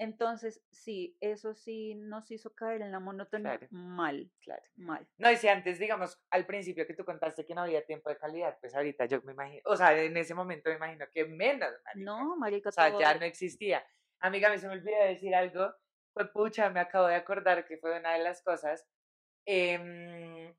Entonces, 0.00 0.62
sí, 0.70 1.14
eso 1.20 1.52
sí 1.52 1.94
nos 1.94 2.30
hizo 2.30 2.54
caer 2.54 2.80
en 2.80 2.90
la 2.90 3.00
monotonía 3.00 3.58
Claro. 3.58 3.66
mal, 3.70 4.30
claro. 4.40 4.62
mal. 4.76 5.06
No, 5.18 5.30
y 5.30 5.36
si 5.36 5.46
antes, 5.46 5.78
digamos, 5.78 6.18
al 6.30 6.46
principio 6.46 6.86
que 6.86 6.94
tú 6.94 7.04
contaste 7.04 7.44
que 7.44 7.54
no 7.54 7.60
había 7.60 7.84
tiempo 7.84 8.08
de 8.08 8.16
calidad, 8.16 8.56
pues 8.62 8.74
ahorita 8.74 9.04
yo 9.04 9.20
me 9.22 9.32
imagino, 9.32 9.60
o 9.66 9.76
sea, 9.76 9.92
en 10.02 10.16
ese 10.16 10.34
momento 10.34 10.70
me 10.70 10.76
imagino 10.76 11.04
que 11.12 11.26
menos, 11.26 11.70
marica. 11.84 12.00
No, 12.00 12.34
marica, 12.36 12.70
O 12.70 12.72
sea, 12.72 12.98
ya 12.98 13.14
no 13.14 13.26
existía. 13.26 13.84
Amiga, 14.20 14.48
mí 14.50 14.58
se 14.58 14.68
me 14.68 14.72
olvidó 14.74 15.04
decir 15.04 15.34
algo. 15.34 15.74
Fue 16.14 16.32
pucha, 16.32 16.70
me 16.70 16.80
acabo 16.80 17.06
de 17.06 17.16
acordar 17.16 17.66
que 17.66 17.76
fue 17.76 17.98
una 17.98 18.14
de 18.14 18.20
las 18.24 18.42
cosas. 18.42 18.86
em, 19.46 20.54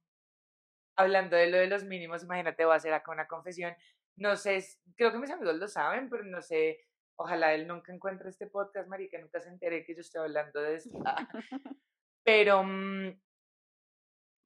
hablando 0.96 1.36
de 1.36 1.50
lo 1.50 1.58
de 1.58 1.68
los 1.68 1.84
mínimos, 1.84 2.24
imagínate, 2.24 2.66
voy 2.66 2.74
a 2.74 2.78
hacer 2.78 2.94
acá 2.94 3.12
una 3.12 3.28
confesión. 3.28 3.76
No 4.16 4.36
sé, 4.36 4.64
creo 4.96 5.12
que 5.12 5.18
mis 5.20 5.32
amigos 5.32 5.56
lo 5.56 5.68
saben, 5.68 6.10
pero 6.10 6.24
no 6.24 6.42
sé. 6.42 6.80
Ojalá 7.22 7.54
él 7.54 7.68
nunca 7.68 7.94
encuentre 7.94 8.30
este 8.30 8.48
podcast, 8.48 8.88
marica, 8.88 9.20
nunca 9.20 9.40
se 9.40 9.50
entere 9.50 9.86
que 9.86 9.94
yo 9.94 10.02
estoy 10.02 10.22
hablando 10.24 10.60
de 10.60 10.76
esto. 10.76 10.98
Pero, 12.24 12.64
mm, 12.64 13.22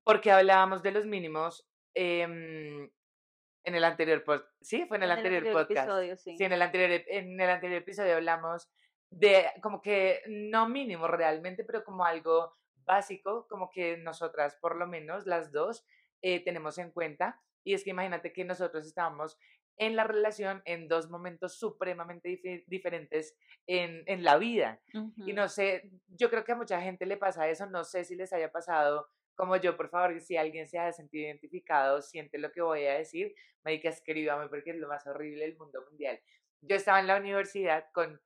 porque 0.03 0.31
hablábamos 0.31 0.83
de 0.83 0.91
los 0.91 1.05
mínimos 1.05 1.65
em, 1.93 2.89
en 3.63 3.75
el 3.75 3.83
anterior 3.83 4.23
podcast. 4.25 4.53
Sí, 4.61 4.85
fue 4.87 4.97
en 4.97 5.03
el 5.03 5.11
anterior, 5.11 5.43
podcast. 5.53 5.71
episodio, 5.71 6.17
sí. 6.17 6.37
Sí, 6.37 6.43
en 6.43 6.51
el 6.51 6.61
anterior, 6.61 7.01
en 7.07 7.39
el 7.39 7.49
anterior 7.49 7.81
episodio 7.81 8.15
hablamos 8.15 8.69
de 9.09 9.45
como 9.63 9.81
que 9.81 10.21
no 10.27 10.67
mínimo 10.67 11.07
realmente, 11.07 11.63
pero 11.63 11.85
como 11.85 12.03
algo 12.03 12.57
básico, 12.83 13.47
como 13.47 13.71
que 13.71 13.97
nosotras, 13.97 14.57
por 14.61 14.75
lo 14.75 14.85
menos 14.85 15.25
las 15.25 15.53
dos, 15.53 15.85
eh, 16.21 16.43
tenemos 16.43 16.77
en 16.77 16.91
cuenta. 16.91 17.41
Y 17.63 17.73
es 17.73 17.85
que 17.85 17.91
imagínate 17.91 18.33
que 18.33 18.43
nosotros 18.43 18.85
estábamos 18.85 19.37
en 19.77 19.95
la 19.95 20.03
relación 20.05 20.61
en 20.65 20.87
dos 20.87 21.09
momentos 21.09 21.57
supremamente 21.57 22.29
dife- 22.29 22.63
diferentes 22.67 23.37
en, 23.67 24.03
en 24.07 24.23
la 24.23 24.37
vida. 24.37 24.81
Y 25.23 25.31
Ujú. 25.31 25.33
no 25.33 25.47
sé, 25.49 25.89
yo 26.07 26.29
creo 26.29 26.43
que 26.43 26.51
a 26.53 26.55
mucha 26.55 26.81
gente 26.81 27.05
le 27.05 27.17
pasa 27.17 27.47
eso, 27.49 27.65
no 27.67 27.83
sé 27.83 28.03
si 28.05 28.15
les 28.15 28.31
haya 28.33 28.51
pasado 28.51 29.09
como 29.35 29.57
yo, 29.57 29.75
por 29.75 29.89
favor, 29.89 30.19
si 30.21 30.37
alguien 30.37 30.65
se 30.67 30.79
ha 30.79 30.93
sentido 30.93 31.25
identificado, 31.25 32.01
siente 32.01 32.37
lo 32.37 32.51
que 32.53 32.61
voy 32.61 32.85
a 32.85 32.93
decir, 32.97 33.35
marica, 33.65 33.89
escríbame 33.89 34.47
porque 34.47 34.71
es 34.71 34.77
lo 34.77 34.87
más 34.87 35.05
horrible 35.07 35.43
del 35.45 35.57
mundo 35.57 35.81
mundial. 35.89 36.21
Yo 36.61 36.77
estaba 36.77 37.01
en 37.01 37.07
la 37.07 37.17
universidad 37.17 37.85
con, 37.93 38.21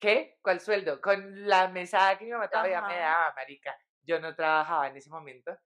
¿qué? 0.00 0.38
¿Cuál 0.42 0.60
sueldo? 0.60 1.00
Con 1.00 1.46
la 1.48 1.68
mesada 1.68 2.18
que 2.18 2.24
mi 2.26 2.32
mamá 2.32 2.48
todavía 2.48 2.82
me 2.82 2.98
daba, 2.98 3.34
marica. 3.34 3.76
Yo 4.02 4.20
no 4.20 4.34
trabajaba 4.34 4.88
en 4.88 4.96
ese 4.96 5.10
momento. 5.10 5.56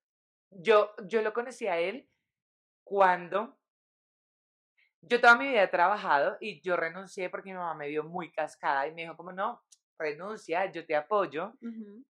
Yo, 0.50 0.94
yo 1.06 1.22
lo 1.22 1.32
conocí 1.32 1.66
a 1.66 1.78
él 1.78 2.10
cuando 2.84 3.57
yo 5.02 5.20
toda 5.20 5.36
mi 5.36 5.48
vida 5.48 5.62
he 5.64 5.68
trabajado 5.68 6.36
y 6.40 6.60
yo 6.62 6.76
renuncié 6.76 7.30
porque 7.30 7.50
mi 7.50 7.56
mamá 7.56 7.74
me 7.74 7.88
vio 7.88 8.04
muy 8.04 8.32
cascada 8.32 8.86
y 8.86 8.94
me 8.94 9.02
dijo 9.02 9.16
como 9.16 9.32
no, 9.32 9.62
renuncia, 9.98 10.70
yo 10.72 10.86
te 10.86 10.96
apoyo. 10.96 11.56
Ujú. 11.62 12.04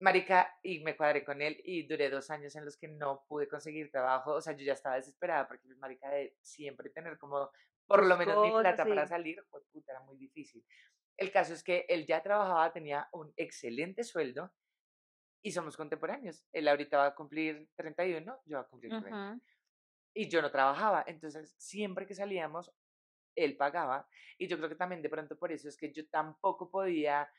Marica, 0.00 0.58
y 0.62 0.80
me 0.80 0.94
cuadré 0.96 1.24
con 1.24 1.40
él 1.40 1.58
y 1.64 1.86
duré 1.86 2.10
dos 2.10 2.28
años 2.30 2.54
en 2.56 2.64
los 2.66 2.76
que 2.76 2.86
no 2.88 3.24
pude 3.28 3.48
conseguir 3.48 3.90
trabajo. 3.90 4.32
O 4.34 4.40
sea, 4.42 4.52
yo 4.54 4.62
ya 4.64 4.74
estaba 4.74 4.96
desesperada 4.96 5.48
porque, 5.48 5.66
pues, 5.66 5.78
marica, 5.78 6.10
de 6.10 6.36
siempre 6.42 6.90
tener 6.90 7.16
como 7.18 7.50
por 7.86 8.04
lo 8.04 8.16
menos 8.18 8.38
mi 8.40 8.52
plata 8.52 8.86
para 8.88 9.06
sí. 9.06 9.06
salir, 9.06 9.42
pues, 9.50 9.64
puta, 9.72 9.92
era 9.92 10.00
muy 10.02 10.18
difícil. 10.18 10.64
El 11.16 11.32
caso 11.32 11.54
es 11.54 11.62
que 11.64 11.86
él 11.88 12.06
ya 12.06 12.22
trabajaba, 12.22 12.72
tenía 12.72 13.08
un 13.12 13.32
excelente 13.36 14.04
sueldo 14.04 14.52
y 15.42 15.52
somos 15.52 15.76
contemporáneos. 15.76 16.44
Él 16.52 16.68
ahorita 16.68 16.98
va 16.98 17.06
a 17.08 17.14
cumplir 17.14 17.70
31, 17.76 18.40
yo 18.46 18.58
voy 18.58 18.64
a 18.66 18.68
cumplir 18.68 18.98
30 18.98 19.24
Ujú. 19.24 19.40
Y 20.16 20.28
yo 20.28 20.40
no 20.40 20.50
trabajaba. 20.50 21.04
Entonces, 21.06 21.54
siempre 21.58 22.06
que 22.06 22.14
salíamos, 22.14 22.72
él 23.36 23.56
pagaba. 23.56 24.08
Y 24.38 24.48
yo 24.48 24.56
creo 24.56 24.70
que 24.70 24.74
también 24.74 25.02
de 25.02 25.10
pronto 25.10 25.38
por 25.38 25.52
eso 25.52 25.68
es 25.68 25.76
que 25.76 25.92
yo 25.92 26.08
tampoco 26.08 26.70
podía 26.70 27.30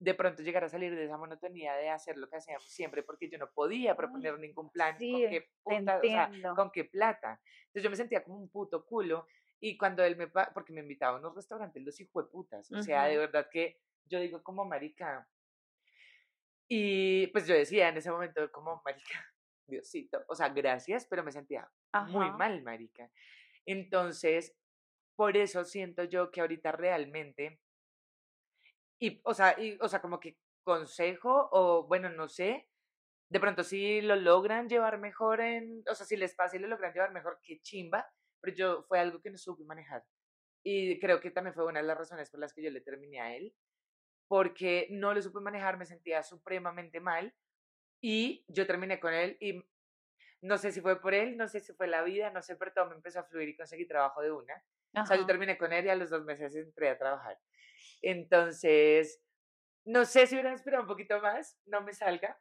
de 0.00 0.14
pronto 0.14 0.42
llegar 0.42 0.64
a 0.64 0.68
salir 0.68 0.94
de 0.94 1.04
esa 1.04 1.18
monotonía 1.18 1.74
de 1.74 1.90
hacer 1.90 2.16
lo 2.16 2.28
que 2.28 2.36
hacíamos 2.36 2.64
siempre, 2.64 3.02
porque 3.02 3.28
yo 3.28 3.36
no 3.36 3.50
podía 3.50 3.96
proponer 3.96 4.38
ningún 4.38 4.70
plan 4.70 4.96
sí, 4.96 5.12
con 5.12 5.20
qué 5.30 5.48
puta, 5.62 5.98
o 5.98 6.00
sea, 6.00 6.54
con 6.56 6.70
qué 6.70 6.84
plata. 6.84 7.40
Entonces 7.66 7.82
yo 7.82 7.90
me 7.90 7.96
sentía 7.96 8.24
como 8.24 8.38
un 8.38 8.48
puto 8.48 8.86
culo. 8.86 9.26
Y 9.60 9.76
cuando 9.76 10.04
él 10.04 10.16
me, 10.16 10.28
porque 10.28 10.72
me 10.72 10.80
invitaba 10.80 11.16
a 11.16 11.20
unos 11.20 11.34
restaurantes, 11.34 11.82
los 11.82 12.00
hijueputas, 12.00 12.70
o 12.70 12.80
sea, 12.80 13.04
de 13.04 13.18
verdad 13.18 13.48
que 13.50 13.80
yo 14.06 14.20
digo 14.20 14.42
como 14.42 14.64
marica. 14.64 15.28
Y 16.68 17.26
pues 17.28 17.46
yo 17.46 17.54
decía 17.54 17.88
en 17.88 17.96
ese 17.96 18.10
momento 18.10 18.50
como 18.52 18.80
marica, 18.84 19.26
Diosito, 19.68 20.24
o 20.28 20.34
sea, 20.34 20.48
gracias, 20.48 21.06
pero 21.08 21.22
me 21.22 21.32
sentía 21.32 21.70
muy 22.06 22.26
Ajá. 22.26 22.36
mal, 22.36 22.62
marica. 22.62 23.10
Entonces, 23.66 24.56
por 25.16 25.36
eso 25.36 25.64
siento 25.64 26.04
yo 26.04 26.30
que 26.30 26.40
ahorita 26.40 26.72
realmente, 26.72 27.60
y, 28.98 29.20
o 29.24 29.34
sea, 29.34 29.60
y, 29.60 29.78
o 29.80 29.88
sea, 29.88 30.00
como 30.00 30.20
que 30.20 30.38
consejo, 30.64 31.48
o 31.52 31.86
bueno, 31.86 32.10
no 32.10 32.28
sé, 32.28 32.68
de 33.30 33.40
pronto 33.40 33.64
si 33.64 34.00
lo 34.00 34.16
logran 34.16 34.68
llevar 34.68 34.98
mejor 34.98 35.40
en, 35.40 35.82
o 35.90 35.94
sea, 35.94 36.06
si 36.06 36.16
les 36.16 36.34
pasa 36.34 36.56
y 36.56 36.60
lo 36.60 36.68
logran 36.68 36.92
llevar 36.94 37.12
mejor, 37.12 37.40
qué 37.42 37.60
chimba, 37.60 38.06
pero 38.40 38.56
yo 38.56 38.82
fue 38.84 38.98
algo 39.00 39.20
que 39.20 39.30
no 39.30 39.38
supe 39.38 39.64
manejar. 39.64 40.04
Y 40.64 40.98
creo 41.00 41.20
que 41.20 41.30
también 41.30 41.54
fue 41.54 41.66
una 41.66 41.80
de 41.80 41.86
las 41.86 41.98
razones 41.98 42.30
por 42.30 42.40
las 42.40 42.54
que 42.54 42.62
yo 42.62 42.70
le 42.70 42.80
terminé 42.80 43.20
a 43.20 43.36
él, 43.36 43.54
porque 44.28 44.88
no 44.90 45.14
lo 45.14 45.22
supe 45.22 45.40
manejar, 45.40 45.78
me 45.78 45.86
sentía 45.86 46.22
supremamente 46.22 47.00
mal 47.00 47.34
y 48.00 48.44
yo 48.48 48.66
terminé 48.66 49.00
con 49.00 49.12
él 49.14 49.36
y 49.40 49.64
no 50.40 50.58
sé 50.58 50.72
si 50.72 50.80
fue 50.80 51.00
por 51.00 51.14
él, 51.14 51.36
no 51.36 51.48
sé 51.48 51.60
si 51.60 51.72
fue 51.72 51.88
la 51.88 52.02
vida, 52.02 52.30
no 52.30 52.42
sé, 52.42 52.56
pero 52.56 52.72
todo 52.72 52.86
me 52.86 52.94
empezó 52.94 53.20
a 53.20 53.24
fluir 53.24 53.48
y 53.48 53.56
conseguí 53.56 53.86
trabajo 53.86 54.22
de 54.22 54.30
una. 54.30 54.54
O 55.02 55.06
sea, 55.06 55.16
yo 55.16 55.22
Ajá. 55.22 55.26
terminé 55.26 55.58
con 55.58 55.72
él 55.72 55.86
y 55.86 55.88
a 55.88 55.96
los 55.96 56.10
dos 56.10 56.24
meses 56.24 56.54
entré 56.54 56.90
a 56.90 56.98
trabajar. 56.98 57.38
Entonces, 58.02 59.22
no 59.84 60.04
sé 60.04 60.26
si 60.26 60.34
hubiera 60.34 60.52
esperado 60.52 60.82
un 60.82 60.88
poquito 60.88 61.20
más, 61.20 61.58
no 61.66 61.80
me 61.82 61.92
salga, 61.92 62.40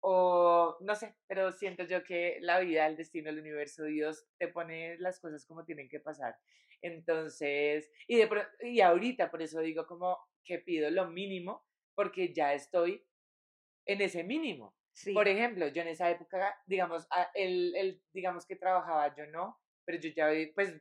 o 0.00 0.76
no 0.80 0.94
sé, 0.96 1.16
pero 1.28 1.52
siento 1.52 1.84
yo 1.84 2.02
que 2.04 2.38
la 2.40 2.58
vida, 2.60 2.86
el 2.86 2.96
destino, 2.96 3.30
el 3.30 3.38
universo, 3.38 3.84
Dios 3.84 4.26
te 4.38 4.48
pone 4.48 4.98
las 4.98 5.20
cosas 5.20 5.46
como 5.46 5.64
tienen 5.64 5.88
que 5.88 6.00
pasar. 6.00 6.36
Entonces, 6.82 7.90
y, 8.08 8.16
de, 8.16 8.28
y 8.62 8.80
ahorita 8.80 9.30
por 9.30 9.42
eso 9.42 9.60
digo 9.60 9.86
como 9.86 10.18
que 10.44 10.58
pido 10.58 10.90
lo 10.90 11.08
mínimo, 11.08 11.64
porque 11.94 12.32
ya 12.32 12.52
estoy 12.52 13.06
en 13.86 14.00
ese 14.00 14.24
mínimo. 14.24 14.76
Sí. 14.92 15.14
Por 15.14 15.26
ejemplo, 15.28 15.68
yo 15.68 15.82
en 15.82 15.88
esa 15.88 16.10
época, 16.10 16.56
digamos, 16.66 17.06
él, 17.34 17.74
él, 17.76 18.02
digamos 18.12 18.46
que 18.46 18.56
trabajaba, 18.56 19.14
yo 19.16 19.26
no, 19.26 19.60
pero 19.84 19.98
yo 19.98 20.10
ya, 20.14 20.28
pues, 20.54 20.80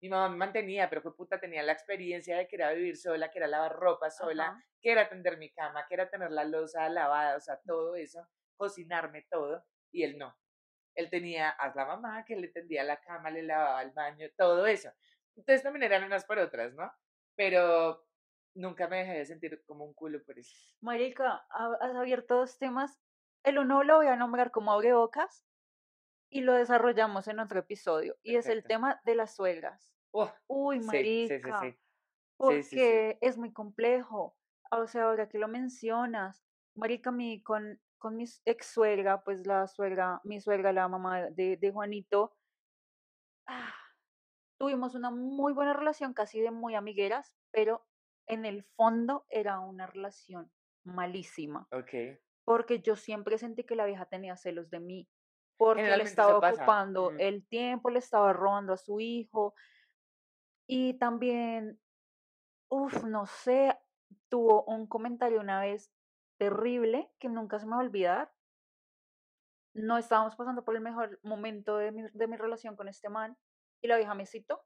mi 0.00 0.08
mamá 0.08 0.28
me 0.28 0.36
mantenía, 0.36 0.88
pero 0.90 1.00
fue 1.00 1.14
puta, 1.16 1.38
tenía 1.40 1.62
la 1.62 1.72
experiencia 1.72 2.36
de 2.36 2.48
que 2.48 2.56
era 2.56 2.72
vivir 2.72 2.96
sola, 2.96 3.30
que 3.30 3.38
era 3.38 3.46
lavar 3.46 3.72
ropa 3.76 4.10
sola, 4.10 4.48
Ajá. 4.48 4.64
que 4.80 4.90
era 4.90 5.08
tender 5.08 5.38
mi 5.38 5.52
cama, 5.52 5.86
que 5.88 5.94
era 5.94 6.10
tener 6.10 6.32
la 6.32 6.44
losa 6.44 6.88
lavada, 6.88 7.36
o 7.36 7.40
sea, 7.40 7.60
todo 7.64 7.94
eso, 7.94 8.28
cocinarme 8.56 9.26
todo, 9.30 9.64
y 9.92 10.02
él 10.02 10.18
no. 10.18 10.36
Él 10.94 11.08
tenía 11.10 11.50
a 11.50 11.74
la 11.74 11.86
mamá 11.86 12.24
que 12.24 12.36
le 12.36 12.48
tendía 12.48 12.84
la 12.84 13.00
cama, 13.00 13.30
le 13.30 13.42
lavaba 13.42 13.82
el 13.82 13.92
baño, 13.92 14.28
todo 14.36 14.66
eso. 14.66 14.90
Entonces 15.36 15.62
también 15.62 15.84
eran 15.84 16.04
unas 16.04 16.24
por 16.24 16.38
otras, 16.38 16.74
¿no? 16.74 16.92
Pero 17.36 18.06
nunca 18.54 18.88
me 18.88 18.98
dejé 18.98 19.18
de 19.18 19.24
sentir 19.26 19.64
como 19.64 19.84
un 19.84 19.94
culo 19.94 20.22
por 20.24 20.38
eso. 20.38 20.54
Marica, 20.80 21.46
ha- 21.48 21.78
has 21.80 21.94
abierto 21.94 22.36
dos 22.36 22.58
temas. 22.58 23.00
El 23.44 23.58
uno 23.58 23.82
lo 23.82 23.96
voy 23.96 24.06
a 24.06 24.16
nombrar 24.16 24.50
como 24.50 24.72
abrebocas 24.72 25.44
y 26.30 26.42
lo 26.42 26.54
desarrollamos 26.54 27.28
en 27.28 27.40
otro 27.40 27.60
episodio. 27.60 28.16
Y 28.22 28.36
es 28.36 28.46
el 28.46 28.64
tema 28.64 29.00
de 29.04 29.14
las 29.14 29.34
suegras. 29.34 29.94
Oh, 30.12 30.30
Uy, 30.46 30.80
marica, 30.80 31.60
sí. 31.60 31.70
Sí, 31.70 32.62
sí, 32.62 32.62
sí. 32.62 32.76
porque 32.76 33.18
es 33.20 33.38
muy 33.38 33.52
complejo. 33.52 34.36
O 34.70 34.86
sea, 34.86 35.04
ahora 35.04 35.28
que 35.28 35.38
lo 35.38 35.48
mencionas, 35.48 36.44
marica, 36.74 37.10
mi, 37.10 37.42
con, 37.42 37.80
con 37.98 38.16
mi 38.16 38.24
ex 38.44 38.66
suegra, 38.66 39.22
pues 39.22 39.46
la 39.46 39.66
suegra, 39.66 40.20
mi 40.24 40.40
suegra, 40.40 40.72
la 40.72 40.88
mamá 40.88 41.30
de, 41.30 41.56
de 41.56 41.70
Juanito, 41.70 42.34
ah, 43.46 43.74
tuvimos 44.58 44.94
una 44.94 45.10
muy 45.10 45.52
buena 45.52 45.74
relación, 45.74 46.14
casi 46.14 46.40
de 46.40 46.50
muy 46.50 46.74
amigueras, 46.74 47.34
pero 47.50 47.86
en 48.26 48.46
el 48.46 48.64
fondo 48.76 49.26
era 49.28 49.60
una 49.60 49.86
relación 49.86 50.50
malísima, 50.84 51.68
Ok. 51.72 52.18
Porque 52.44 52.80
yo 52.80 52.96
siempre 52.96 53.38
sentí 53.38 53.64
que 53.64 53.76
la 53.76 53.86
vieja 53.86 54.06
tenía 54.06 54.36
celos 54.36 54.70
de 54.70 54.80
mí, 54.80 55.08
porque 55.56 55.96
le 55.96 56.02
estaba 56.04 56.38
ocupando 56.38 57.08
Ujú. 57.08 57.18
el 57.18 57.46
tiempo, 57.46 57.90
le 57.90 57.98
estaba 58.00 58.32
robando 58.32 58.72
a 58.72 58.76
su 58.76 59.00
hijo 59.00 59.54
y 60.66 60.94
también, 60.98 61.80
uff, 62.70 63.04
no 63.04 63.26
sé, 63.26 63.78
tuvo 64.28 64.64
un 64.64 64.86
comentario 64.86 65.40
una 65.40 65.60
vez 65.60 65.92
terrible 66.38 67.12
que 67.18 67.28
nunca 67.28 67.58
se 67.60 67.66
me 67.66 67.72
va 67.72 67.78
a 67.78 67.84
olvidar. 67.84 68.34
No 69.74 69.98
estábamos 69.98 70.36
pasando 70.36 70.64
por 70.64 70.76
el 70.76 70.82
mejor 70.82 71.18
momento 71.22 71.76
de 71.76 71.92
mi, 71.92 72.02
de 72.12 72.26
mi 72.26 72.36
relación 72.36 72.76
con 72.76 72.88
este 72.88 73.08
man 73.08 73.36
y 73.82 73.88
la 73.88 73.96
vieja 73.96 74.14
me 74.14 74.26
citó, 74.26 74.64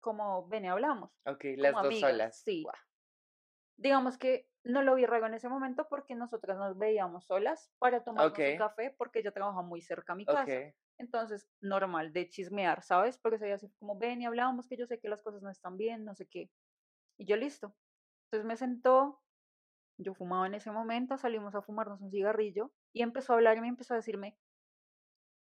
como 0.00 0.48
ven 0.48 0.66
y 0.66 0.68
hablamos, 0.68 1.12
Ok, 1.24 1.44
las 1.56 1.80
dos 1.80 1.88
amigas, 1.88 2.00
solas. 2.00 2.42
sí. 2.44 2.64
Digamos 3.76 4.18
que 4.18 4.48
no 4.64 4.82
lo 4.82 4.94
vi 4.94 5.06
raro 5.06 5.26
en 5.26 5.34
ese 5.34 5.48
momento 5.48 5.86
porque 5.88 6.14
nosotras 6.14 6.56
nos 6.56 6.78
veíamos 6.78 7.26
solas 7.26 7.72
para 7.78 8.04
tomarnos 8.04 8.38
un 8.38 8.58
café 8.58 8.94
porque 8.96 9.20
ella 9.20 9.32
trabaja 9.32 9.62
muy 9.62 9.80
cerca 9.80 10.12
a 10.12 10.16
mi 10.16 10.24
casa. 10.24 10.74
Entonces, 10.98 11.48
normal, 11.60 12.12
de 12.12 12.28
chismear, 12.28 12.82
¿sabes? 12.82 13.18
Porque 13.18 13.38
se 13.38 13.52
así 13.52 13.68
como, 13.78 13.98
ven 13.98 14.22
y 14.22 14.26
hablábamos 14.26 14.68
que 14.68 14.76
yo 14.76 14.86
sé 14.86 15.00
que 15.00 15.08
las 15.08 15.22
cosas 15.22 15.42
no 15.42 15.50
están 15.50 15.76
bien, 15.76 16.04
no 16.04 16.14
sé 16.14 16.26
qué. 16.26 16.50
Y 17.18 17.26
yo 17.26 17.36
listo. 17.36 17.74
Entonces 18.26 18.46
me 18.46 18.56
sentó, 18.56 19.20
yo 19.98 20.14
fumaba 20.14 20.46
en 20.46 20.54
ese 20.54 20.70
momento, 20.70 21.18
salimos 21.18 21.54
a 21.54 21.62
fumarnos 21.62 22.00
un 22.00 22.10
cigarrillo 22.10 22.72
y 22.92 23.02
empezó 23.02 23.32
a 23.32 23.36
hablarme 23.36 23.66
y 23.66 23.70
empezó 23.70 23.94
a 23.94 23.96
decirme, 23.96 24.38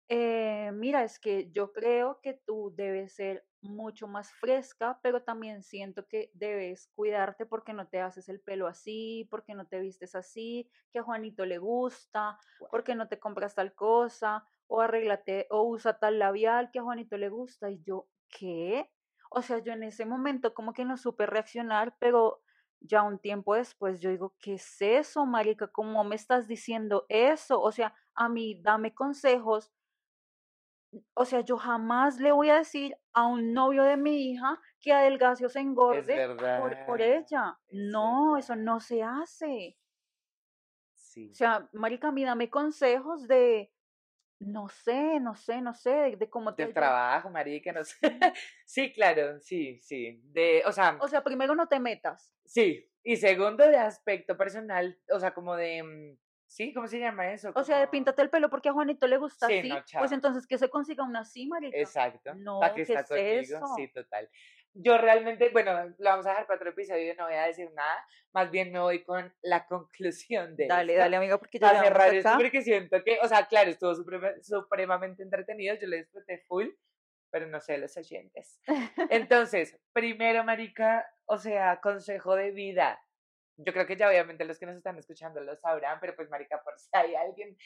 eh, 0.09 0.71
mira, 0.73 1.03
es 1.03 1.19
que 1.19 1.51
yo 1.51 1.73
creo 1.73 2.19
que 2.21 2.33
tú 2.33 2.73
debes 2.75 3.13
ser 3.15 3.45
mucho 3.61 4.07
más 4.07 4.31
fresca, 4.33 4.99
pero 5.03 5.23
también 5.23 5.63
siento 5.63 6.07
que 6.07 6.31
debes 6.33 6.87
cuidarte 6.95 7.45
porque 7.45 7.73
no 7.73 7.87
te 7.87 7.99
haces 7.99 8.29
el 8.29 8.39
pelo 8.39 8.67
así, 8.67 9.27
porque 9.29 9.53
no 9.55 9.67
te 9.67 9.79
vistes 9.79 10.15
así, 10.15 10.69
que 10.91 10.99
a 10.99 11.03
Juanito 11.03 11.45
le 11.45 11.57
gusta, 11.57 12.37
porque 12.71 12.95
no 12.95 13.07
te 13.09 13.19
compras 13.19 13.55
tal 13.55 13.73
cosa, 13.75 14.45
o 14.67 14.81
arréglate, 14.81 15.47
o 15.49 15.63
usa 15.63 15.99
tal 15.99 16.19
labial 16.19 16.71
que 16.71 16.79
a 16.79 16.83
Juanito 16.83 17.17
le 17.17 17.29
gusta. 17.29 17.69
Y 17.69 17.81
yo, 17.83 18.07
¿qué? 18.29 18.89
O 19.29 19.41
sea, 19.41 19.59
yo 19.59 19.73
en 19.73 19.83
ese 19.83 20.05
momento 20.05 20.53
como 20.53 20.73
que 20.73 20.85
no 20.85 20.97
supe 20.97 21.25
reaccionar, 21.25 21.95
pero 21.99 22.41
ya 22.79 23.01
un 23.03 23.19
tiempo 23.19 23.55
después 23.55 23.99
yo 24.01 24.09
digo, 24.09 24.35
¿qué 24.39 24.53
es 24.55 24.81
eso, 24.81 25.25
marica? 25.25 25.67
¿Cómo 25.67 26.03
me 26.03 26.15
estás 26.15 26.47
diciendo 26.47 27.05
eso? 27.09 27.59
O 27.61 27.71
sea, 27.71 27.93
a 28.13 28.29
mí 28.29 28.59
dame 28.61 28.93
consejos. 28.93 29.71
O 31.13 31.25
sea, 31.25 31.41
yo 31.41 31.57
jamás 31.57 32.19
le 32.19 32.31
voy 32.31 32.49
a 32.49 32.57
decir 32.57 32.95
a 33.13 33.27
un 33.27 33.53
novio 33.53 33.83
de 33.83 33.97
mi 33.97 34.31
hija 34.31 34.59
que 34.79 34.93
adelgace 34.93 35.45
o 35.45 35.49
se 35.49 35.59
engorde 35.59 36.37
por, 36.85 37.01
ella. 37.01 37.57
Es 37.67 37.73
No, 37.91 38.37
eso 38.37 38.55
no 38.55 38.79
se 38.79 39.03
hace. 39.03 39.77
O 39.77 40.95
Sí. 40.95 41.33
sea, 41.33 41.67
marica, 41.73 42.11
mí 42.11 42.23
dame 42.23 42.49
consejos 42.49 43.27
de, 43.27 43.71
no 44.39 44.69
sé, 44.69 45.19
no 45.19 45.35
sé, 45.35 45.61
no 45.61 45.73
sé, 45.73 45.89
de, 45.89 46.15
de 46.15 46.29
cómo 46.29 46.53
te 46.53 46.63
Del 46.65 46.73
trabajo, 46.73 47.29
marica, 47.29 47.71
no 47.71 47.83
sé. 47.83 47.95
Sí. 47.99 48.07
Sí, 48.65 48.93
claro, 48.93 49.39
sí, 49.39 49.79
sí. 49.81 50.21
De, 50.25 50.61
o 50.65 50.71
sea, 50.71 50.97
O 51.01 51.07
sea, 51.07 51.23
primero 51.23 51.55
no 51.55 51.67
te 51.67 51.79
metas. 51.79 52.33
sí. 52.45 52.83
Y 53.03 53.15
segundo, 53.15 53.65
de 53.65 53.77
aspecto 53.77 54.35
personal, 54.35 54.99
o 55.09 55.19
sea, 55.19 55.33
como 55.33 55.55
de, 55.55 55.81
mm, 55.81 56.17
sí, 56.47 56.73
¿cómo 56.73 56.87
se 56.87 56.99
llama 56.99 57.31
eso? 57.31 57.51
O 57.55 57.63
sea, 57.63 57.89
píntate 57.91 58.21
el 58.21 58.29
pelo 58.29 58.49
porque 58.49 58.69
a 58.69 58.73
Juanito 58.73 59.05
le 59.07 59.17
gusta 59.17 59.47
sí, 59.47 59.59
así. 59.59 59.69
no, 59.69 59.83
Pues 59.99 60.11
entonces 60.11 60.47
que 60.47 60.57
se 60.57 60.69
consiga 60.69 61.03
una 61.03 61.19
así, 61.21 61.47
marica. 61.47 61.77
Exacto. 61.77 62.33
No, 62.35 62.59
¿Para 62.59 62.73
qué 62.73 62.85
¿qué 62.85 62.93
está 62.93 63.01
es 63.17 63.49
conmigo? 63.49 63.57
eso? 63.65 63.75
Sí, 63.75 63.87
total. 63.89 64.29
Yo 64.79 64.97
realmente, 64.99 65.49
bueno, 65.49 65.73
lo 65.97 66.09
vamos 66.09 66.25
a 66.27 66.29
dejar 66.29 66.45
para 66.45 66.57
otro 66.57 66.69
episodio, 66.69 67.15
no 67.15 67.25
voy 67.25 67.33
a 67.33 67.47
decir 67.47 67.71
nada. 67.73 68.05
Más 68.31 68.51
bien 68.51 68.71
me 68.71 68.79
voy 68.79 69.03
con 69.03 69.33
la 69.41 69.65
conclusión 69.65 70.55
de 70.55 70.67
Dale, 70.67 70.93
esto. 70.93 71.01
dale, 71.01 71.15
amiga, 71.17 71.37
porque 71.39 71.57
ya 71.57 71.69
llevamos 71.69 71.87
cerrar 71.87 72.13
esto, 72.13 72.29
porque 72.37 72.61
siento 72.61 73.03
que, 73.03 73.17
o 73.23 73.27
sea, 73.27 73.47
claro, 73.47 73.71
estuvo 73.71 73.95
suprema- 73.95 74.33
supremamente 74.43 75.23
entretenido, 75.23 75.75
yo 75.75 75.87
lo 75.87 75.95
disfruté 75.95 76.43
full, 76.47 76.67
pero 77.31 77.47
no 77.47 77.59
sé, 77.59 77.77
los 77.79 77.97
oyentes. 77.97 78.61
Entonces, 79.09 79.79
primero, 79.93 80.43
marica, 80.43 81.05
o 81.25 81.37
sea, 81.39 81.79
consejo 81.81 82.35
de 82.35 82.51
vida. 82.51 83.01
Yo 83.57 83.73
creo 83.73 83.85
que 83.87 83.97
ya 83.97 84.07
obviamente 84.07 84.45
los 84.45 84.59
que 84.59 84.65
nos 84.65 84.77
están 84.77 84.97
escuchando 84.97 85.41
lo 85.41 85.55
sabrán, 85.55 85.99
pero 85.99 86.15
pues, 86.15 86.29
marica, 86.29 86.61
por 86.63 86.77
si 86.79 86.89
hay 86.93 87.15
alguien 87.15 87.57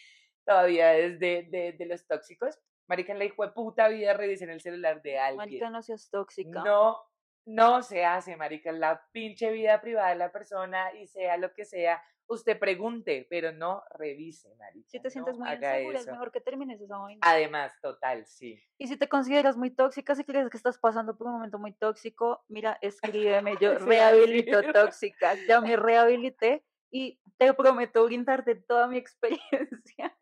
todavía 0.45 0.89
desde 0.89 1.47
de, 1.49 1.75
de 1.77 1.85
los 1.85 2.07
tóxicos, 2.07 2.59
marica, 2.87 3.13
en 3.13 3.19
la 3.19 3.25
hijo 3.25 3.45
de 3.45 3.51
puta 3.51 3.87
vida 3.87 4.13
revisen 4.13 4.49
el 4.49 4.61
celular 4.61 5.01
de 5.01 5.19
alguien. 5.19 5.37
Marica, 5.37 5.69
no 5.69 5.81
seas 5.81 6.09
tóxica. 6.09 6.63
No, 6.63 6.97
no 7.45 7.81
se 7.81 8.05
hace, 8.05 8.35
marica, 8.35 8.71
la 8.71 9.01
pinche 9.11 9.51
vida 9.51 9.81
privada 9.81 10.09
de 10.09 10.15
la 10.15 10.31
persona 10.31 10.93
y 10.93 11.07
sea 11.07 11.37
lo 11.37 11.53
que 11.53 11.65
sea, 11.65 12.01
usted 12.27 12.57
pregunte, 12.57 13.27
pero 13.29 13.51
no 13.51 13.83
revise, 13.97 14.55
marica. 14.55 14.89
Si 14.89 14.99
te 14.99 15.09
sientes 15.09 15.37
muy 15.37 15.49
insegura, 15.51 15.99
es 15.99 16.07
mejor 16.07 16.31
que 16.31 16.41
termines 16.41 16.79
esa 16.81 16.97
vaina. 16.97 17.19
Además, 17.23 17.73
total, 17.81 18.25
sí. 18.25 18.61
Y 18.77 18.87
si 18.87 18.97
te 18.97 19.09
consideras 19.09 19.57
muy 19.57 19.69
tóxica, 19.69 20.15
si 20.15 20.23
crees 20.23 20.49
que 20.49 20.57
estás 20.57 20.77
pasando 20.77 21.17
por 21.17 21.27
un 21.27 21.33
momento 21.33 21.59
muy 21.59 21.73
tóxico, 21.73 22.43
mira, 22.47 22.77
escríbeme, 22.81 23.55
yo 23.59 23.73
rehabilito 23.79 24.61
tóxica, 24.71 25.35
ya 25.47 25.61
me 25.61 25.75
rehabilité 25.75 26.63
y 26.89 27.19
te 27.37 27.53
prometo 27.53 28.05
brindarte 28.05 28.55
toda 28.55 28.87
mi 28.87 28.97
experiencia. 28.97 30.15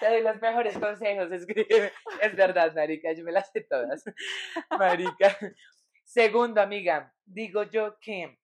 Te 0.00 0.08
doy 0.08 0.22
los 0.22 0.40
mejores 0.40 0.78
consejos, 0.78 1.32
escríbeme. 1.32 1.90
Es 2.20 2.36
verdad, 2.36 2.74
marica, 2.74 3.12
yo 3.12 3.24
me 3.24 3.32
las 3.32 3.50
sé 3.50 3.62
todas. 3.62 4.04
Marica. 4.78 5.36
Segundo, 6.14 6.60
amiga, 6.60 7.12
digo 7.24 7.64
yo 7.64 7.98
que, 7.98 8.38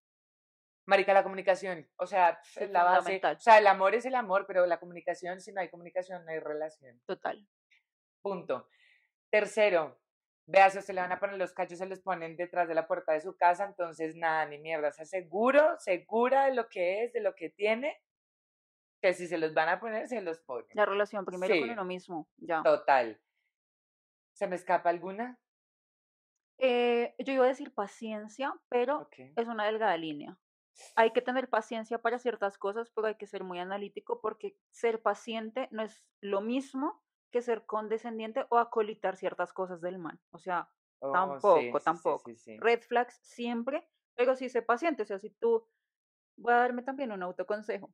marica, 0.86 1.14
la 1.14 1.22
comunicación, 1.22 1.88
o 1.98 2.04
sea, 2.04 2.40
Sí, 2.42 2.64
es 2.64 2.70
la 2.70 2.82
base. 2.82 3.20
O 3.24 3.38
sea, 3.38 3.58
el 3.58 3.66
amor 3.68 3.94
es 3.94 4.04
el 4.06 4.16
amor, 4.16 4.44
pero 4.48 4.66
la 4.66 4.80
comunicación, 4.80 5.40
si 5.40 5.52
no 5.52 5.60
hay 5.60 5.68
comunicación, 5.68 6.24
no 6.24 6.32
hay 6.32 6.40
relación. 6.40 7.00
Total. 7.06 7.46
Punto. 8.22 8.68
Tercero, 9.30 10.00
vea, 10.46 10.68
si 10.70 10.78
usted 10.78 10.94
le 10.94 11.00
van 11.00 11.12
a 11.12 11.20
poner 11.20 11.38
los 11.38 11.52
cachos, 11.52 11.78
se 11.78 11.86
los 11.86 12.00
ponen 12.00 12.36
detrás 12.36 12.66
de 12.66 12.74
la 12.74 12.88
puerta 12.88 13.12
de 13.12 13.20
su 13.20 13.36
casa, 13.36 13.66
entonces 13.66 14.16
nada, 14.16 14.46
ni 14.46 14.58
mierda. 14.58 14.88
O 14.88 14.92
sea, 14.92 15.04
seguro, 15.04 15.78
segura 15.78 16.46
de 16.46 16.54
lo 16.56 16.68
que 16.68 17.04
es, 17.04 17.12
de 17.12 17.20
lo 17.20 17.36
que 17.36 17.50
tiene, 17.50 18.02
que 19.00 19.12
si 19.12 19.28
se 19.28 19.38
los 19.38 19.54
van 19.54 19.68
a 19.68 19.78
poner, 19.78 20.08
se 20.08 20.20
los 20.22 20.40
ponen. 20.40 20.66
La 20.72 20.86
relación 20.86 21.24
primero 21.24 21.56
con 21.60 21.70
uno 21.70 21.84
mismo, 21.84 22.28
ya. 22.36 22.64
Total. 22.64 23.20
¿Se 24.32 24.48
me 24.48 24.56
escapa 24.56 24.90
alguna? 24.90 25.38
Eh, 26.60 27.14
yo 27.18 27.32
iba 27.32 27.44
a 27.44 27.48
decir 27.48 27.72
paciencia, 27.72 28.54
pero 28.68 29.08
es 29.16 29.48
una 29.48 29.66
delgada 29.66 29.96
línea. 29.96 30.38
Hay 30.96 31.12
que 31.12 31.22
tener 31.22 31.48
paciencia 31.48 32.00
para 32.00 32.18
ciertas 32.18 32.58
cosas, 32.58 32.90
pero 32.94 33.08
hay 33.08 33.16
que 33.16 33.26
ser 33.26 33.44
muy 33.44 33.58
analítico 33.58 34.20
porque 34.20 34.56
ser 34.70 35.02
paciente 35.02 35.68
no 35.70 35.82
es 35.82 36.06
lo 36.20 36.40
mismo 36.40 37.02
que 37.30 37.42
ser 37.42 37.66
condescendiente 37.66 38.46
o 38.50 38.58
acolitar 38.58 39.16
ciertas 39.16 39.52
cosas 39.52 39.80
del 39.80 39.98
mal. 39.98 40.20
O 40.30 40.38
sea, 40.38 40.70
Oh, 41.00 41.12
tampoco, 41.12 41.78
sí, 41.78 41.84
tampoco. 41.84 42.30
sí, 42.30 42.36
sí. 42.36 42.56
red 42.58 42.80
flags 42.82 43.18
siempre, 43.22 43.88
pero 44.14 44.36
sí 44.36 44.48
sé 44.48 44.62
paciente. 44.62 45.02
O 45.02 45.06
sea, 45.06 45.18
si 45.18 45.30
tú, 45.30 45.66
voy 46.36 46.52
a 46.52 46.56
darme 46.56 46.82
también 46.82 47.10
un 47.12 47.22
autoconsejo. 47.22 47.90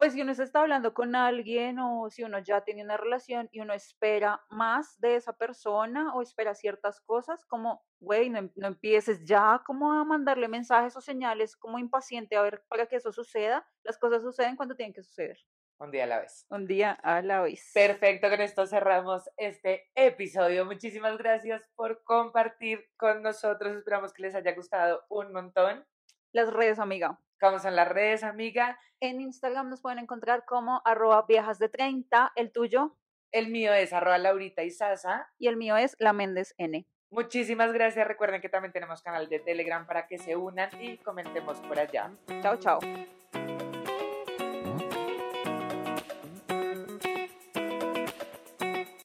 Pues 0.00 0.14
si 0.14 0.22
uno 0.22 0.34
se 0.34 0.44
está 0.44 0.62
hablando 0.62 0.94
con 0.94 1.14
alguien 1.14 1.78
o 1.78 2.08
si 2.08 2.22
uno 2.24 2.38
ya 2.38 2.62
tiene 2.62 2.82
una 2.82 2.96
relación 2.96 3.50
y 3.52 3.60
uno 3.60 3.74
espera 3.74 4.42
más 4.48 4.98
de 4.98 5.16
esa 5.16 5.34
persona 5.34 6.14
o 6.14 6.22
espera 6.22 6.54
ciertas 6.54 7.02
cosas, 7.02 7.44
como, 7.44 7.84
güey, 8.00 8.30
no, 8.30 8.38
em- 8.38 8.50
no 8.56 8.66
empieces 8.68 9.26
ya 9.26 9.62
como 9.66 9.92
a 9.92 10.04
mandarle 10.06 10.48
mensajes 10.48 10.96
o 10.96 11.02
señales 11.02 11.54
como 11.54 11.78
impaciente 11.78 12.36
a 12.36 12.42
ver 12.42 12.64
para 12.68 12.86
que 12.86 12.96
eso 12.96 13.12
suceda. 13.12 13.68
Las 13.84 13.98
cosas 13.98 14.22
suceden 14.22 14.56
cuando 14.56 14.74
tienen 14.74 14.94
que 14.94 15.02
suceder. 15.02 15.38
Un 15.78 15.90
día 15.90 16.04
a 16.04 16.06
la 16.06 16.20
vez. 16.20 16.46
Un 16.48 16.66
día 16.66 16.92
a 16.92 17.20
la 17.20 17.42
vez. 17.42 17.70
Perfecto, 17.74 18.30
con 18.30 18.40
esto 18.40 18.66
cerramos 18.66 19.28
este 19.36 19.90
episodio. 19.94 20.64
Muchísimas 20.64 21.18
gracias 21.18 21.68
por 21.74 22.02
compartir 22.04 22.90
con 22.96 23.22
nosotros. 23.22 23.76
Esperamos 23.76 24.14
que 24.14 24.22
les 24.22 24.34
haya 24.34 24.54
gustado 24.54 25.04
un 25.10 25.32
montón. 25.32 25.86
Las 26.32 26.52
redes, 26.52 26.78
amiga. 26.78 27.20
¿Cómo 27.40 27.58
son 27.58 27.74
las 27.74 27.88
redes, 27.88 28.22
amiga? 28.22 28.78
En 29.00 29.20
Instagram 29.20 29.70
nos 29.70 29.80
pueden 29.80 29.98
encontrar 29.98 30.44
como 30.44 30.82
arroba 30.84 31.24
viejas 31.26 31.58
de 31.58 31.68
30, 31.68 32.32
el 32.36 32.52
tuyo, 32.52 32.96
El 33.32 33.48
mío 33.48 33.72
es 33.72 33.92
arroba 33.92 34.18
Laurita 34.18 34.62
y 34.62 34.70
Sasa. 34.70 35.28
y 35.38 35.48
el 35.48 35.56
mío 35.56 35.76
es 35.76 35.96
la 35.98 36.12
Méndez 36.12 36.54
N. 36.58 36.86
Muchísimas 37.10 37.72
gracias. 37.72 38.06
Recuerden 38.06 38.40
que 38.40 38.48
también 38.48 38.72
tenemos 38.72 39.02
canal 39.02 39.28
de 39.28 39.40
Telegram 39.40 39.86
para 39.86 40.06
que 40.06 40.18
se 40.18 40.36
unan 40.36 40.68
y 40.80 40.98
comentemos 40.98 41.58
por 41.60 41.78
allá. 41.78 42.10
Chao, 42.42 42.56
chao. 42.58 42.78